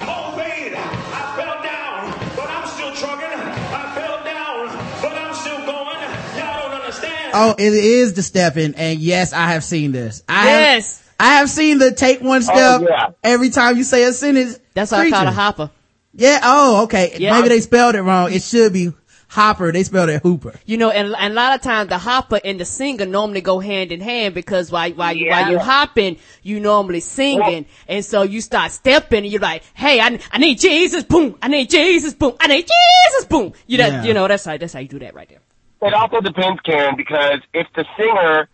More 0.00 0.32
pain. 0.36 0.74
I 0.76 1.32
fell 1.36 1.62
down, 1.62 2.36
but 2.36 2.50
I'm 2.50 2.66
still 2.68 2.92
trucking. 2.94 3.38
I 3.38 3.94
fell 3.94 4.24
down, 4.24 4.66
but 5.00 5.12
I'm 5.12 5.34
still 5.34 5.58
going. 5.64 6.00
Y'all 6.38 6.68
don't 6.68 6.80
understand. 6.82 7.30
Oh, 7.32 7.54
it 7.58 7.72
is 7.72 8.12
the 8.12 8.22
stepping, 8.22 8.74
and 8.74 8.98
yes, 8.98 9.32
I 9.32 9.52
have 9.52 9.64
seen 9.64 9.92
this. 9.92 10.22
I 10.28 10.44
Yes. 10.48 10.98
have, 10.98 11.06
I 11.18 11.34
have 11.36 11.48
seen 11.48 11.78
the 11.78 11.92
take 11.92 12.20
one 12.20 12.42
step 12.42 12.80
Oh, 12.82 12.86
yeah. 12.86 13.10
every 13.24 13.48
time 13.48 13.78
you 13.78 13.84
say 13.84 14.04
a 14.04 14.12
sentence. 14.12 14.58
That's 14.80 14.92
why 14.92 15.06
I 15.06 15.10
call 15.10 15.22
it 15.22 15.28
a 15.28 15.32
hopper. 15.32 15.70
Yeah. 16.14 16.40
Oh, 16.42 16.84
okay. 16.84 17.14
Yeah. 17.18 17.36
Maybe 17.36 17.48
they 17.48 17.60
spelled 17.60 17.94
it 17.94 18.02
wrong. 18.02 18.32
It 18.32 18.42
should 18.42 18.72
be 18.72 18.92
Hopper. 19.28 19.70
They 19.70 19.84
spelled 19.84 20.08
it 20.08 20.22
Hooper. 20.22 20.58
You 20.66 20.76
know, 20.76 20.90
and, 20.90 21.14
and 21.16 21.32
a 21.32 21.36
lot 21.36 21.54
of 21.54 21.62
times 21.62 21.88
the 21.88 21.98
hopper 21.98 22.40
and 22.44 22.58
the 22.58 22.64
singer 22.64 23.06
normally 23.06 23.40
go 23.40 23.60
hand 23.60 23.92
in 23.92 24.00
hand 24.00 24.34
because 24.34 24.72
while, 24.72 24.90
while, 24.90 25.14
you, 25.14 25.28
while 25.28 25.48
you're 25.48 25.60
hopping, 25.60 26.16
you 26.42 26.58
normally 26.58 26.98
singing. 26.98 27.66
And 27.86 28.04
so 28.04 28.22
you 28.22 28.40
start 28.40 28.72
stepping 28.72 29.22
and 29.22 29.28
you're 29.32 29.40
like, 29.40 29.62
hey, 29.74 30.00
I, 30.00 30.18
I 30.32 30.38
need 30.38 30.58
Jesus, 30.58 31.04
boom. 31.04 31.36
I 31.40 31.46
need 31.46 31.70
Jesus, 31.70 32.12
boom. 32.14 32.34
I 32.40 32.48
need 32.48 32.66
Jesus, 32.66 33.28
boom. 33.28 33.52
You 33.68 33.78
know, 33.78 33.86
Yeah. 33.86 34.02
you 34.02 34.14
know, 34.14 34.26
that's 34.26 34.44
how, 34.44 34.56
that's 34.56 34.72
how 34.72 34.80
you 34.80 34.88
do 34.88 34.98
that 34.98 35.14
right 35.14 35.28
there. 35.28 35.38
It 35.82 35.94
also 35.94 36.20
depends, 36.20 36.60
Karen, 36.62 36.96
because 36.96 37.38
if 37.54 37.68
the 37.76 37.84
singer, 37.96 38.48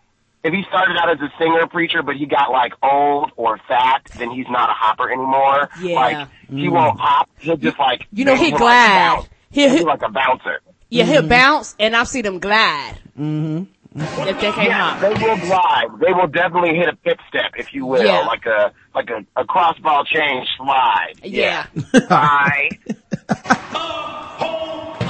if 0.47 0.53
he 0.55 0.62
started 0.68 0.97
out 0.97 1.11
as 1.11 1.18
a 1.20 1.30
singer 1.38 1.66
preacher, 1.66 2.03
but 2.03 2.16
he 2.16 2.26
got 2.26 2.51
like 2.51 2.72
old 2.82 3.32
or 3.36 3.59
fat, 3.68 4.03
then 4.18 4.30
he's 4.30 4.47
not 4.49 4.70
a 4.70 4.72
hopper 4.72 5.11
anymore. 5.11 5.68
Yeah. 5.80 5.94
Like 5.97 6.28
he 6.49 6.68
won't 6.68 6.99
hop. 7.01 7.28
He'll 7.38 7.57
just 7.57 7.78
like 7.78 8.07
You 8.12 8.24
know, 8.24 8.36
he 8.36 8.47
he'll, 8.51 8.59
glide. 8.59 8.86
Like, 8.86 9.16
bounce. 9.16 9.28
He'll- 9.51 9.70
He'll 9.70 9.78
be 9.78 9.84
like 9.84 10.03
a 10.03 10.11
bouncer. 10.11 10.61
Yeah, 10.88 11.05
he'll 11.05 11.26
bounce 11.26 11.74
and 11.80 11.97
I've 11.97 12.07
seen 12.09 12.24
him 12.24 12.38
glide. 12.38 12.94
Mm-hmm. 13.18 13.64
If 13.99 14.40
they 14.40 14.53
can't 14.53 14.68
Yeah, 14.68 14.90
hop. 14.90 15.01
they 15.01 15.09
will 15.09 15.36
glide. 15.38 15.86
They 16.01 16.12
will 16.12 16.26
definitely 16.28 16.76
hit 16.76 16.88
a 16.88 16.94
pip 16.97 17.18
step, 17.28 17.53
if 17.57 17.72
you 17.74 17.86
will, 17.86 18.05
Yeah. 18.05 18.20
like 18.26 18.44
a 18.47 18.72
like 18.94 19.09
a, 19.11 19.24
a 19.40 19.44
crossball 19.44 20.07
change 20.07 20.47
slide. 20.59 21.14
Yeah. 21.24 21.66
Bye. 22.09 22.70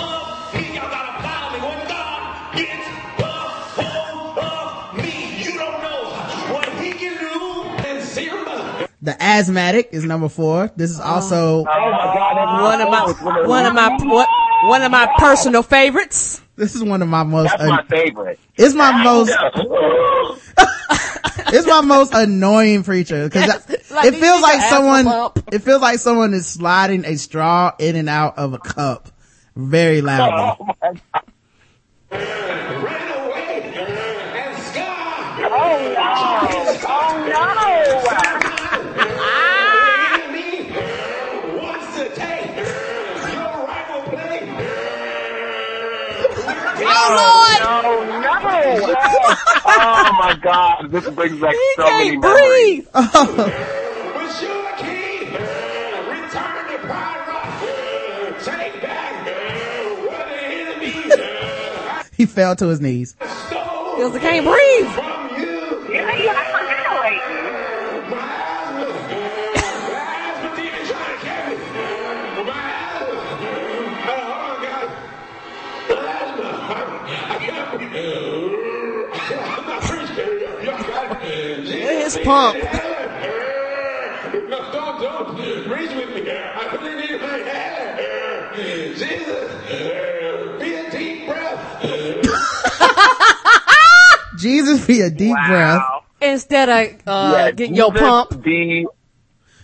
The 9.07 9.23
asthmatic 9.23 9.91
is 9.93 10.05
number 10.05 10.29
four. 10.29 10.73
This 10.75 10.91
is 10.91 10.99
also 10.99 11.61
Oh 11.61 11.65
God! 11.65 12.61
One 12.61 12.81
of 12.81 12.91
my, 12.91 13.47
one 13.47 13.65
of 13.65 13.73
my, 13.73 13.97
what, 14.03 14.29
one 14.65 14.83
of 14.83 14.91
my 14.91 15.09
personal 15.17 15.63
favorites. 15.63 16.43
this 16.57 16.75
is 16.75 16.83
one 16.83 17.03
of 17.03 17.09
my 17.09 17.23
most. 17.23 17.57
That's 17.57 17.71
my 17.71 17.85
favorite. 17.85 18.41
it's 18.57 18.75
my 18.75 19.05
most. 19.05 19.33
It's 21.49 21.67
my 21.67 21.81
most 21.83 22.13
annoying 22.13 22.83
preacher 22.83 23.25
because 23.27 23.47
Yes, 23.47 23.91
like 23.93 24.07
it 24.07 24.15
feels 24.17 24.43
like 24.43 24.61
someone. 24.63 25.33
It 25.53 25.61
feels 25.61 25.81
like 25.81 26.01
someone 26.01 26.35
is 26.35 26.45
sliding 26.49 27.05
a 27.05 27.17
straw 27.17 27.73
in 27.79 27.95
and 27.95 28.09
out 28.09 28.37
of 28.37 28.53
a 28.55 28.59
cup 28.59 29.11
very 29.55 30.01
loudly. 30.01 30.57
Oh 30.59 30.65
my 30.67 30.75
God. 30.83 31.31
ran 32.11 33.27
away 33.29 33.63
and 33.63 34.63
Scar. 34.65 35.15
Oh 35.39 35.95
wow! 35.95 36.49
Oh 36.89 37.25
The 38.05 38.26
Oh 47.09 47.57
no! 47.61 47.65
No! 47.65 48.21
No! 48.21 48.95
oh 49.67 50.17
my 50.19 50.39
God! 50.43 50.91
This 50.91 51.09
brings 51.11 51.41
back 51.41 51.55
He 51.55 51.73
so 51.77 51.83
many 51.85 52.11
can't 52.11 52.21
memories. 52.21 52.85
breathe. 52.85 52.87
With 52.95 54.43
your 54.43 54.67
key, 54.77 55.19
return 56.11 56.63
to 56.71 56.79
Pyro. 56.87 57.39
Take 58.41 58.83
back 58.83 59.13
what 60.09 60.27
the 60.29 60.41
enemy 60.43 62.11
He 62.17 62.27
fell 62.27 62.55
to 62.57 62.67
his 62.69 62.81
knees. 62.81 63.15
stole 63.49 63.97
Feels 63.97 64.13
like 64.13 64.23
I 64.25 64.41
can't 64.41 64.47
breathe. 64.47 64.91
It. 82.17 82.19
His 82.19 82.27
pump. 82.27 82.57
No, 84.49 84.59
don't, 84.73 85.01
don't. 85.01 85.69
Reach 85.69 85.91
with 85.95 86.11
me. 86.25 86.31
I 86.31 86.75
really 86.75 86.95
need 87.09 87.21
my 87.21 87.39
hair. 87.39 88.53
Jesus, 88.95 89.51
be 90.61 90.75
a 90.75 90.91
deep 90.91 91.27
breath. 91.27 91.63
Jesus 94.39 94.87
be 94.87 95.01
a 95.01 95.11
deep 95.11 95.37
breath. 95.49 95.83
Instead 96.21 96.69
of, 96.69 97.01
uh, 97.07 97.33
Yeah, 97.37 97.51
getting 97.53 97.75
your 97.75 97.93
pump. 97.93 98.43
Be 98.43 98.87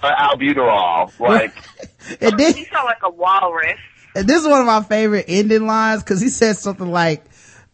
uh, 0.03 0.11
albuterol, 0.35 1.19
like 1.20 1.55
And 2.20 2.39
this, 2.39 2.57
You 2.59 2.65
sound 2.66 2.87
like 2.87 3.03
a 3.05 3.11
walrus. 3.11 3.79
and 4.15 4.27
this 4.27 4.43
is 4.43 4.49
one 4.49 4.61
of 4.61 4.66
my 4.66 4.83
favorite 4.83 5.27
ending 5.29 5.66
lines 5.66 6.03
because 6.03 6.20
he 6.20 6.29
says 6.29 6.59
something 6.59 6.91
like, 6.91 7.24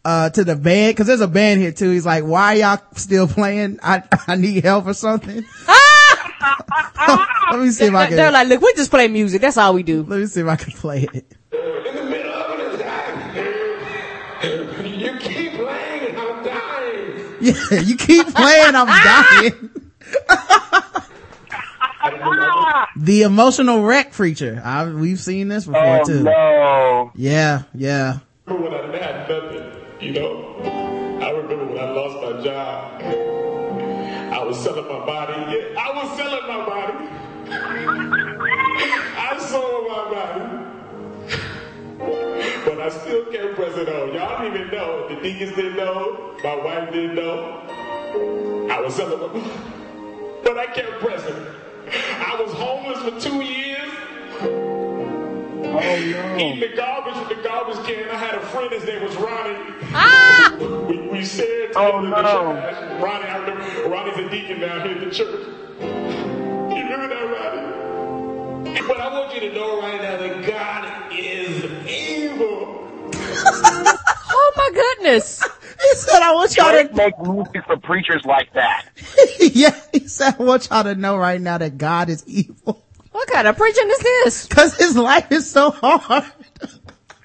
uh, 0.05 0.31
to 0.31 0.45
the 0.45 0.57
band, 0.57 0.97
cause 0.97 1.07
there's 1.07 1.21
a 1.21 1.29
band 1.29 1.61
here 1.61 1.73
too. 1.73 1.91
He's 1.91 2.07
like, 2.07 2.25
why 2.25 2.55
y'all 2.55 2.81
still 2.95 3.29
playing? 3.29 3.79
I, 3.83 4.03
I 4.27 4.37
need 4.37 4.65
help 4.65 4.87
or 4.87 4.95
something. 4.95 5.45
Let 7.51 7.61
me 7.61 7.71
see 7.71 7.87
if 7.87 7.95
I 7.95 8.07
can. 8.07 8.17
They're 8.17 8.31
like, 8.31 8.47
look, 8.49 8.61
we 8.61 8.73
just 8.75 8.91
play 8.91 9.09
music. 9.09 9.41
That's 9.41 9.57
all 9.57 9.73
we 9.75 9.83
do. 9.83 10.03
let 10.05 10.21
me 10.21 10.27
see 10.27 10.41
if 10.43 10.47
I 10.47 10.57
can 10.57 10.73
play 10.73 11.09
it. 11.13 11.25
In 11.53 11.95
the 11.95 12.05
middle 12.05 12.33
of 12.33 12.59
it 12.59 12.73
is 12.73 12.79
dying. 12.79 13.35
You 15.01 15.17
keep 15.19 15.53
playing 15.55 16.09
and 16.11 16.19
I'm 16.19 16.45
dying. 16.45 17.25
Yeah, 17.41 17.81
you 17.81 17.97
keep 17.97 18.27
playing, 18.35 18.75
I'm 18.75 18.87
dying. 19.51 19.71
the 22.97 23.23
emotional 23.23 23.83
wreck 23.83 24.13
preacher. 24.13 24.61
I, 24.65 24.87
we've 24.91 25.21
seen 25.21 25.49
this 25.49 25.65
before 25.67 26.01
Oh 26.01 26.05
too. 26.05 26.23
no. 26.23 27.11
Yeah, 27.15 27.63
yeah. 27.75 28.19
You 30.01 30.13
know? 30.13 30.55
I 31.21 31.31
remember 31.31 31.67
when 31.67 31.79
I 31.79 31.91
lost 31.91 32.23
my 32.23 32.43
job. 32.45 33.03
I 34.33 34.45
was 34.45 34.59
selling 34.63 34.87
my 34.87 35.05
body. 35.05 35.57
Yeah, 35.57 35.81
I 35.81 35.93
was 35.93 36.17
selling 36.17 36.47
my 36.47 36.65
body. 36.67 37.09
I 39.19 39.39
sold 39.41 39.89
my 39.89 40.05
body. 40.15 40.65
But 42.65 42.81
I 42.81 42.89
still 42.91 43.25
kept 43.27 43.55
pressing 43.57 43.89
on. 43.89 44.15
Y'all 44.15 44.43
didn't 44.43 44.61
even 44.61 44.71
know. 44.73 45.09
The 45.09 45.17
deacons 45.21 45.57
didn't 45.57 45.77
know. 45.77 46.37
My 46.45 46.57
wife 46.57 46.93
didn't 46.93 47.17
know. 47.17 47.63
I 48.71 48.81
was 48.81 48.95
selling 48.95 49.21
my 49.21 49.27
body. 49.27 49.51
But 50.45 50.59
I 50.59 50.67
kept 50.67 51.01
pressing. 51.01 51.47
I 51.91 52.41
was 52.41 52.53
homeless 52.53 53.03
for 53.03 53.21
two 53.29 53.43
years. 53.43 53.91
Oh, 55.81 56.37
Eating 56.39 56.61
the 56.61 56.77
garbage 56.77 57.15
with 57.29 57.37
the 57.37 57.43
garbage 57.49 57.87
can. 57.87 58.09
I 58.11 58.15
had 58.17 58.35
a 58.35 58.41
friend, 58.47 58.71
his 58.73 58.85
name 58.85 59.03
was 59.03 59.15
Ronnie. 59.17 59.57
Ah! 59.95 60.57
We, 60.89 60.99
we 61.09 61.25
said 61.25 61.69
together 61.69 61.73
Oh, 61.77 61.99
in 62.05 62.11
no. 62.11 62.17
the 62.17 62.23
church. 62.23 63.03
Ronnie, 63.03 63.25
I 63.27 63.37
remember, 63.39 63.89
Ronnie's 63.89 64.19
a 64.19 64.31
deacon 64.31 64.61
down 64.61 64.89
here 64.89 64.99
at 64.99 65.05
the 65.05 65.11
church. 65.15 65.47
You 65.81 66.85
remember 66.85 67.09
that, 67.09 67.25
Ronnie? 68.65 68.81
But 68.89 69.01
I 69.01 69.13
want 69.13 69.35
you 69.35 69.41
to 69.49 69.55
know 69.55 69.81
right 69.81 70.01
now 70.01 70.17
that 70.17 70.47
God 70.47 71.13
is 71.13 71.65
evil. 71.89 72.75
Oh 74.31 74.53
my 74.57 74.71
goodness. 74.75 75.43
He 75.43 75.95
said, 75.95 76.21
I 76.23 76.33
want 76.35 76.57
y'all 76.57 76.71
Drake 76.71 76.91
to, 76.91 76.97
make 76.97 77.19
music 77.21 77.65
for 77.67 77.77
preachers 77.77 78.23
like 78.25 78.53
that. 78.55 78.87
yeah, 79.41 79.79
he 79.93 80.07
said, 80.09 80.37
I 80.39 80.43
want 80.43 80.69
y'all 80.71 80.85
to 80.85 80.95
know 80.95 81.17
right 81.17 81.41
now 81.41 81.59
that 81.59 81.79
God 81.79 82.09
is 82.09 82.27
evil. 82.27 82.83
What 83.19 83.29
kind 83.31 83.49
of 83.49 83.57
preaching 83.57 83.89
is 83.91 83.99
this? 83.99 84.47
Cause 84.47 84.77
his 84.77 84.97
life 84.97 85.33
is 85.33 85.51
so 85.51 85.73
hard. 85.73 86.25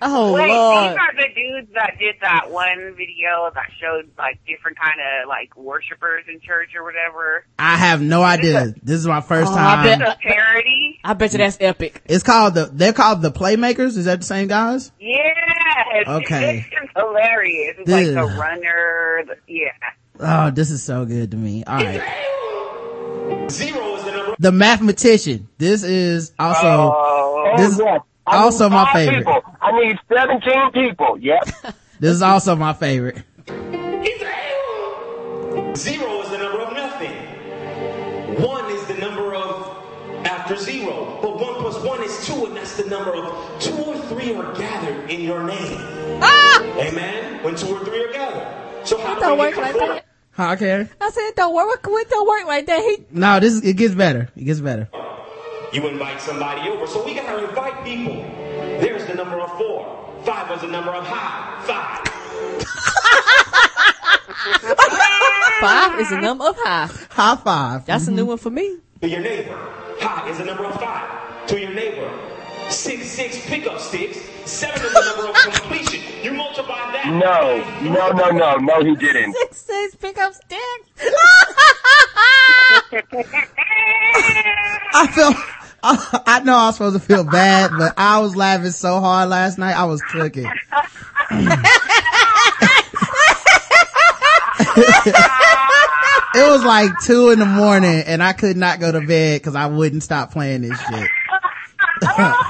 Oh 0.06 0.34
Wait, 0.34 0.50
Lord. 0.50 0.92
these 0.92 0.98
are 1.00 1.14
the 1.16 1.34
dudes 1.34 1.74
that 1.76 1.92
did 1.98 2.16
that 2.20 2.52
one 2.52 2.94
video 2.98 3.50
that 3.56 3.70
showed 3.80 4.12
like 4.18 4.38
different 4.46 4.78
kind 4.78 5.00
of 5.00 5.30
like 5.30 5.56
worshipers 5.56 6.26
in 6.28 6.42
church 6.42 6.72
or 6.76 6.84
whatever. 6.84 7.46
I 7.58 7.78
have 7.78 8.02
no 8.02 8.22
idea. 8.22 8.74
This 8.84 8.98
is 9.00 9.08
my 9.08 9.22
first 9.22 9.50
Oh, 9.50 9.56
I 9.56 9.76
time. 9.76 10.00
bet- 10.00 10.02
a 10.10 10.18
parody. 10.22 11.00
I 11.06 11.14
bet 11.14 11.32
you 11.32 11.38
that's 11.38 11.56
epic. 11.62 12.02
It's 12.04 12.22
called 12.22 12.56
the, 12.56 12.70
they're 12.74 12.92
called 12.92 13.22
the 13.22 13.32
Playmakers. 13.32 13.96
Is 13.96 14.04
that 14.04 14.20
the 14.20 14.26
same 14.26 14.50
guys? 14.50 14.92
Yes. 15.00 16.06
Okay. 16.06 16.66
It's 16.70 16.92
hilarious. 16.98 17.76
It's 17.80 17.90
like 17.90 18.08
the 18.08 18.38
runner. 18.38 19.24
The, 19.26 19.36
yeah. 19.48 19.70
Oh, 20.20 20.52
this 20.52 20.70
is 20.70 20.84
so 20.84 21.06
good 21.06 21.32
to 21.32 21.38
me. 21.38 21.64
All 21.64 21.78
right. 21.78 22.02
Zero 23.50 23.96
is 23.96 24.04
the 24.06 24.12
number. 24.12 24.36
The 24.40 24.52
mathematician. 24.52 25.48
This 25.58 25.84
is 25.84 26.32
also, 26.40 26.62
Oh, 26.96 27.54
This- 27.58 27.78
yes. 27.80 28.02
Also 28.26 28.70
my 28.70 28.92
favorite. 28.94 29.18
People. 29.26 29.42
I 29.62 29.72
need 29.80 29.98
17 30.08 30.72
people. 30.72 31.18
Yep. 31.20 31.44
this 32.00 32.12
is 32.16 32.22
also 32.22 32.56
my 32.56 32.72
favorite. 32.74 33.18
Zero 35.76 36.22
is 36.22 36.30
the 36.30 36.38
number 36.38 36.62
of 36.62 36.74
nothing. 36.74 37.12
One 38.42 38.72
is 38.72 38.86
the 38.86 38.94
number 38.96 39.34
of 39.36 39.78
after 40.26 40.56
zero. 40.56 41.20
But 41.22 41.40
one 41.40 41.56
plus 41.56 41.84
one 41.84 42.02
is 42.04 42.26
two, 42.26 42.46
and 42.46 42.56
that's 42.56 42.78
the 42.78 42.88
number 42.90 43.14
of 43.14 43.60
two 43.60 43.76
or 43.76 43.98
three 44.04 44.34
are 44.36 44.54
gathered 44.56 45.10
in 45.10 45.22
your 45.22 45.44
name. 45.44 45.78
Ah! 46.22 46.62
Amen. 46.78 47.44
When 47.44 47.56
two 47.56 47.76
or 47.76 47.84
three 47.84 48.06
are 48.06 48.14
gathered. 48.14 48.88
So 48.88 48.98
how 49.00 49.14
It 49.14 49.16
do 49.16 49.22
don't 49.22 49.38
we 49.40 49.52
get 49.52 49.76
like 49.76 50.06
four? 50.36 50.46
that. 50.46 50.50
Huh, 50.50 50.56
Karen? 50.56 50.90
I 51.02 51.10
said 51.10 51.22
it 51.22 51.36
don't 51.36 51.54
work. 51.56 51.86
It 51.88 52.10
don't 52.10 52.28
work 52.28 52.46
like 52.48 52.66
that. 52.68 52.80
He 52.80 52.98
No, 53.12 53.40
this 53.40 53.54
is, 53.54 53.64
it 53.64 53.78
gets 53.78 53.96
better. 53.96 54.30
It 54.36 54.44
gets 54.44 54.60
better. 54.60 54.90
You 55.72 55.88
invite 55.88 56.22
somebody 56.22 56.70
over. 56.70 56.86
So 56.88 57.04
we 57.04 57.16
gotta 57.16 57.48
invite 57.48 57.84
people. 57.84 58.16
There's 58.80 59.06
the 59.08 59.16
number 59.16 59.40
of 59.40 59.58
four. 59.58 60.00
Five 60.24 60.50
was 60.50 60.62
the 60.62 60.68
number 60.68 60.92
of 60.92 61.06
high. 61.08 61.64
Five. 61.66 62.08
five 65.62 66.00
is 66.00 66.10
the 66.10 66.22
number 66.22 66.46
of 66.46 66.56
high. 66.60 66.88
High 67.10 67.36
five. 67.38 67.86
That's 67.86 68.08
a 68.08 68.12
new 68.12 68.26
one 68.26 68.38
for 68.38 68.50
me. 68.52 68.78
To 69.02 69.10
your 69.10 69.22
neighbor. 69.22 69.58
High 70.00 70.30
is 70.30 70.38
the 70.38 70.46
number 70.46 70.66
of 70.66 70.76
five. 70.80 71.48
To 71.48 71.60
your 71.60 71.74
neighbor. 71.74 72.33
Six, 72.84 73.08
six 73.08 73.46
pickup 73.46 73.80
sticks. 73.80 74.20
Seven 74.44 74.86
is 74.86 74.92
the 74.92 75.16
number 75.16 75.30
of 75.30 75.36
completion. 75.54 76.02
You 76.22 76.34
multiply 76.34 76.76
that. 76.92 77.08
No, 77.08 77.64
no, 77.90 78.12
no, 78.12 78.30
no, 78.32 78.58
no, 78.58 78.84
he 78.84 78.94
didn't. 78.98 79.34
Six 79.36 79.58
six 79.58 79.96
pick 79.96 80.18
up 80.18 80.34
sticks. 80.34 80.60
I 84.94 85.08
feel. 85.16 85.32
I, 85.82 86.22
I 86.28 86.40
know 86.42 86.58
I 86.58 86.66
was 86.66 86.76
supposed 86.76 87.00
to 87.00 87.02
feel 87.02 87.24
bad, 87.24 87.72
but 87.78 87.94
I 87.96 88.20
was 88.20 88.36
laughing 88.36 88.72
so 88.72 89.00
hard 89.00 89.30
last 89.30 89.58
night. 89.58 89.78
I 89.78 89.86
was 89.86 90.02
cooking. 90.02 90.44
it 96.36 96.52
was 96.52 96.66
like 96.66 96.92
two 97.06 97.30
in 97.30 97.40
the 97.40 97.46
morning 97.46 98.04
and 98.06 98.22
I 98.22 98.34
could 98.34 98.58
not 98.58 98.82
go 98.82 98.92
to 98.92 99.00
bed 99.00 99.40
because 99.40 99.56
I 99.56 99.68
wouldn't 99.68 100.04
stop 100.04 100.34
playing 100.34 100.64
this 100.64 100.78
shit. 100.90 101.10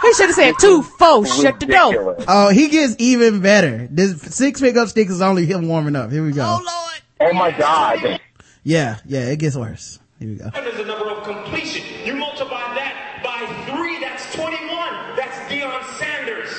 He 0.01 0.13
should 0.13 0.27
have 0.27 0.35
said 0.35 0.53
two, 0.59 0.81
four, 0.83 1.25
shut 1.25 1.59
the 1.59 1.65
door. 1.67 2.15
Oh, 2.27 2.49
he 2.49 2.69
gets 2.69 2.95
even 2.99 3.41
better. 3.41 3.87
This 3.89 4.21
six 4.21 4.59
pickup 4.59 4.89
sticks 4.89 5.11
is 5.11 5.21
only 5.21 5.45
him 5.45 5.67
warming 5.67 5.95
up. 5.95 6.11
Here 6.11 6.23
we 6.23 6.31
go. 6.31 6.43
Oh 6.43 6.61
Lord. 6.63 7.31
Oh 7.31 7.33
my 7.33 7.51
god. 7.51 8.19
Yeah, 8.63 8.97
yeah, 9.05 9.29
it 9.29 9.39
gets 9.39 9.55
worse. 9.55 9.99
Here 10.19 10.29
we 10.29 10.35
go. 10.35 10.49
Seven 10.53 10.71
is 10.71 10.77
the 10.77 10.85
number 10.85 11.09
of 11.09 11.23
completion. 11.23 11.83
You 12.05 12.15
multiply 12.15 12.61
that 12.75 13.21
by 13.23 13.45
three. 13.75 13.99
That's 13.99 14.33
21. 14.35 15.15
That's 15.17 15.37
Deion 15.51 15.83
Sanders. 15.97 16.49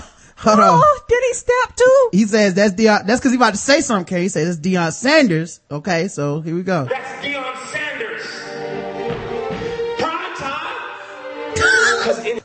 Hold 0.42 0.58
on. 0.58 0.80
Oh, 0.82 1.00
did 1.06 1.22
he 1.28 1.34
step 1.34 1.76
too? 1.76 2.08
He 2.12 2.24
says 2.24 2.54
that's 2.54 2.72
Deion. 2.74 3.06
That's 3.06 3.20
because 3.20 3.32
he 3.32 3.36
about 3.36 3.50
to 3.52 3.58
say 3.58 3.80
something. 3.82 4.06
K. 4.06 4.22
He 4.22 4.28
says 4.28 4.56
it's 4.58 4.66
Deion 4.66 4.92
Sanders. 4.92 5.60
Okay, 5.70 6.08
so 6.08 6.40
here 6.40 6.54
we 6.54 6.62
go. 6.62 6.86
That's 6.86 7.24
Deion 7.24 7.56
Sanders. 7.68 7.89
Because 12.00 12.24
in 12.24 12.40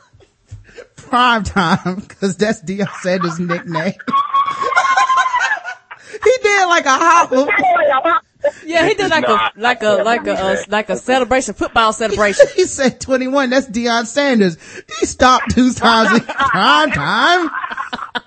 Prime 0.96 1.44
time 1.44 1.96
because 1.96 2.36
that's 2.36 2.60
Deion 2.62 2.90
Sanders' 3.00 3.38
nickname. 3.38 3.92
he 6.12 6.32
did 6.42 6.66
like 6.66 6.84
a 6.86 6.90
hop. 6.90 8.22
Yeah, 8.64 8.86
he 8.86 8.94
did 8.94 9.10
like 9.10 9.26
a 9.26 9.50
like 9.56 9.82
a 9.82 10.02
like 10.04 10.24
a 10.28 10.34
uh, 10.34 10.56
like 10.68 10.88
a 10.88 10.96
celebration, 10.96 11.54
football 11.54 11.92
celebration. 11.92 12.46
he 12.54 12.66
said 12.66 13.00
21. 13.00 13.50
That's 13.50 13.66
Deion 13.66 14.06
Sanders. 14.06 14.56
He 15.00 15.06
stopped 15.06 15.52
two 15.52 15.72
times 15.72 16.12
in 16.12 16.20
prime 16.20 16.92
time. 16.92 17.50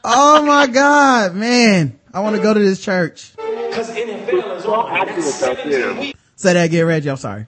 Oh 0.03 0.43
my 0.45 0.67
God, 0.67 1.35
man. 1.35 1.97
I 2.13 2.19
want 2.19 2.35
to 2.35 2.41
go 2.41 2.53
to 2.53 2.59
this 2.59 2.81
church. 2.81 3.31
Because 3.37 3.89
NFL 3.91 4.57
is 4.57 4.65
on. 4.65 4.99
and 4.99 5.07
That's 5.07 5.41
accurate, 5.41 5.65
though, 5.65 5.71
17 5.71 5.71
too. 5.71 5.99
weeks. 6.01 6.19
Say 6.35 6.51
that 6.53 6.65
again, 6.65 6.85
Reggie. 6.85 7.09
I'm 7.11 7.15
sorry. 7.17 7.47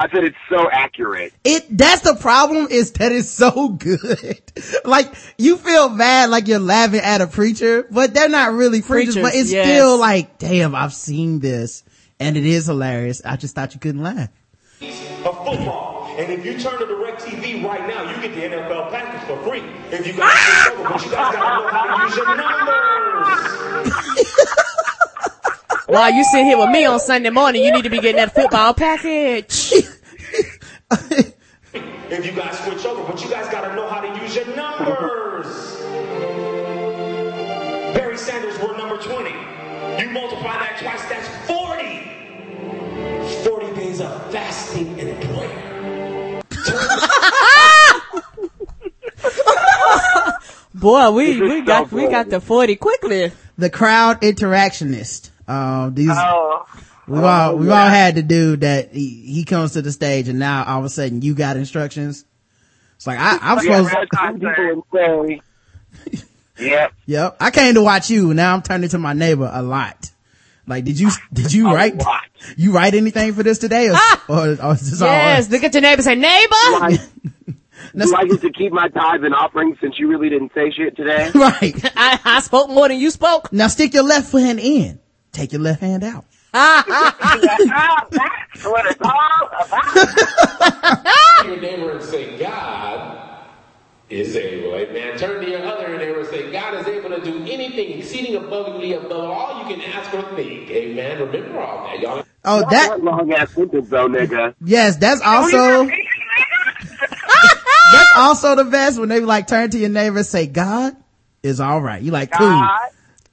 I 0.00 0.08
said 0.10 0.24
it's 0.24 0.36
so 0.48 0.66
accurate. 0.70 1.34
It, 1.44 1.66
that's 1.76 2.00
the 2.00 2.14
problem 2.14 2.68
is 2.70 2.92
that 2.92 3.12
it's 3.12 3.28
so 3.28 3.68
good. 3.68 4.40
like, 4.86 5.12
you 5.36 5.58
feel 5.58 5.90
bad 5.90 6.30
like 6.30 6.48
you're 6.48 6.58
laughing 6.58 7.00
at 7.00 7.20
a 7.20 7.26
preacher, 7.26 7.86
but 7.90 8.14
they're 8.14 8.30
not 8.30 8.54
really 8.54 8.80
preachers, 8.80 9.16
Preachers, 9.16 9.30
but 9.30 9.38
it's 9.38 9.52
yes. 9.52 9.66
still 9.66 9.98
like, 9.98 10.38
damn, 10.38 10.74
I've 10.74 10.94
seen 10.94 11.40
this 11.40 11.84
and 12.18 12.38
it 12.38 12.46
is 12.46 12.64
hilarious. 12.64 13.20
I 13.26 13.36
just 13.36 13.54
thought 13.54 13.74
you 13.74 13.80
couldn't 13.80 14.02
laugh. 14.02 14.30
of 14.80 14.88
football. 15.44 16.14
And 16.18 16.32
if 16.32 16.46
you 16.46 16.58
turn 16.58 16.78
to 16.78 16.86
DirecTV 16.86 17.62
right 17.62 17.86
now, 17.86 18.10
you 18.10 18.16
get 18.26 18.34
the 18.34 18.56
NFL 18.56 18.90
package 18.90 19.26
for 19.26 19.36
free. 19.42 19.62
If 19.90 20.06
you 20.06 20.14
guys 20.14 20.32
switch 20.38 20.78
over, 20.78 20.88
but 20.88 21.04
you 21.04 21.10
guys 21.10 21.34
gotta 21.34 21.38
know 21.38 21.68
how 21.68 21.96
to 21.96 22.04
use 22.04 22.16
your 22.16 22.36
numbers. 23.84 24.56
While 25.90 26.12
you 26.12 26.22
sit 26.22 26.44
here 26.44 26.56
with 26.56 26.70
me 26.70 26.84
on 26.84 27.00
Sunday 27.00 27.30
morning, 27.30 27.64
you 27.64 27.72
need 27.72 27.82
to 27.82 27.90
be 27.90 27.98
getting 27.98 28.14
that 28.16 28.32
football 28.32 28.74
package. 28.74 29.72
If 32.12 32.26
you 32.26 32.32
guys 32.32 32.58
switch 32.64 32.84
over, 32.86 33.04
but 33.04 33.22
you 33.22 33.30
guys 33.30 33.48
gotta 33.52 33.72
know 33.76 33.88
how 33.88 34.00
to 34.00 34.08
use 34.20 34.34
your 34.34 34.46
numbers. 34.56 35.46
Barry 37.94 38.18
Sanders 38.18 38.58
were 38.58 38.76
number 38.76 38.96
20. 38.96 39.30
You 39.30 40.10
multiply 40.10 40.58
that 40.58 40.76
twice, 40.80 41.04
that's 41.08 41.28
40. 41.46 43.44
40 43.44 43.74
days 43.76 44.00
of 44.00 44.32
fasting 44.32 44.98
and 44.98 45.22
prayer. 45.22 46.42
Boy, 50.74 51.10
we 51.12 51.40
we 51.40 51.60
got 51.60 51.92
we 51.92 52.08
got 52.08 52.28
the 52.28 52.40
forty 52.40 52.74
quickly. 52.74 53.30
The 53.56 53.70
crowd 53.70 54.20
interactionist. 54.22 55.29
Um, 55.50 55.94
these, 55.94 56.08
Oh. 56.12 56.64
we've 57.08 57.24
all, 57.24 57.56
we've 57.56 57.70
all 57.70 57.88
had 57.88 58.14
the 58.14 58.22
dude 58.22 58.60
that 58.60 58.92
he, 58.92 59.08
he 59.26 59.44
comes 59.44 59.72
to 59.72 59.82
the 59.82 59.90
stage 59.92 60.28
and 60.28 60.38
now 60.38 60.64
all 60.64 60.78
of 60.78 60.84
a 60.84 60.88
sudden 60.88 61.22
you 61.22 61.34
got 61.34 61.56
instructions. 61.56 62.24
It's 62.96 63.06
like, 63.06 63.18
I, 63.18 63.38
I'm 63.40 63.56
Yeah, 63.64 63.82
supposed, 63.82 63.94
that's 63.94 64.22
some 64.22 64.34
people 64.38 64.82
and 65.00 65.40
say, 66.08 66.22
Yep. 66.60 66.92
Yep. 67.06 67.36
I 67.40 67.50
came 67.50 67.74
to 67.74 67.82
watch 67.82 68.10
you. 68.10 68.32
Now 68.34 68.54
I'm 68.54 68.62
turning 68.62 68.90
to 68.90 68.98
my 68.98 69.12
neighbor 69.14 69.50
a 69.52 69.62
lot. 69.62 70.10
Like, 70.66 70.84
did 70.84 71.00
you, 71.00 71.10
did 71.32 71.52
you 71.52 71.72
write, 71.74 72.00
you 72.56 72.70
write 72.72 72.94
anything 72.94 73.32
for 73.32 73.42
this 73.42 73.58
today 73.58 73.88
or, 73.88 73.96
or, 74.28 74.48
or 74.62 74.72
is 74.74 74.90
this 74.90 75.02
all 75.02 75.08
Yes, 75.08 75.46
us? 75.46 75.50
look 75.50 75.64
at 75.64 75.72
your 75.74 75.80
neighbor 75.80 75.94
and 76.00 76.04
say, 76.04 76.14
neighbor! 76.14 76.50
Do 76.50 76.76
I, 76.76 76.98
do 78.04 78.14
I 78.14 78.24
get 78.26 78.40
to 78.42 78.52
keep 78.52 78.70
my 78.72 78.86
tithes 78.88 79.24
and 79.24 79.34
offerings 79.34 79.78
since 79.80 79.98
you 79.98 80.06
really 80.06 80.28
didn't 80.28 80.52
say 80.54 80.70
shit 80.70 80.96
today? 80.96 81.30
Right. 81.34 81.74
I, 81.96 82.20
I 82.24 82.40
spoke 82.40 82.68
more 82.70 82.86
than 82.86 82.98
you 83.00 83.10
spoke. 83.10 83.52
Now 83.52 83.66
stick 83.66 83.94
your 83.94 84.04
left 84.04 84.30
hand 84.30 84.60
in. 84.60 85.00
Take 85.32 85.52
your 85.52 85.62
left 85.62 85.80
hand 85.80 86.04
out. 86.04 86.24
That's 86.52 86.86
what 88.64 88.86
it's 88.86 89.00
all 89.00 89.48
about. 89.64 91.46
your 91.46 91.60
neighbor 91.60 91.92
and 91.92 92.02
say, 92.02 92.36
God 92.38 93.20
is 94.08 94.34
able. 94.34 94.74
Amen. 94.74 95.16
Turn 95.16 95.44
to 95.44 95.50
your 95.50 95.64
other 95.64 95.96
neighbor 95.96 96.20
and 96.20 96.28
say, 96.28 96.50
God 96.50 96.74
is 96.74 96.86
able 96.88 97.10
to 97.10 97.20
do 97.22 97.44
anything 97.44 97.98
exceeding 97.98 98.34
abundantly 98.34 98.94
above 98.94 99.30
all 99.30 99.58
you 99.60 99.74
can 99.74 99.80
ask 99.92 100.12
or 100.12 100.22
think. 100.34 100.68
Amen. 100.70 101.20
Remember 101.20 101.60
all 101.60 101.84
that, 101.86 102.00
y'all. 102.00 102.24
Oh, 102.44 102.64
that, 102.70 103.02
long 103.04 103.32
ass 103.32 103.52
sentence 103.52 103.88
though, 103.88 104.08
nigga. 104.08 104.54
yes, 104.64 104.96
that's 104.96 105.20
also, 105.20 105.84
that's 107.92 108.12
also 108.16 108.56
the 108.56 108.64
best 108.64 108.98
when 108.98 109.10
they 109.10 109.20
like 109.20 109.46
turn 109.46 109.70
to 109.70 109.78
your 109.78 109.90
neighbor 109.90 110.18
and 110.18 110.26
say, 110.26 110.46
God 110.46 110.96
is 111.42 111.60
all 111.60 111.80
right. 111.80 112.02
You 112.02 112.10
like, 112.10 112.32
cool. 112.32 112.48
God. 112.48 112.90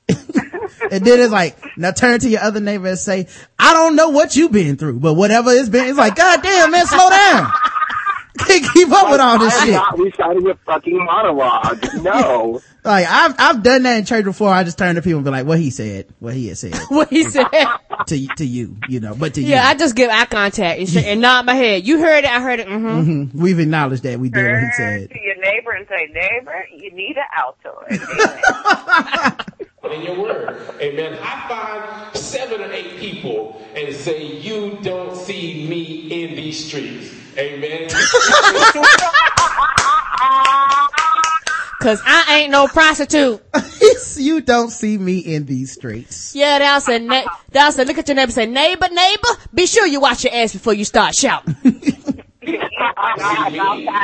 And 0.89 1.03
then 1.03 1.19
it's 1.19 1.33
like, 1.33 1.57
now 1.77 1.91
turn 1.91 2.17
to 2.21 2.29
your 2.29 2.39
other 2.41 2.61
neighbor 2.61 2.87
and 2.87 2.97
say, 2.97 3.27
I 3.59 3.73
don't 3.73 3.97
know 3.97 4.07
what 4.09 4.37
you've 4.37 4.53
been 4.53 4.77
through, 4.77 4.99
but 4.99 5.15
whatever 5.15 5.51
it's 5.51 5.67
been, 5.67 5.85
it's 5.87 5.97
like, 5.97 6.15
God 6.15 6.41
damn, 6.41 6.71
man, 6.71 6.85
slow 6.85 7.09
down. 7.09 7.51
Can't 8.37 8.63
keep 8.73 8.89
up 8.91 9.09
with 9.09 9.19
all 9.19 9.39
this 9.39 9.53
I'm 9.57 9.65
shit. 9.65 9.73
not 9.73 9.97
reciting 9.97 10.47
a 10.47 10.53
fucking 10.65 10.97
monologue. 11.03 11.83
No. 12.01 12.61
Like, 12.87 13.05
I've, 13.05 13.35
I've 13.37 13.63
done 13.63 13.83
that 13.83 13.97
in 13.97 14.05
church 14.05 14.23
before. 14.23 14.47
I 14.49 14.63
just 14.63 14.77
turn 14.77 14.95
to 14.95 15.01
people 15.01 15.17
and 15.17 15.25
be 15.25 15.31
like, 15.31 15.45
what 15.45 15.59
he 15.59 15.71
said, 15.71 16.05
what 16.19 16.33
he 16.35 16.47
had 16.47 16.57
said 16.57 16.73
what 16.87 17.09
he 17.09 17.25
said. 17.25 17.45
to, 18.07 18.27
to 18.37 18.45
you, 18.45 18.77
you 18.87 19.01
know, 19.01 19.13
but 19.13 19.33
to 19.33 19.41
you. 19.41 19.47
Yeah, 19.49 19.67
I 19.67 19.75
just 19.75 19.93
give 19.93 20.09
eye 20.09 20.23
contact 20.23 20.79
and, 20.79 20.95
and 21.05 21.19
nod 21.19 21.45
my 21.45 21.53
head. 21.55 21.85
You 21.85 21.99
heard 21.99 22.23
it, 22.23 22.29
I 22.29 22.39
heard 22.39 22.61
it. 22.61 22.67
hmm 22.69 22.85
Mhm. 22.87 23.35
We've 23.35 23.59
acknowledged 23.59 24.03
that 24.03 24.21
we 24.21 24.29
did 24.29 24.41
what 24.49 24.61
he 24.63 24.69
said. 24.77 25.09
to 25.09 25.19
your 25.21 25.35
neighbor 25.41 25.71
and 25.71 25.85
say, 25.89 26.07
neighbor, 26.13 26.65
you 26.77 26.91
need 26.93 27.17
an 27.17 27.25
Altoid. 27.37 27.99
Amen. 29.83 29.99
in 29.99 30.05
your 30.05 30.21
word. 30.21 30.57
Amen. 30.81 31.17
High 31.21 31.47
five 31.47 32.17
seven 32.17 32.61
or 32.61 32.71
eight 32.71 32.97
people 32.97 33.61
and 33.75 33.93
say, 33.95 34.25
You 34.25 34.79
don't 34.81 35.15
see 35.15 35.67
me 35.67 36.23
in 36.23 36.35
these 36.35 36.65
streets. 36.67 37.13
Amen. 37.37 37.89
Cause 41.79 42.01
I 42.05 42.39
ain't 42.39 42.51
no 42.51 42.67
prostitute. 42.67 43.41
you 44.17 44.41
don't 44.41 44.71
see 44.71 44.97
me 44.97 45.19
in 45.19 45.45
these 45.45 45.73
streets. 45.73 46.35
Yeah, 46.35 46.57
thou 46.59 46.79
said, 46.79 47.03
na- 47.03 47.25
thou 47.51 47.69
said, 47.69 47.87
look 47.87 47.99
at 47.99 48.07
your 48.07 48.15
neighbor 48.15 48.31
say, 48.31 48.47
neighbor, 48.47 48.89
neighbor, 48.89 49.29
be 49.53 49.67
sure 49.67 49.85
you 49.85 49.99
watch 50.01 50.23
your 50.23 50.33
ass 50.33 50.53
before 50.53 50.73
you 50.73 50.83
start 50.85 51.13
shouting. 51.13 51.55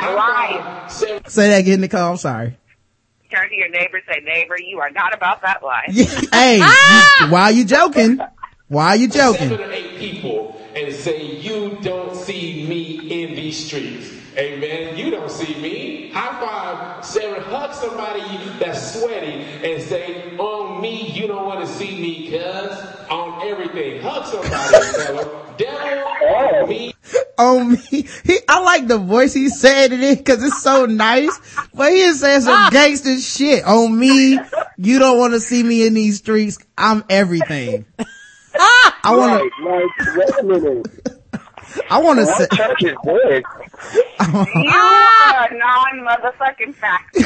right. 0.03 0.85
Seven 0.91 1.25
Say 1.25 1.49
that 1.49 1.59
again, 1.61 1.81
Nicole. 1.81 2.11
I'm 2.11 2.17
sorry. 2.17 2.57
Turn 3.33 3.49
to 3.49 3.55
your 3.55 3.69
neighbor 3.69 3.97
and 3.97 4.03
say, 4.07 4.21
neighbor, 4.23 4.55
you 4.63 4.79
are 4.79 4.91
not 4.91 5.15
about 5.15 5.41
that 5.41 5.63
life. 5.63 5.87
hey, 6.31 6.57
you, 6.57 6.63
ah! 6.63 7.27
why 7.29 7.41
are 7.43 7.51
you 7.51 7.65
joking? 7.65 8.19
Why 8.67 8.89
are 8.89 8.95
you 8.95 9.07
joking? 9.07 9.49
seven 9.49 9.69
or 9.69 9.71
eight 9.71 9.97
people 9.97 10.55
and 10.75 10.93
say, 10.93 11.37
You 11.37 11.77
don't 11.81 12.15
see 12.15 12.67
me 12.67 13.23
in 13.23 13.35
these 13.35 13.65
streets. 13.65 14.11
Amen. 14.37 14.97
You 14.97 15.09
don't 15.09 15.31
see 15.31 15.59
me. 15.59 16.11
High 16.11 16.39
five 16.39 17.05
seven. 17.05 17.41
Hug 17.43 17.73
somebody 17.73 18.21
that's 18.59 18.99
sweaty 18.99 19.43
and 19.63 19.81
say, 19.81 20.37
On 20.37 20.79
me, 20.81 21.09
you 21.11 21.27
don't 21.27 21.47
want 21.47 21.65
to 21.65 21.67
see 21.67 21.99
me, 21.99 22.29
cuz. 22.29 22.77
On 23.09 23.47
everything. 23.47 24.01
Hug 24.01 24.25
somebody, 24.25 24.85
fella. 25.05 25.42
Devil, 25.57 26.03
on 26.27 26.69
me. 26.69 26.93
on 27.37 27.71
me. 27.73 28.07
He, 28.23 28.39
I 28.47 28.59
like 28.61 28.87
the 28.87 28.97
voice 28.97 29.33
he 29.33 29.49
said 29.49 29.91
it 29.91 30.01
in 30.01 30.15
because 30.15 30.43
it's 30.43 30.61
so 30.61 30.85
nice. 30.85 31.37
But 31.73 31.91
he 31.91 32.01
is 32.01 32.19
saying 32.19 32.41
some 32.41 32.53
ah. 32.53 32.69
gangster 32.71 33.17
shit 33.19 33.63
on 33.65 33.97
me. 33.97 34.39
You 34.77 34.99
don't 34.99 35.17
want 35.17 35.33
to 35.33 35.39
see 35.39 35.63
me 35.63 35.85
in 35.85 35.93
these 35.93 36.17
streets. 36.17 36.57
I'm 36.77 37.03
everything. 37.09 37.85
Ah. 38.55 38.99
I 39.03 39.15
want 39.15 39.51
to. 39.57 39.65
Like, 39.65 40.17
wait 40.17 40.39
a 40.39 40.43
minute. 40.43 40.87
I 41.89 41.99
want 42.01 42.19
to 42.19 42.25
say. 42.27 42.47
What 43.91 43.91
church 43.91 43.91
is 43.91 43.91
this? 44.45 44.63
You 44.63 44.71
are 44.71 45.47
a 45.47 45.49
non-motherfucking 45.57 46.73
factor. 46.75 47.19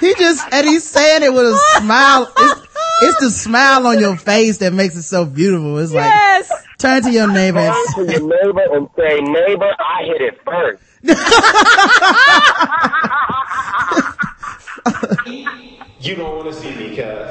He 0.00 0.14
just 0.14 0.46
and 0.52 0.66
he's 0.66 0.84
saying 0.88 1.22
it 1.22 1.32
with 1.32 1.46
a 1.46 1.56
smile. 1.78 2.30
It's, 2.36 2.60
it's 3.02 3.20
the 3.20 3.30
smile 3.30 3.86
on 3.86 3.98
your 4.00 4.16
face 4.16 4.58
that 4.58 4.72
makes 4.72 4.96
it 4.96 5.02
so 5.02 5.24
beautiful. 5.24 5.78
It's 5.78 5.92
like 5.92 6.04
yes. 6.04 6.50
turn 6.78 7.02
to 7.02 7.10
your 7.10 7.32
neighbor. 7.32 7.58
And, 7.58 7.74
Turn 7.94 8.06
to 8.06 8.12
your 8.12 8.22
neighbor 8.22 8.76
and 8.76 8.88
say, 8.96 9.20
neighbor, 9.20 9.74
I 9.78 10.04
hit 10.04 10.20
it 10.22 10.40
first. 10.44 10.82
You 16.00 16.16
don't 16.16 16.34
want 16.34 16.48
to 16.54 16.58
see 16.58 16.74
me, 16.74 16.96
cuz. 16.96 17.30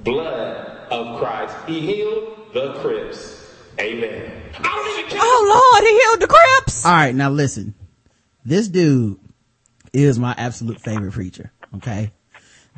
Blood 0.00 0.56
of 0.90 1.20
Christ. 1.20 1.54
He 1.68 1.78
healed 1.80 2.48
the 2.52 2.72
Crips. 2.80 3.46
Amen. 3.78 4.39
I 4.64 4.74
don't 4.74 4.98
even 4.98 5.10
care. 5.10 5.20
Oh 5.22 5.70
Lord, 5.72 5.84
he 5.88 5.92
healed 6.00 6.20
the 6.20 6.26
Crips. 6.26 6.84
all 6.86 6.92
right, 6.92 7.14
now 7.14 7.30
listen. 7.30 7.74
This 8.44 8.68
dude 8.68 9.18
is 9.92 10.18
my 10.18 10.34
absolute 10.36 10.80
favorite 10.80 11.12
preacher. 11.12 11.52
Okay, 11.76 12.10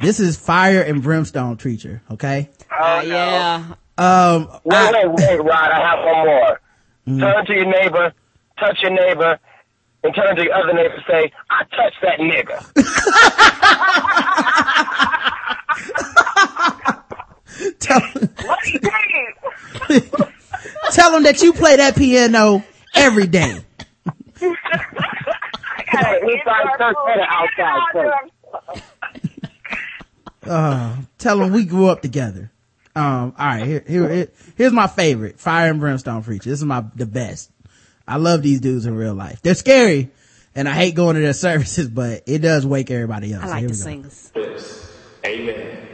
this 0.01 0.21
is 0.21 0.37
fire 0.37 0.83
and 0.83 1.03
brimstone 1.03 1.57
preacher. 1.57 2.03
Okay. 2.11 2.51
Uh, 2.71 3.03
yeah. 3.07 3.75
Um, 3.99 4.49
Wait, 4.65 4.93
wait, 4.93 5.07
wait, 5.11 5.39
Rod, 5.39 5.71
I 5.71 5.81
have 5.87 5.99
one 6.05 6.27
more. 6.27 6.61
Mm-hmm. 7.07 7.21
Turn 7.21 7.45
to 7.47 7.53
your 7.53 7.67
neighbor, 7.67 8.13
touch 8.59 8.81
your 8.83 8.91
neighbor, 8.91 9.39
and 10.03 10.15
turn 10.15 10.35
to 10.37 10.45
your 10.45 10.55
other 10.55 10.73
neighbor 10.73 10.95
and 10.95 11.05
say, 11.07 11.31
I 11.51 11.65
touched 11.65 12.01
that 12.03 12.19
nigga. 12.19 12.65
tell, 17.79 18.01
What 18.47 18.59
are 18.59 18.69
you 18.69 18.81
saying? 19.91 20.11
Tell 20.93 21.13
them 21.13 21.23
that 21.25 21.43
you 21.43 21.53
play 21.53 21.77
that 21.77 21.97
piano 21.97 22.65
every 22.95 23.27
day. 23.27 23.59
Gotta 24.41 26.21
Inside 26.21 26.67
church 26.79 26.97
and 27.07 27.21
outside 27.29 27.81
church. 27.93 28.83
Uh, 30.45 30.97
tell 31.19 31.39
them 31.39 31.53
we 31.53 31.65
grew 31.65 31.87
up 31.87 32.03
together. 32.03 32.51
Um, 32.95 33.35
all 33.39 33.47
right, 33.47 33.65
here, 33.67 33.85
here, 33.87 34.09
here- 34.09 34.29
here's 34.57 34.73
my 34.73 34.87
favorite 34.87 35.39
fire 35.39 35.71
and 35.71 35.81
brimstone 35.81 36.23
preacher. 36.23 36.51
This 36.51 36.59
is 36.59 36.65
my 36.65 36.85
the 36.97 37.07
best. 37.07 37.51
I 38.07 38.17
love 38.17 38.43
these 38.43 38.61
dudes 38.61 38.85
in 38.85 38.95
real 38.97 39.15
life. 39.15 39.41
They're 39.43 39.55
scary, 39.55 40.11
and 40.55 40.69
I 40.69 40.73
hate 40.75 40.95
going 40.95 41.15
to 41.15 41.23
their 41.23 41.33
services, 41.35 41.89
but 41.89 42.23
it 42.27 42.39
does 42.41 42.67
wake 42.67 42.91
everybody 42.91 43.33
up. 43.35 43.45
I 43.45 43.49
like 43.49 43.61
here 43.61 43.69
the 43.69 43.75
singers. 43.75 44.31
Amen. 45.25 45.89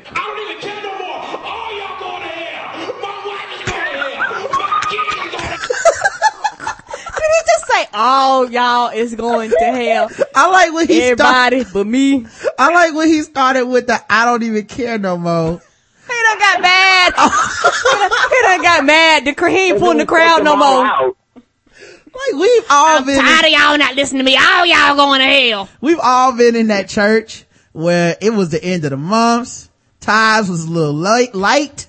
Just 7.90 7.94
"Oh, 7.94 8.48
y'all 8.48 8.90
is 8.90 9.14
going 9.14 9.50
to 9.50 9.64
hell"? 9.64 10.10
I 10.34 10.50
like 10.50 10.72
when 10.72 10.88
he 10.88 11.14
started. 11.14 11.66
But 11.72 11.86
me. 11.86 12.26
I 12.58 12.72
like 12.72 12.94
when 12.94 13.08
he 13.08 13.22
started 13.22 13.66
with 13.66 13.86
the 13.86 14.00
"I 14.10 14.24
don't 14.24 14.42
even 14.42 14.66
care 14.66 14.98
no 14.98 15.16
more." 15.16 15.60
He 16.06 16.22
done 16.22 16.38
got 16.38 16.60
mad. 16.62 17.12
he, 17.16 17.98
done, 17.98 18.10
he 18.30 18.42
done 18.42 18.62
got 18.62 18.84
mad. 18.84 19.24
The 19.24 19.34
cr- 19.34 19.48
he 19.48 19.70
ain't 19.70 19.78
pulling 19.78 19.98
the 19.98 20.06
crowd 20.06 20.42
no 20.42 20.56
more. 20.56 20.86
Out. 20.86 21.16
Like 21.34 22.40
we've 22.40 22.64
all 22.70 23.04
been, 23.04 23.18
Tired 23.18 23.44
of 23.44 23.50
y'all 23.50 23.78
not 23.78 23.94
listening 23.94 24.20
to 24.20 24.24
me. 24.24 24.36
All 24.36 24.66
y'all 24.66 24.96
going 24.96 25.20
to 25.20 25.26
hell. 25.26 25.68
we've 25.80 26.00
all 26.02 26.36
been 26.36 26.56
in 26.56 26.68
that 26.68 26.88
church 26.88 27.44
where 27.72 28.16
it 28.20 28.30
was 28.30 28.50
the 28.50 28.62
end 28.64 28.84
of 28.84 28.90
the 28.90 28.96
months. 28.96 29.68
Tithes 30.00 30.48
was 30.48 30.64
a 30.64 30.70
little 30.70 30.94
light, 30.94 31.34
light. 31.34 31.87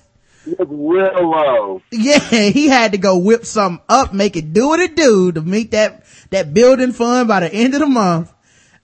It 0.58 0.68
was 0.68 0.68
real 0.68 1.30
low. 1.30 1.82
Yeah, 1.90 2.18
he 2.50 2.68
had 2.68 2.92
to 2.92 2.98
go 2.98 3.18
whip 3.18 3.44
something 3.44 3.84
up, 3.88 4.12
make 4.12 4.36
it 4.36 4.52
do 4.52 4.68
what 4.68 4.80
it 4.80 4.96
do 4.96 5.32
to 5.32 5.40
meet 5.42 5.70
that, 5.72 6.04
that 6.30 6.54
building 6.54 6.92
fund 6.92 7.28
by 7.28 7.40
the 7.40 7.52
end 7.52 7.74
of 7.74 7.80
the 7.80 7.86
month. 7.86 8.32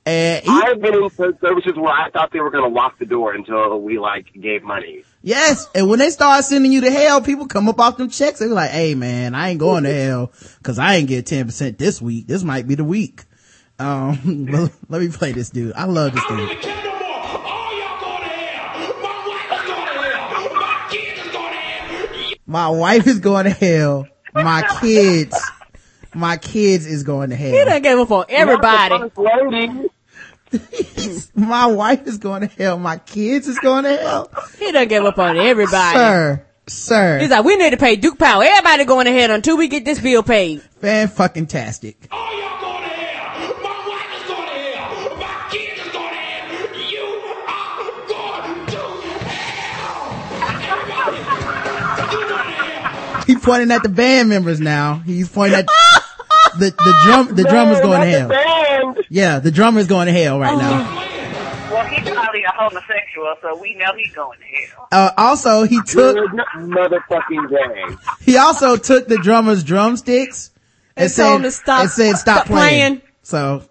And 0.04 0.44
he, 0.44 0.50
I've 0.50 0.80
been 0.80 0.94
in 0.94 1.10
services 1.10 1.72
where 1.74 1.92
I 1.92 2.10
thought 2.10 2.30
they 2.32 2.38
were 2.38 2.52
going 2.52 2.62
to 2.62 2.72
lock 2.72 2.96
the 3.00 3.06
door 3.06 3.34
until 3.34 3.80
we 3.80 3.98
like 3.98 4.26
gave 4.40 4.62
money. 4.62 5.02
yes, 5.20 5.66
and 5.74 5.88
when 5.88 5.98
they 5.98 6.10
start 6.10 6.44
sending 6.44 6.70
you 6.70 6.82
to 6.82 6.90
hell, 6.92 7.20
people 7.20 7.48
come 7.48 7.68
up 7.68 7.80
off 7.80 7.96
them 7.96 8.08
checks. 8.08 8.38
They're 8.38 8.48
like, 8.48 8.70
hey 8.70 8.94
man, 8.94 9.34
I 9.34 9.50
ain't 9.50 9.58
going 9.58 9.82
to 9.82 9.92
hell 9.92 10.32
cause 10.62 10.78
I 10.78 10.94
ain't 10.94 11.08
get 11.08 11.26
10% 11.26 11.76
this 11.76 12.00
week. 12.00 12.28
This 12.28 12.44
might 12.44 12.68
be 12.68 12.76
the 12.76 12.84
week. 12.84 13.24
Um, 13.80 14.46
let 14.88 15.00
me 15.00 15.08
play 15.08 15.32
this 15.32 15.50
dude. 15.50 15.72
I 15.74 15.84
love 15.84 16.14
this 16.14 16.24
dude. 16.28 16.85
My 22.46 22.68
wife 22.68 23.06
is 23.06 23.18
going 23.18 23.44
to 23.44 23.50
hell. 23.50 24.06
My 24.34 24.62
kids, 24.80 25.36
my 26.14 26.36
kids 26.36 26.86
is 26.86 27.02
going 27.02 27.30
to 27.30 27.36
hell. 27.36 27.50
He 27.50 27.56
hell. 27.56 27.66
done 27.66 27.82
gave 27.82 27.98
up 27.98 28.10
on 28.10 28.24
everybody. 28.28 28.98
Not 28.98 29.14
the 29.14 29.22
first 29.22 29.52
lady. 29.52 29.88
My 31.34 31.66
wife 31.66 32.06
is 32.06 32.18
going 32.18 32.42
to 32.42 32.46
hell. 32.46 32.78
My 32.78 32.98
kids 32.98 33.48
is 33.48 33.58
going 33.58 33.84
to 33.84 33.96
hell. 33.96 34.30
He 34.58 34.70
done 34.72 34.88
gave 34.88 35.02
up 35.04 35.18
on 35.18 35.36
everybody. 35.36 35.96
Sir, 35.98 36.46
sir. 36.66 37.18
He's 37.18 37.30
like, 37.30 37.44
we 37.44 37.56
need 37.56 37.70
to 37.70 37.76
pay 37.76 37.96
Duke 37.96 38.18
Power. 38.18 38.44
Everybody 38.44 38.84
going 38.84 39.06
ahead 39.08 39.30
until 39.30 39.56
we 39.56 39.68
get 39.68 39.84
this 39.84 40.00
bill 40.00 40.22
paid. 40.22 40.62
Fan 40.62 41.08
fucking 41.08 41.46
tastic. 41.48 42.08
He 53.26 53.36
pointing 53.36 53.70
at 53.70 53.82
the 53.82 53.88
band 53.88 54.28
members 54.28 54.60
now. 54.60 54.98
He's 55.04 55.28
pointing 55.28 55.58
at 55.60 55.66
the, 56.58 56.70
the 56.70 56.94
drum, 57.04 57.34
the 57.34 57.44
drummer's 57.44 57.80
going 57.80 58.00
to 58.02 58.06
hell. 58.06 58.28
Band. 58.28 59.04
Yeah, 59.08 59.38
the 59.40 59.50
drummer's 59.50 59.86
going 59.88 60.06
to 60.06 60.12
hell 60.12 60.38
right 60.38 60.56
now. 60.56 61.02
Well, 61.66 61.84
he's 61.88 62.08
probably 62.08 62.44
a 62.44 62.52
homosexual, 62.54 63.34
so 63.42 63.60
we 63.60 63.74
know 63.74 63.86
he's 63.96 64.14
going 64.14 64.38
to 64.38 64.44
hell. 64.44 64.88
Uh, 64.92 65.10
also 65.18 65.64
he 65.64 65.82
took, 65.82 66.14
Good 66.16 66.30
motherfucking 66.58 67.50
day. 67.50 67.96
he 68.20 68.36
also 68.36 68.76
took 68.76 69.08
the 69.08 69.18
drummer's 69.18 69.64
drumsticks 69.64 70.52
and, 70.96 71.02
And 71.04 71.10
said, 71.12 71.24
told 71.24 71.36
him 71.38 71.42
to 71.42 71.50
stop- 71.50 71.80
and 71.82 71.90
said 71.90 72.16
stop, 72.16 72.36
stop 72.36 72.46
playing. 72.46 72.68
playing. 72.98 73.02
So, 73.24 73.64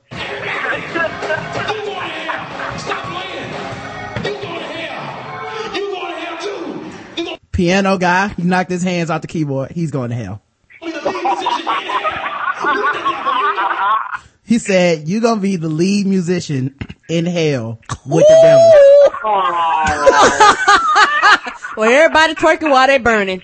piano 7.55 7.97
guy, 7.97 8.27
he 8.29 8.43
knocked 8.43 8.69
his 8.69 8.83
hands 8.83 9.09
off 9.09 9.21
the 9.21 9.27
keyboard. 9.27 9.71
He's 9.71 9.91
going 9.91 10.09
to 10.09 10.15
hell. 10.15 10.41
to 10.81 10.91
be 10.91 10.95
the 10.95 10.99
lead 10.99 11.25
musician 11.25 11.39
in 11.39 11.55
hell. 11.55 11.79
What 12.43 13.65
the 13.67 13.79
devil 13.83 14.01
you 14.05 14.19
doing? 14.19 14.31
He 14.43 14.59
said, 14.59 15.07
you're 15.07 15.21
gonna 15.21 15.41
be 15.41 15.55
the 15.55 15.69
lead 15.69 16.05
musician 16.05 16.77
in 17.09 17.25
hell 17.25 17.79
with 18.05 18.27
the 18.27 18.39
devil. 18.43 18.71
Well, 21.77 21.91
everybody 21.91 22.35
twerking 22.35 22.71
while 22.71 22.87
they 22.87 22.99
burning. 22.99 23.43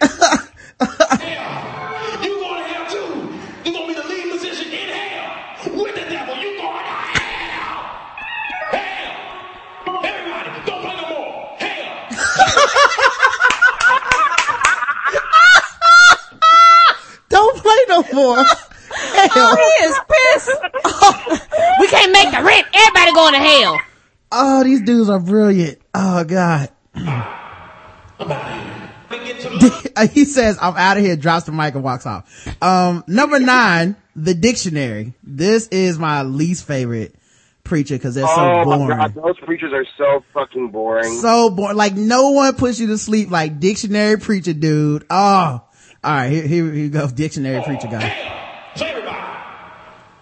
Don't 18.02 18.12
no 18.12 18.18
more. 18.18 18.36
Hell. 18.36 18.56
Oh, 18.98 19.56
he 19.56 19.84
is 19.84 19.98
pissed. 20.08 21.50
we 21.80 21.88
can't 21.88 22.12
make 22.12 22.30
the 22.30 22.42
rent. 22.42 22.66
Everybody 22.72 23.12
going 23.12 23.32
to 23.34 23.40
hell. 23.40 23.78
Oh, 24.32 24.64
these 24.64 24.80
dudes 24.82 25.10
are 25.10 25.18
brilliant. 25.20 25.78
Oh 25.92 26.24
god. 26.24 26.70
I'm 26.94 27.08
out 28.20 28.58
of 28.58 28.64
here. 28.64 28.92
Begin 29.10 29.36
to 29.42 29.50
look. 29.50 30.10
he 30.12 30.24
says, 30.24 30.56
I'm 30.62 30.76
out 30.76 30.96
of 30.96 31.04
here, 31.04 31.16
drops 31.16 31.44
the 31.46 31.52
mic 31.52 31.74
and 31.74 31.84
walks 31.84 32.06
off. 32.06 32.46
Um, 32.62 33.04
number 33.06 33.38
nine, 33.38 33.96
the 34.14 34.34
dictionary. 34.34 35.12
This 35.22 35.68
is 35.68 35.98
my 35.98 36.22
least 36.22 36.66
favorite 36.66 37.14
preacher 37.64 37.96
because 37.96 38.14
they're 38.14 38.26
so 38.26 38.34
Oh 38.36 38.64
my 38.64 38.76
boring. 38.76 38.96
god, 38.98 39.14
those 39.14 39.38
preachers 39.40 39.72
are 39.72 39.84
so 39.98 40.24
fucking 40.32 40.70
boring. 40.70 41.20
So 41.20 41.50
boring. 41.50 41.76
Like 41.76 41.94
no 41.94 42.30
one 42.30 42.54
puts 42.54 42.78
you 42.80 42.86
to 42.88 42.98
sleep 42.98 43.30
like 43.30 43.60
dictionary 43.60 44.18
preacher 44.18 44.54
dude. 44.54 45.04
Oh. 45.10 45.62
Alright, 46.06 46.30
here, 46.30 46.46
here, 46.46 46.64
here 46.66 46.84
you 46.84 46.88
go. 46.88 47.08
Dictionary 47.08 47.60
preacher 47.64 47.88
guy. 47.88 47.98
Hell. 47.98 48.76
So 48.76 48.86
everybody, 48.86 49.16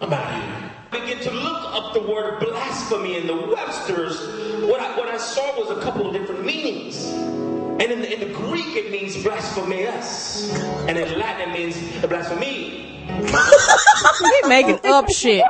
I'm 0.01 0.11
out 0.11 0.33
of 0.33 0.43
here. 0.43 0.71
Begin 0.89 1.19
to 1.19 1.29
look 1.29 1.75
up 1.75 1.93
the 1.93 2.01
word 2.01 2.39
blasphemy 2.39 3.17
in 3.17 3.27
the 3.27 3.35
Webster's. 3.35 4.19
What 4.67 4.79
I, 4.79 4.97
what 4.97 5.09
I 5.09 5.17
saw 5.17 5.55
was 5.55 5.77
a 5.77 5.79
couple 5.83 6.07
of 6.07 6.13
different 6.13 6.43
meanings. 6.43 7.05
And 7.05 7.83
in 7.83 8.01
the, 8.01 8.11
in 8.11 8.19
the 8.27 8.33
Greek, 8.33 8.75
it 8.75 8.89
means 8.89 9.21
blasphemous. 9.21 10.51
And 10.87 10.97
in 10.97 11.19
Latin, 11.19 11.51
it 11.51 11.53
means 11.53 12.01
blasphemy. 12.01 12.81
He 14.41 14.49
making 14.49 14.79
up 14.85 15.07
shit. 15.11 15.43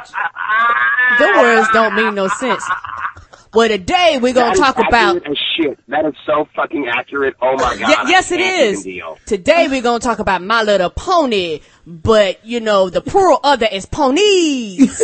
The 1.17 1.33
words 1.37 1.69
don't 1.71 1.95
mean 1.95 2.13
no 2.13 2.27
sense. 2.27 2.61
Well, 3.56 3.69
today 3.69 4.19
we're 4.22 4.34
gonna 4.34 4.56
talk 4.56 4.77
about. 4.77 5.18
as 5.27 5.38
shit. 5.57 5.80
That 5.88 6.06
is 6.06 6.14
so 6.26 6.48
fucking 6.56 6.88
accurate. 6.91 7.36
Oh 7.41 7.53
my 7.56 7.77
god. 7.77 7.80
Ye- 7.80 7.86
I 7.95 8.03
yes, 8.10 8.32
it 8.32 8.38
can't 8.40 8.57
even 8.57 8.73
is. 8.73 8.84
deal. 8.84 9.18
Today 9.26 9.68
we're 9.69 9.82
gonna 9.82 9.99
talk 9.99 10.19
about 10.19 10.44
My 10.44 10.64
Little 10.64 10.90
Pony, 10.90 11.61
but 11.88 12.45
you 12.45 12.60
know 12.60 12.90
the 12.90 13.02
plural 13.02 13.40
of 13.44 13.60
that 13.60 13.73
is 13.73 13.86
ponies. 13.86 14.80
what 14.90 14.98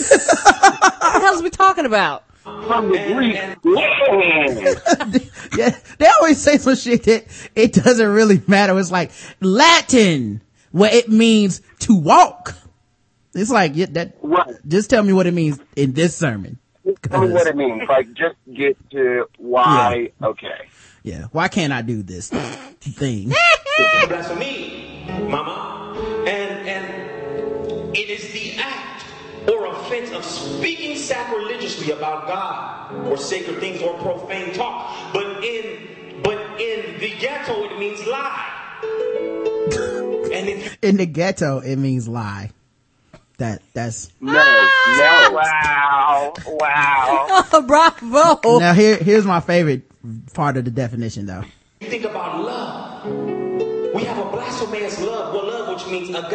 the 1.14 1.20
hell 1.22 1.34
is 1.36 1.42
we 1.42 1.50
talking 1.50 1.86
about? 1.86 2.24
From 2.44 2.92
the 2.92 2.98
Greek. 3.14 3.36
Yeah. 3.64 5.28
Yeah, 5.58 5.78
they 6.00 6.08
always 6.08 6.42
say 6.42 6.58
some 6.58 6.76
shit 6.76 7.04
that 7.04 7.26
it 7.56 7.74
doesn't 7.74 8.08
really 8.10 8.42
matter. 8.48 8.78
It's 8.80 8.90
like 8.90 9.12
Latin, 9.42 10.42
where 10.72 10.94
it 10.94 11.10
means 11.10 11.62
to 11.80 11.94
walk. 11.94 12.56
It's 13.36 13.52
like, 13.52 13.74
yeah, 13.76 13.88
that, 13.92 14.16
Right. 14.22 14.56
just 14.66 14.90
tell 14.90 15.04
me 15.04 15.12
what 15.12 15.28
it 15.28 15.34
means 15.34 15.60
in 15.76 15.92
this 15.92 16.16
sermon. 16.16 16.58
Tell 17.10 17.22
me 17.22 17.34
what 17.34 17.48
it 17.48 17.56
means. 17.56 17.84
Like, 17.88 18.08
just 18.14 18.36
get 18.54 18.78
to 18.92 19.26
why. 19.38 20.12
Okay. 20.22 20.70
Yeah, 21.04 21.26
why 21.32 21.48
can't 21.48 21.74
I 21.74 21.82
do 21.82 22.04
this 22.04 22.30
thing? 22.30 23.34
That's 24.10 24.28
for 24.28 24.36
me, 24.36 25.06
mama. 25.30 25.98
And, 26.28 26.68
and 26.68 27.96
it 27.96 28.10
is 28.10 28.32
the 28.32 28.56
act 28.60 29.06
or 29.50 29.66
offense 29.68 30.12
of 30.12 30.24
speaking 30.24 30.96
sacrilegiously 30.98 31.92
about 31.92 32.28
God 32.28 33.08
or 33.08 33.18
sacred 33.18 33.60
things 33.60 33.82
or 33.82 33.98
profane 34.00 34.54
talk. 34.54 35.14
But 35.14 35.44
in, 35.44 36.22
but 36.24 36.38
in 36.62 37.00
the 37.00 37.14
ghetto, 37.20 37.64
it 37.64 37.80
means 37.80 38.06
lie. 38.06 38.58
And 40.32 40.48
it, 40.48 40.78
In 40.82 40.96
the 40.96 41.06
ghetto, 41.06 41.60
it 41.60 41.76
means 41.76 42.08
lie. 42.08 42.52
That, 43.42 43.64
that's, 43.74 44.12
No. 44.22 44.34
No. 44.34 45.30
Wow. 45.32 46.34
Wow. 46.46 47.26
Oh, 47.52 47.64
bravo! 47.68 48.60
now 48.60 48.74
here, 48.74 48.98
here's 48.98 49.26
my 49.26 49.40
favorite 49.40 49.82
part 50.34 50.58
of 50.58 50.66
the 50.66 50.70
definition 50.70 51.26
though. 51.26 51.44
you 51.80 51.90
think 51.90 52.04
about 52.04 52.40
love. 52.40 53.04
We 53.96 54.04
have 54.04 54.20
a 54.20 54.30
blasphemous 54.30 55.02
love, 55.02 55.34
well, 55.34 55.48
love 55.48 55.70
which 55.74 55.88
means 55.88 56.10
agape. 56.10 56.30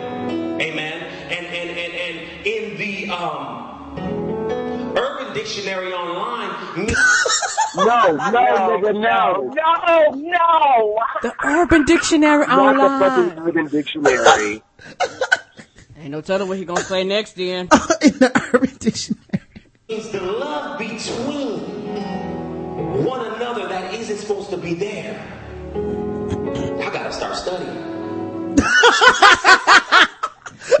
Amen. 0.00 1.02
And 1.30 1.46
and 1.46 1.70
and 1.78 1.94
and 1.94 2.44
in 2.44 2.76
the 2.76 3.08
um 3.14 4.96
Urban 4.98 5.34
Dictionary 5.34 5.92
online, 5.92 6.86
No. 7.76 7.84
No, 7.84 8.18
nigga, 8.18 9.00
no. 9.00 9.52
No, 9.54 10.10
no. 10.16 10.98
The 11.22 11.34
Urban 11.44 11.84
Dictionary 11.84 12.46
online. 12.46 12.78
Not 12.78 12.98
the 12.98 13.30
fucking. 13.30 13.46
Urban 13.46 13.66
Dictionary. 13.68 14.62
Ain't 16.02 16.10
no 16.10 16.20
telling 16.20 16.48
what 16.48 16.58
he 16.58 16.64
gonna 16.64 16.80
say 16.80 17.04
next. 17.04 17.34
Then 17.34 17.68
In 18.02 18.18
the 18.18 18.50
urban 18.52 18.74
dictionary. 18.80 19.22
means 19.88 20.10
the 20.10 20.20
love 20.20 20.76
between 20.76 21.60
one 23.04 23.32
another 23.34 23.68
that 23.68 23.94
isn't 23.94 24.16
supposed 24.16 24.50
to 24.50 24.56
be 24.56 24.74
there. 24.74 25.16
I 25.76 26.90
gotta 26.92 27.12
start 27.12 27.36
studying. 27.36 28.58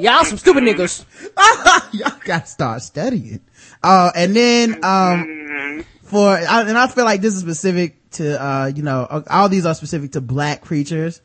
y'all 0.00 0.24
some 0.24 0.38
stupid 0.38 0.64
niggas. 0.64 1.04
Y'all 1.92 2.18
gotta 2.24 2.46
start 2.46 2.82
studying. 2.82 3.42
Uh, 3.80 4.10
and 4.16 4.34
then, 4.34 4.84
um, 4.84 5.84
for, 6.02 6.36
and 6.36 6.76
I 6.76 6.88
feel 6.88 7.04
like 7.04 7.20
this 7.20 7.34
is 7.34 7.40
specific 7.40 8.10
to, 8.12 8.44
uh, 8.44 8.66
you 8.74 8.82
know, 8.82 9.22
all 9.30 9.48
these 9.48 9.66
are 9.66 9.74
specific 9.74 10.10
to 10.12 10.20
black 10.20 10.64
preachers. 10.64 11.20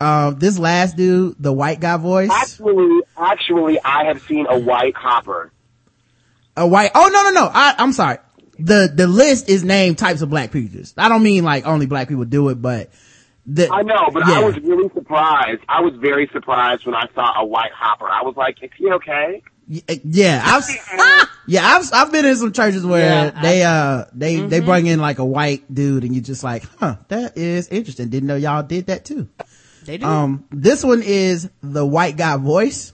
Um, 0.00 0.38
this 0.38 0.58
last 0.58 0.96
dude, 0.96 1.34
the 1.40 1.52
white 1.52 1.80
guy 1.80 1.96
voice, 1.96 2.30
Actually, 2.30 3.00
actually, 3.16 3.80
I 3.84 4.04
have 4.04 4.22
seen 4.22 4.46
a 4.48 4.58
white 4.58 4.94
hopper. 4.94 5.50
a 6.56 6.66
white, 6.66 6.92
oh 6.94 7.10
no, 7.12 7.22
no, 7.24 7.30
no, 7.30 7.50
I, 7.52 7.74
I'm 7.78 7.92
sorry. 7.92 8.18
The, 8.60 8.90
the 8.92 9.06
list 9.06 9.48
is 9.48 9.64
named 9.64 9.98
types 9.98 10.20
of 10.22 10.30
black 10.30 10.50
preachers. 10.50 10.94
I 10.96 11.08
don't 11.08 11.22
mean 11.22 11.44
like 11.44 11.66
only 11.66 11.86
black 11.86 12.08
people 12.08 12.24
do 12.24 12.48
it, 12.48 12.60
but 12.62 12.90
the, 13.46 13.68
I 13.72 13.82
know, 13.82 14.08
but 14.12 14.24
I 14.24 14.40
was 14.44 14.56
really 14.60 14.88
surprised. 14.94 15.62
I 15.68 15.80
was 15.80 15.94
very 15.96 16.28
surprised 16.32 16.84
when 16.86 16.94
I 16.94 17.06
saw 17.14 17.40
a 17.40 17.44
white 17.46 17.72
hopper. 17.72 18.08
I 18.08 18.22
was 18.22 18.36
like, 18.36 18.62
is 18.62 18.70
he 18.76 18.90
okay? 18.92 19.42
Yeah, 19.68 20.42
I've, 20.44 21.28
yeah, 21.46 21.66
I've, 21.66 21.90
I've 21.92 22.12
been 22.12 22.24
in 22.24 22.36
some 22.36 22.52
churches 22.52 22.84
where 22.86 23.32
Yeah, 23.34 23.42
they, 23.42 23.62
uh, 23.62 24.04
they, 24.12 24.40
they 24.40 24.60
bring 24.60 24.86
in 24.86 24.98
like 24.98 25.18
a 25.18 25.24
white 25.24 25.72
dude 25.72 26.04
and 26.04 26.14
you're 26.14 26.24
just 26.24 26.42
like, 26.42 26.64
huh, 26.78 26.96
that 27.08 27.36
is 27.36 27.68
interesting. 27.68 28.08
Didn't 28.08 28.26
know 28.28 28.36
y'all 28.36 28.62
did 28.62 28.86
that 28.86 29.04
too. 29.04 29.28
They 29.88 29.96
do. 29.96 30.04
Um, 30.04 30.44
this 30.50 30.84
one 30.84 31.02
is 31.02 31.48
the 31.62 31.84
white 31.84 32.18
guy 32.18 32.36
voice. 32.36 32.92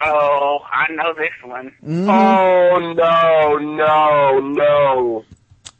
Oh, 0.00 0.60
I 0.72 0.90
know 0.92 1.12
this 1.12 1.28
one. 1.44 1.74
Oh 2.08 2.94
no, 2.96 3.58
no, 3.58 4.40
no. 4.40 5.24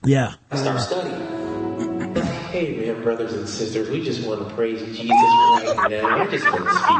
Yeah. 0.05 0.35
Start 0.53 0.81
studying. 0.83 1.27
Hey, 2.51 2.77
man, 2.85 3.01
brothers 3.05 3.33
and 3.33 3.49
sisters, 3.49 3.89
we 3.89 4.03
just 4.03 4.27
want 4.27 4.47
to 4.47 4.55
praise 4.57 4.83
Jesus 4.85 5.09
right 5.09 5.87
now. 5.89 6.19
I 6.19 6.27
just 6.27 6.45
want 6.53 6.65
to 6.65 6.75
speak. 6.75 6.97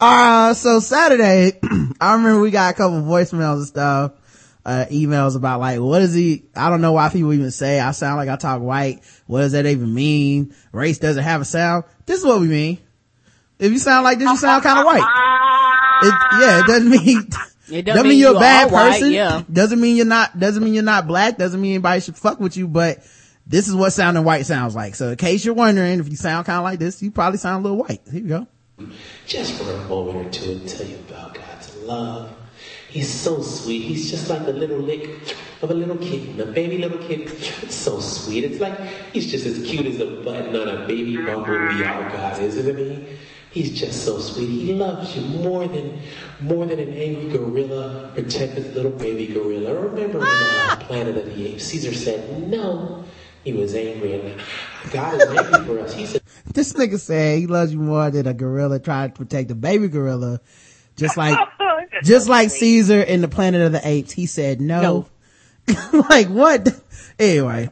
Uh, 0.00 0.54
so 0.54 0.80
Saturday, 0.80 1.60
I 2.00 2.14
remember 2.14 2.40
we 2.40 2.50
got 2.50 2.74
a 2.74 2.76
couple 2.76 3.00
voicemails 3.02 3.58
and 3.58 3.66
stuff, 3.66 4.12
uh, 4.66 4.84
emails 4.90 5.36
about 5.36 5.60
like, 5.60 5.78
what 5.78 6.02
is 6.02 6.12
he, 6.12 6.42
I 6.56 6.70
don't 6.70 6.80
know 6.80 6.90
why 6.92 7.08
people 7.08 7.32
even 7.32 7.52
say 7.52 7.78
I 7.78 7.92
sound 7.92 8.16
like 8.16 8.28
I 8.28 8.34
talk 8.34 8.60
white. 8.60 9.00
What 9.26 9.42
does 9.42 9.52
that 9.52 9.64
even 9.64 9.94
mean? 9.94 10.54
Race 10.72 10.98
doesn't 10.98 11.22
have 11.22 11.40
a 11.40 11.44
sound. 11.44 11.84
This 12.04 12.18
is 12.18 12.26
what 12.26 12.40
we 12.40 12.48
mean. 12.48 12.78
If 13.60 13.70
you 13.70 13.78
sound 13.78 14.02
like 14.02 14.18
this, 14.18 14.28
you 14.28 14.36
sound 14.36 14.64
kind 14.64 14.80
of 14.80 14.84
white. 14.84 14.98
It, 16.02 16.14
yeah, 16.40 16.60
it 16.60 16.66
doesn't 16.66 16.90
mean, 16.90 17.28
It 17.70 17.84
doesn't 17.84 18.08
mean 18.08 18.18
you're 18.18 18.36
a 18.36 18.40
bad 18.40 18.68
are 18.68 18.72
white, 18.72 18.92
person. 18.94 19.12
yeah. 19.12 19.42
Doesn't 19.50 19.80
mean 19.80 19.96
you're 19.96 20.04
not, 20.04 20.38
doesn't 20.38 20.62
mean 20.62 20.74
you're 20.74 20.82
not 20.82 21.06
black. 21.06 21.38
Doesn't 21.38 21.60
mean 21.60 21.74
anybody 21.74 22.00
should 22.00 22.16
fuck 22.16 22.40
with 22.40 22.56
you, 22.56 22.66
but 22.68 22.98
this 23.46 23.68
is 23.68 23.74
what 23.74 23.90
sounding 23.90 24.24
white 24.24 24.46
sounds 24.46 24.74
like. 24.74 24.96
So 24.96 25.10
in 25.10 25.16
case 25.16 25.44
you're 25.44 25.54
wondering 25.54 26.00
if 26.00 26.08
you 26.08 26.16
sound 26.16 26.44
kind 26.46 26.58
of 26.58 26.64
like 26.64 26.80
this, 26.80 27.02
you 27.02 27.12
probably 27.12 27.38
sound 27.38 27.64
a 27.64 27.68
little 27.68 27.84
white. 27.84 28.02
Here 28.10 28.20
you 28.20 28.28
go. 28.28 28.46
just 29.26 29.54
for 29.62 29.70
a 29.70 29.84
moment 29.88 30.26
or 30.26 30.30
two 30.30 30.50
and 30.52 30.68
tell 30.68 30.86
you 30.86 30.96
about 31.08 31.34
God's 31.34 31.76
love. 31.76 32.35
He's 32.96 33.12
so 33.12 33.42
sweet. 33.42 33.82
He's 33.82 34.10
just 34.10 34.30
like 34.30 34.46
the 34.46 34.54
little 34.54 34.78
lick 34.78 35.36
of 35.60 35.70
a 35.70 35.74
little 35.74 35.98
kitten, 35.98 36.40
a 36.40 36.46
baby 36.46 36.78
little 36.78 36.96
kitten. 36.96 37.26
It's 37.62 37.74
so 37.74 38.00
sweet. 38.00 38.42
It's 38.42 38.58
like 38.58 38.78
he's 39.12 39.30
just 39.30 39.44
as 39.44 39.62
cute 39.66 39.84
as 39.84 40.00
a 40.00 40.22
button 40.24 40.56
on 40.56 40.66
a 40.66 40.86
baby 40.86 41.18
bumblebee. 41.18 41.84
Our 41.84 42.08
God, 42.08 42.40
isn't 42.40 42.78
he? 42.78 43.06
He's 43.50 43.78
just 43.78 44.06
so 44.06 44.18
sweet. 44.18 44.48
He 44.48 44.72
loves 44.72 45.14
you 45.14 45.20
more 45.42 45.68
than 45.68 46.00
more 46.40 46.64
than 46.64 46.78
an 46.78 46.94
angry 46.94 47.28
gorilla 47.28 48.12
protect 48.14 48.54
his 48.54 48.74
little 48.74 48.92
baby 48.92 49.26
gorilla. 49.26 49.74
Remember 49.74 50.20
when 50.20 50.28
uh, 50.30 50.76
Planet 50.80 51.18
of 51.18 51.26
the 51.26 51.48
Apes, 51.48 51.64
Caesar 51.64 51.92
said 51.92 52.48
no. 52.48 53.04
He 53.44 53.52
was 53.52 53.74
angry, 53.74 54.14
and 54.18 54.40
God 54.90 55.20
is 55.20 55.28
angry 55.28 55.64
for 55.66 55.80
us. 55.80 55.92
He 55.92 56.06
said. 56.06 56.22
This 56.46 56.72
nigga 56.72 56.98
said 56.98 57.40
he 57.40 57.46
loves 57.46 57.74
you 57.74 57.78
more 57.78 58.10
than 58.10 58.26
a 58.26 58.32
gorilla 58.32 58.80
trying 58.80 59.10
to 59.10 59.14
protect 59.14 59.50
a 59.50 59.54
baby 59.54 59.88
gorilla. 59.88 60.40
Just 60.96 61.18
like, 61.18 61.38
just 62.02 62.28
like 62.28 62.50
Caesar 62.50 63.00
in 63.00 63.20
the 63.20 63.28
Planet 63.28 63.62
of 63.62 63.72
the 63.72 63.86
Apes. 63.86 64.12
He 64.12 64.26
said 64.26 64.60
no. 64.60 65.06
like 65.92 66.28
what? 66.28 66.68
Anyway. 67.18 67.70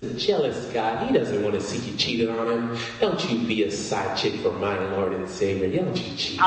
The 0.00 0.14
jealous 0.14 0.66
guy. 0.72 1.06
he 1.06 1.12
doesn't 1.16 1.42
want 1.42 1.54
to 1.54 1.60
see 1.60 1.78
you 1.90 1.96
cheated 1.96 2.28
on 2.28 2.48
him. 2.48 2.78
Don't 3.00 3.30
you 3.30 3.46
be 3.46 3.62
a 3.64 3.70
side 3.70 4.16
chick 4.16 4.40
for 4.40 4.52
my 4.52 4.78
Lord 4.90 5.12
and 5.14 5.28
Savior. 5.28 5.82
Don't 5.82 5.96
you 5.96 6.16
cheat. 6.16 6.40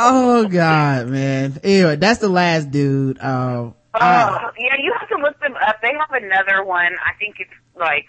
Oh 0.00 0.46
God, 0.48 1.08
man. 1.08 1.60
Anyway, 1.64 1.96
that's 1.96 2.20
the 2.20 2.28
last 2.28 2.70
dude. 2.70 3.18
Um, 3.20 3.74
I- 3.94 4.28
Oh, 4.44 4.50
yeah, 4.58 4.74
you 4.80 4.94
have 4.98 5.08
to 5.08 5.16
look 5.16 5.40
them 5.40 5.54
up. 5.66 5.76
They 5.82 5.92
have 5.92 6.22
another 6.22 6.62
one. 6.64 6.92
I 7.04 7.14
think 7.18 7.36
it's 7.40 7.50
like, 7.76 8.06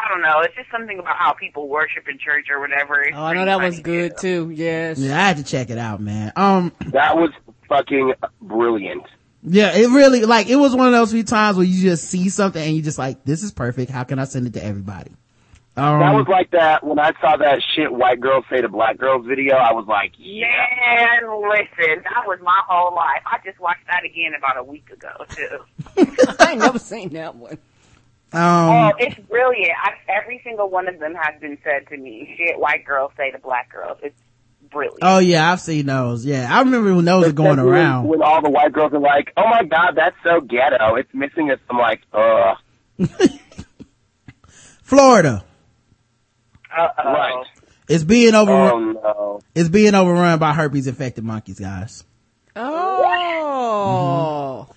I 0.00 0.08
don't 0.08 0.22
know. 0.22 0.40
It's 0.40 0.54
just 0.54 0.70
something 0.70 0.98
about 0.98 1.16
how 1.16 1.32
people 1.32 1.68
worship 1.68 2.06
in 2.08 2.18
church 2.18 2.46
or 2.50 2.60
whatever. 2.60 3.02
It's 3.02 3.16
Oh, 3.16 3.22
I 3.22 3.34
know 3.34 3.44
that 3.46 3.60
was 3.60 3.80
good 3.80 4.16
too. 4.18 4.50
Yes. 4.54 4.98
yeah, 4.98 5.16
I 5.18 5.20
had 5.28 5.38
to 5.38 5.44
check 5.44 5.70
it 5.70 5.78
out, 5.78 6.00
man. 6.00 6.32
Um, 6.36 6.72
That 6.92 7.16
was 7.16 7.30
fucking 7.68 8.14
brilliant. 8.40 9.02
yeah, 9.42 9.74
it 9.76 9.88
really, 9.88 10.22
like, 10.24 10.48
it 10.48 10.56
was 10.56 10.74
one 10.76 10.86
of 10.86 10.92
those 10.92 11.10
few 11.12 11.24
times 11.24 11.56
where 11.56 11.66
you 11.66 11.82
just 11.82 12.04
see 12.04 12.28
something 12.28 12.62
and 12.62 12.74
you 12.76 12.82
just 12.82 12.98
like, 12.98 13.24
this 13.24 13.42
is 13.42 13.50
perfect. 13.52 13.90
How 13.90 14.04
can 14.04 14.18
I 14.18 14.24
send 14.24 14.46
it 14.46 14.52
to 14.54 14.64
everybody? 14.64 15.10
Um, 15.76 16.00
that 16.00 16.12
was 16.12 16.26
like 16.26 16.50
that 16.50 16.82
when 16.84 16.98
I 16.98 17.12
saw 17.20 17.36
that 17.36 17.62
shit 17.76 17.92
white 17.92 18.18
girls 18.20 18.44
say 18.50 18.60
to 18.60 18.68
black 18.68 18.98
girls 18.98 19.24
video. 19.26 19.54
I 19.54 19.72
was 19.72 19.86
like, 19.86 20.10
yeah. 20.18 20.46
Man, 20.48 21.40
listen, 21.48 22.02
that 22.02 22.26
was 22.26 22.40
my 22.42 22.60
whole 22.66 22.94
life. 22.96 23.22
I 23.26 23.38
just 23.44 23.60
watched 23.60 23.86
that 23.86 24.02
again 24.04 24.32
about 24.36 24.56
a 24.56 24.64
week 24.64 24.90
ago 24.90 25.24
too. 25.28 26.06
I 26.40 26.50
ain't 26.52 26.58
never 26.60 26.80
seen 26.80 27.10
that 27.10 27.36
one. 27.36 27.58
Oh, 28.32 28.70
um, 28.70 28.92
it's 28.98 29.18
brilliant. 29.28 29.72
I, 29.82 29.92
every 30.08 30.40
single 30.44 30.70
one 30.70 30.88
of 30.88 30.98
them 30.98 31.14
has 31.14 31.40
been 31.40 31.58
said 31.64 31.88
to 31.88 31.96
me. 31.96 32.34
Shit, 32.36 32.58
white 32.58 32.84
girls 32.84 33.12
say 33.16 33.30
to 33.30 33.38
black 33.38 33.72
girls. 33.72 33.98
It's 34.02 34.18
brilliant. 34.70 34.98
oh 35.02 35.18
yeah, 35.18 35.50
I've 35.52 35.60
seen 35.60 35.86
those. 35.86 36.24
Yeah, 36.24 36.48
I 36.50 36.60
remember 36.60 36.94
when 36.94 37.04
those 37.04 37.26
were 37.26 37.32
going 37.32 37.58
around. 37.58 38.08
When 38.08 38.22
all 38.22 38.42
the 38.42 38.50
white 38.50 38.72
girls 38.72 38.92
are 38.92 38.98
like, 39.00 39.32
oh 39.36 39.48
my 39.48 39.64
god, 39.64 39.92
that's 39.96 40.16
so 40.22 40.40
ghetto. 40.40 40.96
It's 40.96 41.12
missing 41.14 41.50
a, 41.50 41.56
I'm 41.70 41.78
like, 41.78 42.00
ugh. 42.12 42.56
Florida 44.82 45.44
Uh-oh. 46.76 47.12
Right. 47.12 47.44
is 47.88 48.04
being 48.04 48.34
overrun. 48.34 48.96
Oh 49.02 49.04
no. 49.14 49.40
It's 49.54 49.68
being 49.68 49.94
overrun 49.94 50.38
by 50.38 50.52
herpes 50.52 50.86
infected 50.86 51.24
monkeys, 51.24 51.58
guys. 51.60 52.04
Oh. 52.56 54.68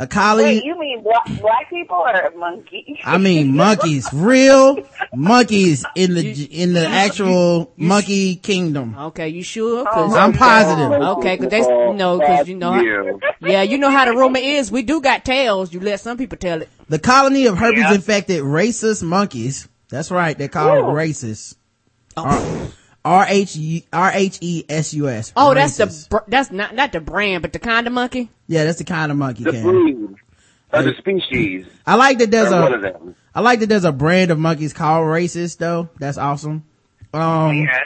A 0.00 0.06
collie. 0.06 0.44
Wait, 0.44 0.64
you 0.64 0.78
mean 0.78 1.02
black, 1.02 1.26
black 1.40 1.68
people 1.68 1.96
or 1.96 2.32
monkeys? 2.36 2.98
I 3.04 3.18
mean 3.18 3.56
monkeys, 3.56 4.08
real 4.12 4.78
monkeys 5.12 5.84
in 5.96 6.14
the 6.14 6.44
in 6.44 6.72
the 6.72 6.86
actual 6.86 7.72
monkey 7.76 8.36
kingdom. 8.36 8.94
Okay, 8.96 9.28
you 9.28 9.42
sure? 9.42 9.80
Oh, 9.80 9.92
cause 9.92 10.14
I'm 10.14 10.32
positive. 10.34 10.92
Okay, 10.92 11.36
cause 11.38 11.48
they 11.48 11.62
oh, 11.62 11.92
no, 11.92 12.20
cause 12.20 12.46
you 12.46 12.54
know, 12.54 12.80
You. 12.80 13.18
yeah, 13.40 13.62
you 13.62 13.76
know 13.76 13.90
how 13.90 14.04
the 14.04 14.12
rumor 14.12 14.38
is. 14.38 14.70
We 14.70 14.82
do 14.82 15.00
got 15.00 15.24
tails. 15.24 15.74
You 15.74 15.80
let 15.80 15.98
some 15.98 16.16
people 16.16 16.38
tell 16.38 16.62
it. 16.62 16.68
The 16.88 17.00
colony 17.00 17.46
of 17.46 17.58
herpes 17.58 17.80
Yeah. 17.80 17.94
infected 17.94 18.42
racist 18.42 19.02
monkeys. 19.02 19.68
That's 19.88 20.12
right. 20.12 20.38
They're 20.38 20.48
called 20.48 20.84
racist. 20.94 21.56
R 22.16 22.36
H 22.36 22.40
oh. 22.40 22.54
E 22.54 22.66
uh, 22.66 22.70
R 23.04 23.24
H 23.28 23.56
E 23.56 23.84
S 24.68 24.94
U 24.94 25.08
S. 25.08 25.32
Oh, 25.36 25.54
that's 25.54 25.76
the 25.76 25.84
Racist. 25.86 26.24
that's 26.28 26.50
not 26.50 26.74
not 26.74 26.92
the 26.92 27.00
brand, 27.00 27.42
but 27.42 27.52
the 27.52 27.58
kind 27.58 27.86
of 27.86 27.92
monkey. 27.92 28.30
yeah. 28.46 28.64
That's 28.64 28.78
the 28.78 28.84
kind 28.84 29.10
of 29.10 29.18
monkey. 29.18 29.44
The 29.44 29.52
Cam. 29.52 29.62
breed. 29.62 30.14
Or 30.72 30.82
the 30.82 30.94
species. 30.98 31.66
I 31.86 31.94
like 31.94 32.18
that 32.18 32.30
there's 32.30 32.52
Or 32.52 32.60
one 32.60 32.74
of 32.74 32.82
them. 32.82 33.14
I 33.34 33.40
like 33.40 33.60
that 33.60 33.68
there's 33.68 33.84
a 33.84 33.92
brand 33.92 34.30
of 34.30 34.38
monkeys 34.38 34.72
called 34.74 35.06
racist 35.06 35.56
though. 35.58 35.88
That's 35.98 36.18
awesome. 36.18 36.64
Um, 37.14 37.62
Yes. 37.62 37.76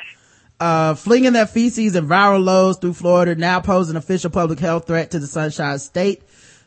uh, 0.58 0.94
flinging 0.94 1.32
their 1.32 1.46
feces 1.46 1.94
and 1.94 2.08
viral 2.08 2.42
loads 2.42 2.78
through 2.78 2.94
Florida 2.94 3.36
now 3.36 3.60
pose 3.60 3.88
an 3.90 3.96
official 3.96 4.30
public 4.30 4.58
health 4.58 4.86
threat 4.88 5.12
to 5.12 5.20
the 5.20 5.28
Sunshine 5.28 5.78
State. 5.78 6.22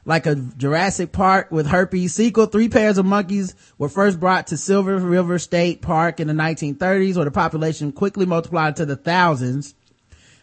Like 0.08 0.28
a 0.28 0.36
Jurassic 0.36 1.12
Park 1.12 1.52
with 1.52 1.66
herpes 1.66 2.14
sequel, 2.14 2.46
three 2.46 2.70
pairs 2.70 3.00
of 3.00 3.08
monkeys 3.08 3.56
were 3.80 3.90
first 3.90 4.20
brought 4.20 4.48
to 4.48 4.58
Silver 4.58 4.98
River 4.98 5.40
State 5.40 5.82
Park 5.82 6.20
in 6.20 6.28
the 6.28 6.34
1930s, 6.34 7.16
where 7.16 7.26
the 7.26 7.32
population 7.32 7.92
quickly 7.92 8.28
multiplied 8.28 8.76
to 8.76 8.86
the 8.86 8.96
thousands. 8.96 9.74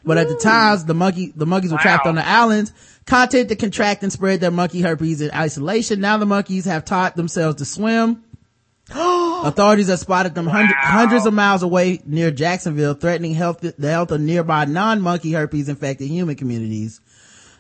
But 0.05 0.18
at 0.18 0.28
the 0.28 0.34
times, 0.34 0.84
the 0.84 0.94
monkey, 0.94 1.32
the 1.36 1.47
monkeys 1.47 1.70
were 1.70 1.78
trapped 1.78 2.06
on 2.06 2.16
the 2.16 2.26
islands, 2.26 2.72
content 3.06 3.51
to 3.51 3.56
contract 3.56 4.02
and 4.02 4.12
spread 4.12 4.40
their 4.40 4.51
monkey 4.51 4.80
herpes 4.80 5.20
in 5.20 5.30
isolation. 5.30 6.01
Now 6.01 6.16
the 6.16 6.26
monkeys 6.26 6.64
have 6.64 6.84
taught 6.84 7.14
themselves 7.14 7.56
to 7.59 7.64
swim. 7.64 8.24
Authorities 8.90 9.89
have 9.89 10.01
spotted 10.01 10.34
them 10.34 10.48
hundred, 10.48 10.74
hundreds 10.76 11.24
of 11.24 11.34
miles 11.34 11.62
away 11.62 12.01
near 12.05 12.32
Jacksonville, 12.32 12.94
threatening 12.94 13.34
health, 13.34 13.60
the 13.60 13.90
health 13.90 14.10
of 14.10 14.20
nearby 14.20 14.64
non-monkey 14.64 15.32
herpes 15.32 15.68
infected 15.68 16.09
human 16.09 16.34
communities. 16.34 17.01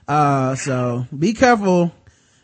Uh, 0.08 0.54
so 0.56 1.06
be 1.16 1.32
careful. 1.34 1.92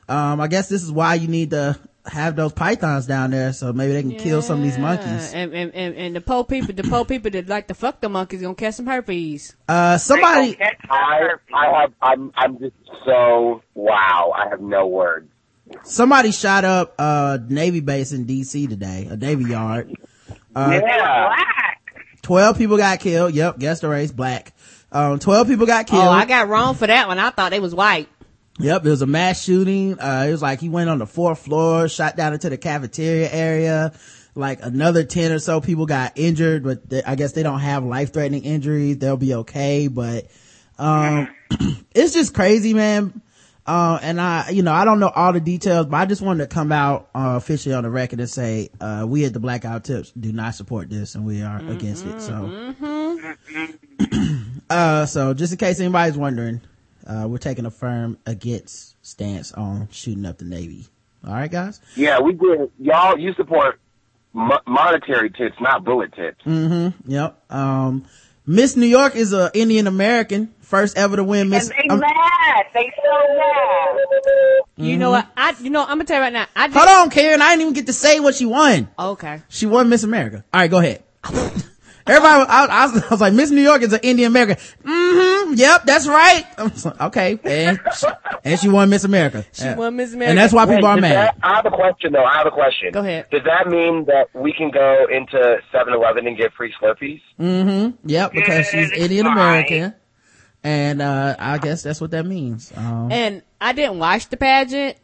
Um, 0.08 0.40
I 0.40 0.46
guess 0.48 0.68
this 0.68 0.82
is 0.82 0.90
why 0.90 1.14
you 1.14 1.28
need 1.28 1.50
to 1.50 1.78
have 2.06 2.34
those 2.36 2.52
pythons 2.52 3.06
down 3.06 3.30
there, 3.30 3.52
so 3.52 3.72
maybe 3.74 3.92
they 3.92 4.00
can 4.02 4.16
kill 4.16 4.40
some 4.40 4.58
of 4.58 4.64
these 4.64 4.78
monkeys. 4.78 5.34
And 5.34 5.52
and, 5.52 5.74
and, 5.74 5.94
and 5.94 6.16
the 6.16 6.22
poor 6.22 6.44
people, 6.44 6.72
the 6.74 6.84
poor 6.84 7.04
people 7.04 7.30
that 7.32 7.48
like 7.48 7.68
to 7.68 7.74
fuck 7.74 8.00
the 8.00 8.08
monkeys 8.08 8.40
gonna 8.40 8.54
catch 8.54 8.74
some 8.74 8.86
herpes. 8.86 9.54
Uh, 9.68 9.98
somebody, 9.98 10.52
They 10.52 10.56
don't 10.56 10.58
catch 10.58 10.86
I. 10.90 11.28
I 11.52 11.80
have, 11.80 11.92
I'm, 12.00 12.32
I'm 12.36 12.58
just 12.58 12.74
so, 13.04 13.62
wow. 13.74 14.32
I 14.34 14.48
have 14.48 14.60
no 14.62 14.86
words. 14.86 15.30
somebody 15.82 16.32
shot 16.32 16.64
up 16.64 16.94
a 16.98 17.40
Navy 17.46 17.80
base 17.80 18.12
in 18.12 18.24
DC 18.24 18.68
today, 18.70 19.08
a 19.10 19.16
Navy 19.16 19.44
yard. 19.44 19.92
Uh, 20.56 20.70
Yeah. 20.82 21.26
black. 21.26 21.82
12 22.22 22.56
people 22.58 22.76
got 22.78 23.00
killed. 23.00 23.34
Yep, 23.34 23.58
guess 23.58 23.80
the 23.80 23.88
race, 23.88 24.10
black. 24.12 24.52
Um, 24.90 25.18
12 25.18 25.48
people 25.48 25.66
got 25.66 25.86
killed. 25.86 26.02
Oh, 26.02 26.10
I 26.10 26.24
got 26.24 26.48
wrong 26.48 26.74
for 26.74 26.86
that 26.86 27.08
one. 27.08 27.18
I 27.18 27.30
thought 27.30 27.50
they 27.50 27.60
was 27.60 27.74
white. 27.74 28.08
Yep, 28.58 28.82
there 28.82 28.90
was 28.90 29.02
a 29.02 29.06
mass 29.06 29.42
shooting. 29.42 29.98
Uh, 30.00 30.24
it 30.28 30.32
was 30.32 30.42
like 30.42 30.60
he 30.60 30.68
went 30.68 30.90
on 30.90 30.98
the 30.98 31.06
fourth 31.06 31.40
floor, 31.40 31.88
shot 31.88 32.16
down 32.16 32.32
into 32.32 32.50
the 32.50 32.58
cafeteria 32.58 33.30
area. 33.30 33.92
Like 34.34 34.60
another 34.62 35.04
10 35.04 35.32
or 35.32 35.38
so 35.38 35.60
people 35.60 35.86
got 35.86 36.12
injured, 36.16 36.64
but 36.64 36.88
they, 36.88 37.02
I 37.02 37.14
guess 37.14 37.32
they 37.32 37.42
don't 37.42 37.60
have 37.60 37.84
life 37.84 38.12
threatening 38.12 38.44
injuries. 38.44 38.98
They'll 38.98 39.16
be 39.16 39.34
okay, 39.34 39.88
but, 39.88 40.26
um, 40.78 41.28
it's 41.94 42.14
just 42.14 42.34
crazy, 42.34 42.74
man. 42.74 43.20
Uh, 43.66 43.98
and 44.00 44.20
I, 44.20 44.48
you 44.50 44.62
know, 44.62 44.72
I 44.72 44.84
don't 44.84 44.98
know 44.98 45.08
all 45.08 45.32
the 45.32 45.40
details, 45.40 45.86
but 45.86 45.96
I 45.98 46.06
just 46.06 46.22
wanted 46.22 46.48
to 46.48 46.54
come 46.54 46.72
out, 46.72 47.10
uh, 47.14 47.34
officially 47.36 47.74
on 47.74 47.82
the 47.82 47.90
record 47.90 48.18
and 48.18 48.30
say, 48.30 48.70
uh, 48.80 49.04
we 49.06 49.24
at 49.24 49.34
the 49.34 49.40
Black 49.40 49.60
Guy 49.62 49.72
Who 49.72 49.80
Tips 49.80 50.10
do 50.12 50.32
not 50.32 50.54
support 50.54 50.88
this 50.88 51.14
and 51.14 51.26
we 51.26 51.42
are 51.42 51.58
against 51.58 52.06
it. 52.06 52.20
So, 52.22 52.74
uh, 54.70 55.06
so 55.06 55.34
just 55.34 55.52
in 55.52 55.58
case 55.58 55.80
anybody's 55.80 56.16
wondering, 56.16 56.60
uh, 57.06 57.26
we're 57.28 57.38
taking 57.38 57.66
a 57.66 57.70
firm 57.70 58.18
against 58.26 58.96
stance 59.04 59.52
on 59.52 59.88
shooting 59.90 60.26
up 60.26 60.38
the 60.38 60.44
Navy. 60.44 60.86
All 61.26 61.32
right, 61.32 61.50
guys. 61.50 61.80
Yeah, 61.96 62.20
we 62.20 62.32
did. 62.32 62.70
Y'all, 62.78 63.18
you 63.18 63.32
support 63.34 63.80
mo- 64.32 64.60
monetary 64.66 65.30
tips, 65.30 65.56
not 65.60 65.84
bullet 65.84 66.12
tips. 66.14 66.44
Mm-hmm. 66.44 67.10
Yep. 67.10 67.52
Um, 67.52 68.04
Miss 68.46 68.76
New 68.76 68.86
York 68.86 69.14
is 69.16 69.32
a 69.32 69.50
Indian 69.52 69.86
American 69.86 70.54
first 70.60 70.96
ever 70.96 71.16
to 71.16 71.24
win 71.24 71.50
Miss. 71.50 71.68
And 71.70 71.78
they 71.78 71.88
um, 71.88 72.00
mad. 72.00 72.66
They 72.72 72.92
so 72.96 73.34
mad. 73.36 74.86
You 74.88 74.96
know 74.96 75.10
what? 75.10 75.26
I 75.36 75.54
you 75.60 75.70
know 75.70 75.82
I'm 75.82 75.88
gonna 75.88 76.04
tell 76.04 76.16
you 76.16 76.22
right 76.22 76.32
now. 76.32 76.46
I 76.54 76.68
did, 76.68 76.76
hold 76.76 76.88
on, 76.88 77.10
Karen. 77.10 77.42
I 77.42 77.50
didn't 77.50 77.62
even 77.62 77.74
get 77.74 77.86
to 77.86 77.92
say 77.92 78.20
what 78.20 78.34
she 78.34 78.46
won. 78.46 78.88
Okay. 78.98 79.42
She 79.48 79.66
won 79.66 79.88
Miss 79.88 80.02
America. 80.02 80.44
All 80.52 80.60
right, 80.60 80.70
go 80.70 80.78
ahead. 80.78 81.02
Everybody, 82.08 82.44
I, 82.48 82.66
I, 82.70 82.86
was, 82.86 83.02
I 83.04 83.08
was 83.10 83.20
like, 83.20 83.34
Miss 83.34 83.50
New 83.50 83.60
York 83.60 83.82
is 83.82 83.92
an 83.92 84.00
Indian 84.02 84.30
American. 84.32 84.56
Mm-hmm. 84.84 85.54
Yep, 85.54 85.84
that's 85.84 86.06
right. 86.08 86.44
Like, 86.58 87.00
okay, 87.02 87.38
and 87.44 87.80
she, 87.96 88.06
and 88.44 88.60
she 88.60 88.68
won 88.68 88.88
Miss 88.90 89.04
America. 89.04 89.44
She 89.52 89.64
Yeah. 89.64 89.76
won 89.76 89.96
Miss 89.96 90.12
America. 90.12 90.30
and 90.30 90.38
that's 90.38 90.52
why 90.52 90.64
Wait, 90.64 90.76
people 90.76 90.88
are 90.88 90.96
mad. 91.00 91.12
that- 91.12 91.36
I 91.42 91.56
have 91.56 91.66
a 91.66 91.70
question 91.70 92.12
though. 92.12 92.24
I 92.24 92.36
have 92.38 92.46
a 92.46 92.50
question. 92.50 92.92
Go 92.92 93.00
ahead. 93.00 93.26
Does 93.30 93.42
that 93.44 93.68
mean 93.68 94.04
that 94.06 94.28
we 94.34 94.52
can 94.52 94.70
go 94.70 95.06
into 95.10 95.56
7-Eleven 95.72 96.26
and 96.26 96.36
get 96.36 96.52
free 96.54 96.72
Slurpees? 96.80 97.20
Mm-hmm. 97.40 98.08
Yep, 98.08 98.32
because 98.32 98.66
she's 98.68 98.90
Indian 98.92 99.26
All 99.26 99.32
American. 99.32 99.94
And, 100.64 101.00
uh, 101.00 101.36
I 101.38 101.58
guess 101.58 101.82
that's 101.82 102.00
what 102.00 102.10
that 102.10 102.26
means. 102.26 102.72
Um, 102.76 103.12
And 103.12 103.42
I 103.60 103.72
didn't 103.72 103.98
watch 103.98 104.28
the 104.28 104.36
pageant. 104.36 104.96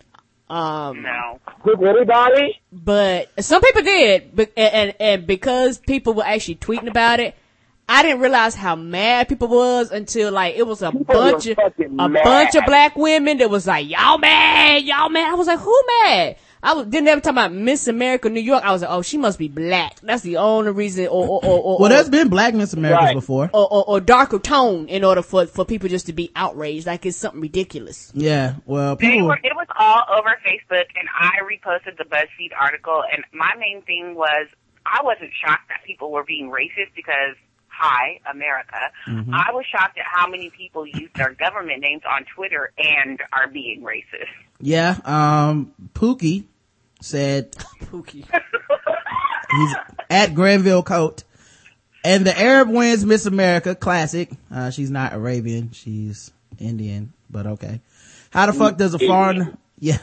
Um, 0.51 1.03
No. 1.03 1.41
Did 1.65 1.83
anybody? 1.83 2.61
but 2.71 3.31
some 3.43 3.63
people 3.63 3.83
did, 3.83 4.37
but 4.37 4.51
and, 4.57 4.75
and 4.75 4.95
and 5.01 5.27
because 5.27 5.79
people 5.79 6.13
were 6.15 6.25
actually 6.25 6.57
tweeting 6.57 6.89
about 6.89 7.19
it, 7.21 7.35
I 7.89 8.03
didn't 8.03 8.21
realize 8.21 8.55
how 8.55 8.77
mad 8.77 9.29
people 9.29 9.49
was 9.49 9.91
until 9.91 10.33
like 10.33 10.55
it 10.57 10.67
was 10.67 10.83
a 10.83 10.91
People 10.93 11.05
bunch 11.15 11.47
of 11.47 11.59
a 11.59 12.09
mad. 12.09 12.25
bunch 12.25 12.55
of 12.55 12.65
black 12.67 12.95
women 12.97 13.39
that 13.39 13.49
was 13.51 13.67
like 13.67 13.89
y'all 13.89 14.19
mad, 14.19 14.85
y'all 14.85 15.09
mad. 15.09 15.31
I 15.33 15.35
was 15.35 15.47
like, 15.47 15.59
who 15.61 15.83
mad? 16.03 16.37
I 16.65 16.73
was 16.73 16.87
didn't 16.87 17.09
ever 17.09 17.21
talk 17.21 17.33
about 17.33 17.53
Miss 17.53 17.87
America 17.89 18.31
New 18.31 18.41
York. 18.41 18.65
I 18.65 18.73
was 18.73 18.81
like, 18.81 18.91
oh, 18.91 19.03
she 19.03 19.19
must 19.19 19.39
be 19.39 19.49
black. 19.49 20.01
That's 20.01 20.23
the 20.23 20.39
only 20.39 20.71
reason, 20.73 21.09
or 21.09 21.27
or 21.27 21.45
or, 21.45 21.59
or 21.61 21.79
well, 21.79 21.91
there's 21.91 22.09
been 22.09 22.29
black 22.31 22.55
Miss 22.55 22.73
Americas 22.73 23.05
Right. 23.05 23.15
before. 23.15 23.51
or, 23.53 23.73
or, 23.73 23.85
or 23.87 24.01
darker 24.01 24.39
tone 24.39 24.89
in 24.89 25.05
order 25.05 25.21
for 25.21 25.47
for 25.47 25.67
people 25.67 25.91
just 25.91 26.07
to 26.07 26.15
be 26.15 26.33
outraged, 26.35 26.87
like 26.87 27.05
it's 27.05 27.19
something 27.19 27.43
ridiculous. 27.43 28.11
Yeah, 28.15 28.55
well, 28.65 28.97
people, 28.97 29.29
were, 29.29 29.37
it 29.37 29.53
was 29.55 29.67
all 29.79 30.05
over 30.19 30.31
Facebook, 30.47 30.87
and 30.99 31.07
I 31.15 31.33
reposted 31.45 31.99
the 31.99 32.05
BuzzFeed 32.05 32.53
article. 32.59 33.03
And 33.13 33.23
my 33.33 33.55
main 33.59 33.83
thing 33.83 34.15
was 34.15 34.47
I 34.87 35.01
wasn't 35.03 35.33
shocked 35.45 35.69
that 35.69 35.85
people 35.87 36.11
were 36.13 36.25
being 36.25 36.51
racist 36.51 36.95
because, 36.97 37.37
hi, 37.69 38.21
America. 38.31 38.79
Mm-hmm. 39.07 39.35
I 39.35 39.51
was 39.53 39.67
shocked 39.71 39.99
at 39.99 40.05
how 40.11 40.29
many 40.31 40.49
people 40.51 40.87
use 40.87 41.11
their 41.15 41.35
government 41.35 41.81
names 41.81 42.03
on 42.11 42.25
Twitter 42.35 42.73
and 42.79 43.21
are 43.35 43.49
being 43.49 43.83
racist. 43.83 44.29
yeah, 44.61 44.99
um, 45.05 45.73
Pookie 45.93 46.45
said 47.05 47.53
Pookie. 47.83 48.27
He's 49.51 49.77
at 50.11 50.35
Granville 50.35 50.83
Coat. 50.83 51.25
And 52.03 52.27
the 52.27 52.39
Arab 52.39 52.69
wins 52.69 53.05
Miss 53.05 53.27
America 53.27 53.75
classic. 53.75 54.31
Uh, 54.51 54.71
she's 54.71 54.91
not 54.91 55.15
Arabian. 55.15 55.71
She's 55.73 56.33
Indian, 56.59 57.13
but 57.31 57.47
okay. 57.47 57.81
How 58.31 58.47
the 58.47 58.53
fuck 58.53 58.77
does 58.77 58.95
a 58.95 58.99
foreign, 58.99 59.57
yeah. 59.79 59.99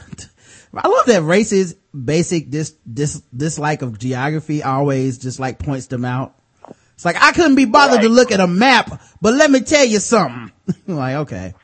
I 0.74 0.88
love 0.88 1.06
that 1.06 1.22
racist 1.22 1.76
basic 1.92 2.50
dis, 2.50 2.74
dis, 2.90 3.20
dislike 3.36 3.82
of 3.82 3.98
geography 3.98 4.62
always 4.62 5.18
just 5.18 5.38
like 5.38 5.58
points 5.58 5.86
them 5.86 6.04
out. 6.04 6.34
It's 6.94 7.04
like, 7.04 7.16
I 7.20 7.32
couldn't 7.32 7.56
be 7.56 7.66
bothered 7.66 8.00
to 8.02 8.08
look 8.08 8.32
at 8.32 8.40
a 8.40 8.46
map, 8.46 9.02
but 9.20 9.34
let 9.34 9.50
me 9.50 9.60
tell 9.60 9.84
you 9.84 9.98
something. 9.98 10.50
like, 10.86 11.16
okay. 11.16 11.54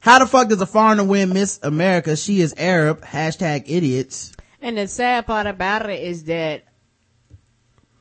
How 0.00 0.18
the 0.18 0.26
fuck 0.26 0.48
does 0.48 0.60
a 0.60 0.66
foreigner 0.66 1.04
win 1.04 1.30
Miss 1.30 1.60
America? 1.62 2.16
She 2.16 2.40
is 2.40 2.54
Arab. 2.56 3.02
Hashtag 3.02 3.64
idiots. 3.66 4.32
And 4.62 4.76
the 4.76 4.86
sad 4.88 5.26
part 5.26 5.46
about 5.46 5.88
it 5.88 6.02
is 6.02 6.24
that 6.24 6.64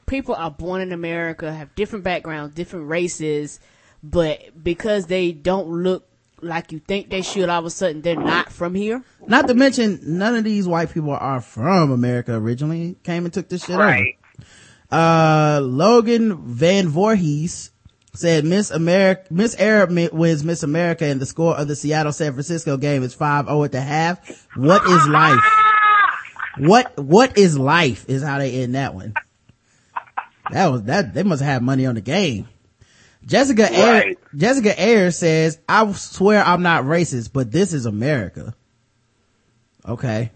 people 0.06 0.36
are 0.36 0.52
born 0.52 0.82
in 0.82 0.92
America, 0.92 1.52
have 1.52 1.74
different 1.76 2.04
backgrounds, 2.04 2.56
different 2.56 2.88
races, 2.90 3.60
but 4.04 4.40
because 4.62 5.06
they 5.06 5.32
don't 5.32 5.68
look 5.70 6.06
like 6.42 6.72
you 6.72 6.80
think 6.80 7.10
they 7.10 7.22
should, 7.22 7.50
all 7.50 7.60
of 7.60 7.66
a 7.66 7.70
sudden 7.70 8.02
they're 8.02 8.16
not 8.16 8.52
from 8.52 8.74
here. 8.76 9.04
Not 9.28 9.48
to 9.48 9.54
mention, 9.54 10.00
none 10.04 10.36
of 10.36 10.44
these 10.44 10.68
white 10.68 10.92
people 10.94 11.12
are 11.12 11.42
from 11.42 11.92
America 11.92 12.34
originally. 12.36 12.96
Came 13.04 13.26
and 13.26 13.34
took 13.34 13.50
this 13.50 13.66
shit 13.66 13.78
Right. 13.78 14.16
over. 14.16 14.46
Uh, 14.92 15.60
Logan 15.62 16.38
Van 16.46 16.88
Voorhees 16.88 17.72
said 18.16 18.44
Miss 18.44 18.72
America, 18.72 19.26
Miss 19.30 19.54
Arab 19.60 19.92
mi- 19.92 20.10
wins 20.12 20.44
Miss 20.44 20.64
America 20.64 21.06
and 21.06 21.22
the 21.22 21.26
score 21.26 21.56
of 21.56 21.68
the 21.68 21.76
Seattle 21.76 22.12
San 22.12 22.34
Francisco 22.34 22.76
game 22.78 23.04
is 23.04 23.14
5-0 23.14 23.64
at 23.66 23.72
the 23.72 23.82
half. 23.82 24.48
What 24.56 24.84
is 24.90 25.08
life? 25.08 25.40
What, 26.60 26.98
what 26.98 27.38
is 27.38 27.58
life 27.58 28.06
is 28.08 28.24
how 28.24 28.38
they 28.40 28.62
end 28.64 28.76
that 28.76 28.94
one. 28.94 29.14
That 30.52 30.68
was, 30.72 30.84
that, 30.84 31.14
they 31.14 31.24
must 31.24 31.42
have 31.44 31.62
money 31.62 31.86
on 31.86 31.96
the 31.96 32.02
game. 32.02 32.48
Jessica 33.26 33.72
Ayer, 33.72 33.92
Right. 33.94 34.18
Jessica 34.36 34.82
Ayer 34.82 35.12
says, 35.12 35.60
I 35.68 35.92
swear 35.94 36.44
I'm 36.44 36.64
not 36.64 36.86
racist, 36.86 37.32
but 37.34 37.52
this 37.52 37.74
is 37.74 37.86
America. 37.86 38.56
Okay. 39.88 40.32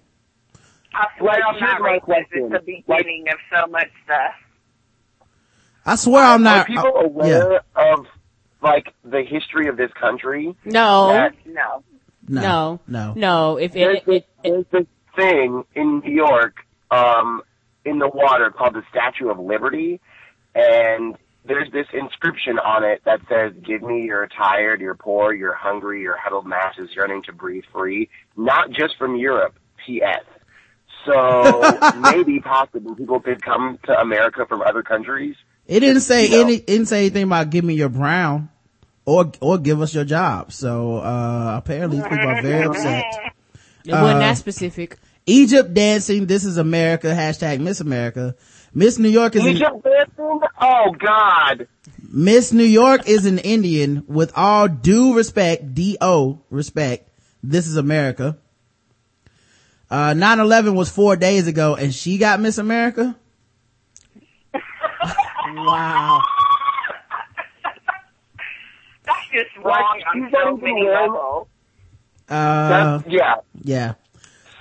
I 0.94 1.08
swear 1.18 1.34
Like, 1.34 1.44
I'm 1.48 1.60
not 1.60 1.82
racist. 1.82 2.26
It's 2.32 2.52
the 2.52 2.60
beginning 2.60 3.26
of 3.30 3.40
so 3.52 3.72
much 3.72 3.90
stuff. 4.04 4.34
I 5.86 5.96
swear 5.96 6.24
I'm 6.24 6.44
not. 6.44 6.70
Are 6.70 6.74
not. 6.74 6.84
people 6.86 6.98
uh, 6.98 7.06
aware 7.06 7.52
yeah. 7.76 7.94
of 7.94 8.06
like 8.62 8.94
the 9.04 9.24
history 9.24 9.68
of 9.68 9.76
this 9.78 9.92
country? 10.00 10.56
No, 10.64 11.10
That- 11.10 11.36
No. 11.46 11.84
No. 12.26 12.42
no, 12.42 12.80
No. 12.88 13.14
no. 13.16 13.58
If 13.58 13.74
There's 13.74 13.98
it, 13.98 14.06
this, 14.06 14.16
it, 14.16 14.26
it, 14.26 14.28
there's 14.44 14.66
this 14.72 14.88
thing 15.16 15.64
in 15.76 16.00
New 16.00 16.12
York, 16.12 16.58
um, 16.92 17.42
in 17.86 18.00
the 18.00 18.08
water 18.08 18.52
called 18.52 18.74
the 18.76 18.84
Statue 18.90 19.30
of 19.30 19.40
Liberty, 19.40 20.00
and 20.56 21.18
there's 21.46 21.70
this 21.72 21.88
inscription 21.94 22.58
on 22.60 22.84
it 22.84 23.02
that 23.06 23.20
says, 23.28 23.54
"Give 23.66 23.82
me 23.82 24.04
your 24.04 24.28
tired, 24.28 24.80
you're 24.80 24.96
poor, 24.96 25.34
you're 25.34 25.54
hungry, 25.54 26.02
your 26.02 26.16
huddled 26.18 26.46
masses 26.46 26.90
yearning 26.96 27.24
to 27.24 27.34
breathe 27.34 27.66
free." 27.74 28.10
Not 28.38 28.72
just 28.72 28.98
from 28.98 29.16
Europe. 29.16 29.56
P.S. 29.86 30.24
So 31.06 31.62
maybe, 32.00 32.40
possibly, 32.40 32.96
people 32.96 33.20
could 33.20 33.42
come 33.42 33.78
to 33.86 34.00
America 34.00 34.46
from 34.48 34.62
other 34.62 34.84
countries. 34.84 35.36
It 35.68 35.82
didn't 35.82 36.02
say 36.02 36.26
You 36.26 36.32
know. 36.32 36.42
any. 36.42 36.60
Didn't 36.60 36.86
say 36.88 37.00
anything 37.02 37.24
about 37.24 37.50
give 37.50 37.66
me 37.66 37.74
your 37.74 37.90
brown, 37.90 38.50
or 39.06 39.32
or 39.42 39.58
give 39.58 39.82
us 39.82 39.94
your 39.94 40.06
job. 40.06 40.52
So 40.54 40.98
uh 40.98 41.56
apparently 41.58 41.98
these 41.98 42.08
people 42.08 42.28
are 42.28 42.42
very 42.42 42.64
upset. 42.66 43.04
it 43.86 43.92
wasn't 43.92 44.16
uh, 44.16 44.20
that 44.20 44.38
specific. 44.38 44.98
Egypt 45.26 45.74
dancing. 45.74 46.26
This 46.26 46.46
is 46.46 46.58
America. 46.58 47.08
Hashtag 47.08 47.60
Miss 47.60 47.80
America. 47.80 48.36
Miss 48.74 48.98
New 48.98 49.10
York 49.10 49.36
is 49.36 49.44
an, 49.44 49.50
Egypt 49.50 49.84
dancing? 49.84 50.40
Oh 50.60 50.92
God! 50.98 51.68
Miss 52.12 52.52
New 52.52 52.64
York 52.64 53.08
is 53.08 53.26
an 53.26 53.40
Indian. 53.40 54.04
With 54.08 54.34
all 54.36 54.68
due 54.68 55.16
respect, 55.16 55.74
D 55.74 55.98
O 56.02 56.42
respect. 56.50 57.10
This 57.44 57.68
is 57.68 57.76
America. 57.76 58.38
Uh, 59.94 60.14
9-11 60.14 60.74
was 60.74 60.90
four 60.90 61.16
days 61.16 61.46
ago 61.46 61.76
and 61.76 61.94
she 61.94 62.18
got 62.18 62.40
Miss 62.40 62.58
America? 62.58 63.16
Wow. 65.56 66.20
That's 69.06 69.28
just 69.32 69.56
wrong 69.58 70.02
Like, 70.02 70.16
on 70.16 70.32
so 70.32 70.58
many 70.58 70.88
levels. 70.88 71.48
Uh, 72.28 73.02
yeah, 73.08 73.36
yeah. 73.62 73.94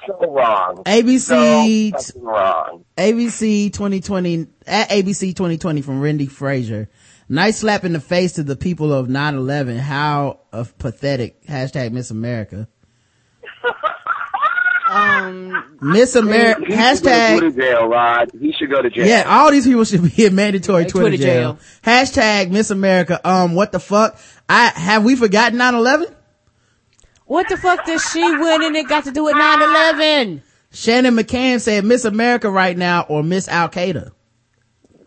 So 0.07 0.31
wrong. 0.33 0.83
ABC, 0.85 1.99
So 2.01 2.21
wrong. 2.21 2.85
ABC 2.97 3.73
2020, 3.73 4.47
at 4.67 4.89
ABC 4.91 5.35
2020 5.35 5.83
from 5.83 6.01
Randy 6.01 6.27
Frazier. 6.27 6.89
Nice 7.29 7.59
slap 7.59 7.85
in 7.85 7.93
the 7.93 8.01
face 8.01 8.33
to 8.35 8.43
the 8.43 8.57
people 8.57 8.93
of 8.93 9.07
9-11. 9.09 9.79
How 9.79 10.41
of 10.53 10.77
pathetic. 10.79 11.45
Hashtag 11.47 11.93
Miss 11.93 12.11
America. 12.11 12.69
Um, 14.89 15.79
Miss 15.81 16.17
America, 16.17 16.61
He 16.67 16.73
go 16.75 16.77
hashtag, 16.77 17.41
to 17.41 17.51
jail, 17.53 17.87
Rod. 17.89 18.31
He 18.39 18.53
should 18.53 18.71
go 18.71 18.83
to 18.83 18.91
jail. 18.91 19.07
yeah, 19.07 19.23
all 19.27 19.51
these 19.51 19.65
people 19.67 19.85
should 19.85 20.03
be 20.15 20.27
in 20.27 20.35
mandatory 20.35 20.83
Yeah, 20.83 20.89
Twitter, 20.89 21.09
Twitter 21.09 21.23
jail. 21.23 21.53
jail. 21.55 21.59
Hashtag 21.83 22.51
Miss 22.51 22.71
America. 22.71 23.19
Um, 23.27 23.55
what 23.55 23.73
the 23.73 23.81
fuck? 23.81 24.19
I, 24.51 24.67
have 24.69 25.03
we 25.03 25.17
forgotten 25.17 25.59
9-11? 25.59 26.15
What 27.33 27.49
the 27.49 27.57
fuck 27.57 27.87
does 27.87 28.05
she 28.13 28.21
win 28.21 28.63
and 28.63 28.77
it 28.77 28.87
got 28.89 29.05
to 29.05 29.11
do 29.11 29.25
with 29.25 29.35
9-11? 29.35 30.43
Shannon 30.71 31.17
McCann 31.17 31.61
said 31.61 31.83
Miss 31.83 32.05
America 32.05 32.51
right 32.51 32.77
now 32.77 33.07
or 33.09 33.23
Miss 33.23 33.49
Al 33.49 33.71
Qaeda. 33.71 34.13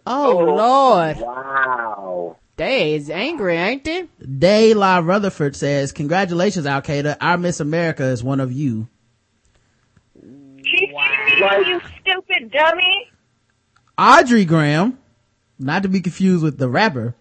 Oh, 0.08 0.40
oh, 0.40 0.56
Lord. 0.56 1.18
Wow. 1.18 2.38
They 2.56 2.96
is 2.96 3.12
angry, 3.12 3.58
ain't 3.58 3.84
they? 3.84 4.08
Day 4.20 4.74
La 4.74 4.98
Rutherford 4.98 5.56
says, 5.56 5.92
congratulations 5.92 6.66
Al 6.66 6.82
Qaeda. 6.82 7.18
Our 7.22 7.38
Miss 7.38 7.60
America 7.60 8.06
is 8.06 8.24
one 8.24 8.40
of 8.40 8.52
you. 8.52 8.88
She's 10.16 10.90
cheating, 11.30 11.66
you 11.68 11.80
stupid 12.02 12.52
dummy. 12.52 13.12
Audrey 14.00 14.46
Graham, 14.46 14.98
not 15.60 15.84
to 15.84 15.90
be 15.90 16.02
confused 16.02 16.44
with 16.44 16.58
the 16.58 16.70
rapper, 16.70 17.14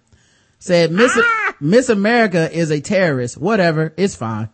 said 0.58 0.90
Miss, 0.90 1.12
ah! 1.14 1.56
Miss 1.60 1.90
America 1.90 2.50
is 2.50 2.70
a 2.70 2.80
terrorist. 2.80 3.36
Whatever. 3.36 3.92
It's 3.98 4.16
fine. 4.16 4.48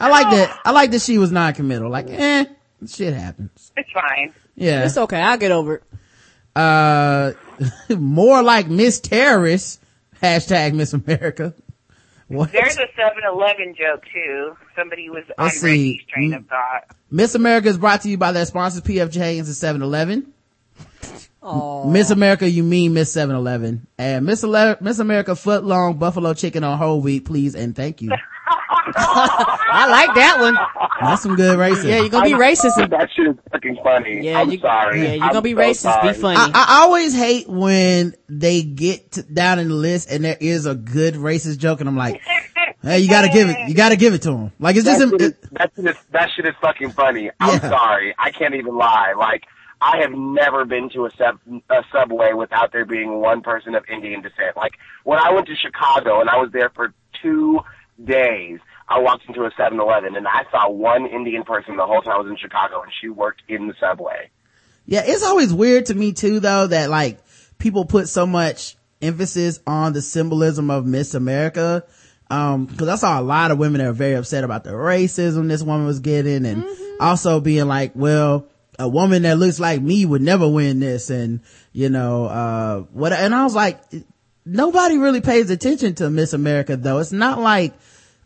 I 0.00 0.08
like 0.08 0.30
that. 0.30 0.60
I 0.64 0.70
like 0.70 0.90
that 0.92 1.02
she 1.02 1.18
was 1.18 1.32
non-committal. 1.32 1.90
Like, 1.90 2.06
eh, 2.08 2.44
shit 2.86 3.14
happens. 3.14 3.72
It's 3.76 3.90
fine. 3.90 4.32
Yeah. 4.54 4.84
It's 4.84 4.96
okay. 4.96 5.20
I'll 5.20 5.38
get 5.38 5.50
over 5.52 5.76
it. 5.76 5.82
Uh, 6.54 7.32
more 7.96 8.42
like 8.42 8.68
Miss 8.68 9.00
Terrorist. 9.00 9.80
Hashtag 10.22 10.74
Miss 10.74 10.92
America. 10.92 11.54
What? 12.26 12.52
There's 12.52 12.76
a 12.76 12.86
7-Eleven 12.98 13.74
joke 13.74 14.04
too. 14.12 14.56
Somebody 14.76 15.08
was 15.08 15.24
on 15.38 15.46
Let's 15.46 15.60
see. 15.60 15.92
Reggie's 15.92 16.06
train 16.08 16.34
of 16.34 16.46
thought. 16.46 16.94
Miss 17.10 17.34
America 17.34 17.68
is 17.68 17.78
brought 17.78 18.02
to 18.02 18.10
you 18.10 18.18
by 18.18 18.32
their 18.32 18.44
sponsors, 18.44 18.82
PF 18.82 19.12
Chang's 19.12 19.62
and 19.62 19.80
7-Eleven. 19.80 20.32
Oh. 21.42 21.88
Miss 21.88 22.10
America, 22.10 22.48
you 22.50 22.62
mean 22.62 22.92
Miss 22.92 23.14
7-Eleven. 23.14 23.86
And 23.96 24.26
Miss, 24.26 24.44
Ele- 24.44 24.76
Miss 24.80 24.98
America 24.98 25.34
foot 25.36 25.64
long 25.64 25.96
buffalo 25.96 26.34
chicken 26.34 26.64
on 26.64 26.76
whole 26.76 27.00
wheat, 27.00 27.24
please 27.24 27.54
and 27.54 27.74
thank 27.74 28.02
you. 28.02 28.10
I 28.96 29.86
like 29.90 30.14
that 30.14 30.38
one. 30.40 30.56
That's 31.00 31.22
some 31.22 31.36
good 31.36 31.58
racing. 31.58 31.88
Yeah, 31.90 32.00
you're 32.00 32.08
gonna 32.08 32.24
be 32.24 32.32
racist. 32.32 32.76
And, 32.82 32.92
That 32.92 33.08
shit 33.14 33.28
is 33.28 33.36
fucking 33.52 33.78
funny. 33.82 34.20
yeah, 34.24 34.40
I'm 34.40 34.50
you, 34.50 34.58
sorry. 34.58 35.02
yeah, 35.02 35.12
you're 35.14 35.24
I'm 35.24 35.30
gonna 35.32 35.42
be 35.42 35.52
so 35.54 35.58
racist. 35.58 35.76
sorry. 35.82 36.12
Be 36.12 36.18
funny. 36.18 36.36
I, 36.38 36.50
I 36.54 36.82
always 36.82 37.14
hate 37.14 37.48
when 37.48 38.14
they 38.28 38.62
get 38.62 39.12
to, 39.12 39.22
down 39.22 39.58
in 39.58 39.68
the 39.68 39.74
list 39.74 40.10
and 40.10 40.24
there 40.24 40.36
is 40.40 40.66
a 40.66 40.74
good 40.74 41.14
racist 41.14 41.58
joke 41.58 41.80
and 41.80 41.88
I'm 41.88 41.96
like, 41.96 42.20
hey, 42.82 42.98
you 43.00 43.08
gotta 43.08 43.28
give 43.28 43.48
it, 43.48 43.68
you 43.68 43.74
gotta 43.74 43.96
give 43.96 44.14
it 44.14 44.22
to 44.22 44.30
them. 44.30 44.52
Like 44.58 44.76
it's 44.76 44.84
That 44.84 44.98
just, 44.98 45.10
shit, 45.12 45.20
is, 45.20 45.28
it, 45.28 45.54
that, 45.54 45.72
shit 45.76 45.86
is, 45.86 45.96
that 46.12 46.30
shit 46.34 46.46
is 46.46 46.54
fucking 46.60 46.90
funny. 46.92 47.30
I'm 47.40 47.60
Yeah. 47.62 47.68
sorry. 47.70 48.14
I 48.18 48.30
can't 48.30 48.54
even 48.54 48.76
lie. 48.76 49.14
Like, 49.16 49.44
I 49.80 49.98
have 49.98 50.10
never 50.12 50.64
been 50.64 50.90
to 50.90 51.06
a, 51.06 51.10
sub, 51.16 51.38
a 51.70 51.84
subway 51.92 52.32
without 52.32 52.72
there 52.72 52.84
being 52.84 53.20
one 53.20 53.42
person 53.42 53.76
of 53.76 53.84
Indian 53.88 54.22
descent. 54.22 54.56
Like, 54.56 54.72
when 55.04 55.20
I 55.20 55.30
went 55.30 55.46
to 55.46 55.54
Chicago 55.54 56.20
and 56.20 56.28
I 56.28 56.36
was 56.38 56.50
there 56.52 56.70
for 56.70 56.92
two 57.22 57.60
days, 58.04 58.58
I 58.88 59.00
walked 59.00 59.24
into 59.28 59.42
a 59.44 59.50
7-Eleven 59.50 60.16
and 60.16 60.26
I 60.26 60.44
saw 60.50 60.70
one 60.70 61.06
Indian 61.06 61.44
person 61.44 61.76
the 61.76 61.84
whole 61.86 62.00
time 62.00 62.14
I 62.14 62.18
was 62.18 62.30
in 62.30 62.36
Chicago 62.38 62.82
and 62.82 62.90
she 63.00 63.08
worked 63.08 63.42
in 63.48 63.68
the 63.68 63.74
subway. 63.78 64.30
yeah, 64.86 65.02
it's 65.04 65.22
always 65.22 65.52
weird 65.52 65.86
to 65.86 65.94
me 65.94 66.12
too 66.12 66.40
though 66.40 66.66
that 66.66 66.88
like 66.88 67.18
people 67.58 67.84
put 67.84 68.08
so 68.08 68.26
much 68.26 68.76
emphasis 69.02 69.60
on 69.66 69.92
the 69.92 70.00
symbolism 70.02 70.70
of 70.70 70.86
Miss 70.86 71.14
America. 71.14 71.84
Um, 72.30 72.66
cause 72.66 72.88
I 72.88 72.96
saw 72.96 73.20
a 73.20 73.22
lot 73.22 73.50
of 73.50 73.58
women 73.58 73.78
that 73.80 73.86
were 73.86 73.92
very 73.92 74.14
upset 74.14 74.44
about 74.44 74.64
the 74.64 74.70
racism 74.70 75.48
this 75.48 75.62
woman 75.62 75.86
was 75.86 76.00
getting 76.00 76.44
and 76.46 76.64
also 77.00 77.40
being 77.40 77.66
like, 77.68 77.92
well, 77.94 78.46
a 78.78 78.88
woman 78.88 79.22
that 79.22 79.38
looks 79.38 79.58
like 79.58 79.82
me 79.82 80.04
would 80.06 80.22
never 80.22 80.48
win 80.48 80.78
this 80.80 81.10
and, 81.10 81.40
you 81.72 81.88
know, 81.88 82.26
uh, 82.26 82.80
what, 82.92 83.12
and 83.12 83.34
I 83.34 83.44
was 83.44 83.54
like, 83.54 83.80
nobody 84.44 84.98
really 84.98 85.20
pays 85.20 85.50
attention 85.50 85.94
to 85.96 86.10
Miss 86.10 86.32
America 86.32 86.76
though. 86.76 86.98
It's 86.98 87.12
not 87.12 87.40
like, 87.40 87.74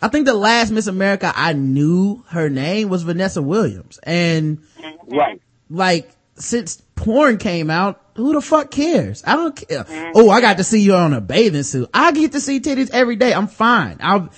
I 0.03 0.09
think 0.09 0.27
the 0.27 0.35
last 0.35 0.71
Miss 0.73 0.87
America 0.89 1.33
I 1.35 1.53
knew 1.53 2.23
her 2.29 2.51
name 2.51 2.89
was 2.89 3.03
Vanessa 3.05 3.41
Williams 3.41 3.99
and 4.03 4.59
Right. 5.07 5.41
like 5.71 6.11
since 6.37 6.83
porn 6.97 7.39
came 7.39 7.71
out, 7.71 8.01
who 8.17 8.33
the 8.33 8.41
fuck 8.41 8.71
cares? 8.71 9.23
I 9.27 9.37
don't 9.37 9.55
care. 9.57 9.87
Oh, 10.15 10.29
I 10.31 10.41
got 10.41 10.57
to 10.59 10.65
see 10.65 10.81
you 10.81 10.95
on 10.95 11.13
a 11.13 11.21
bathing 11.21 11.63
suit. 11.63 11.89
I 11.95 12.13
get 12.13 12.33
to 12.33 12.41
see 12.41 12.61
titties 12.61 12.91
every 12.91 13.17
day. 13.17 13.33
I'm 13.33 13.47
fine. 13.47 13.99
I'll 14.01 14.31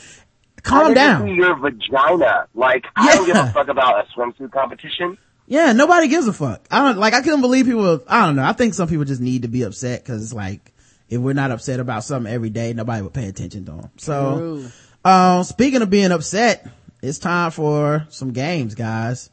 calm 0.62 0.90
I 0.90 0.94
down. 0.94 1.26
see 1.26 1.32
your 1.34 1.56
vagina. 1.58 2.46
Like, 2.54 2.84
I 2.96 3.14
don't 3.14 3.26
give 3.26 3.36
a 3.36 3.46
fuck 3.52 3.68
about 3.68 4.04
a 4.04 4.08
swimsuit 4.18 4.52
competition. 4.52 5.18
Yeah, 5.46 5.72
nobody 5.72 6.08
gives 6.08 6.26
a 6.26 6.32
fuck. 6.32 6.66
I 6.70 6.82
don't 6.82 6.98
like. 6.98 7.14
I 7.14 7.20
couldn't 7.22 7.42
believe 7.42 7.66
people. 7.66 8.02
I 8.08 8.26
don't 8.26 8.36
know. 8.36 8.44
I 8.44 8.52
think 8.52 8.74
some 8.74 8.88
people 8.88 9.04
just 9.04 9.20
need 9.20 9.42
to 9.42 9.48
be 9.48 9.62
upset 9.62 10.02
because 10.02 10.22
it's 10.22 10.32
like 10.32 10.72
if 11.08 11.20
we're 11.20 11.34
not 11.34 11.50
upset 11.50 11.80
about 11.80 12.02
something 12.04 12.32
every 12.32 12.50
day, 12.50 12.72
nobody 12.72 13.02
would 13.02 13.12
pay 13.12 13.28
attention 13.28 13.64
to 13.66 13.72
them. 13.72 13.90
So, 13.98 14.36
True. 14.38 14.70
Um, 15.04 15.44
speaking 15.44 15.82
of 15.82 15.90
being 15.90 16.12
upset, 16.12 16.66
it's 17.02 17.18
time 17.18 17.50
for 17.50 18.06
some 18.10 18.32
games, 18.32 18.74
guys. 18.74 19.30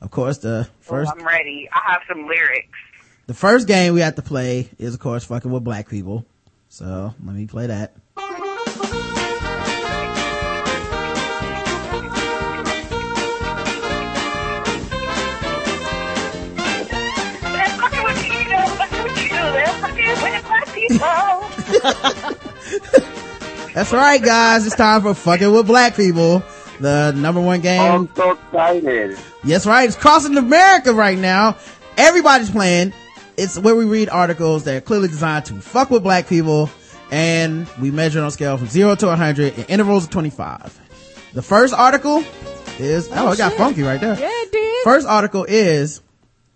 Of 0.00 0.10
course, 0.10 0.38
the 0.38 0.68
first 0.80 1.10
Oh, 1.14 1.18
I'm 1.18 1.26
ready. 1.26 1.68
I 1.72 1.92
have 1.92 2.02
some 2.08 2.26
lyrics. 2.26 2.68
the 3.26 3.34
first 3.34 3.66
game 3.66 3.94
we 3.94 4.00
have 4.00 4.16
to 4.16 4.22
play 4.22 4.68
is 4.78 4.94
of 4.94 5.00
course 5.00 5.24
fucking 5.24 5.50
with 5.50 5.64
black 5.64 5.88
people. 5.88 6.26
So 6.68 7.14
let 7.24 7.34
me 7.34 7.46
play 7.46 7.68
that. 7.68 7.94
That's 23.74 23.92
right, 23.92 24.22
guys. 24.22 24.66
It's 24.66 24.76
time 24.76 25.02
for 25.02 25.14
fucking 25.14 25.50
with 25.50 25.66
black 25.66 25.96
people. 25.96 26.44
The 26.78 27.12
number 27.12 27.40
one 27.40 27.60
game. 27.60 27.80
I'm 27.80 28.14
so 28.14 28.32
excited. 28.32 29.18
Yes, 29.42 29.66
right. 29.66 29.88
It's 29.88 29.96
crossing 29.96 30.36
America 30.36 30.94
right 30.94 31.18
now. 31.18 31.56
Everybody's 31.96 32.50
playing. 32.50 32.92
It's 33.36 33.58
where 33.58 33.74
we 33.74 33.84
read 33.84 34.08
articles 34.08 34.62
that 34.64 34.76
are 34.76 34.80
clearly 34.80 35.08
designed 35.08 35.46
to 35.46 35.54
fuck 35.54 35.90
with 35.90 36.04
black 36.04 36.28
people 36.28 36.70
and 37.10 37.68
we 37.80 37.90
measure 37.90 38.20
it 38.20 38.22
on 38.22 38.28
a 38.28 38.30
scale 38.30 38.56
from 38.56 38.68
zero 38.68 38.94
to 38.94 39.06
100 39.06 39.58
in 39.58 39.64
intervals 39.64 40.04
of 40.04 40.10
25. 40.10 40.80
The 41.32 41.42
first 41.42 41.74
article 41.74 42.24
is, 42.78 43.08
oh, 43.08 43.28
oh, 43.28 43.32
it 43.32 43.38
got 43.38 43.50
shit. 43.50 43.58
funky 43.58 43.82
right 43.82 44.00
there. 44.00 44.18
yeah, 44.18 44.30
it 44.30 44.52
did. 44.52 44.84
First 44.84 45.06
article 45.06 45.44
is 45.44 46.00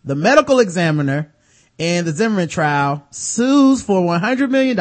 the 0.04 0.14
medical 0.14 0.60
examiner 0.60 1.32
in 1.78 2.04
the 2.04 2.12
Zimmerman 2.12 2.48
trial 2.48 3.04
sues 3.10 3.82
for 3.82 4.00
$100 4.00 4.50
million, 4.50 4.76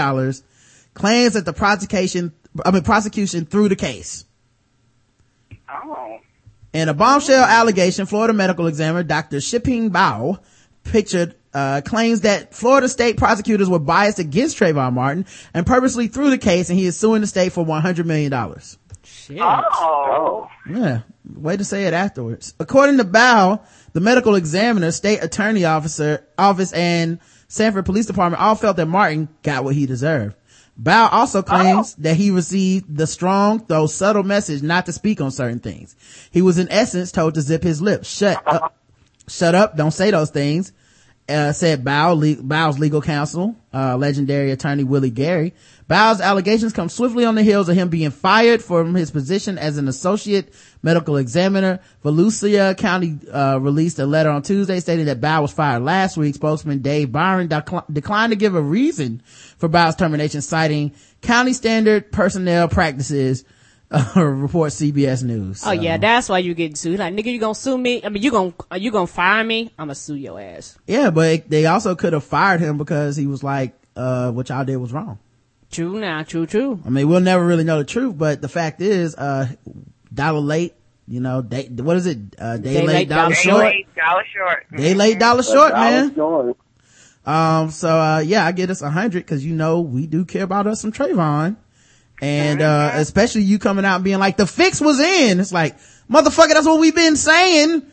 claims 0.98 1.34
that 1.34 1.46
the 1.46 1.54
prosecution, 1.54 2.34
I 2.66 2.72
mean, 2.72 2.84
prosecution 2.84 3.46
threw 3.46 3.70
the 3.70 3.76
case. 3.76 4.26
Oh. 5.70 6.20
In 6.74 6.90
a 6.90 6.94
bombshell 6.94 7.44
allegation, 7.44 8.06
Florida 8.06 8.34
medical 8.34 8.68
examiner 8.68 9.04
Dr. 9.04 9.40
Shiping 9.40 9.92
Bao 9.92 10.40
pictured 10.84 11.36
uh, 11.54 11.82
claims 11.86 12.22
that 12.22 12.54
Florida 12.54 12.90
state 12.90 13.18
prosecutors 13.18 13.70
were 13.70 13.80
biased 13.80 14.20
against 14.20 14.58
Trayvon 14.58 14.94
Martin 14.94 15.26
and 15.54 15.66
purposely 15.66 16.08
threw 16.08 16.30
the 16.30 16.38
case 16.38 16.70
and 16.70 16.78
he 16.78 16.86
is 16.86 16.98
suing 16.98 17.22
the 17.22 17.28
state 17.28 17.52
for 17.52 17.66
$100 17.66 18.06
million. 18.06 18.32
Shit. 19.04 19.40
Oh. 19.42 20.50
Yeah, 20.70 21.02
way 21.36 21.58
to 21.58 21.64
say 21.64 21.86
it 21.86 21.94
afterwards. 21.94 22.54
According 22.60 22.98
to 22.98 23.06
Bao, 23.06 23.62
the 23.94 24.02
medical 24.02 24.36
examiner, 24.36 24.92
state 24.92 25.24
attorney 25.24 25.66
officer, 25.66 26.26
office, 26.38 26.74
and 26.74 27.20
Sanford 27.48 27.86
Police 27.86 28.06
Department 28.06 28.42
all 28.42 28.56
felt 28.56 28.78
that 28.78 28.88
Martin 28.88 29.30
got 29.44 29.64
what 29.64 29.76
he 29.76 29.86
deserved. 29.86 30.36
Bao 30.82 31.12
also 31.12 31.40
oh. 31.40 31.44
claims 31.44 31.96
that 31.96 32.16
he 32.16 32.30
received 32.32 32.96
the 32.96 33.08
strong, 33.08 33.66
though 33.68 33.88
subtle 33.88 34.24
message 34.24 34.62
not 34.62 34.86
to 34.86 34.94
speak 34.94 35.22
on 35.22 35.32
certain 35.32 35.60
things. 35.60 35.96
He 36.32 36.42
was 36.42 36.58
in 36.60 36.72
essence 36.72 37.12
told 37.12 37.34
to 37.36 37.42
zip 37.42 37.64
his 37.64 37.82
lips. 37.82 38.08
Shut 38.08 38.42
up. 38.46 38.76
Shut 39.28 39.56
up. 39.56 39.76
Don't 39.76 39.92
say 39.92 40.12
those 40.12 40.30
things. 40.30 40.72
Uh, 41.30 41.52
said 41.52 41.84
Bao, 41.84 42.18
le- 42.18 42.42
Bao's 42.42 42.80
legal 42.80 43.02
counsel, 43.02 43.54
uh, 43.74 43.98
legendary 43.98 44.52
attorney 44.52 44.86
Willie 44.86 45.10
Gary. 45.10 45.54
Bao's 45.90 46.22
allegations 46.22 46.72
come 46.72 46.88
swiftly 46.88 47.26
on 47.26 47.36
the 47.36 47.44
heels 47.44 47.68
of 47.68 47.76
him 47.76 47.90
being 47.90 48.12
fired 48.12 48.62
from 48.62 48.96
his 48.96 49.12
position 49.12 49.58
as 49.58 49.78
an 49.78 49.90
associate 49.90 50.54
medical 50.82 51.18
examiner. 51.18 51.80
Volusia 52.04 52.78
County, 52.78 53.18
uh, 53.30 53.60
released 53.60 54.00
a 54.00 54.06
letter 54.06 54.30
on 54.30 54.42
Tuesday 54.42 54.80
stating 54.80 55.08
that 55.08 55.20
Bao 55.20 55.42
was 55.42 55.52
fired 55.52 55.84
last 55.84 56.16
week. 56.16 56.36
Spokesman 56.36 56.82
Dave 56.82 57.12
Byron 57.12 57.50
decl- 57.50 57.84
declined 57.92 58.32
to 58.32 58.38
give 58.38 58.56
a 58.56 58.62
reason 58.62 59.22
for 59.58 59.68
Bao's 59.68 59.96
termination, 59.98 60.42
citing 60.42 60.94
county 61.22 61.52
standard 61.52 62.10
personnel 62.10 62.70
practices, 62.70 63.44
reports 64.16 64.82
CBS 64.82 65.24
News. 65.24 65.64
Oh 65.66 65.72
yeah, 65.72 65.98
that's 65.98 66.28
why 66.28 66.40
you 66.40 66.54
getting 66.54 66.76
sued. 66.76 67.00
Like 67.00 67.14
nigga, 67.14 67.32
you 67.32 67.40
gonna 67.40 67.56
sue 67.56 67.78
me? 67.78 68.04
I 68.04 68.10
mean, 68.10 68.22
you 68.22 68.32
gonna 68.32 68.54
are 68.70 68.78
you 68.78 68.92
gonna 68.92 69.08
fire 69.08 69.44
me? 69.44 69.72
I'm 69.78 69.86
gonna 69.88 69.96
sue 69.96 70.16
your 70.16 70.40
ass. 70.40 70.78
Yeah, 70.88 71.10
but 71.10 71.50
they 71.50 71.66
also 71.66 71.96
could 71.96 72.12
have 72.14 72.24
fired 72.26 72.60
him 72.60 72.78
because 72.78 73.16
he 73.16 73.28
was 73.28 73.44
like, 73.44 73.74
uh, 73.96 74.32
what 74.32 74.50
y'all 74.50 74.66
did 74.66 74.78
was 74.78 74.92
wrong. 74.92 75.20
True 75.72 76.00
now, 76.00 76.24
true, 76.24 76.46
true. 76.46 76.82
I 76.86 76.90
mean, 76.90 77.08
we'll 77.08 77.22
never 77.22 77.46
really 77.46 77.64
know 77.64 77.78
the 77.78 77.86
truth, 77.86 78.18
but 78.18 78.42
the 78.42 78.50
fact 78.50 78.82
is, 78.82 79.16
uh, 79.16 79.48
dollar 80.14 80.40
late, 80.40 80.74
you 81.08 81.20
know, 81.20 81.42
day, 81.42 81.68
what 81.70 81.96
is 81.98 82.06
it? 82.08 82.18
Uh, 82.38 82.58
day, 82.58 82.74
Day 82.74 82.80
late, 82.82 82.88
late, 82.88 83.10
dollar 83.10 83.22
dollar 83.24 83.36
short. 83.36 83.66
Eight 83.74 83.96
dollar 83.96 84.24
short. 84.36 84.66
Day 84.76 84.94
late, 84.94 85.20
dollar 85.20 85.44
short, 85.44 85.72
Dollar 85.72 85.82
man. 85.82 86.16
short. 86.16 86.58
Um, 87.26 87.72
so, 87.72 87.90
uh, 87.90 88.20
yeah, 88.20 88.46
I 88.46 88.54
get 88.54 88.70
us 88.70 88.82
a 88.82 88.90
hundred 88.90 89.28
cause 89.28 89.44
you 89.44 89.54
know, 89.54 89.82
we 89.82 90.08
do 90.08 90.24
care 90.26 90.44
about 90.44 90.68
us 90.68 90.82
some 90.82 90.92
Trayvon. 90.94 91.58
And, 92.22 92.62
uh, 92.62 92.92
especially 92.96 93.44
you 93.44 93.60
coming 93.60 93.86
out 93.86 93.96
and 93.96 94.04
being 94.04 94.18
like, 94.20 94.38
the 94.38 94.48
fix 94.48 94.82
was 94.82 95.00
in. 95.00 95.40
It's 95.40 95.52
like, 95.52 95.78
motherfucker, 96.10 96.50
that's 96.50 96.66
what 96.66 96.80
we've 96.80 96.96
been 96.96 97.16
saying 97.16 97.84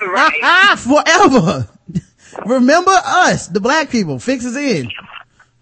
right. 0.00 0.76
forever. 0.78 1.68
Remember 2.46 2.92
us, 2.94 3.48
the 3.48 3.60
black 3.60 3.90
people, 3.90 4.18
fix 4.20 4.44
is 4.44 4.56
in. 4.56 4.90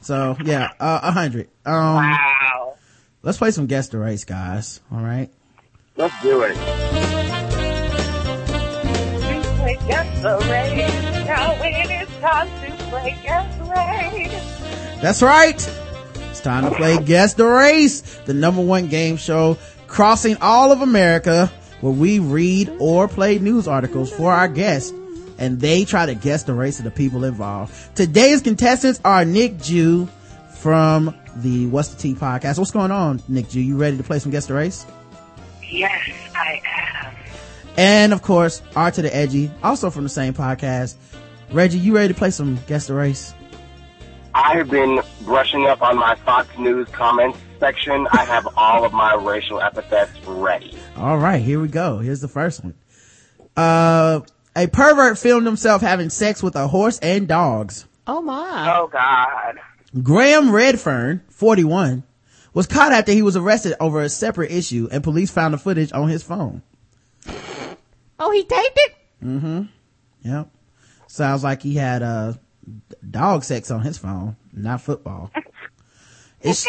So, 0.03 0.37
yeah, 0.45 0.71
uh, 0.79 1.01
a 1.03 1.11
hundred. 1.13 1.49
Um, 1.65 1.97
Wow. 1.97 2.75
let's 3.23 3.39
play 3.39 3.51
some 3.51 3.67
guess 3.67 3.89
the 3.89 3.99
race, 3.99 4.25
guys. 4.25 4.81
All 4.93 5.01
right. 5.01 5.31
Let's 5.97 6.21
do 6.23 6.43
it. 6.43 6.55
Play 9.57 9.79
guess 9.89 10.23
the 10.23 10.37
race. 10.51 11.27
Now 11.27 11.57
it's 11.63 12.17
time 12.19 12.49
to 12.49 12.85
play 12.91 13.19
guess 13.23 13.57
the 13.57 13.65
race. 13.65 15.01
That's 15.01 15.23
right. 15.23 15.86
Time 16.47 16.71
to 16.71 16.77
play 16.77 16.97
Guess 17.03 17.35
the 17.35 17.45
Race, 17.45 18.03
the 18.25 18.33
number 18.33 18.63
one 18.63 18.87
game 18.87 19.17
show 19.17 19.59
crossing 19.89 20.37
all 20.41 20.71
of 20.71 20.81
America 20.81 21.51
where 21.81 21.93
we 21.93 22.21
read 22.21 22.73
or 22.79 23.09
play 23.09 23.41
news 23.41 23.67
articles 23.67 24.13
for 24.13 24.33
our 24.33 24.47
guests 24.47 24.93
and 25.39 25.61
they 25.61 25.85
try 25.85 26.07
to 26.07 26.15
guess 26.15 26.45
the 26.45 26.55
race 26.55 26.79
of 26.79 26.85
the 26.85 26.93
people 26.93 27.25
involved. 27.25 27.75
Today's 27.97 28.43
contestants 28.43 29.01
are 29.05 29.25
Nick 29.25 29.59
Jew 29.59 30.07
from 30.59 31.19
the 31.35 31.67
What's 31.67 31.89
the 31.89 32.01
Tea 32.01 32.15
podcast. 32.15 32.59
What's 32.59 32.71
going 32.71 32.93
on, 32.93 33.21
Nick 33.27 33.49
Jew? 33.49 33.61
You 33.61 33.77
ready 33.77 33.97
to 33.97 34.05
play 34.05 34.21
some 34.21 34.31
Guess 34.31 34.47
the 34.47 34.55
Race? 34.55 34.87
Yes, 35.69 36.01
I 36.33 36.63
am. 36.65 37.15
And 37.77 38.13
of 38.13 38.23
course, 38.23 38.63
R 38.77 38.93
to 38.93 39.03
the 39.03 39.13
Edgy, 39.13 39.51
also 39.65 39.91
from 39.91 40.05
the 40.05 40.11
same 40.11 40.33
podcast. 40.33 40.95
Reggie, 41.51 41.79
you 41.79 41.93
ready 41.93 42.15
to 42.15 42.17
play 42.17 42.31
some 42.31 42.57
Guess 42.69 42.87
the 42.87 42.95
Race? 42.95 43.35
I 44.37 44.59
have 44.59 44.69
been 44.69 45.01
brushing 45.23 45.65
up 45.65 45.81
on 45.81 45.97
my 45.97 46.15
Fox 46.15 46.47
News 46.59 46.87
comments 46.91 47.39
section. 47.59 48.07
I 48.13 48.23
have 48.27 48.47
all 48.55 48.85
of 48.85 48.93
my 48.93 49.15
racial 49.15 49.63
epithets 49.63 50.13
ready. 50.27 50.77
All 50.95 51.17
right, 51.17 51.43
here 51.43 51.59
we 51.59 51.69
go. 51.69 51.99
Here's 51.99 52.21
the 52.21 52.29
first 52.29 52.63
one. 52.63 52.75
Uh, 53.57 54.21
a 54.55 54.67
pervert 54.67 55.17
filmed 55.17 55.47
himself 55.47 55.81
having 55.81 56.11
sex 56.11 56.43
with 56.43 56.55
a 56.55 56.69
horse 56.69 56.99
and 56.99 57.27
dogs. 57.27 57.87
Oh 58.07 58.21
my. 58.21 58.77
Oh 58.77 58.89
God. 58.89 59.59
Graham 60.03 60.53
Redfern, 60.53 61.23
41, 61.31 62.05
was 62.53 62.67
caught 62.67 62.93
after 62.93 63.13
he 63.13 63.23
was 63.23 63.39
arrested 63.39 63.75
over 63.81 64.03
a 64.03 64.11
separate 64.11 64.51
issue 64.51 64.87
and 64.93 65.03
police 65.03 65.31
found 65.31 65.55
the 65.55 65.59
footage 65.59 65.93
on 65.93 66.11
his 66.11 66.23
phone. 66.23 66.61
Oh, 68.21 68.31
he 68.33 68.45
taped 68.45 68.77
it? 68.77 68.95
Mm-hmm. 69.25 69.63
Yep. 70.25 70.51
Sounds 71.07 71.43
like 71.43 71.63
he 71.63 71.77
had, 71.77 72.03
uh, 72.03 72.35
dog 73.09 73.45
sex 73.45 73.71
on 73.71 73.83
his 73.83 73.99
phone, 73.99 74.37
not 74.53 74.81
football. 74.81 75.31
It, 76.43 76.55
sh- 76.55 76.67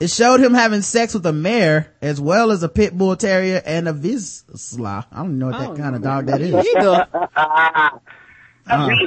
it 0.00 0.10
showed 0.10 0.40
him 0.40 0.54
having 0.54 0.80
sex 0.80 1.12
with 1.14 1.24
a 1.26 1.32
mare 1.34 1.92
as 2.00 2.18
well 2.20 2.50
as 2.50 2.62
a 2.64 2.68
pit 2.68 2.96
bull 2.96 3.14
terrier 3.14 3.62
and 3.64 3.86
a 3.86 3.92
Vizsla. 3.92 5.04
I 5.12 5.16
don't 5.18 5.38
know 5.38 5.48
what 5.48 5.58
that 5.58 5.68
Oh, 5.70 5.76
kind 5.76 5.94
of 5.94 6.02
dog 6.02 6.26
that 6.26 6.40
is. 6.40 6.52
Either. 6.54 7.06
Uh, 7.36 7.90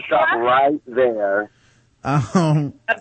Stop 0.05 0.37
right 0.37 0.79
there. 0.85 1.49
um, 2.03 2.73
A 2.87 2.93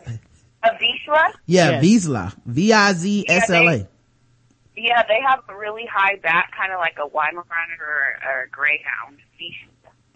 Vizsla? 0.71 1.33
yeah, 1.47 1.81
Yes. 1.81 1.85
Vizsla. 1.85 2.35
V-I-Z-S-L-A. 2.47 3.87
Yeah, 4.77 5.03
they 5.07 5.21
have 5.29 5.41
a 5.49 5.57
really 5.57 5.87
high 5.93 6.17
back, 6.17 6.53
kind 6.57 6.73
of 6.73 6.79
like 6.81 6.97
a 6.99 7.09
Weimaraner 7.09 7.79
or, 7.81 8.29
or 8.29 8.43
a 8.45 8.49
Greyhound. 8.51 9.19
Vizsla. 9.39 9.69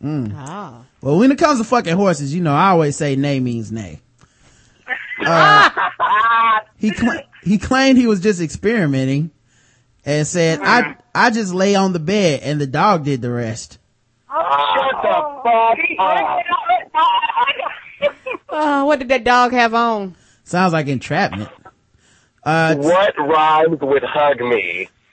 Mm. 0.03 0.33
Ah. 0.37 0.83
Well, 1.01 1.19
when 1.19 1.31
it 1.33 1.39
comes 1.39 1.59
to 1.59 1.65
fucking 1.65 1.97
horses, 1.97 2.33
you 2.35 2.41
know, 2.41 2.55
I 2.55 2.69
always 2.70 2.97
say 2.97 3.16
nay 3.16 3.41
means 3.41 3.70
nay. 3.73 4.01
Uh, 5.20 5.69
he 6.77 6.93
cla- 6.93 7.25
he 7.43 7.59
claimed 7.59 7.99
he 7.99 8.07
was 8.07 8.20
just 8.20 8.41
experimenting 8.41 9.33
and 10.05 10.25
said, 10.25 10.61
I, 10.62 10.95
I 11.12 11.31
just 11.31 11.53
lay 11.53 11.75
on 11.75 11.93
the 11.93 11.99
bed 11.99 12.41
and 12.45 12.61
the 12.61 12.69
dog 12.69 13.05
did 13.05 13.20
the 13.20 13.31
rest. 13.31 13.79
Shut 14.31 15.03
the 15.03 15.43
fuck 15.43 15.99
up. 15.99 16.39
Uh, 18.49 18.85
what 18.85 18.99
did 19.01 19.09
that 19.09 19.25
dog 19.25 19.53
have 19.53 19.75
on? 19.75 20.15
Sounds 20.45 20.73
like 20.73 20.87
entrapment. 20.87 21.51
Uh, 22.45 22.77
What 22.77 23.15
rhymes 23.19 23.79
with 23.81 24.03
hug 24.05 24.41
me? 24.41 24.89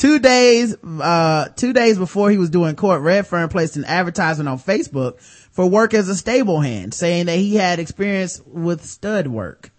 two 0.00 0.18
days, 0.18 0.76
uh, 0.82 1.48
two 1.56 1.72
days 1.72 1.98
before 1.98 2.30
he 2.30 2.38
was 2.38 2.50
doing 2.50 2.74
court, 2.74 3.02
Redfern 3.02 3.48
placed 3.50 3.76
an 3.76 3.84
advertisement 3.84 4.48
on 4.48 4.58
Facebook 4.58 5.20
for 5.20 5.66
work 5.66 5.94
as 5.94 6.08
a 6.08 6.16
stable 6.16 6.60
hand, 6.60 6.94
saying 6.94 7.26
that 7.26 7.36
he 7.36 7.56
had 7.56 7.78
experience 7.78 8.40
with 8.46 8.84
stud 8.84 9.26
work. 9.26 9.70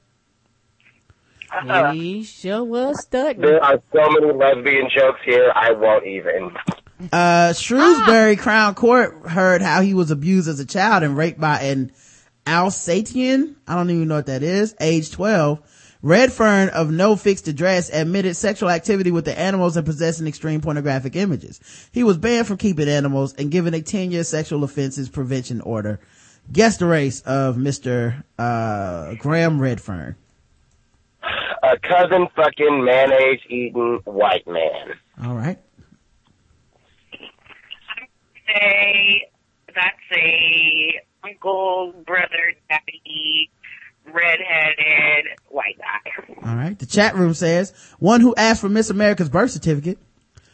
He 1.93 2.23
sure 2.23 2.64
was 2.64 3.02
studying. 3.02 3.41
There 3.41 3.61
are 3.61 3.81
so 3.91 4.10
many 4.10 4.31
lesbian 4.31 4.88
jokes 4.95 5.19
here, 5.26 5.52
I 5.53 5.72
won't 5.73 6.06
even. 6.06 6.52
Uh, 7.11 7.52
Shrewsbury 7.53 8.38
Crown 8.38 8.76
Court 8.76 9.27
heard 9.27 9.61
how 9.61 9.81
he 9.81 9.93
was 9.93 10.11
abused 10.11 10.48
as 10.48 10.60
a 10.60 10.65
child 10.65 11.03
and 11.03 11.18
raped 11.18 11.41
by 11.41 11.60
an 11.61 11.91
Alsatian. 12.48 13.57
I 13.68 13.76
don't 13.76 13.89
even 13.89 14.07
know 14.07 14.15
what 14.15 14.27
that 14.27 14.43
is. 14.43 14.76
Age 14.80 15.11
12. 15.11 15.60
Redfern 16.03 16.69
of 16.69 16.89
no 16.89 17.15
fixed 17.15 17.47
address 17.47 17.89
admitted 17.93 18.35
sexual 18.35 18.69
activity 18.69 19.11
with 19.11 19.25
the 19.25 19.37
animals 19.37 19.77
and 19.77 19.85
possessing 19.85 20.27
extreme 20.27 20.59
pornographic 20.61 21.15
images. 21.15 21.59
He 21.91 22.03
was 22.03 22.17
banned 22.17 22.47
from 22.47 22.57
keeping 22.57 22.89
animals 22.89 23.33
and 23.35 23.51
given 23.51 23.73
a 23.73 23.81
10 23.81 24.11
year 24.11 24.23
sexual 24.23 24.63
offenses 24.63 25.09
prevention 25.09 25.61
order. 25.61 25.99
Guess 26.51 26.77
the 26.77 26.87
race 26.87 27.21
of 27.21 27.55
Mr. 27.55 28.23
Uh, 28.39 29.13
Graham 29.19 29.61
Redfern. 29.61 30.15
A 31.63 31.77
cousin 31.77 32.27
fucking 32.35 32.83
mayonnaise 32.83 33.39
eating 33.47 33.99
white 34.05 34.47
man. 34.47 34.95
All 35.23 35.35
right. 35.35 35.59
Say 38.47 39.29
that's 39.67 40.17
a 40.17 40.99
uncle, 41.23 41.93
brother, 42.05 42.53
daddy, 42.69 43.51
redheaded 44.05 45.25
white 45.49 45.77
guy. 45.77 46.47
All 46.49 46.55
right. 46.55 46.77
The 46.77 46.85
chat 46.85 47.15
room 47.15 47.33
says 47.33 47.73
one 47.99 48.21
who 48.21 48.35
asked 48.35 48.61
for 48.61 48.69
Miss 48.69 48.89
America's 48.89 49.29
birth 49.29 49.51
certificate. 49.51 49.97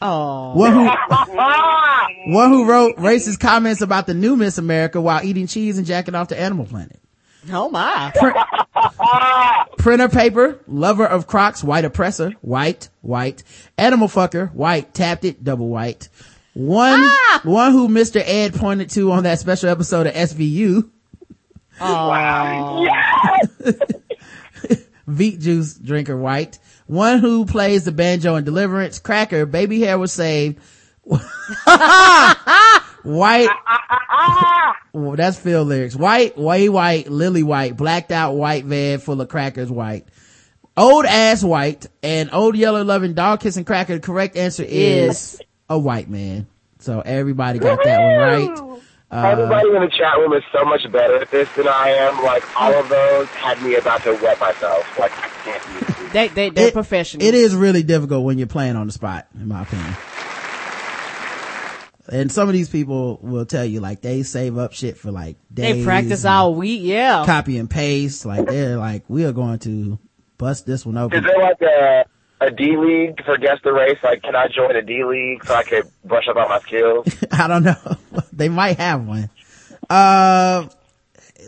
Oh. 0.02 0.56
One 0.56 0.74
who, 0.74 0.86
one 2.34 2.50
who 2.52 2.70
wrote 2.70 2.98
racist 2.98 3.40
comments 3.40 3.82
about 3.82 4.06
the 4.06 4.14
new 4.14 4.36
Miss 4.36 4.58
America 4.58 5.02
while 5.02 5.24
eating 5.24 5.48
cheese 5.48 5.78
and 5.78 5.88
jacking 5.88 6.16
off 6.16 6.28
to 6.30 6.40
Animal 6.40 6.66
Planet. 6.66 7.00
Oh 7.52 7.70
my. 7.70 8.12
Printer 9.78 10.10
paper, 10.10 10.60
lover 10.68 11.06
of 11.06 11.28
Crocs, 11.28 11.64
white 11.64 11.86
oppressor, 11.86 12.32
white, 12.42 12.90
white. 13.02 13.44
Animal 13.78 14.08
fucker, 14.08 14.54
white, 14.54 14.94
tapped 14.94 15.24
it, 15.24 15.44
double 15.44 15.70
white. 15.70 16.10
One, 16.54 17.02
ah! 17.04 17.42
one 17.44 17.72
who 17.72 17.88
Mr. 17.88 18.22
Ed 18.24 18.56
pointed 18.56 18.90
to 18.92 19.12
on 19.12 19.24
that 19.24 19.40
special 19.40 19.70
episode 19.70 20.08
of 20.08 20.14
SVU. 20.14 20.90
Oh. 21.80 22.88
Veet 25.08 25.40
juice 25.40 25.74
drinker, 25.76 26.18
white. 26.18 26.60
One 26.86 27.20
who 27.20 27.46
plays 27.46 27.86
the 27.86 27.92
banjo 27.92 28.36
in 28.36 28.44
Deliverance, 28.44 29.00
cracker, 29.00 29.46
baby 29.46 29.80
hair 29.82 29.98
was 29.98 30.12
saved. 30.12 30.60
white. 33.04 33.50
Well, 34.94 35.16
that's 35.16 35.38
Phil 35.40 35.64
lyrics. 35.64 35.96
White, 35.96 36.38
way 36.38 36.70
white, 36.70 37.10
lily 37.10 37.44
white, 37.44 37.78
blacked 37.78 38.12
out 38.12 38.34
white 38.34 38.66
van 38.66 39.00
full 39.00 39.22
of 39.22 39.30
crackers 39.30 39.72
white. 39.72 40.08
Old 40.76 41.06
ass 41.06 41.44
white 41.44 41.88
and 42.04 42.30
old 42.34 42.56
yellow 42.56 42.84
loving 42.84 43.14
dog 43.14 43.40
kissing 43.40 43.66
cracker. 43.66 43.96
The 43.96 44.00
correct 44.02 44.36
answer 44.38 44.64
is 44.64 45.42
a 45.70 45.80
white 45.80 46.10
man. 46.10 46.48
So 46.80 47.02
everybody 47.02 47.60
got 47.60 47.84
that 47.84 48.00
one 48.00 48.18
right. 48.18 48.82
Everybody 49.10 49.70
in 49.70 49.82
the 49.82 49.88
chat 49.88 50.18
room 50.18 50.34
is 50.34 50.44
so 50.52 50.66
much 50.66 50.90
better 50.92 51.16
at 51.18 51.32
this 51.32 51.48
than 51.56 51.68
I 51.68 51.90
am. 51.90 52.24
Like, 52.24 52.44
all 52.60 52.74
of 52.74 52.90
those 52.90 53.28
had 53.30 53.62
me 53.62 53.76
about 53.76 54.04
to 54.04 54.14
wet 54.22 54.40
myself. 54.40 55.00
Like, 55.00 55.12
I 55.18 55.30
can't 55.46 55.64
use 55.74 55.98
these. 55.98 56.12
They, 56.12 56.28
they, 56.28 56.50
they're 56.50 56.68
it- 56.68 56.74
professionals. 56.74 57.28
It 57.28 57.34
is 57.34 57.56
really 57.56 57.84
difficult 57.84 58.26
when 58.26 58.38
you're 58.38 58.48
playing 58.48 58.76
on 58.76 58.88
the 58.88 58.94
spot, 58.94 59.28
in 59.36 59.48
my 59.48 59.64
opinion. 59.64 59.96
And 62.10 62.32
some 62.32 62.48
of 62.48 62.54
these 62.54 62.70
people 62.70 63.20
will 63.22 63.46
tell 63.46 63.66
you 63.66 63.82
like 63.82 64.02
they 64.02 64.24
save 64.24 64.58
up 64.58 64.72
shit 64.72 64.98
for 64.98 65.12
like 65.12 65.36
days. 65.54 65.78
They 65.78 65.84
practice 65.84 66.24
all 66.24 66.56
week, 66.56 66.80
yeah. 66.84 67.26
Copy 67.26 67.58
and 67.58 67.70
paste. 67.70 68.26
Like 68.26 68.48
they're 68.48 68.78
like, 68.78 69.04
we 69.10 69.26
are 69.26 69.34
going 69.34 69.60
to 69.60 70.00
bust 70.38 70.66
this 70.66 70.86
one 70.86 70.98
open. 70.98 71.20
Is 71.20 71.26
open. 71.26 71.38
there 71.38 71.44
like 71.44 71.62
a, 71.62 72.06
a 72.40 72.52
D 72.52 72.78
league 72.78 73.24
for 73.26 73.38
guess 73.38 73.58
the 73.64 73.74
race? 73.74 73.98
Like, 74.04 74.24
can 74.24 74.36
I 74.36 74.48
join 74.48 74.76
a 74.76 74.82
D 74.82 75.04
league 75.04 75.44
so 75.46 75.54
I 75.56 75.64
could 75.64 75.90
brush 76.04 76.28
up 76.28 76.36
on 76.38 76.50
my 76.50 76.60
skills? 76.60 77.08
I 77.32 77.48
don't 77.48 77.64
know. 77.64 77.98
they 78.34 78.50
might 78.50 78.78
have 78.78 79.06
one. 79.06 79.30
Uh, 79.90 80.68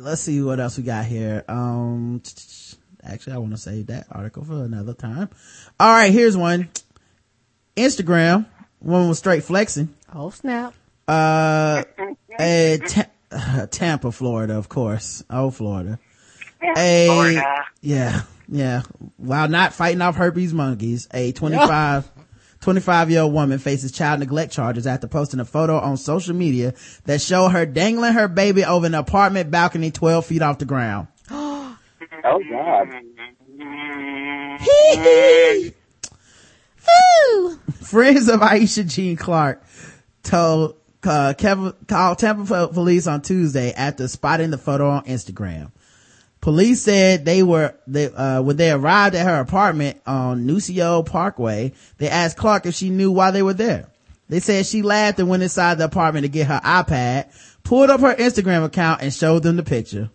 let's 0.01 0.21
see 0.21 0.41
what 0.41 0.59
else 0.59 0.77
we 0.77 0.83
got 0.83 1.05
here. 1.05 1.43
Um, 1.47 2.21
actually, 3.03 3.33
I 3.33 3.37
want 3.37 3.51
to 3.51 3.57
save 3.57 3.87
that 3.87 4.07
article 4.11 4.43
for 4.43 4.63
another 4.63 4.93
time. 4.93 5.29
All 5.79 5.91
right, 5.91 6.11
here's 6.11 6.37
one. 6.37 6.69
Instagram. 7.75 8.45
Woman 8.81 9.09
was 9.09 9.19
straight 9.19 9.43
flexing. 9.43 9.93
Oh 10.13 10.29
snap. 10.29 10.73
Uh, 11.07 11.83
a 12.39 12.79
Ta- 12.87 13.65
Tampa, 13.71 14.11
Florida, 14.11 14.57
of 14.57 14.69
course. 14.69 15.23
Oh, 15.29 15.49
Florida. 15.51 15.99
A, 16.77 17.07
Florida. 17.07 17.65
yeah, 17.81 18.21
yeah. 18.51 18.83
While 19.17 19.47
not 19.47 19.73
fighting 19.73 20.01
off 20.01 20.15
herpes 20.15 20.53
monkeys, 20.53 21.07
a 21.13 21.31
25, 21.31 22.09
25 22.61 23.11
year 23.11 23.21
old 23.21 23.33
woman 23.33 23.59
faces 23.59 23.91
child 23.91 24.19
neglect 24.19 24.51
charges 24.51 24.87
after 24.87 25.07
posting 25.07 25.39
a 25.39 25.45
photo 25.45 25.77
on 25.79 25.97
social 25.97 26.35
media 26.35 26.73
that 27.05 27.21
showed 27.21 27.49
her 27.49 27.65
dangling 27.65 28.13
her 28.13 28.27
baby 28.27 28.65
over 28.65 28.85
an 28.85 28.95
apartment 28.95 29.51
balcony 29.51 29.91
12 29.91 30.25
feet 30.25 30.41
off 30.41 30.59
the 30.59 30.65
ground. 30.65 31.07
Oh, 32.21 32.41
God. 32.49 32.89
Friends 37.81 38.27
of 38.27 38.41
Aisha 38.41 38.85
Jean 38.85 39.15
Clark 39.15 39.63
told 40.23 40.75
uh, 41.03 41.33
Kevin, 41.37 41.73
called 41.87 42.19
Tampa 42.19 42.45
po- 42.45 42.67
police 42.67 43.07
on 43.07 43.21
Tuesday 43.21 43.71
after 43.71 44.07
spotting 44.07 44.51
the 44.51 44.57
photo 44.57 44.89
on 44.89 45.05
Instagram. 45.05 45.71
Police 46.41 46.81
said 46.81 47.25
they 47.25 47.43
were 47.43 47.75
they, 47.85 48.05
uh, 48.05 48.41
when 48.41 48.55
they 48.55 48.71
arrived 48.71 49.15
at 49.15 49.25
her 49.25 49.39
apartment 49.41 49.99
on 50.05 50.45
Nuccio 50.45 51.05
Parkway, 51.05 51.73
they 51.97 52.09
asked 52.09 52.37
Clark 52.37 52.65
if 52.65 52.75
she 52.75 52.89
knew 52.89 53.11
why 53.11 53.31
they 53.31 53.41
were 53.41 53.53
there. 53.53 53.87
They 54.29 54.39
said 54.39 54.65
she 54.65 54.81
laughed 54.81 55.19
and 55.19 55.27
went 55.27 55.43
inside 55.43 55.79
the 55.79 55.85
apartment 55.85 56.23
to 56.23 56.29
get 56.29 56.47
her 56.47 56.61
iPad, 56.63 57.25
pulled 57.63 57.89
up 57.89 57.99
her 58.01 58.15
Instagram 58.15 58.63
account 58.63 59.01
and 59.01 59.13
showed 59.13 59.43
them 59.43 59.57
the 59.57 59.63
picture. 59.63 60.11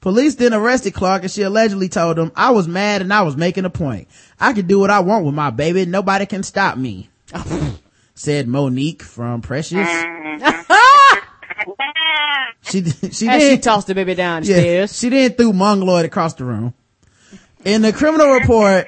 Police 0.00 0.34
then 0.36 0.54
arrested 0.54 0.94
Clark 0.94 1.22
and 1.22 1.30
she 1.30 1.42
allegedly 1.42 1.88
told 1.88 2.18
him, 2.18 2.30
I 2.36 2.50
was 2.50 2.68
mad 2.68 3.00
and 3.00 3.12
I 3.12 3.22
was 3.22 3.36
making 3.36 3.64
a 3.64 3.70
point. 3.70 4.08
I 4.38 4.52
can 4.52 4.66
do 4.66 4.78
what 4.78 4.90
I 4.90 5.00
want 5.00 5.24
with 5.24 5.34
my 5.34 5.50
baby. 5.50 5.86
Nobody 5.86 6.26
can 6.26 6.42
stop 6.42 6.76
me. 6.76 7.08
Said 8.14 8.48
Monique 8.48 9.02
from 9.02 9.40
Precious. 9.40 9.88
she, 12.62 12.84
she 12.84 13.28
As 13.28 13.42
she 13.42 13.48
did, 13.50 13.62
tossed 13.62 13.86
the 13.86 13.94
baby 13.94 14.14
down 14.14 14.42
the 14.42 14.48
yeah, 14.48 14.56
stairs. 14.58 14.98
she 14.98 15.08
then 15.08 15.32
threw 15.32 15.52
Mongoloid 15.52 16.04
across 16.04 16.34
the 16.34 16.44
room. 16.44 16.74
In 17.64 17.82
the 17.82 17.92
criminal 17.92 18.28
report, 18.32 18.86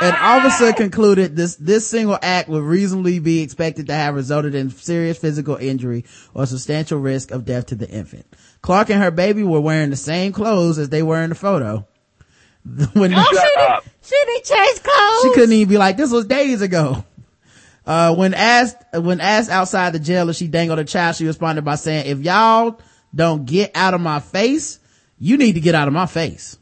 an 0.00 0.14
officer 0.18 0.72
concluded 0.72 1.36
this, 1.36 1.56
this 1.56 1.86
single 1.86 2.18
act 2.22 2.48
would 2.48 2.62
reasonably 2.62 3.18
be 3.18 3.42
expected 3.42 3.86
to 3.88 3.94
have 3.94 4.14
resulted 4.14 4.54
in 4.54 4.70
serious 4.70 5.18
physical 5.18 5.56
injury 5.56 6.04
or 6.34 6.46
substantial 6.46 6.98
risk 6.98 7.30
of 7.30 7.44
death 7.44 7.66
to 7.66 7.74
the 7.74 7.88
infant. 7.88 8.24
Clark 8.62 8.88
and 8.90 9.02
her 9.02 9.10
baby 9.10 9.42
were 9.42 9.60
wearing 9.60 9.90
the 9.90 9.96
same 9.96 10.32
clothes 10.32 10.78
as 10.78 10.88
they 10.88 11.02
were 11.02 11.22
in 11.22 11.28
the 11.30 11.36
photo. 11.36 11.86
When 12.94 13.12
Oh, 13.14 13.22
she 13.30 13.36
didn't, 13.36 13.84
she 14.02 14.16
didn't 14.24 14.44
change 14.44 14.82
clothes. 14.82 15.22
she 15.22 15.34
couldn't 15.34 15.52
even 15.52 15.68
be 15.68 15.78
like, 15.78 15.96
this 15.96 16.10
was 16.12 16.26
days 16.26 16.62
ago. 16.62 17.04
Uh, 17.84 18.14
when 18.14 18.34
asked, 18.34 18.76
when 18.94 19.20
asked 19.20 19.50
outside 19.50 19.92
the 19.92 19.98
jail 19.98 20.28
if 20.28 20.36
she 20.36 20.46
dangled 20.46 20.78
a 20.78 20.84
child, 20.84 21.16
she 21.16 21.26
responded 21.26 21.64
by 21.64 21.74
saying, 21.74 22.06
if 22.06 22.20
y'all 22.20 22.80
don't 23.14 23.44
get 23.44 23.72
out 23.74 23.94
of 23.94 24.00
my 24.00 24.20
face, 24.20 24.78
you 25.18 25.36
need 25.36 25.54
to 25.54 25.60
get 25.60 25.74
out 25.74 25.88
of 25.88 25.94
my 25.94 26.06
face. 26.06 26.58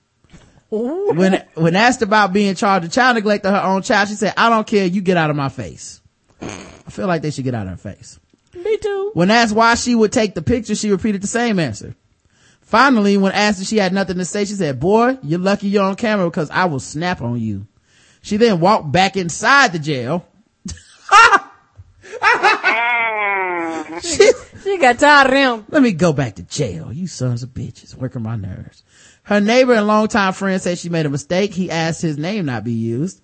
When, 0.70 1.44
when 1.54 1.76
asked 1.76 2.02
about 2.02 2.32
being 2.32 2.54
charged 2.54 2.84
with 2.84 2.92
child 2.92 3.16
neglect 3.16 3.44
of 3.44 3.52
her 3.52 3.68
own 3.68 3.82
child, 3.82 4.08
she 4.08 4.14
said, 4.14 4.34
I 4.36 4.48
don't 4.48 4.66
care, 4.66 4.86
you 4.86 5.00
get 5.00 5.16
out 5.16 5.30
of 5.30 5.36
my 5.36 5.48
face. 5.48 6.00
I 6.40 6.90
feel 6.90 7.06
like 7.06 7.22
they 7.22 7.30
should 7.30 7.44
get 7.44 7.54
out 7.54 7.66
of 7.66 7.72
her 7.72 7.90
face. 7.90 8.20
Me 8.54 8.76
too. 8.78 9.10
When 9.14 9.30
asked 9.30 9.54
why 9.54 9.74
she 9.74 9.94
would 9.94 10.12
take 10.12 10.34
the 10.34 10.42
picture, 10.42 10.74
she 10.74 10.90
repeated 10.90 11.22
the 11.22 11.26
same 11.26 11.58
answer. 11.58 11.94
Finally, 12.60 13.16
when 13.16 13.32
asked 13.32 13.60
if 13.60 13.66
she 13.66 13.78
had 13.78 13.92
nothing 13.92 14.16
to 14.16 14.24
say, 14.24 14.44
she 14.44 14.54
said, 14.54 14.78
boy, 14.78 15.18
you're 15.22 15.40
lucky 15.40 15.68
you're 15.68 15.84
on 15.84 15.96
camera 15.96 16.30
because 16.30 16.50
I 16.50 16.66
will 16.66 16.78
snap 16.78 17.20
on 17.20 17.40
you. 17.40 17.66
She 18.22 18.36
then 18.36 18.60
walked 18.60 18.92
back 18.92 19.16
inside 19.16 19.72
the 19.72 19.78
jail. 19.78 20.24
She, 24.02 24.30
She 24.62 24.78
got 24.78 24.98
tired 24.98 25.28
of 25.28 25.32
him. 25.32 25.64
let 25.70 25.82
me 25.82 25.92
go 25.92 26.12
back 26.12 26.36
to 26.36 26.42
jail. 26.42 26.92
You 26.92 27.06
sons 27.06 27.42
of 27.42 27.50
bitches 27.50 27.94
working 27.94 28.22
my 28.22 28.36
nerves. 28.36 28.82
Her 29.24 29.40
neighbor 29.40 29.74
and 29.74 29.86
longtime 29.86 30.32
friend 30.32 30.60
said 30.60 30.78
she 30.78 30.88
made 30.88 31.06
a 31.06 31.10
mistake. 31.10 31.54
He 31.54 31.70
asked 31.70 32.02
his 32.02 32.18
name 32.18 32.46
not 32.46 32.64
be 32.64 32.72
used. 32.72 33.20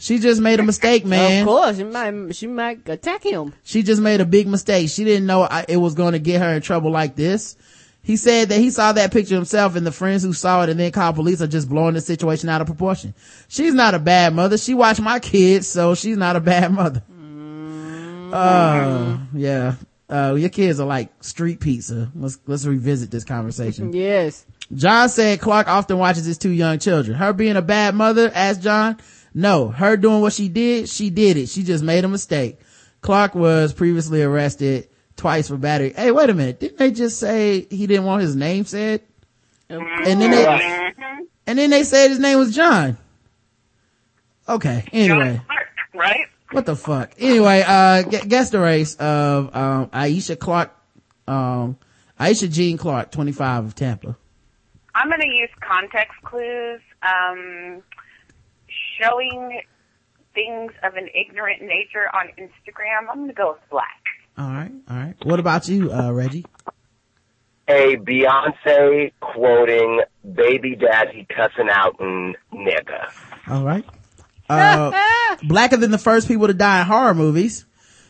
She 0.00 0.18
just 0.18 0.40
made 0.40 0.60
a 0.60 0.62
mistake, 0.62 1.04
man. 1.04 1.42
Of 1.42 1.48
course, 1.48 1.76
she 1.76 1.84
might, 1.84 2.34
she 2.36 2.46
might 2.46 2.88
attack 2.88 3.24
him. 3.24 3.52
She 3.64 3.82
just 3.82 4.00
made 4.00 4.20
a 4.20 4.24
big 4.24 4.46
mistake. 4.46 4.90
She 4.90 5.02
didn't 5.04 5.26
know 5.26 5.42
I, 5.42 5.64
it 5.68 5.78
was 5.78 5.94
going 5.94 6.12
to 6.12 6.20
get 6.20 6.40
her 6.40 6.50
in 6.54 6.62
trouble 6.62 6.92
like 6.92 7.16
this. 7.16 7.56
He 8.02 8.16
said 8.16 8.48
that 8.50 8.58
he 8.58 8.70
saw 8.70 8.92
that 8.92 9.12
picture 9.12 9.34
himself 9.34 9.74
and 9.74 9.84
the 9.84 9.90
friends 9.92 10.22
who 10.22 10.32
saw 10.32 10.62
it 10.62 10.68
and 10.70 10.78
then 10.78 10.92
called 10.92 11.16
police 11.16 11.42
are 11.42 11.48
just 11.48 11.68
blowing 11.68 11.94
the 11.94 12.00
situation 12.00 12.48
out 12.48 12.60
of 12.60 12.68
proportion. 12.68 13.12
She's 13.48 13.74
not 13.74 13.94
a 13.94 13.98
bad 13.98 14.34
mother. 14.34 14.56
She 14.56 14.72
watched 14.72 15.00
my 15.00 15.18
kids, 15.18 15.66
so 15.66 15.94
she's 15.96 16.16
not 16.16 16.36
a 16.36 16.40
bad 16.40 16.72
mother. 16.72 17.02
Oh, 18.32 19.20
yeah. 19.34 19.74
Uh, 20.10 20.34
your 20.38 20.48
kids 20.48 20.80
are 20.80 20.86
like 20.86 21.10
street 21.22 21.60
pizza. 21.60 22.10
Let's, 22.14 22.38
let's 22.46 22.64
revisit 22.64 23.10
this 23.10 23.24
conversation. 23.24 23.92
Yes. 23.94 24.46
John 24.74 25.08
said 25.08 25.40
Clark 25.40 25.66
often 25.66 25.96
watches 25.98 26.26
his 26.26 26.36
two 26.36 26.50
young 26.50 26.78
children. 26.78 27.16
Her 27.16 27.32
being 27.32 27.56
a 27.56 27.62
bad 27.62 27.94
mother, 27.94 28.30
asked 28.34 28.60
John. 28.60 28.98
No, 29.32 29.68
her 29.68 29.96
doing 29.96 30.20
what 30.20 30.34
she 30.34 30.48
did, 30.48 30.88
she 30.90 31.08
did 31.08 31.38
it. 31.38 31.48
She 31.48 31.62
just 31.62 31.82
made 31.82 32.04
a 32.04 32.08
mistake. 32.08 32.58
Clark 33.00 33.34
was 33.34 33.72
previously 33.72 34.22
arrested 34.22 34.88
twice 35.16 35.48
for 35.48 35.56
battery. 35.56 35.94
Hey, 35.94 36.10
wait 36.10 36.28
a 36.28 36.34
minute. 36.34 36.60
Didn't 36.60 36.76
they 36.78 36.90
just 36.90 37.18
say 37.18 37.66
he 37.70 37.86
didn't 37.86 38.04
want 38.04 38.20
his 38.22 38.36
name 38.36 38.64
said? 38.66 39.02
And 39.70 39.80
then 40.04 40.30
they, 40.30 40.92
and 41.46 41.58
then 41.58 41.70
they 41.70 41.84
said 41.84 42.08
his 42.08 42.18
name 42.18 42.38
was 42.38 42.54
John. 42.54 42.98
Okay. 44.48 44.88
Anyway, 44.92 45.40
right? 45.94 46.26
What 46.52 46.66
the 46.66 46.76
fuck? 46.76 47.12
Anyway, 47.18 47.62
uh, 47.66 48.02
gu- 48.02 48.26
guess 48.26 48.50
the 48.50 48.58
race 48.60 48.94
of, 48.96 49.54
um, 49.54 49.86
Aisha 49.88 50.38
Clark, 50.38 50.70
um, 51.26 51.76
Aisha 52.18 52.50
Jean 52.50 52.78
Clark, 52.78 53.10
25 53.10 53.64
of 53.66 53.74
Tampa. 53.74 54.16
I'm 54.94 55.08
going 55.08 55.20
to 55.20 55.28
use 55.28 55.50
context 55.60 56.14
clues, 56.24 56.80
um, 57.02 57.82
showing 59.00 59.60
things 60.34 60.72
of 60.82 60.94
an 60.94 61.08
ignorant 61.14 61.62
nature 61.62 62.08
on 62.14 62.28
Instagram. 62.38 63.08
I'm 63.10 63.16
going 63.16 63.28
to 63.28 63.34
go 63.34 63.52
with 63.52 63.70
black. 63.70 64.02
All 64.36 64.48
right. 64.50 64.72
All 64.90 64.96
right. 64.96 65.14
What 65.24 65.40
about 65.40 65.68
you, 65.68 65.92
uh, 65.92 66.12
Reggie? 66.12 66.46
A 67.68 67.96
Beyonce 67.96 69.12
quoting 69.20 70.00
baby 70.34 70.74
daddy 70.74 71.26
cussing 71.28 71.68
out 71.70 71.96
and 72.00 72.36
nigga. 72.52 73.10
All 73.48 73.62
right. 73.64 73.84
Uh, 74.48 75.36
blacker 75.42 75.76
than 75.76 75.90
the 75.90 75.98
first 75.98 76.28
people 76.28 76.46
to 76.46 76.54
die 76.54 76.80
in 76.80 76.86
horror 76.86 77.14
movies. 77.14 77.66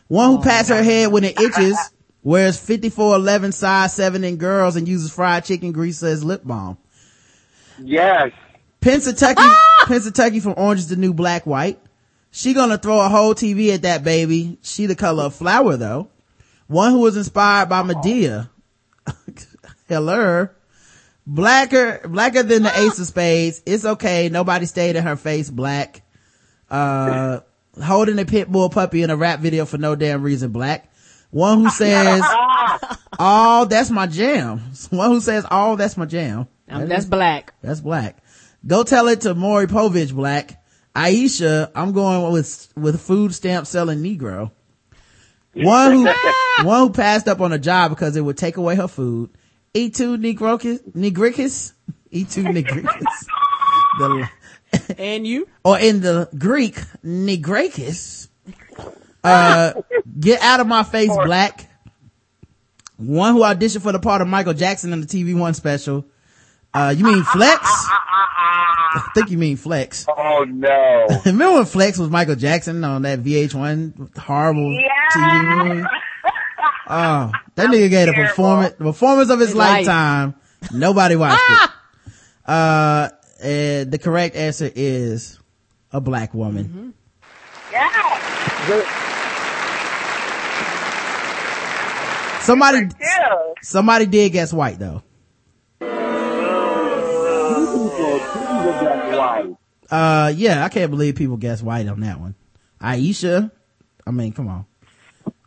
One 0.09 0.31
who 0.31 0.43
pats 0.43 0.69
her 0.69 0.83
head 0.83 1.13
when 1.13 1.25
it 1.25 1.39
itches, 1.41 1.79
wears 2.23 2.59
5411 2.59 3.53
size 3.53 3.95
7 3.95 4.25
in 4.25 4.37
girls 4.37 4.77
and 4.77 4.89
uses 4.89 5.13
fried 5.13 5.45
chicken 5.45 5.73
grease 5.73 6.03
as 6.03 6.25
lip 6.25 6.43
balm. 6.45 6.79
Yes. 7.83 8.33
Pennsatucky, 8.81 9.55
Pennsatucky 9.83 10.43
from 10.43 10.55
Orange 10.57 10.81
is 10.81 10.89
the 10.89 10.97
New 10.97 11.13
Black 11.13 11.47
White. 11.47 11.81
She 12.31 12.55
gonna 12.55 12.79
throw 12.79 13.01
a 13.01 13.09
whole 13.09 13.35
TV 13.35 13.75
at 13.75 13.83
that 13.83 14.05
baby. 14.05 14.59
She 14.63 14.87
the 14.87 14.95
color 14.95 15.25
of 15.25 15.35
flower 15.35 15.77
though. 15.77 16.09
One 16.67 16.93
who 16.93 17.01
was 17.01 17.17
inspired 17.17 17.69
by 17.69 17.83
Madea. 17.83 18.51
Hello. 19.89 20.49
Blacker, 21.27 22.01
blacker 22.09 22.43
than 22.43 22.63
the 22.63 22.79
ace 22.79 22.99
of 22.99 23.07
spades. 23.07 23.63
It's 23.67 23.85
okay. 23.85 24.29
Nobody 24.29 24.67
stayed 24.67 24.97
in 24.97 25.05
her 25.05 25.17
face 25.17 25.51
black. 25.51 26.03
Uh, 26.71 27.41
holding 27.83 28.19
a 28.19 28.25
pit 28.25 28.51
bull 28.51 28.71
puppy 28.71 29.03
in 29.03 29.11
a 29.11 29.17
rap 29.17 29.41
video 29.41 29.65
for 29.65 29.79
no 29.79 29.95
damn 29.95 30.23
reason 30.23 30.51
black. 30.51 30.91
One 31.31 31.63
who 31.63 31.71
says, 31.71 32.23
oh, 33.19 33.67
that's 33.69 33.91
my 33.91 34.07
jam. 34.07 34.59
One 34.91 35.11
who 35.11 35.21
says, 35.21 35.47
oh, 35.51 35.77
that's 35.77 35.97
my 35.97 36.07
jam. 36.07 36.49
Um, 36.69 36.89
that's 36.89 37.07
black. 37.07 37.55
That's 37.63 37.81
black. 37.81 38.23
Go 38.67 38.83
tell 38.83 39.09
it 39.09 39.23
to 39.23 39.35
Maury 39.35 39.67
Povich 39.67 40.13
black. 40.13 40.63
Aisha, 40.95 41.71
I'm 41.75 41.93
going 41.93 42.33
with, 42.33 42.73
with 42.77 43.01
food 43.01 43.35
stamp 43.35 43.67
selling 43.67 44.01
Negro. 44.01 44.51
One 45.55 45.93
who, 45.93 46.05
one 46.65 46.81
who 46.81 46.91
passed 46.91 47.29
up 47.29 47.41
on 47.41 47.53
a 47.53 47.59
job 47.59 47.91
because 47.91 48.17
it 48.17 48.21
would 48.21 48.37
take 48.37 48.57
away 48.57 48.75
her 48.75 48.89
food. 48.89 49.31
E2 49.75 50.17
Negrocus, 50.17 50.81
Negricus, 50.93 51.73
E2 52.13 52.65
Negricus. 52.65 53.27
The, 53.99 54.29
And 54.99 55.27
you? 55.27 55.49
or 55.65 55.79
in 55.79 56.01
the 56.01 56.29
Greek, 56.37 56.77
Negracus. 57.05 58.29
Uh, 59.25 59.73
get 60.21 60.41
out 60.43 60.61
of 60.61 60.67
my 60.67 60.83
face, 60.83 61.11
black. 61.25 61.69
One 62.97 63.35
who 63.35 63.41
auditioned 63.41 63.83
for 63.83 63.93
the 63.93 63.99
part 64.01 64.21
of 64.23 64.29
Michael 64.29 64.55
Jackson 64.55 64.93
in 64.93 65.01
the 65.01 65.07
TV 65.07 65.39
One 65.39 65.55
special. 65.55 66.05
Uh, 66.75 66.93
you 66.97 67.05
mean 67.05 67.23
Flex? 67.25 67.61
I 67.65 69.11
think 69.15 69.31
you 69.31 69.39
mean 69.39 69.57
Flex. 69.57 70.05
Oh 70.17 70.45
no. 70.45 71.07
Remember 71.25 71.55
when 71.57 71.65
Flex 71.65 71.99
was 71.99 72.11
Michael 72.11 72.37
Jackson 72.37 72.85
on 72.85 73.03
that 73.03 73.21
VH1 73.21 74.17
horrible 74.19 74.79
TV 75.13 75.67
movie? 75.69 75.87
Oh, 76.89 77.33
that 77.57 77.69
nigga 77.71 77.91
gave 77.91 78.09
a 78.09 78.13
performance, 78.13 78.75
the 78.79 78.85
performance 78.85 79.31
of 79.31 79.41
his 79.41 79.49
His 79.51 79.57
life. 79.57 79.87
lifetime. 79.87 80.35
Nobody 80.73 81.17
watched 81.17 81.43
it. 81.49 81.71
Uh, 82.47 83.09
and 83.41 83.91
the 83.91 83.99
correct 83.99 84.37
answer 84.37 84.71
is 84.75 85.39
a 85.93 86.01
black 86.01 86.35
woman. 86.35 86.95
Yeah. 87.73 88.89
Somebody, 92.41 92.79
Ew. 92.79 93.55
somebody 93.63 94.07
did 94.07 94.33
guess 94.33 94.53
white 94.53 94.79
though. 94.79 95.03
Uh, 99.91 100.33
yeah, 100.35 100.65
I 100.65 100.69
can't 100.69 100.91
believe 100.91 101.15
people 101.17 101.37
guessed 101.37 101.63
white 101.63 101.89
on 101.89 102.01
that 102.01 102.21
one. 102.21 102.35
Aisha, 102.81 103.51
I 104.07 104.11
mean, 104.11 104.33
come 104.33 104.49
on. 104.49 104.67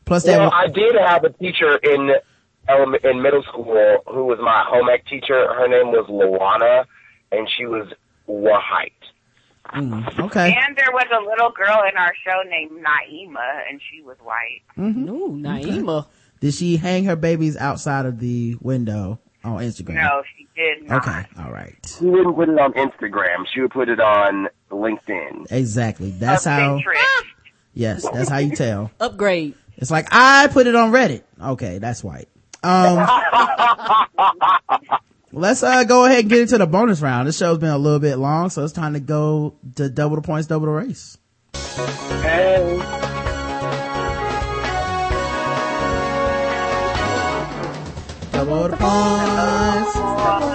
Plus 0.06 0.24
that, 0.24 0.40
Well, 0.40 0.52
I 0.54 0.68
did 0.68 0.96
have 0.96 1.24
a 1.24 1.30
teacher 1.30 1.76
in 1.78 2.12
elem- 2.68 3.06
in 3.06 3.22
middle 3.22 3.44
school 3.44 3.98
who 4.08 4.26
was 4.26 4.40
my 4.42 4.64
home 4.68 4.90
ec 4.90 5.06
teacher. 5.06 5.48
Her 5.54 5.68
name 5.68 5.88
was 5.92 6.08
Luana, 6.10 6.86
and 7.32 7.48
she 7.58 7.66
was 7.66 7.88
white. 8.26 8.92
mm, 9.74 10.20
okay. 10.20 10.54
And 10.66 10.76
there 10.76 10.92
was 10.92 11.06
a 11.12 11.22
little 11.24 11.52
girl 11.52 11.82
in 11.90 11.98
our 11.98 12.14
show 12.26 12.42
named 12.50 12.72
Naima, 12.72 13.70
and 13.70 13.80
she 13.92 14.02
was 14.02 14.18
white. 14.24 14.62
Ooh, 14.80 15.38
Naima. 15.38 16.08
Did 16.40 16.54
she 16.54 16.78
hang 16.78 17.04
her 17.06 17.16
babies 17.16 17.56
outside 17.58 18.06
of 18.06 18.20
the 18.20 18.56
window 18.62 19.20
on 19.44 19.60
Instagram? 19.60 19.96
No, 19.96 20.24
she 20.36 20.48
did 20.56 20.88
not. 20.88 21.08
Okay, 21.08 21.26
all 21.40 21.52
right. 21.52 21.76
She 22.00 22.06
wouldn't 22.06 22.36
put 22.36 22.50
it 22.50 22.58
on 22.60 22.74
Instagram. 22.74 23.46
She 23.54 23.62
would 23.62 23.72
put 23.72 23.90
it 23.90 24.00
on 24.00 24.48
LinkedIn. 24.72 25.52
Exactly. 25.52 26.10
That's 26.12 26.48
Of 26.48 26.52
how, 26.54 26.80
yes, 27.74 28.08
that's 28.10 28.30
how 28.30 28.38
you 28.40 28.56
tell. 28.56 28.90
Upgrade. 29.00 29.54
It's 29.78 29.92
like, 29.92 30.08
I 30.12 30.48
put 30.48 30.66
it 30.68 30.76
on 30.76 30.92
Reddit. 30.92 31.22
Okay, 31.42 31.78
that's 31.78 32.04
white. 32.04 32.28
Um, 32.64 32.98
let's 35.32 35.64
uh 35.64 35.84
go 35.84 36.06
ahead 36.06 36.20
and 36.20 36.30
get 36.30 36.42
into 36.42 36.58
the 36.58 36.68
bonus 36.68 37.02
round. 37.02 37.28
This 37.28 37.38
show's 37.38 37.58
been 37.58 37.70
a 37.70 37.78
little 37.78 38.00
bit 38.00 38.18
long, 38.18 38.50
so 38.50 38.64
it's 38.64 38.74
time 38.74 38.94
to 38.94 39.00
go 39.00 39.56
to 39.76 39.90
double 39.90 40.16
the 40.18 40.22
points, 40.22 40.48
double 40.48 40.68
the 40.68 40.72
race. 40.72 41.18
Hey. 41.54 42.80
Double 48.32 48.70
the 48.70 48.78
points, 48.78 49.94
double 49.94 50.50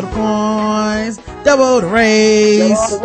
the 0.00 0.08
points, 0.12 1.16
double 1.44 1.80
the 1.80 1.86
race. 1.86 3.00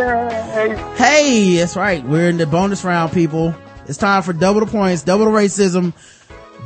Hey, 0.97 1.57
that's 1.57 1.75
right. 1.75 2.03
We're 2.03 2.29
in 2.29 2.37
the 2.37 2.45
bonus 2.45 2.83
round, 2.83 3.13
people. 3.13 3.55
It's 3.87 3.97
time 3.97 4.21
for 4.21 4.33
double 4.33 4.59
the 4.59 4.65
points, 4.65 5.03
double 5.03 5.25
the 5.25 5.31
racism. 5.31 5.93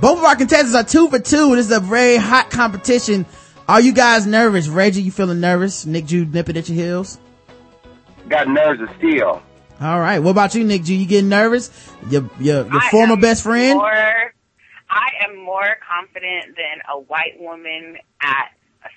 Both 0.03 0.17
of 0.17 0.25
our 0.25 0.35
contestants 0.35 0.75
are 0.75 0.83
two 0.83 1.07
for 1.07 1.17
two. 1.17 1.55
This 1.55 1.67
is 1.67 1.71
a 1.71 1.79
very 1.79 2.17
hot 2.17 2.49
competition. 2.49 3.25
Are 3.69 3.79
you 3.79 3.93
guys 3.93 4.27
nervous? 4.27 4.67
Reggie, 4.67 5.01
you 5.01 5.11
feeling 5.11 5.39
nervous? 5.39 5.85
Nick 5.85 6.07
Jew 6.07 6.25
nipping 6.25 6.57
at 6.57 6.67
your 6.67 6.75
heels? 6.75 7.17
Got 8.27 8.49
nerves 8.49 8.81
of 8.81 8.89
steel. 8.97 9.41
All 9.79 9.99
right. 10.01 10.19
What 10.19 10.31
about 10.31 10.55
you, 10.55 10.65
Nick 10.65 10.83
Jew? 10.83 10.93
You 10.93 11.05
getting 11.05 11.29
nervous? 11.29 11.71
Your, 12.09 12.29
your, 12.37 12.69
your 12.69 12.81
former 12.91 13.15
best 13.15 13.43
friend? 13.43 13.77
More, 13.77 14.33
I 14.89 15.07
am 15.25 15.37
more 15.37 15.77
confident 15.89 16.57
than 16.57 16.81
a 16.93 16.99
white 16.99 17.39
woman 17.39 17.97
at 18.19 18.49
a, 18.83 18.89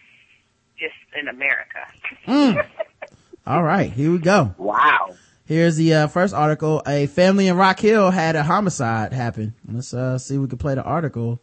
just 0.77 0.97
in 1.17 1.29
America. 1.29 1.87
Mm. 2.27 2.67
All 3.47 3.63
right. 3.63 3.93
Here 3.93 4.11
we 4.11 4.19
go. 4.19 4.57
Wow. 4.59 5.15
Here's 5.47 5.77
the 5.77 5.95
uh, 5.95 6.07
first 6.09 6.35
article. 6.35 6.83
A 6.89 7.07
family 7.07 7.47
in 7.47 7.57
Rock 7.57 7.79
Hill 7.79 8.11
had 8.11 8.35
a 8.35 8.43
homicide 8.43 9.13
happen. 9.13 9.55
Let's 9.71 9.95
uh, 9.95 10.19
see 10.19 10.35
if 10.35 10.41
we 10.41 10.49
can 10.49 10.59
play 10.59 10.75
the 10.75 10.83
article. 10.83 11.41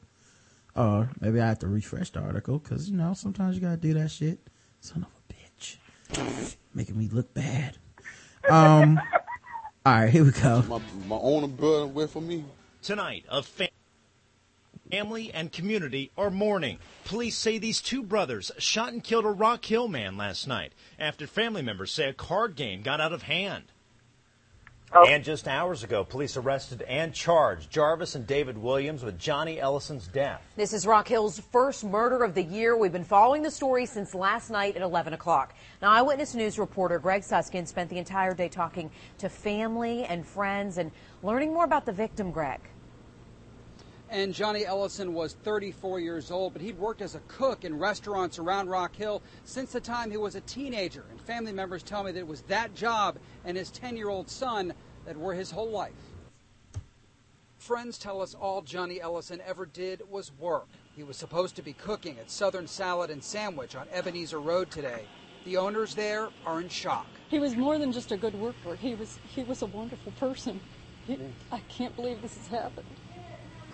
Or 0.75 1.09
maybe 1.21 1.39
I 1.39 1.47
have 1.47 1.59
to 1.59 1.67
refresh 1.67 2.09
the 2.09 2.19
article 2.19 2.59
because, 2.59 2.89
you 2.89 2.97
know, 2.97 3.13
sometimes 3.13 3.55
you 3.55 3.61
got 3.61 3.71
to 3.71 3.77
do 3.77 3.93
that 3.93 4.11
shit. 4.11 4.39
Son 4.81 5.05
of 5.05 5.09
a 5.29 5.33
bitch. 5.33 6.57
Making 6.73 6.97
me 6.97 7.07
look 7.07 7.33
bad. 7.33 7.77
Um, 8.49 8.99
all 9.85 9.93
right, 9.93 10.09
here 10.09 10.25
we 10.25 10.31
go. 10.31 10.63
My, 10.63 10.81
my 11.07 11.15
older 11.15 11.47
brother 11.47 11.87
went 11.87 12.11
for 12.11 12.21
me. 12.21 12.43
Tonight, 12.81 13.23
a 13.29 13.41
fa- 13.41 13.69
family 14.91 15.31
and 15.33 15.49
community 15.49 16.11
are 16.17 16.29
mourning. 16.29 16.77
Police 17.05 17.37
say 17.37 17.57
these 17.57 17.81
two 17.81 18.03
brothers 18.03 18.51
shot 18.57 18.91
and 18.91 19.01
killed 19.01 19.23
a 19.23 19.29
Rock 19.29 19.63
Hill 19.63 19.87
man 19.87 20.17
last 20.17 20.45
night 20.45 20.73
after 20.99 21.25
family 21.25 21.61
members 21.61 21.93
say 21.93 22.09
a 22.09 22.13
card 22.13 22.57
game 22.57 22.81
got 22.81 22.99
out 22.99 23.13
of 23.13 23.23
hand. 23.23 23.63
Oh. 24.95 25.07
And 25.07 25.23
just 25.23 25.47
hours 25.47 25.83
ago, 25.83 26.03
police 26.03 26.37
arrested 26.37 26.83
and 26.83 27.15
charged 27.15 27.71
Jarvis 27.71 28.13
and 28.13 28.27
David 28.27 28.55
Williams 28.55 29.03
with 29.03 29.17
Johnny 29.17 29.59
Ellison's 29.59 30.07
death. 30.07 30.43
This 30.55 30.71
is 30.71 30.85
Rock 30.85 31.07
Hill's 31.07 31.39
first 31.39 31.83
murder 31.83 32.23
of 32.23 32.35
the 32.35 32.43
year. 32.43 32.77
We've 32.77 32.91
been 32.91 33.03
following 33.03 33.41
the 33.41 33.49
story 33.49 33.87
since 33.87 34.13
last 34.13 34.51
night 34.51 34.75
at 34.75 34.83
11 34.83 35.13
o'clock. 35.13 35.55
Now, 35.81 35.89
Eyewitness 35.89 36.35
News 36.35 36.59
reporter 36.59 36.99
Greg 36.99 37.23
Suskin 37.23 37.65
spent 37.65 37.89
the 37.89 37.97
entire 37.97 38.35
day 38.35 38.49
talking 38.49 38.91
to 39.17 39.29
family 39.29 40.03
and 40.03 40.23
friends 40.23 40.77
and 40.77 40.91
learning 41.23 41.53
more 41.53 41.65
about 41.65 41.87
the 41.87 41.91
victim, 41.91 42.29
Greg. 42.29 42.59
And 44.13 44.31
Johnny 44.31 44.63
Ellison 44.63 45.15
was 45.15 45.33
34 45.43 45.99
years 45.99 46.29
old, 46.29 46.53
but 46.53 46.61
he'd 46.61 46.77
worked 46.77 47.01
as 47.01 47.15
a 47.15 47.19
cook 47.21 47.65
in 47.65 47.79
restaurants 47.79 48.37
around 48.37 48.69
Rock 48.69 48.95
Hill 48.95 49.23
since 49.43 49.71
the 49.71 49.79
time 49.79 50.11
he 50.11 50.17
was 50.17 50.35
a 50.35 50.41
teenager. 50.41 51.03
And 51.09 51.19
family 51.19 51.51
members 51.51 51.81
tell 51.81 52.03
me 52.03 52.11
that 52.11 52.19
it 52.19 52.27
was 52.27 52.43
that 52.43 52.75
job 52.75 53.17
and 53.43 53.57
his 53.57 53.71
10 53.71 53.97
year 53.97 54.09
old 54.09 54.29
son 54.29 54.71
that 55.07 55.17
were 55.17 55.33
his 55.33 55.49
whole 55.49 55.71
life. 55.71 55.93
Friends 57.57 57.97
tell 57.97 58.21
us 58.21 58.35
all 58.35 58.61
Johnny 58.61 59.01
Ellison 59.01 59.41
ever 59.47 59.65
did 59.65 60.03
was 60.07 60.31
work. 60.37 60.67
He 60.95 61.01
was 61.01 61.17
supposed 61.17 61.55
to 61.55 61.63
be 61.63 61.73
cooking 61.73 62.19
at 62.19 62.29
Southern 62.29 62.67
Salad 62.67 63.09
and 63.09 63.23
Sandwich 63.23 63.75
on 63.75 63.87
Ebenezer 63.91 64.39
Road 64.39 64.69
today. 64.69 65.07
The 65.43 65.57
owners 65.57 65.95
there 65.95 66.29
are 66.45 66.61
in 66.61 66.69
shock. 66.69 67.07
He 67.29 67.39
was 67.39 67.55
more 67.55 67.79
than 67.79 67.91
just 67.91 68.11
a 68.11 68.17
good 68.17 68.35
worker. 68.35 68.75
He 68.75 68.93
was 68.93 69.17
he 69.27 69.41
was 69.41 69.63
a 69.63 69.65
wonderful 69.65 70.11
person. 70.19 70.59
He, 71.07 71.17
I 71.51 71.61
can't 71.67 71.95
believe 71.95 72.21
this 72.21 72.37
has 72.37 72.47
happened. 72.47 72.85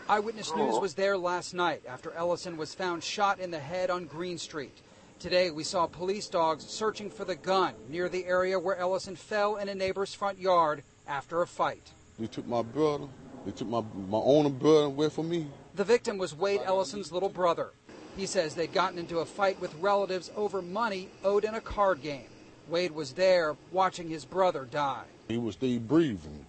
Eyewitness 0.10 0.56
News 0.56 0.80
was 0.80 0.96
there 0.96 1.20
last 1.20 1.54
night 1.54 1.84
after 1.88 2.12
Ellison 2.14 2.58
was 2.58 2.74
found 2.74 3.04
shot 3.04 3.40
in 3.40 3.52
the 3.52 3.60
head 3.60 3.92
on 3.92 4.06
Green 4.06 4.40
Street. 4.40 4.76
Today 5.20 5.52
we 5.52 5.64
saw 5.64 5.86
police 5.86 6.28
dogs 6.28 6.66
searching 6.66 7.12
for 7.12 7.26
the 7.26 7.36
gun 7.36 7.76
near 7.90 8.10
the 8.10 8.26
area 8.26 8.60
where 8.60 8.76
Ellison 8.76 9.16
fell 9.16 9.58
in 9.58 9.70
a 9.70 9.76
neighbor's 9.76 10.16
front 10.16 10.40
yard 10.40 10.82
after 11.08 11.44
a 11.44 11.48
fight. 11.48 11.92
They 12.18 12.26
took 12.26 12.48
my 12.48 12.64
brother. 12.64 13.06
They 13.46 13.52
took 13.52 13.68
my 13.68 13.84
my 14.10 14.18
own 14.18 14.52
brother 14.58 14.86
away 14.86 15.10
from 15.10 15.30
me. 15.30 15.46
The 15.76 15.84
victim 15.84 16.18
was 16.18 16.34
Wade 16.34 16.62
Ellison's 16.66 17.12
little 17.12 17.30
brother. 17.30 17.70
He 18.18 18.26
says 18.26 18.56
they'd 18.56 18.74
gotten 18.74 18.98
into 18.98 19.20
a 19.20 19.26
fight 19.26 19.62
with 19.62 19.76
relatives 19.76 20.32
over 20.36 20.60
money 20.60 21.10
owed 21.24 21.44
in 21.44 21.54
a 21.54 21.62
card 21.62 22.02
game. 22.02 22.30
Wade 22.68 22.94
was 22.94 23.14
there 23.14 23.56
watching 23.72 24.10
his 24.10 24.26
brother 24.26 24.66
die. 24.66 25.06
He 25.28 25.38
was 25.38 25.54
still 25.54 25.78
breathing. 25.78 26.48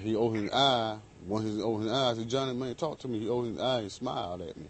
He 0.00 0.16
opened 0.16 0.44
his 0.44 0.52
eye. 0.54 0.96
When 1.26 1.42
he 1.42 1.62
opened 1.62 1.84
his 1.84 1.92
eye, 1.92 2.10
I 2.10 2.14
said, 2.14 2.28
Johnny, 2.28 2.54
man, 2.54 2.74
talk 2.74 2.98
to 3.00 3.08
me. 3.08 3.20
He 3.20 3.28
opened 3.28 3.54
his 3.54 3.62
eye 3.62 3.80
and 3.80 3.92
smiled 3.92 4.42
at 4.42 4.56
me. 4.56 4.66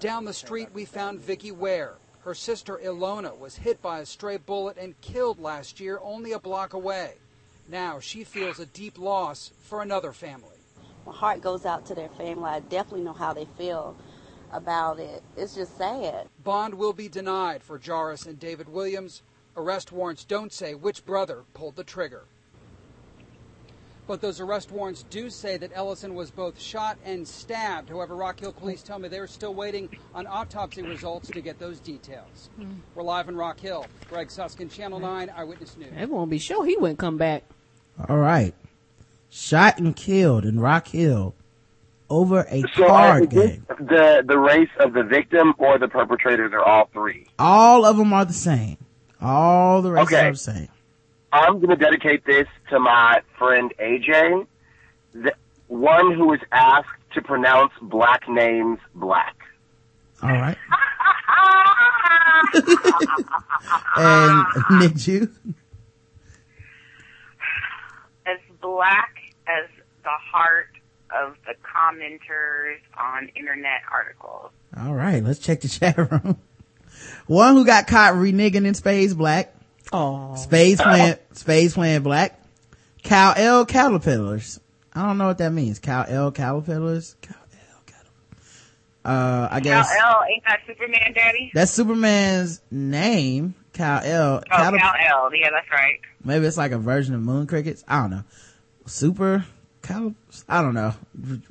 Down 0.00 0.24
the 0.24 0.32
street, 0.32 0.68
we 0.72 0.84
found 0.84 1.20
Vicki 1.20 1.50
Ware. 1.52 1.96
Her 2.20 2.34
sister 2.34 2.80
Ilona 2.82 3.38
was 3.38 3.56
hit 3.56 3.80
by 3.82 4.00
a 4.00 4.06
stray 4.06 4.36
bullet 4.38 4.76
and 4.78 5.00
killed 5.00 5.38
last 5.38 5.80
year 5.80 5.98
only 6.02 6.32
a 6.32 6.38
block 6.38 6.72
away. 6.72 7.14
Now 7.68 8.00
she 8.00 8.24
feels 8.24 8.58
a 8.58 8.66
deep 8.66 8.98
loss 8.98 9.52
for 9.60 9.82
another 9.82 10.12
family. 10.12 10.56
My 11.06 11.12
heart 11.12 11.40
goes 11.42 11.66
out 11.66 11.84
to 11.86 11.94
their 11.94 12.08
family. 12.10 12.44
I 12.44 12.60
definitely 12.60 13.04
know 13.04 13.12
how 13.12 13.32
they 13.32 13.46
feel 13.56 13.96
about 14.52 14.98
it. 14.98 15.22
It's 15.36 15.54
just 15.54 15.76
sad. 15.76 16.28
Bond 16.42 16.74
will 16.74 16.92
be 16.92 17.08
denied 17.08 17.62
for 17.62 17.78
Jarvis 17.78 18.26
and 18.26 18.38
David 18.38 18.68
Williams. 18.68 19.22
Arrest 19.56 19.92
warrants 19.92 20.24
don't 20.24 20.52
say 20.52 20.74
which 20.74 21.04
brother 21.04 21.44
pulled 21.52 21.76
the 21.76 21.84
trigger. 21.84 22.24
But 24.08 24.22
those 24.22 24.40
arrest 24.40 24.72
warrants 24.72 25.04
do 25.10 25.28
say 25.28 25.58
that 25.58 25.70
Ellison 25.74 26.14
was 26.14 26.30
both 26.30 26.58
shot 26.58 26.96
and 27.04 27.28
stabbed. 27.28 27.90
However, 27.90 28.16
Rock 28.16 28.40
Hill 28.40 28.54
police 28.54 28.82
tell 28.82 28.98
me 28.98 29.06
they're 29.08 29.26
still 29.26 29.52
waiting 29.54 29.90
on 30.14 30.26
autopsy 30.26 30.80
results 30.82 31.28
to 31.30 31.42
get 31.42 31.58
those 31.58 31.78
details. 31.78 32.48
We're 32.94 33.02
live 33.02 33.28
in 33.28 33.36
Rock 33.36 33.60
Hill. 33.60 33.86
Greg 34.08 34.28
Suskin, 34.28 34.70
Channel 34.70 34.98
9 34.98 35.30
Eyewitness 35.36 35.76
News. 35.76 35.92
Everyone 35.94 36.30
be 36.30 36.38
sure 36.38 36.64
he 36.64 36.74
wouldn't 36.78 36.98
come 36.98 37.18
back. 37.18 37.44
All 38.08 38.16
right. 38.16 38.54
Shot 39.28 39.78
and 39.78 39.94
killed 39.94 40.46
in 40.46 40.58
Rock 40.58 40.88
Hill 40.88 41.34
over 42.08 42.46
a 42.48 42.62
So 42.74 42.86
uh, 42.86 42.88
card 42.88 43.22
is 43.34 43.42
game. 43.50 43.66
the 43.78 44.24
the 44.26 44.38
race 44.38 44.70
of 44.80 44.94
the 44.94 45.02
victim 45.02 45.52
or 45.58 45.78
the 45.78 45.88
perpetrators 45.88 46.52
are 46.54 46.62
all 46.64 46.88
three. 46.94 47.26
All 47.38 47.84
of 47.84 47.98
them 47.98 48.14
are 48.14 48.24
the 48.24 48.32
same. 48.32 48.78
All 49.20 49.82
the 49.82 49.90
races 49.92 50.14
Okay. 50.14 50.26
are 50.28 50.32
the 50.32 50.38
same. 50.38 50.68
I'm 51.32 51.60
going 51.60 51.70
to 51.70 51.76
dedicate 51.76 52.24
this 52.24 52.46
to 52.70 52.78
my 52.78 53.20
friend 53.38 53.72
AJ, 53.78 54.46
the 55.12 55.32
one 55.66 56.14
who 56.14 56.28
was 56.28 56.40
asked 56.52 56.88
to 57.14 57.22
pronounce 57.22 57.72
black 57.82 58.28
names 58.28 58.78
black. 58.94 59.36
All 60.22 60.30
right. 60.30 60.56
and 63.96 64.46
Nick 64.80 64.94
Jew. 64.96 65.28
as 68.26 68.38
black 68.60 69.14
as 69.46 69.68
the 70.02 70.10
heart 70.32 70.70
of 71.10 71.36
the 71.46 71.54
commenters 71.62 72.78
on 72.98 73.28
internet 73.36 73.80
articles. 73.90 74.50
All 74.76 74.94
right, 74.94 75.22
let's 75.22 75.38
check 75.38 75.60
the 75.60 75.68
chat 75.68 75.96
room. 75.96 76.38
One 77.26 77.54
who 77.54 77.64
got 77.64 77.86
caught 77.86 78.14
reneging 78.14 78.66
in 78.66 78.74
space, 78.74 79.14
Black. 79.14 79.54
Oh. 79.92 80.34
Spades 80.36 80.80
playing, 80.80 81.16
Spades 81.32 81.74
playing 81.74 82.02
black. 82.02 82.40
Cow 83.02 83.34
L 83.36 83.64
caterpillars. 83.64 84.60
I 84.92 85.06
don't 85.06 85.18
know 85.18 85.26
what 85.28 85.38
that 85.38 85.52
means. 85.52 85.78
Cow 85.78 86.04
L 86.08 86.30
caterpillars. 86.30 87.16
Cow 87.22 87.34
L 87.34 87.82
caterpillars. 87.86 88.64
Uh, 89.04 89.48
I 89.50 89.60
guess 89.60 89.88
Kal-El 89.88 90.24
ain't 90.30 90.44
that 90.44 90.60
Superman, 90.66 91.12
Daddy? 91.14 91.50
that's 91.54 91.70
Superman's 91.70 92.60
name. 92.70 93.54
Cow 93.72 94.00
L. 94.04 94.42
Oh, 94.50 94.54
Caterp- 94.54 94.78
Cal 94.78 95.24
L. 95.24 95.34
Yeah, 95.34 95.50
that's 95.50 95.70
right. 95.70 96.00
Maybe 96.24 96.46
it's 96.46 96.56
like 96.56 96.72
a 96.72 96.78
version 96.78 97.14
of 97.14 97.22
moon 97.22 97.46
crickets. 97.46 97.84
I 97.86 98.00
don't 98.00 98.10
know. 98.10 98.24
Super. 98.86 99.46
Cal- 99.82 100.14
I 100.48 100.60
don't 100.60 100.74
know. 100.74 100.94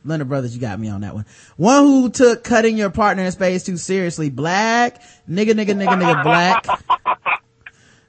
Leonard 0.03 0.27
Brothers, 0.27 0.53
you 0.53 0.61
got 0.61 0.79
me 0.79 0.89
on 0.89 1.01
that 1.01 1.15
one. 1.15 1.25
One 1.55 1.83
who 1.85 2.09
took 2.09 2.43
cutting 2.43 2.77
your 2.77 2.89
partner 2.89 3.23
in 3.23 3.31
space 3.31 3.63
too 3.63 3.77
seriously. 3.77 4.29
Black. 4.29 5.01
Nigga, 5.27 5.51
nigga, 5.51 5.71
nigga, 5.71 5.97
nigga, 5.99 6.23
black. 6.23 6.65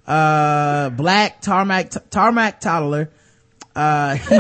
Uh, 0.09 0.89
black 0.91 1.43
tarmac, 1.43 1.93
tarmac 2.11 2.61
toddler. 2.61 3.11
Uh, 3.77 4.15
he, 4.17 4.39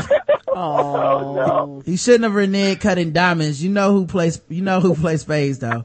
Oh. 0.49 1.83
he 1.85 1.97
shouldn't 1.97 2.25
have 2.25 2.33
reneged 2.33 2.81
cutting 2.81 3.13
diamonds. 3.13 3.63
You 3.63 3.71
know 3.71 3.93
who 3.93 4.07
plays, 4.07 4.41
you 4.49 4.63
know 4.63 4.81
who 4.81 4.95
plays 4.95 5.21
spades 5.21 5.59
though. 5.59 5.85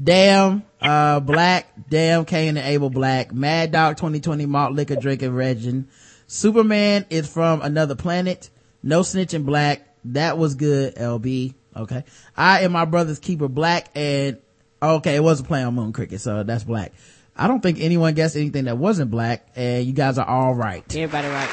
Damn, 0.00 0.62
uh, 0.80 1.20
black, 1.20 1.66
damn 1.90 2.24
Cain 2.24 2.56
and 2.56 2.66
Abel 2.66 2.90
black, 2.90 3.34
Mad 3.34 3.72
Dog 3.72 3.96
2020 3.96 4.46
malt 4.46 4.72
liquor 4.72 4.96
drinking 4.96 5.36
legend. 5.36 5.88
Superman 6.26 7.04
is 7.10 7.28
from 7.28 7.60
another 7.60 7.94
planet. 7.94 8.50
No 8.82 9.00
snitching 9.00 9.44
black. 9.44 9.82
That 10.06 10.38
was 10.38 10.54
good, 10.54 10.94
LB. 10.94 11.54
Okay. 11.76 12.04
I 12.36 12.60
am 12.60 12.72
my 12.72 12.84
brother's 12.84 13.18
keeper 13.18 13.48
black 13.48 13.88
and, 13.94 14.38
Okay, 14.82 15.16
it 15.16 15.22
was 15.22 15.40
a 15.40 15.44
play 15.44 15.62
on 15.62 15.74
moon 15.74 15.92
cricket, 15.92 16.20
so 16.20 16.42
that's 16.42 16.64
black. 16.64 16.92
I 17.36 17.48
don't 17.48 17.60
think 17.60 17.80
anyone 17.80 18.14
guessed 18.14 18.36
anything 18.36 18.64
that 18.64 18.78
wasn't 18.78 19.10
black, 19.10 19.46
and 19.56 19.84
you 19.84 19.92
guys 19.92 20.18
are 20.18 20.26
all 20.26 20.54
right. 20.54 20.84
Everybody 20.94 21.28
right. 21.28 21.48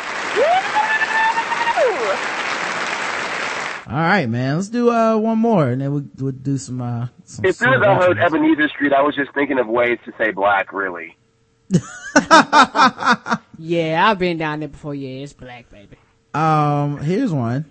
All 3.88 3.98
right, 3.98 4.30
man. 4.30 4.56
Let's 4.56 4.70
do 4.70 4.90
uh 4.90 5.18
one 5.18 5.38
more, 5.40 5.68
and 5.68 5.82
then 5.82 5.92
we'll, 5.92 6.06
we'll 6.18 6.32
do 6.32 6.58
some 6.58 6.82
uh. 6.82 7.08
Some 7.26 7.46
As 7.46 7.58
soon 7.58 7.74
as 7.74 7.82
I 7.82 7.96
heard 7.96 8.18
Ebenezer 8.20 8.70
Street, 8.70 8.94
I 8.94 9.02
was 9.02 9.16
just 9.16 9.34
thinking 9.34 9.60
of 9.60 9.68
ways 9.68 10.00
to 10.06 10.14
say 10.18 10.32
black, 10.32 10.72
really. 10.72 11.18
Yeah, 13.64 14.10
I've 14.10 14.18
been 14.18 14.40
down 14.40 14.62
there 14.62 14.70
before. 14.70 14.96
Yeah, 14.96 15.24
it's 15.24 15.34
black, 15.34 15.70
baby. 15.70 15.96
Um, 16.34 16.98
here's 16.98 17.32
one. 17.32 17.66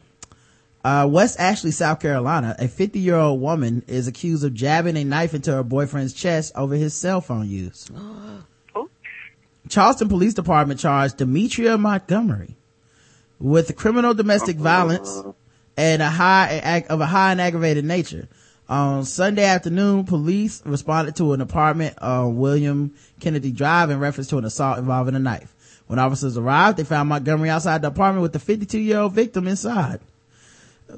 Uh, 0.83 1.07
West 1.11 1.39
Ashley, 1.39 1.73
South 1.73 2.01
Carolina, 2.01 2.57
a 2.59 2.67
50 2.67 2.99
year 2.99 3.17
old 3.17 3.41
woman 3.41 3.83
is 3.87 4.09
accused 4.09 4.45
of 4.45 4.55
jabbing 4.55 4.97
a 4.97 5.05
knife 5.05 5.35
into 5.35 5.53
her 5.53 5.63
boyfriend's 5.63 6.15
chest 6.15 6.53
over 6.55 6.75
his 6.75 6.95
cell 6.95 7.21
phone 7.21 7.49
use. 7.49 7.91
Charleston 9.69 10.09
Police 10.09 10.35
Department 10.35 10.81
charged 10.81 11.19
Demetria 11.19 11.77
Montgomery 11.77 12.57
with 13.39 13.77
criminal 13.77 14.15
domestic 14.15 14.57
violence 14.57 15.23
and 15.77 16.03
a 16.03 16.09
high 16.09 16.61
act 16.63 16.89
of 16.89 17.01
a 17.01 17.07
high 17.07 17.33
and 17.33 17.41
aggravated 17.41 17.85
nature. 17.85 18.29
On 18.69 19.05
Sunday 19.05 19.45
afternoon, 19.45 20.05
police 20.05 20.63
responded 20.65 21.17
to 21.17 21.33
an 21.33 21.41
apartment 21.41 21.99
on 22.01 22.37
William 22.37 22.95
Kennedy 23.19 23.51
Drive 23.51 23.91
in 23.91 23.99
reference 23.99 24.29
to 24.29 24.39
an 24.39 24.45
assault 24.45 24.79
involving 24.79 25.15
a 25.15 25.19
knife. 25.19 25.55
When 25.89 25.99
officers 25.99 26.39
arrived, 26.39 26.79
they 26.79 26.85
found 26.85 27.09
Montgomery 27.09 27.51
outside 27.51 27.83
the 27.83 27.89
apartment 27.89 28.23
with 28.23 28.33
the 28.33 28.39
52 28.39 28.79
year 28.79 29.01
old 29.01 29.13
victim 29.13 29.47
inside. 29.49 30.01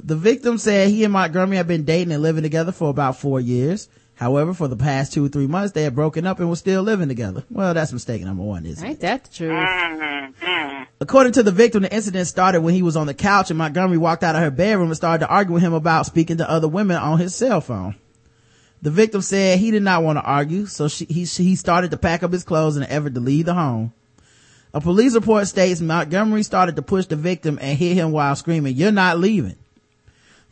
The 0.02 0.16
victim 0.16 0.59
said 0.59 0.89
he 0.89 1.05
and 1.05 1.12
Montgomery 1.12 1.56
had 1.56 1.69
been 1.69 1.85
dating 1.85 2.12
and 2.12 2.23
living 2.23 2.43
together 2.43 2.73
for 2.73 2.90
about 2.90 3.16
four 3.16 3.40
years. 3.40 3.89
However, 4.14 4.55
for 4.55 4.69
the 4.69 4.77
past 4.77 5.12
two 5.12 5.24
or 5.24 5.28
three 5.28 5.47
months, 5.47 5.73
they 5.73 5.82
had 5.82 5.94
broken 5.94 6.27
up 6.27 6.39
and 6.39 6.48
were 6.48 6.56
still 6.56 6.82
living 6.82 7.09
together. 7.09 7.44
Well, 7.51 7.74
that's 7.74 7.93
mistake 7.93 8.23
number 8.23 8.43
one, 8.43 8.66
isn't 8.66 8.85
it? 8.85 8.89
Ain't 8.89 9.01
that 9.01 9.24
the 9.24 9.35
truth? 9.35 9.52
Mm-hmm. 9.52 10.82
According 11.01 11.32
to 11.32 11.43
the 11.43 11.51
victim, 11.51 11.82
the 11.82 11.93
incident 11.93 12.28
started 12.28 12.60
when 12.60 12.74
he 12.74 12.82
was 12.82 12.97
on 12.97 13.06
the 13.06 13.14
couch 13.14 13.51
and 13.51 13.59
Montgomery 13.59 13.98
walked 13.98 14.23
out 14.23 14.36
of 14.36 14.43
her 14.43 14.51
bedroom 14.51 14.89
and 14.89 14.97
started 14.97 15.27
to 15.27 15.32
argue 15.32 15.55
with 15.55 15.62
him 15.62 15.73
about 15.73 16.06
speaking 16.06 16.36
to 16.36 16.48
other 16.48 16.69
women 16.69 16.97
on 16.98 17.19
his 17.19 17.35
cell 17.35 17.60
phone. 17.60 17.97
The 18.82 18.90
victim 18.90 19.23
said 19.23 19.59
he 19.59 19.70
did 19.70 19.82
not 19.82 20.02
want 20.02 20.19
to 20.19 20.23
argue, 20.23 20.66
so 20.66 20.89
she, 20.89 21.05
he, 21.06 21.24
he 21.24 21.56
started 21.56 21.90
to 21.93 21.97
pack 21.97 22.23
up 22.23 22.32
his 22.32 22.44
clothes 22.44 22.77
in 22.77 22.82
an 22.82 22.90
effort 22.90 23.14
to 23.14 23.20
leave 23.20 23.47
the 23.47 23.55
home. 23.55 23.93
A 24.74 24.81
police 24.81 25.14
report 25.14 25.47
states 25.48 25.81
Montgomery 25.81 26.43
started 26.43 26.77
to 26.77 26.82
push 26.82 27.06
the 27.06 27.16
victim 27.16 27.59
and 27.60 27.78
hit 27.78 27.94
him 27.94 28.10
while 28.10 28.35
screaming, 28.35 28.74
you're 28.74 28.93
not 28.93 29.19
leaving. 29.19 29.56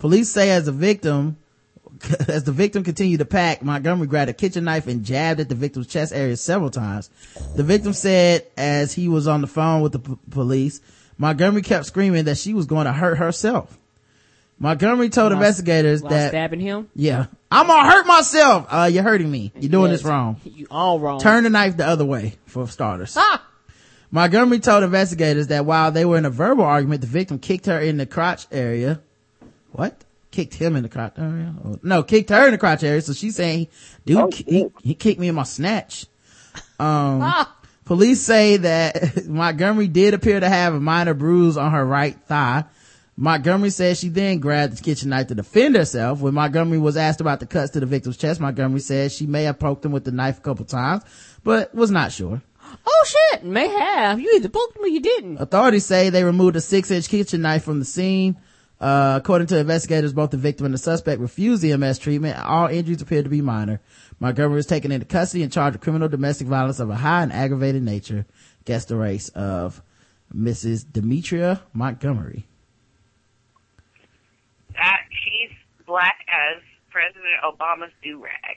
Police 0.00 0.28
say 0.30 0.50
as 0.50 0.64
the 0.64 0.72
victim, 0.72 1.36
as 2.28 2.42
the 2.44 2.52
victim 2.52 2.82
continued 2.82 3.18
to 3.18 3.24
pack, 3.24 3.62
Montgomery 3.62 4.08
grabbed 4.08 4.30
a 4.30 4.34
kitchen 4.34 4.64
knife 4.64 4.86
and 4.88 5.04
jabbed 5.04 5.38
at 5.40 5.48
the 5.48 5.54
victim's 5.54 5.86
chest 5.86 6.12
area 6.12 6.36
several 6.36 6.70
times. 6.70 7.08
The 7.54 7.62
victim 7.62 7.92
said 7.92 8.46
as 8.56 8.92
he 8.92 9.08
was 9.08 9.28
on 9.28 9.40
the 9.42 9.46
phone 9.46 9.82
with 9.82 9.92
the 9.92 9.98
p- 10.00 10.18
police, 10.30 10.80
Montgomery 11.18 11.62
kept 11.62 11.86
screaming 11.86 12.24
that 12.24 12.38
she 12.38 12.54
was 12.54 12.66
going 12.66 12.86
to 12.86 12.92
hurt 12.92 13.18
herself. 13.18 13.76
Montgomery 14.58 15.08
told 15.08 15.32
While- 15.32 15.40
investigators 15.40 16.02
that, 16.02 16.28
stabbing 16.30 16.60
him. 16.60 16.88
yeah, 16.94 17.26
I'm 17.50 17.66
gonna 17.66 17.90
hurt 17.90 18.06
myself. 18.06 18.66
Uh, 18.68 18.90
you're 18.92 19.02
hurting 19.02 19.30
me. 19.30 19.52
You're 19.58 19.70
doing 19.70 19.90
Yes. 19.90 20.00
this 20.00 20.06
wrong. 20.08 20.36
You 20.44 20.66
all 20.70 21.00
wrong. 21.00 21.18
Turn 21.18 21.44
the 21.44 21.50
knife 21.50 21.78
the 21.78 21.86
other 21.86 22.04
way 22.04 22.36
for 22.44 22.68
starters. 22.68 23.14
Ah! 23.18 23.42
Montgomery 24.10 24.58
told 24.58 24.82
investigators 24.84 25.46
that 25.46 25.64
while 25.64 25.90
they 25.92 26.04
were 26.04 26.18
in 26.18 26.26
a 26.26 26.30
verbal 26.30 26.64
argument, 26.64 27.00
the 27.00 27.06
victim 27.06 27.38
kicked 27.38 27.66
her 27.66 27.78
in 27.80 27.96
the 27.96 28.04
crotch 28.04 28.46
area. 28.52 29.00
What? 29.72 30.04
Kicked 30.30 30.54
him 30.54 30.76
in 30.76 30.82
the 30.82 30.88
crotch 30.88 31.14
area? 31.18 31.54
Oh, 31.64 31.78
no, 31.82 32.02
kicked 32.02 32.30
her 32.30 32.46
in 32.46 32.52
the 32.52 32.58
crotch 32.58 32.84
area. 32.84 33.02
So 33.02 33.12
she's 33.12 33.36
saying, 33.36 33.68
dude, 34.04 34.34
he, 34.34 34.66
he 34.82 34.94
kicked 34.94 35.18
me 35.18 35.28
in 35.28 35.34
my 35.34 35.42
snatch. 35.42 36.06
Um, 36.78 37.32
police 37.84 38.20
say 38.20 38.58
that 38.58 39.26
Montgomery 39.28 39.88
did 39.88 40.14
appear 40.14 40.38
to 40.38 40.48
have 40.48 40.74
a 40.74 40.80
minor 40.80 41.14
bruise 41.14 41.56
on 41.56 41.72
her 41.72 41.84
right 41.84 42.16
thigh. 42.26 42.64
Montgomery 43.16 43.70
says 43.70 43.98
she 43.98 44.08
then 44.08 44.38
grabbed 44.38 44.78
the 44.78 44.82
kitchen 44.82 45.10
knife 45.10 45.26
to 45.26 45.34
defend 45.34 45.76
herself. 45.76 46.20
When 46.20 46.32
Montgomery 46.32 46.78
was 46.78 46.96
asked 46.96 47.20
about 47.20 47.40
the 47.40 47.46
cuts 47.46 47.72
to 47.72 47.80
the 47.80 47.86
victim's 47.86 48.16
chest, 48.16 48.40
Montgomery 48.40 48.80
says 48.80 49.14
she 49.14 49.26
may 49.26 49.44
have 49.44 49.58
poked 49.58 49.84
him 49.84 49.92
with 49.92 50.04
the 50.04 50.12
knife 50.12 50.38
a 50.38 50.40
couple 50.40 50.64
times, 50.64 51.02
but 51.44 51.74
was 51.74 51.90
not 51.90 52.12
sure. 52.12 52.40
Oh 52.86 53.04
shit, 53.06 53.44
may 53.44 53.68
have. 53.68 54.20
You 54.20 54.32
either 54.36 54.48
poked 54.48 54.76
him 54.76 54.84
or 54.84 54.88
you 54.88 55.00
didn't. 55.00 55.38
Authorities 55.38 55.84
say 55.84 56.08
they 56.08 56.24
removed 56.24 56.56
a 56.56 56.60
six 56.60 56.90
inch 56.90 57.08
kitchen 57.08 57.42
knife 57.42 57.64
from 57.64 57.78
the 57.78 57.84
scene. 57.84 58.36
Uh, 58.80 59.14
according 59.20 59.46
to 59.46 59.58
investigators, 59.58 60.14
both 60.14 60.30
the 60.30 60.38
victim 60.38 60.64
and 60.64 60.72
the 60.72 60.78
suspect 60.78 61.20
refused 61.20 61.62
EMS 61.62 61.98
treatment. 61.98 62.38
All 62.38 62.66
injuries 62.66 63.02
appeared 63.02 63.24
to 63.24 63.30
be 63.30 63.42
minor. 63.42 63.80
Montgomery 64.20 64.56
was 64.56 64.66
taken 64.66 64.90
into 64.90 65.04
custody 65.04 65.42
and 65.42 65.52
charged 65.52 65.74
with 65.74 65.82
criminal 65.82 66.08
domestic 66.08 66.46
violence 66.46 66.80
of 66.80 66.88
a 66.88 66.96
high 66.96 67.22
and 67.22 67.32
aggravated 67.32 67.82
nature. 67.82 68.24
Guess 68.64 68.86
the 68.86 68.96
race 68.96 69.28
of 69.30 69.82
Mrs. 70.34 70.90
Demetria 70.90 71.60
Montgomery. 71.74 72.46
That 74.72 75.00
she's 75.10 75.50
black 75.86 76.16
as 76.28 76.62
President 76.90 77.26
Obama's 77.44 77.92
do 78.02 78.22
rag. 78.22 78.56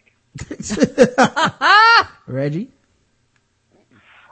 Reggie? 2.27 2.71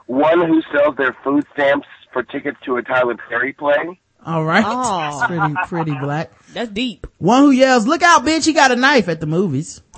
One 0.06 0.46
who 0.46 0.62
sells 0.74 0.96
their 0.96 1.16
food 1.22 1.44
stamps 1.52 1.86
for 2.12 2.22
tickets 2.22 2.58
to 2.64 2.76
a 2.76 2.82
Tyler 2.82 3.16
Perry 3.28 3.52
play. 3.52 3.98
All 4.24 4.44
right. 4.44 4.64
Oh. 4.66 5.24
pretty, 5.26 5.54
pretty 5.66 5.98
black. 5.98 6.32
That's 6.52 6.70
deep. 6.70 7.06
One 7.18 7.42
who 7.42 7.50
yells, 7.50 7.86
look 7.86 8.02
out, 8.02 8.24
bitch, 8.24 8.44
he 8.44 8.52
got 8.52 8.70
a 8.70 8.76
knife 8.76 9.08
at 9.08 9.20
the 9.20 9.26
movies. 9.26 9.80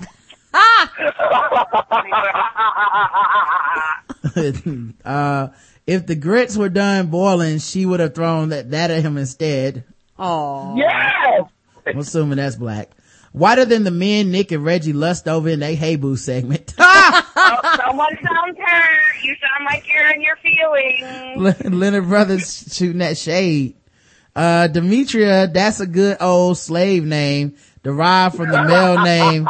uh, 5.05 5.49
if 5.85 6.07
the 6.07 6.15
grits 6.15 6.57
were 6.57 6.69
done 6.69 7.07
boiling, 7.07 7.59
she 7.59 7.85
would 7.85 7.99
have 7.99 8.15
thrown 8.15 8.49
that, 8.49 8.71
that 8.71 8.89
at 8.89 9.03
him 9.03 9.17
instead. 9.17 9.83
Oh. 10.17 10.75
Yes! 10.77 11.49
I'm 11.85 11.99
assuming 11.99 12.37
that's 12.37 12.55
black. 12.55 12.89
Whiter 13.33 13.65
than 13.65 13.83
the 13.83 13.91
men 13.91 14.31
Nick 14.31 14.53
and 14.53 14.63
Reggie 14.63 14.93
lust 14.93 15.27
over 15.27 15.49
in 15.49 15.59
their 15.59 15.75
Hey 15.75 15.97
Boo 15.97 16.15
segment. 16.15 16.73
oh, 16.79 17.77
someone 17.85 18.17
sounds 18.23 18.57
hurt. 18.57 19.23
You 19.23 19.35
sound 19.41 19.65
like 19.65 19.83
you're 19.93 20.09
in 20.13 20.21
your 20.21 20.37
feelings. 20.37 21.65
Leonard 21.65 22.07
Brothers 22.07 22.73
shooting 22.73 22.99
that 22.99 23.17
shade. 23.17 23.75
Uh, 24.35 24.67
Demetria, 24.67 25.47
that's 25.47 25.79
a 25.79 25.87
good 25.87 26.17
old 26.19 26.57
slave 26.57 27.05
name 27.05 27.55
derived 27.83 28.35
from 28.35 28.49
the 28.49 28.63
male 28.63 29.01
name 29.01 29.47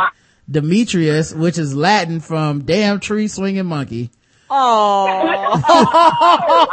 Demetrius, 0.49 1.33
which 1.33 1.57
is 1.57 1.75
Latin 1.75 2.19
from 2.19 2.65
damn 2.65 2.99
tree 2.99 3.27
swinging 3.27 3.65
monkey. 3.65 4.11
Oh. 4.49 5.61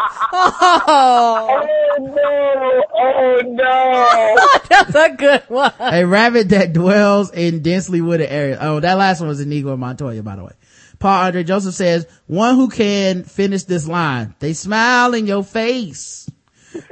Oh 0.35 1.99
no! 2.01 2.83
Oh 2.95 3.41
no! 3.45 4.37
That's 4.69 4.95
a 4.95 5.15
good 5.15 5.43
one. 5.49 5.73
a 5.79 6.05
rabbit 6.05 6.49
that 6.51 6.73
dwells 6.73 7.31
in 7.33 7.63
densely 7.63 8.01
wooded 8.01 8.31
areas. 8.31 8.59
Oh, 8.61 8.81
that 8.81 8.97
last 8.97 9.21
one 9.21 9.29
was 9.29 9.41
Inigo 9.41 9.77
Montoya, 9.77 10.23
by 10.23 10.37
the 10.37 10.45
way. 10.45 10.53
Paul 10.99 11.25
Andre 11.27 11.45
Joseph 11.45 11.75
says, 11.75 12.07
one 12.27 12.55
who 12.55 12.69
can 12.69 13.25
finish 13.25 13.65
this 13.65 13.87
line. 13.87 14.35
They 14.39 14.53
smile 14.55 15.13
in 15.15 15.27
your 15.27 15.45
face. 15.45 16.29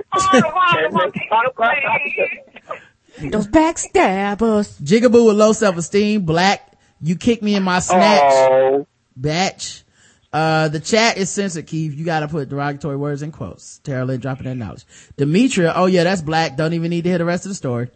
Those 3.20 3.48
backstabbers. 3.48 4.80
Jigaboo 4.80 5.26
with 5.26 5.36
low 5.36 5.52
self-esteem, 5.52 6.24
black. 6.24 6.78
You 7.00 7.16
kick 7.16 7.42
me 7.42 7.54
in 7.54 7.62
my 7.62 7.80
snatch. 7.80 8.22
Oh. 8.24 8.86
Batch. 9.16 9.84
Uh, 10.32 10.68
the 10.68 10.80
chat 10.80 11.16
is 11.16 11.28
censored, 11.28 11.66
Keith. 11.66 11.94
You 11.94 12.04
gotta 12.04 12.28
put 12.28 12.48
derogatory 12.48 12.96
words 12.96 13.22
in 13.22 13.32
quotes. 13.32 13.78
Tara 13.78 14.04
Lynn 14.04 14.20
dropping 14.20 14.44
that 14.44 14.54
knowledge. 14.54 14.84
Demetria, 15.16 15.72
oh 15.74 15.86
yeah, 15.86 16.04
that's 16.04 16.22
black. 16.22 16.56
Don't 16.56 16.72
even 16.72 16.90
need 16.90 17.02
to 17.02 17.08
hear 17.08 17.18
the 17.18 17.24
rest 17.24 17.46
of 17.46 17.50
the 17.50 17.56
story. 17.56 17.88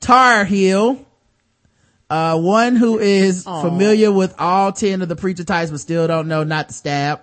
Tar 0.00 0.44
Heel. 0.44 1.06
Uh, 2.10 2.38
one 2.38 2.76
who 2.76 2.98
is 2.98 3.46
Aw. 3.46 3.62
familiar 3.62 4.12
with 4.12 4.34
all 4.38 4.70
10 4.70 5.00
of 5.00 5.08
the 5.08 5.16
preacher 5.16 5.44
types 5.44 5.70
but 5.70 5.80
still 5.80 6.06
don't 6.06 6.28
know 6.28 6.44
not 6.44 6.68
to 6.68 6.74
stab. 6.74 7.22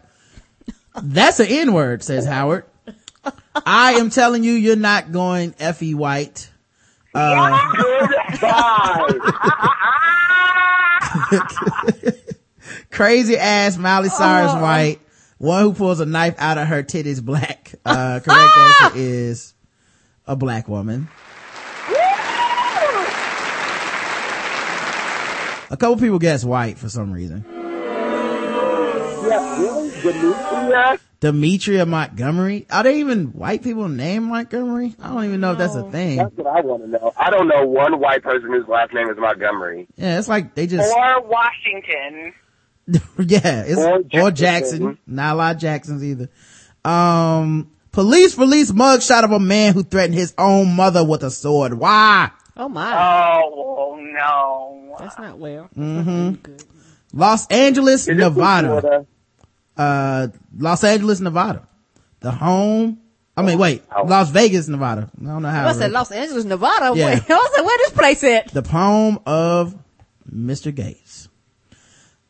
That's 1.00 1.40
an 1.40 1.46
N-word, 1.48 2.04
says 2.04 2.26
Howard. 2.26 2.66
I 3.66 3.94
am 3.94 4.10
telling 4.10 4.44
you, 4.44 4.54
you're 4.54 4.76
not 4.76 5.12
going 5.12 5.54
Effie 5.60 5.94
White. 5.94 6.50
Uh, 7.14 7.58
crazy 12.92 13.38
ass 13.38 13.78
Miley 13.78 14.10
Cyrus 14.10 14.54
White. 14.54 15.00
One 15.38 15.64
who 15.64 15.74
pulls 15.74 16.00
a 16.02 16.06
knife 16.06 16.36
out 16.38 16.58
of 16.58 16.68
her 16.68 16.84
titties 16.84 17.24
black. 17.24 17.74
Uh, 17.86 18.20
correct 18.20 18.58
answer 18.58 18.98
is 18.98 19.54
a 20.28 20.36
black 20.36 20.68
woman. 20.68 21.08
A 25.72 25.78
couple 25.78 25.98
people 25.98 26.20
guess 26.20 26.44
white 26.44 26.78
for 26.78 26.90
some 26.90 27.12
reason. 27.12 27.46
Yeah, 29.28 29.60
really? 29.60 29.92
Demetria? 30.02 31.00
Demetria 31.20 31.86
Montgomery. 31.86 32.66
Are 32.72 32.84
there 32.84 32.94
even 32.94 33.28
white 33.34 33.62
people 33.62 33.90
named 33.90 34.28
Montgomery? 34.28 34.96
I 35.02 35.10
don't 35.10 35.26
even 35.26 35.42
know 35.42 35.52
if 35.52 35.58
that's 35.58 35.76
a 35.76 35.90
thing. 35.92 36.18
That's 36.18 36.36
what 36.36 36.48
I 36.48 36.62
want 36.62 36.84
to 36.84 36.88
know. 36.90 37.12
I 37.18 37.30
don't 37.30 37.48
know 37.48 37.66
one 37.66 38.00
white 38.00 38.24
person 38.24 38.50
whose 38.50 38.68
last 38.68 38.94
name 38.94 39.10
is 39.10 39.18
Montgomery. 39.18 39.88
Yeah, 39.98 40.18
it's 40.18 40.30
like 40.30 40.56
they 40.56 40.66
just, 40.66 40.94
Or 40.96 41.22
Washington. 41.22 42.34
yeah, 43.20 43.64
it's, 43.68 43.80
Or 43.80 43.96
or 43.98 44.32
Jackson. 44.32 44.34
Jackson. 44.34 44.98
Not 45.06 45.34
a 45.34 45.38
lot 45.38 45.56
of 45.56 45.62
Jacksons 45.62 46.04
either. 46.04 46.30
Um, 46.86 47.72
police 47.92 48.38
release 48.38 48.72
mugshot 48.72 49.24
of 49.24 49.32
a 49.32 49.40
man 49.40 49.74
who 49.74 49.84
threatened 49.84 50.16
his 50.16 50.34
own 50.38 50.74
mother 50.74 51.04
with 51.04 51.24
a 51.24 51.32
sword. 51.32 51.74
Why? 51.74 52.32
Oh 52.56 52.70
my. 52.70 52.94
Oh, 52.98 53.98
no. 54.00 54.96
That's 55.00 55.18
not 55.18 55.38
well. 55.38 55.66
hmm 55.76 56.36
Los 57.14 57.48
Angeles, 57.48 58.02
Is 58.04 58.10
it 58.10 58.16
Nevada. 58.16 59.06
Florida? 59.80 60.34
Uh, 60.34 60.38
Los 60.58 60.84
Angeles, 60.84 61.20
Nevada. 61.20 61.68
The 62.20 62.32
home. 62.32 63.00
I 63.38 63.42
mean, 63.42 63.58
wait, 63.58 63.84
Oh. 63.96 64.04
Las 64.04 64.32
Vegas, 64.32 64.68
Nevada. 64.68 65.10
I 65.22 65.26
don't 65.26 65.42
know 65.42 65.50
how. 65.50 65.68
I 65.70 65.74
said. 65.74 65.92
Los 65.92 66.12
Angeles, 66.12 66.44
Nevada. 66.46 66.92
Yeah. 66.98 67.06
Wait, 67.14 67.24
I 67.32 67.34
was 67.36 67.52
like, 67.58 67.66
where 67.66 67.78
this 67.78 67.92
place 67.92 68.24
at? 68.26 68.48
the 68.54 68.68
home 68.68 69.20
of 69.26 69.76
Mr. 70.30 70.76
Gates. 70.76 71.30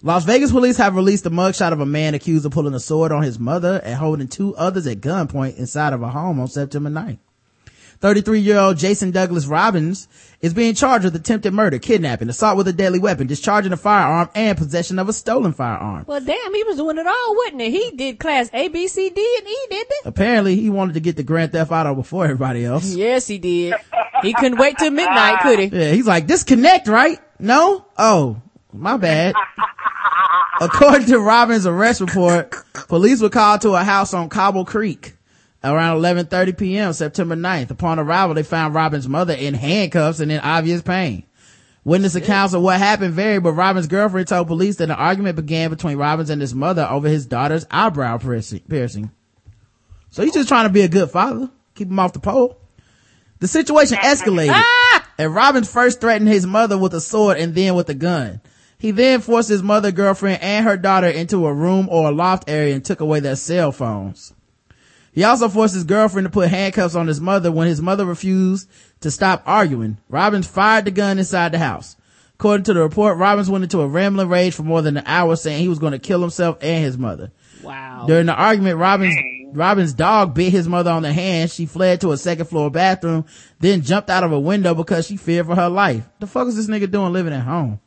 Las 0.01 0.23
Vegas 0.23 0.51
police 0.51 0.77
have 0.77 0.95
released 0.95 1.25
a 1.25 1.29
mugshot 1.29 1.73
of 1.73 1.81
a 1.81 1.85
man 1.85 2.13
accused 2.13 2.45
of 2.45 2.51
pulling 2.53 2.73
a 2.73 2.79
sword 2.79 3.11
on 3.11 3.21
his 3.23 3.37
mother 3.37 3.81
and 3.83 3.95
holding 3.95 4.27
two 4.29 4.55
others 4.55 4.87
at 4.87 5.01
gunpoint 5.01 5.57
inside 5.57 5.91
of 5.91 6.01
a 6.01 6.09
home 6.09 6.39
on 6.39 6.47
September 6.47 6.89
9th. 6.89 7.17
33 8.01 8.39
year 8.39 8.57
old 8.57 8.77
Jason 8.77 9.11
Douglas 9.11 9.45
Robbins 9.45 10.07
is 10.41 10.53
being 10.53 10.73
charged 10.73 11.03
with 11.03 11.15
attempted 11.15 11.53
murder, 11.53 11.79
kidnapping, 11.79 12.29
assault 12.29 12.55
with 12.55 12.67
a 12.69 12.73
deadly 12.73 12.99
weapon, 12.99 13.27
discharging 13.27 13.73
a 13.73 13.77
firearm, 13.77 14.29
and 14.35 14.57
possession 14.57 14.99
of 14.99 15.09
a 15.09 15.13
stolen 15.13 15.51
firearm. 15.51 16.05
Well, 16.07 16.21
damn, 16.21 16.53
he 16.53 16.63
was 16.63 16.77
doing 16.77 16.97
it 16.97 17.05
all, 17.05 17.35
wasn't 17.35 17.61
he? 17.61 17.71
He 17.71 17.91
did 17.91 18.19
class 18.19 18.49
A, 18.53 18.69
B, 18.69 18.87
C, 18.87 19.09
D, 19.09 19.35
and 19.39 19.47
E, 19.47 19.57
didn't 19.69 19.91
he? 19.91 19.99
Apparently, 20.05 20.55
he 20.55 20.69
wanted 20.69 20.93
to 20.93 21.01
get 21.01 21.17
the 21.17 21.23
Grand 21.23 21.51
Theft 21.51 21.71
Auto 21.71 21.93
before 21.95 22.23
everybody 22.23 22.63
else. 22.65 22.93
Yes, 22.99 23.27
he 23.27 23.37
did. 23.37 23.75
He 24.21 24.33
couldn't 24.33 24.57
wait 24.57 24.77
till 24.77 24.91
midnight, 24.91 25.41
could 25.41 25.59
he? 25.59 25.65
Yeah, 25.67 25.91
he's 25.91 26.05
like, 26.07 26.27
disconnect, 26.27 26.87
right? 26.87 27.17
No? 27.39 27.85
Oh, 27.97 28.41
my 28.73 28.97
bad. 28.97 29.35
According 30.59 31.07
to 31.07 31.19
Robbins' 31.19 31.65
arrest 31.65 32.01
report, 32.01 32.53
police 32.89 33.21
were 33.21 33.29
called 33.29 33.61
to 33.61 33.75
a 33.75 33.83
house 33.83 34.13
on 34.13 34.27
Cobble 34.27 34.65
Creek 34.65 35.15
around 35.63 36.01
11.30 36.01 36.57
p.m. 36.57 36.93
September 36.93 37.35
9th. 37.35 37.71
Upon 37.71 37.99
arrival, 37.99 38.35
they 38.35 38.43
found 38.43 38.73
Robbins' 38.73 39.07
mother 39.07 39.33
in 39.33 39.53
handcuffs 39.53 40.19
and 40.19 40.31
in 40.31 40.39
obvious 40.39 40.81
pain. 40.81 41.23
Witness 41.83 42.15
accounts 42.15 42.53
of 42.53 42.61
what 42.61 42.77
happened 42.77 43.13
vary, 43.13 43.39
but 43.39 43.53
Robbins' 43.53 43.87
girlfriend 43.87 44.27
told 44.27 44.47
police 44.47 44.75
that 44.77 44.89
an 44.89 44.95
argument 44.95 45.35
began 45.35 45.69
between 45.69 45.97
Robbins 45.97 46.29
and 46.29 46.41
his 46.41 46.53
mother 46.53 46.87
over 46.89 47.07
his 47.07 47.25
daughter's 47.25 47.65
eyebrow 47.71 48.17
piercing. 48.17 49.11
So 50.11 50.23
he's 50.23 50.33
just 50.33 50.49
trying 50.49 50.67
to 50.67 50.73
be 50.73 50.81
a 50.81 50.87
good 50.87 51.09
father. 51.09 51.49
Keep 51.75 51.89
him 51.89 51.99
off 51.99 52.13
the 52.13 52.19
pole. 52.19 52.59
The 53.39 53.47
situation 53.47 53.97
escalated. 53.97 54.53
Ah! 54.53 55.07
And 55.17 55.33
Robbins 55.33 55.71
first 55.71 56.01
threatened 56.01 56.29
his 56.29 56.45
mother 56.45 56.77
with 56.77 56.93
a 56.93 57.01
sword 57.01 57.37
and 57.37 57.55
then 57.55 57.75
with 57.75 57.89
a 57.89 57.93
gun. 57.93 58.41
He 58.77 58.91
then 58.91 59.19
forced 59.19 59.49
his 59.49 59.63
mother, 59.63 59.91
girlfriend, 59.91 60.41
and 60.41 60.65
her 60.65 60.77
daughter 60.77 61.07
into 61.07 61.45
a 61.45 61.53
room 61.53 61.87
or 61.89 62.09
a 62.09 62.13
loft 62.13 62.49
area 62.49 62.75
and 62.75 62.83
took 62.83 63.01
away 63.01 63.19
their 63.19 63.35
cell 63.35 63.71
phones. 63.71 64.33
He 65.11 65.23
also 65.23 65.49
forced 65.49 65.73
his 65.73 65.83
girlfriend 65.83 66.25
to 66.25 66.31
put 66.31 66.49
handcuffs 66.49 66.95
on 66.95 67.07
his 67.07 67.19
mother 67.19 67.51
when 67.51 67.67
his 67.67 67.81
mother 67.81 68.05
refused 68.05 68.69
to 69.01 69.11
stop 69.11 69.43
arguing. 69.45 69.97
Robbins 70.09 70.47
fired 70.47 70.85
the 70.85 70.91
gun 70.91 71.17
inside 71.17 71.51
the 71.51 71.59
house. 71.59 71.95
According 72.35 72.63
to 72.65 72.73
the 72.73 72.81
report, 72.81 73.17
Robbins 73.17 73.49
went 73.49 73.65
into 73.65 73.81
a 73.81 73.87
rambling 73.87 74.29
rage 74.29 74.53
for 74.55 74.63
more 74.63 74.81
than 74.81 74.95
an 74.95 75.03
hour 75.05 75.35
saying 75.35 75.61
he 75.61 75.67
was 75.67 75.79
going 75.79 75.91
to 75.91 75.99
kill 75.99 76.21
himself 76.21 76.57
and 76.61 76.83
his 76.83 76.97
mother. 76.97 77.31
Wow. 77.61 78.05
During 78.07 78.27
the 78.27 78.33
argument, 78.33 78.77
Robbins, 78.77 79.15
Robbins' 79.51 79.93
dog 79.93 80.35
bit 80.35 80.51
his 80.51 80.67
mother 80.67 80.91
on 80.91 81.01
the 81.01 81.11
hand. 81.11 81.51
She 81.51 81.65
fled 81.65 81.99
to 82.01 82.13
a 82.13 82.17
second 82.17 82.45
floor 82.45 82.71
bathroom, 82.71 83.25
then 83.59 83.81
jumped 83.81 84.09
out 84.09 84.23
of 84.23 84.31
a 84.31 84.39
window 84.39 84.73
because 84.73 85.05
she 85.05 85.17
feared 85.17 85.47
for 85.47 85.55
her 85.55 85.67
life. 85.67 86.07
The 86.19 86.27
fuck 86.27 86.47
is 86.47 86.55
this 86.55 86.67
nigga 86.67 86.89
doing 86.89 87.11
living 87.11 87.33
at 87.33 87.43
home? 87.43 87.81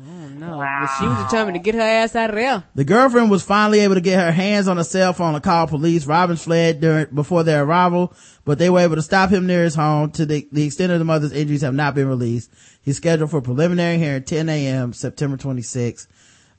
No, 0.00 0.58
but 0.58 0.86
she 0.98 1.06
was 1.06 1.24
determined 1.24 1.56
to 1.56 1.62
get 1.62 1.74
her 1.74 1.80
ass 1.80 2.14
out 2.14 2.30
of 2.30 2.36
there. 2.36 2.62
The 2.74 2.84
girlfriend 2.84 3.30
was 3.30 3.42
finally 3.42 3.80
able 3.80 3.96
to 3.96 4.00
get 4.00 4.18
her 4.20 4.30
hands 4.30 4.68
on 4.68 4.78
a 4.78 4.84
cell 4.84 5.12
phone 5.12 5.34
and 5.34 5.42
call 5.42 5.66
police. 5.66 6.06
Robbins 6.06 6.44
fled 6.44 6.80
during, 6.80 7.06
before 7.06 7.42
their 7.42 7.64
arrival, 7.64 8.14
but 8.44 8.58
they 8.58 8.70
were 8.70 8.80
able 8.80 8.96
to 8.96 9.02
stop 9.02 9.30
him 9.30 9.46
near 9.46 9.64
his 9.64 9.74
home. 9.74 10.12
To 10.12 10.24
the, 10.24 10.46
the 10.52 10.64
extent 10.66 10.92
of 10.92 11.00
the 11.00 11.04
mother's 11.04 11.32
injuries 11.32 11.62
have 11.62 11.74
not 11.74 11.94
been 11.94 12.08
released. 12.08 12.52
He's 12.82 12.96
scheduled 12.96 13.30
for 13.30 13.40
preliminary 13.40 13.98
hearing 13.98 14.22
10 14.22 14.48
a.m. 14.48 14.92
September 14.92 15.36
26th. 15.36 16.06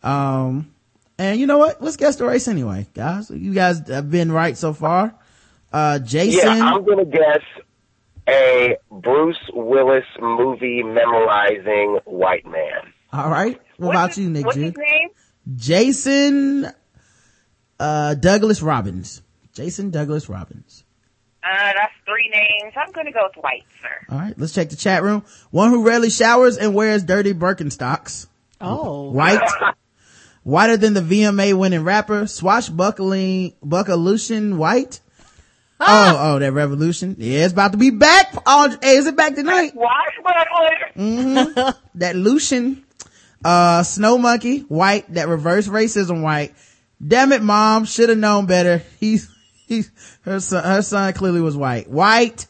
Um, 0.04 0.74
and 1.18 1.40
you 1.40 1.48
know 1.48 1.58
what? 1.58 1.82
Let's 1.82 1.98
guess 1.98 2.18
the 2.18 2.26
race 2.26 2.48
anyway, 2.48 2.88
guys. 2.94 3.30
You 3.30 3.54
guys 3.54 3.88
have 3.88 4.12
been 4.12 4.32
right 4.32 4.58
so 4.58 4.74
far. 4.74 5.16
Uh, 5.72 6.00
Jason. 6.00 6.58
Yeah, 6.58 6.74
I'm 6.74 6.84
gonna 6.84 7.06
guess 7.06 7.44
a 8.28 8.78
Bruce 8.92 9.50
Willis 9.54 10.06
movie 10.20 10.84
memorizing 10.84 12.00
white 12.06 12.46
man. 12.46 12.94
All 13.12 13.30
right. 13.30 13.60
What 13.78 13.90
about 13.92 14.18
you, 14.18 14.30
Nic 14.30 14.46
What's 14.46 14.58
G? 14.58 14.64
his 14.66 14.74
name? 14.78 15.10
Jason, 15.56 16.68
uh, 17.80 18.14
Douglas 18.16 18.62
Robbins. 18.62 19.22
Jason 19.54 19.90
Douglas 19.90 20.30
Robbins. 20.30 20.84
Uh, 21.44 21.74
that's 21.74 21.94
three 22.06 22.30
names. 22.30 22.74
I'm 22.76 22.92
going 22.92 23.06
to 23.08 23.12
go 23.12 23.28
with 23.34 23.42
white, 23.44 23.64
sir. 23.82 24.06
All 24.14 24.18
right. 24.20 24.34
Let's 24.38 24.54
check 24.54 24.70
the 24.70 24.76
chat 24.76 25.02
room. 25.04 25.24
One 25.52 25.70
who 25.70 25.84
rarely 25.86 26.10
showers 26.10 26.58
and 26.58 26.76
wears 26.76 27.04
dirty 27.04 27.34
Birkenstocks. 27.34 28.28
Oh. 28.62 29.12
White. 29.12 29.40
Whiter 30.44 30.78
than 30.78 30.94
the 30.94 31.02
VMA 31.02 31.58
winning 31.58 31.84
rapper. 31.84 32.28
Swashbuckling, 32.28 33.54
Buckolution 33.64 34.58
White. 34.58 35.00
Ah. 35.80 36.14
Oh, 36.32 36.36
oh, 36.36 36.40
that 36.40 36.52
revolution. 36.54 37.16
Yeah, 37.18 37.46
it's 37.46 37.54
about 37.54 37.72
to 37.72 37.78
be 37.78 37.90
back. 37.90 38.34
Oh, 38.46 38.76
hey, 38.82 38.96
is 38.98 39.08
it 39.08 39.16
back 39.16 39.36
tonight? 39.36 39.74
Watch 39.76 40.14
Buckler. 40.24 40.92
hmm 40.96 41.70
that 41.96 42.16
Lucian, 42.16 42.84
uh, 43.44 43.84
Snow 43.84 44.18
Monkey, 44.18 44.60
white, 44.62 45.12
that 45.14 45.28
reverse 45.28 45.68
racism 45.68 46.22
white. 46.22 46.54
Damn 47.06 47.32
it, 47.32 47.42
mom, 47.42 47.86
should 47.86 48.10
have 48.10 48.18
known 48.18 48.46
better. 48.46 48.84
He's, 49.00 49.30
he's, 49.68 49.90
her 50.22 50.40
son, 50.40 50.64
her 50.64 50.82
son 50.82 51.14
clearly 51.14 51.42
was 51.42 51.56
white. 51.56 51.90
White. 51.90 52.48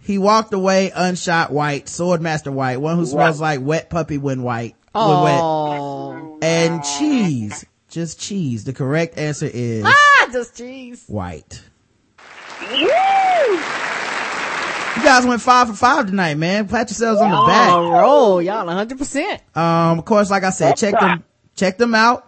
He 0.00 0.18
walked 0.18 0.52
away 0.52 0.90
unshot 0.94 1.50
white, 1.50 1.86
swordmaster 1.86 2.52
white, 2.52 2.78
one 2.80 2.96
who 2.96 3.06
smells 3.06 3.40
like 3.40 3.60
wet 3.60 3.88
puppy 3.88 4.18
when 4.18 4.42
white. 4.42 4.74
when 4.92 5.22
wet. 5.22 5.40
Oh. 5.40 6.38
And 6.42 6.82
cheese. 6.82 7.64
Just 7.88 8.18
cheese. 8.18 8.64
The 8.64 8.72
correct 8.72 9.16
answer 9.16 9.48
is 9.52 9.84
Ah, 9.86 10.28
just 10.32 10.56
cheese. 10.56 11.04
white. 11.06 11.62
You. 12.68 12.88
You 15.02 15.08
guys 15.08 15.26
went 15.26 15.42
five 15.42 15.66
for 15.66 15.74
five 15.74 16.06
tonight, 16.06 16.36
man. 16.36 16.68
Pat 16.68 16.88
yourselves 16.88 17.20
on 17.20 17.28
the 17.28 17.46
back. 17.48 17.72
A 17.72 17.80
roll, 17.80 18.40
y'all 18.40 18.64
100%. 18.64 19.56
Um, 19.56 19.98
of 19.98 20.04
course, 20.04 20.30
like 20.30 20.44
I 20.44 20.50
said, 20.50 20.76
check 20.76 20.94
them, 20.98 21.24
check 21.56 21.76
them 21.76 21.92
out. 21.92 22.24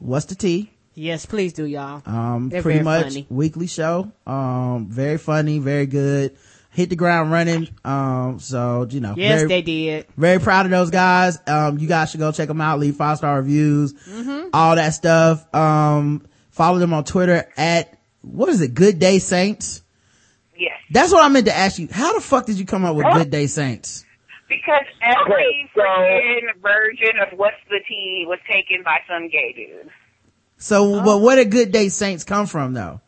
What's 0.00 0.24
the 0.24 0.34
Tea? 0.34 0.72
Yes, 0.94 1.26
please 1.26 1.52
do, 1.52 1.64
y'all. 1.64 2.02
Um, 2.06 2.48
They're 2.48 2.60
pretty 2.60 2.82
much 2.82 3.04
funny. 3.04 3.26
weekly 3.30 3.68
show. 3.68 4.10
Um, 4.26 4.88
very 4.90 5.16
funny, 5.16 5.60
very 5.60 5.86
good. 5.86 6.36
Hit 6.70 6.90
the 6.90 6.96
ground 6.96 7.30
running. 7.30 7.68
Um, 7.84 8.40
so, 8.40 8.88
you 8.90 8.98
know. 8.98 9.14
Yes, 9.16 9.42
very, 9.42 9.48
they 9.48 9.62
did. 9.62 10.06
Very 10.16 10.40
proud 10.40 10.66
of 10.66 10.72
those 10.72 10.90
guys. 10.90 11.38
Um, 11.46 11.78
you 11.78 11.86
guys 11.86 12.10
should 12.10 12.18
go 12.18 12.32
check 12.32 12.48
them 12.48 12.60
out. 12.60 12.80
Leave 12.80 12.96
five 12.96 13.18
star 13.18 13.36
reviews. 13.36 13.92
Mm-hmm. 13.92 14.48
All 14.52 14.74
that 14.74 14.90
stuff. 14.90 15.54
Um, 15.54 16.26
follow 16.50 16.80
them 16.80 16.92
on 16.92 17.04
Twitter 17.04 17.48
at, 17.56 17.96
what 18.22 18.48
is 18.48 18.60
it? 18.60 18.74
Good 18.74 18.98
Day 18.98 19.20
Saints. 19.20 19.82
Yes. 20.56 20.72
That's 20.90 21.12
what 21.12 21.24
I 21.24 21.28
meant 21.28 21.46
to 21.46 21.54
ask 21.56 21.78
you. 21.78 21.88
How 21.90 22.12
the 22.14 22.20
fuck 22.20 22.46
did 22.46 22.58
you 22.58 22.64
come 22.66 22.84
up 22.84 22.94
with 22.96 23.06
Good 23.12 23.30
Day 23.30 23.46
Saints? 23.46 24.04
Because 24.48 24.84
every 25.02 25.34
Okay, 25.34 25.70
so- 25.74 25.80
freaking 25.80 26.62
version 26.62 27.18
of 27.20 27.38
What's 27.38 27.56
the 27.70 27.80
Tea 27.88 28.24
was 28.28 28.38
taken 28.50 28.82
by 28.84 28.98
some 29.08 29.28
gay 29.28 29.52
dude. 29.56 29.90
So, 30.58 31.02
but 31.02 31.18
where 31.20 31.36
did 31.36 31.50
Good 31.50 31.72
Day 31.72 31.88
Saints 31.88 32.24
come 32.24 32.46
from 32.46 32.72
though? 32.74 33.00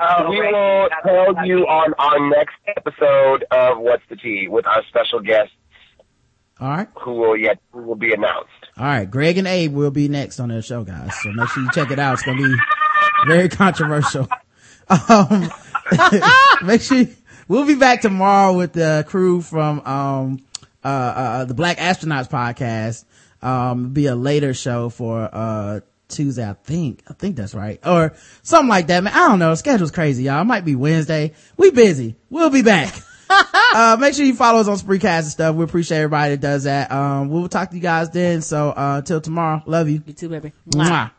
Oh, 0.00 0.28
we 0.28 0.40
will 0.40 0.88
That's 0.90 1.06
tell 1.06 1.46
you 1.46 1.60
on 1.66 1.94
our 1.98 2.28
next 2.28 2.54
episode 2.66 3.44
of 3.50 3.78
What's 3.78 4.02
the 4.10 4.16
Tea 4.16 4.46
with 4.48 4.66
our 4.66 4.82
special 4.88 5.20
guests 5.20 5.54
All 6.60 6.68
right. 6.68 6.88
who 6.96 7.12
will 7.12 7.36
yet 7.36 7.58
who 7.72 7.82
will 7.82 7.94
be 7.94 8.12
announced. 8.12 8.50
All 8.76 8.84
right, 8.84 9.10
Greg 9.10 9.38
and 9.38 9.46
Abe 9.46 9.72
will 9.72 9.90
be 9.90 10.08
next 10.08 10.38
on 10.40 10.48
their 10.50 10.60
show, 10.60 10.84
guys. 10.84 11.12
So 11.22 11.30
make 11.32 11.48
sure 11.48 11.62
you 11.62 11.70
check 11.72 11.90
it 11.90 11.98
out. 11.98 12.14
It's 12.14 12.22
gonna 12.24 12.42
be 12.42 12.54
very 13.26 13.48
controversial. 13.48 14.28
Um, 14.88 15.50
make 16.62 16.80
sure 16.82 16.98
you- 16.98 17.14
we'll 17.48 17.66
be 17.66 17.74
back 17.74 18.00
tomorrow 18.00 18.56
with 18.56 18.72
the 18.72 19.04
crew 19.08 19.40
from 19.40 19.80
um 19.80 20.40
uh, 20.84 20.88
uh 20.88 21.44
the 21.44 21.54
Black 21.54 21.78
Astronauts 21.78 22.28
podcast. 22.30 23.04
Um, 23.42 23.90
be 23.92 24.06
a 24.06 24.16
later 24.16 24.54
show 24.54 24.88
for 24.88 25.28
uh 25.32 25.80
Tuesday, 26.08 26.48
I 26.48 26.54
think. 26.54 27.02
I 27.08 27.14
think 27.14 27.36
that's 27.36 27.54
right, 27.54 27.80
or 27.86 28.14
something 28.42 28.68
like 28.68 28.86
that. 28.88 29.02
Man, 29.02 29.12
I 29.12 29.28
don't 29.28 29.38
know. 29.38 29.54
Schedule's 29.54 29.90
crazy, 29.90 30.24
y'all. 30.24 30.40
It 30.42 30.44
might 30.44 30.64
be 30.64 30.74
Wednesday. 30.76 31.34
We 31.56 31.70
busy. 31.70 32.16
We'll 32.30 32.50
be 32.50 32.62
back. 32.62 32.94
uh, 33.74 33.96
make 34.00 34.14
sure 34.14 34.24
you 34.24 34.34
follow 34.36 34.60
us 34.60 34.68
on 34.68 34.76
Spreecast 34.76 35.18
and 35.22 35.26
stuff. 35.26 35.56
We 35.56 35.64
appreciate 35.64 35.98
everybody 35.98 36.36
that 36.36 36.40
does 36.40 36.62
that. 36.64 36.92
Um, 36.92 37.28
we'll 37.28 37.48
talk 37.48 37.70
to 37.70 37.76
you 37.76 37.82
guys 37.82 38.08
then. 38.10 38.40
So, 38.40 38.70
uh, 38.70 38.96
until 38.98 39.20
tomorrow, 39.20 39.62
love 39.66 39.88
you. 39.88 40.00
You 40.06 40.12
too, 40.12 40.28
baby. 40.28 40.52
Mwah. 40.70 41.10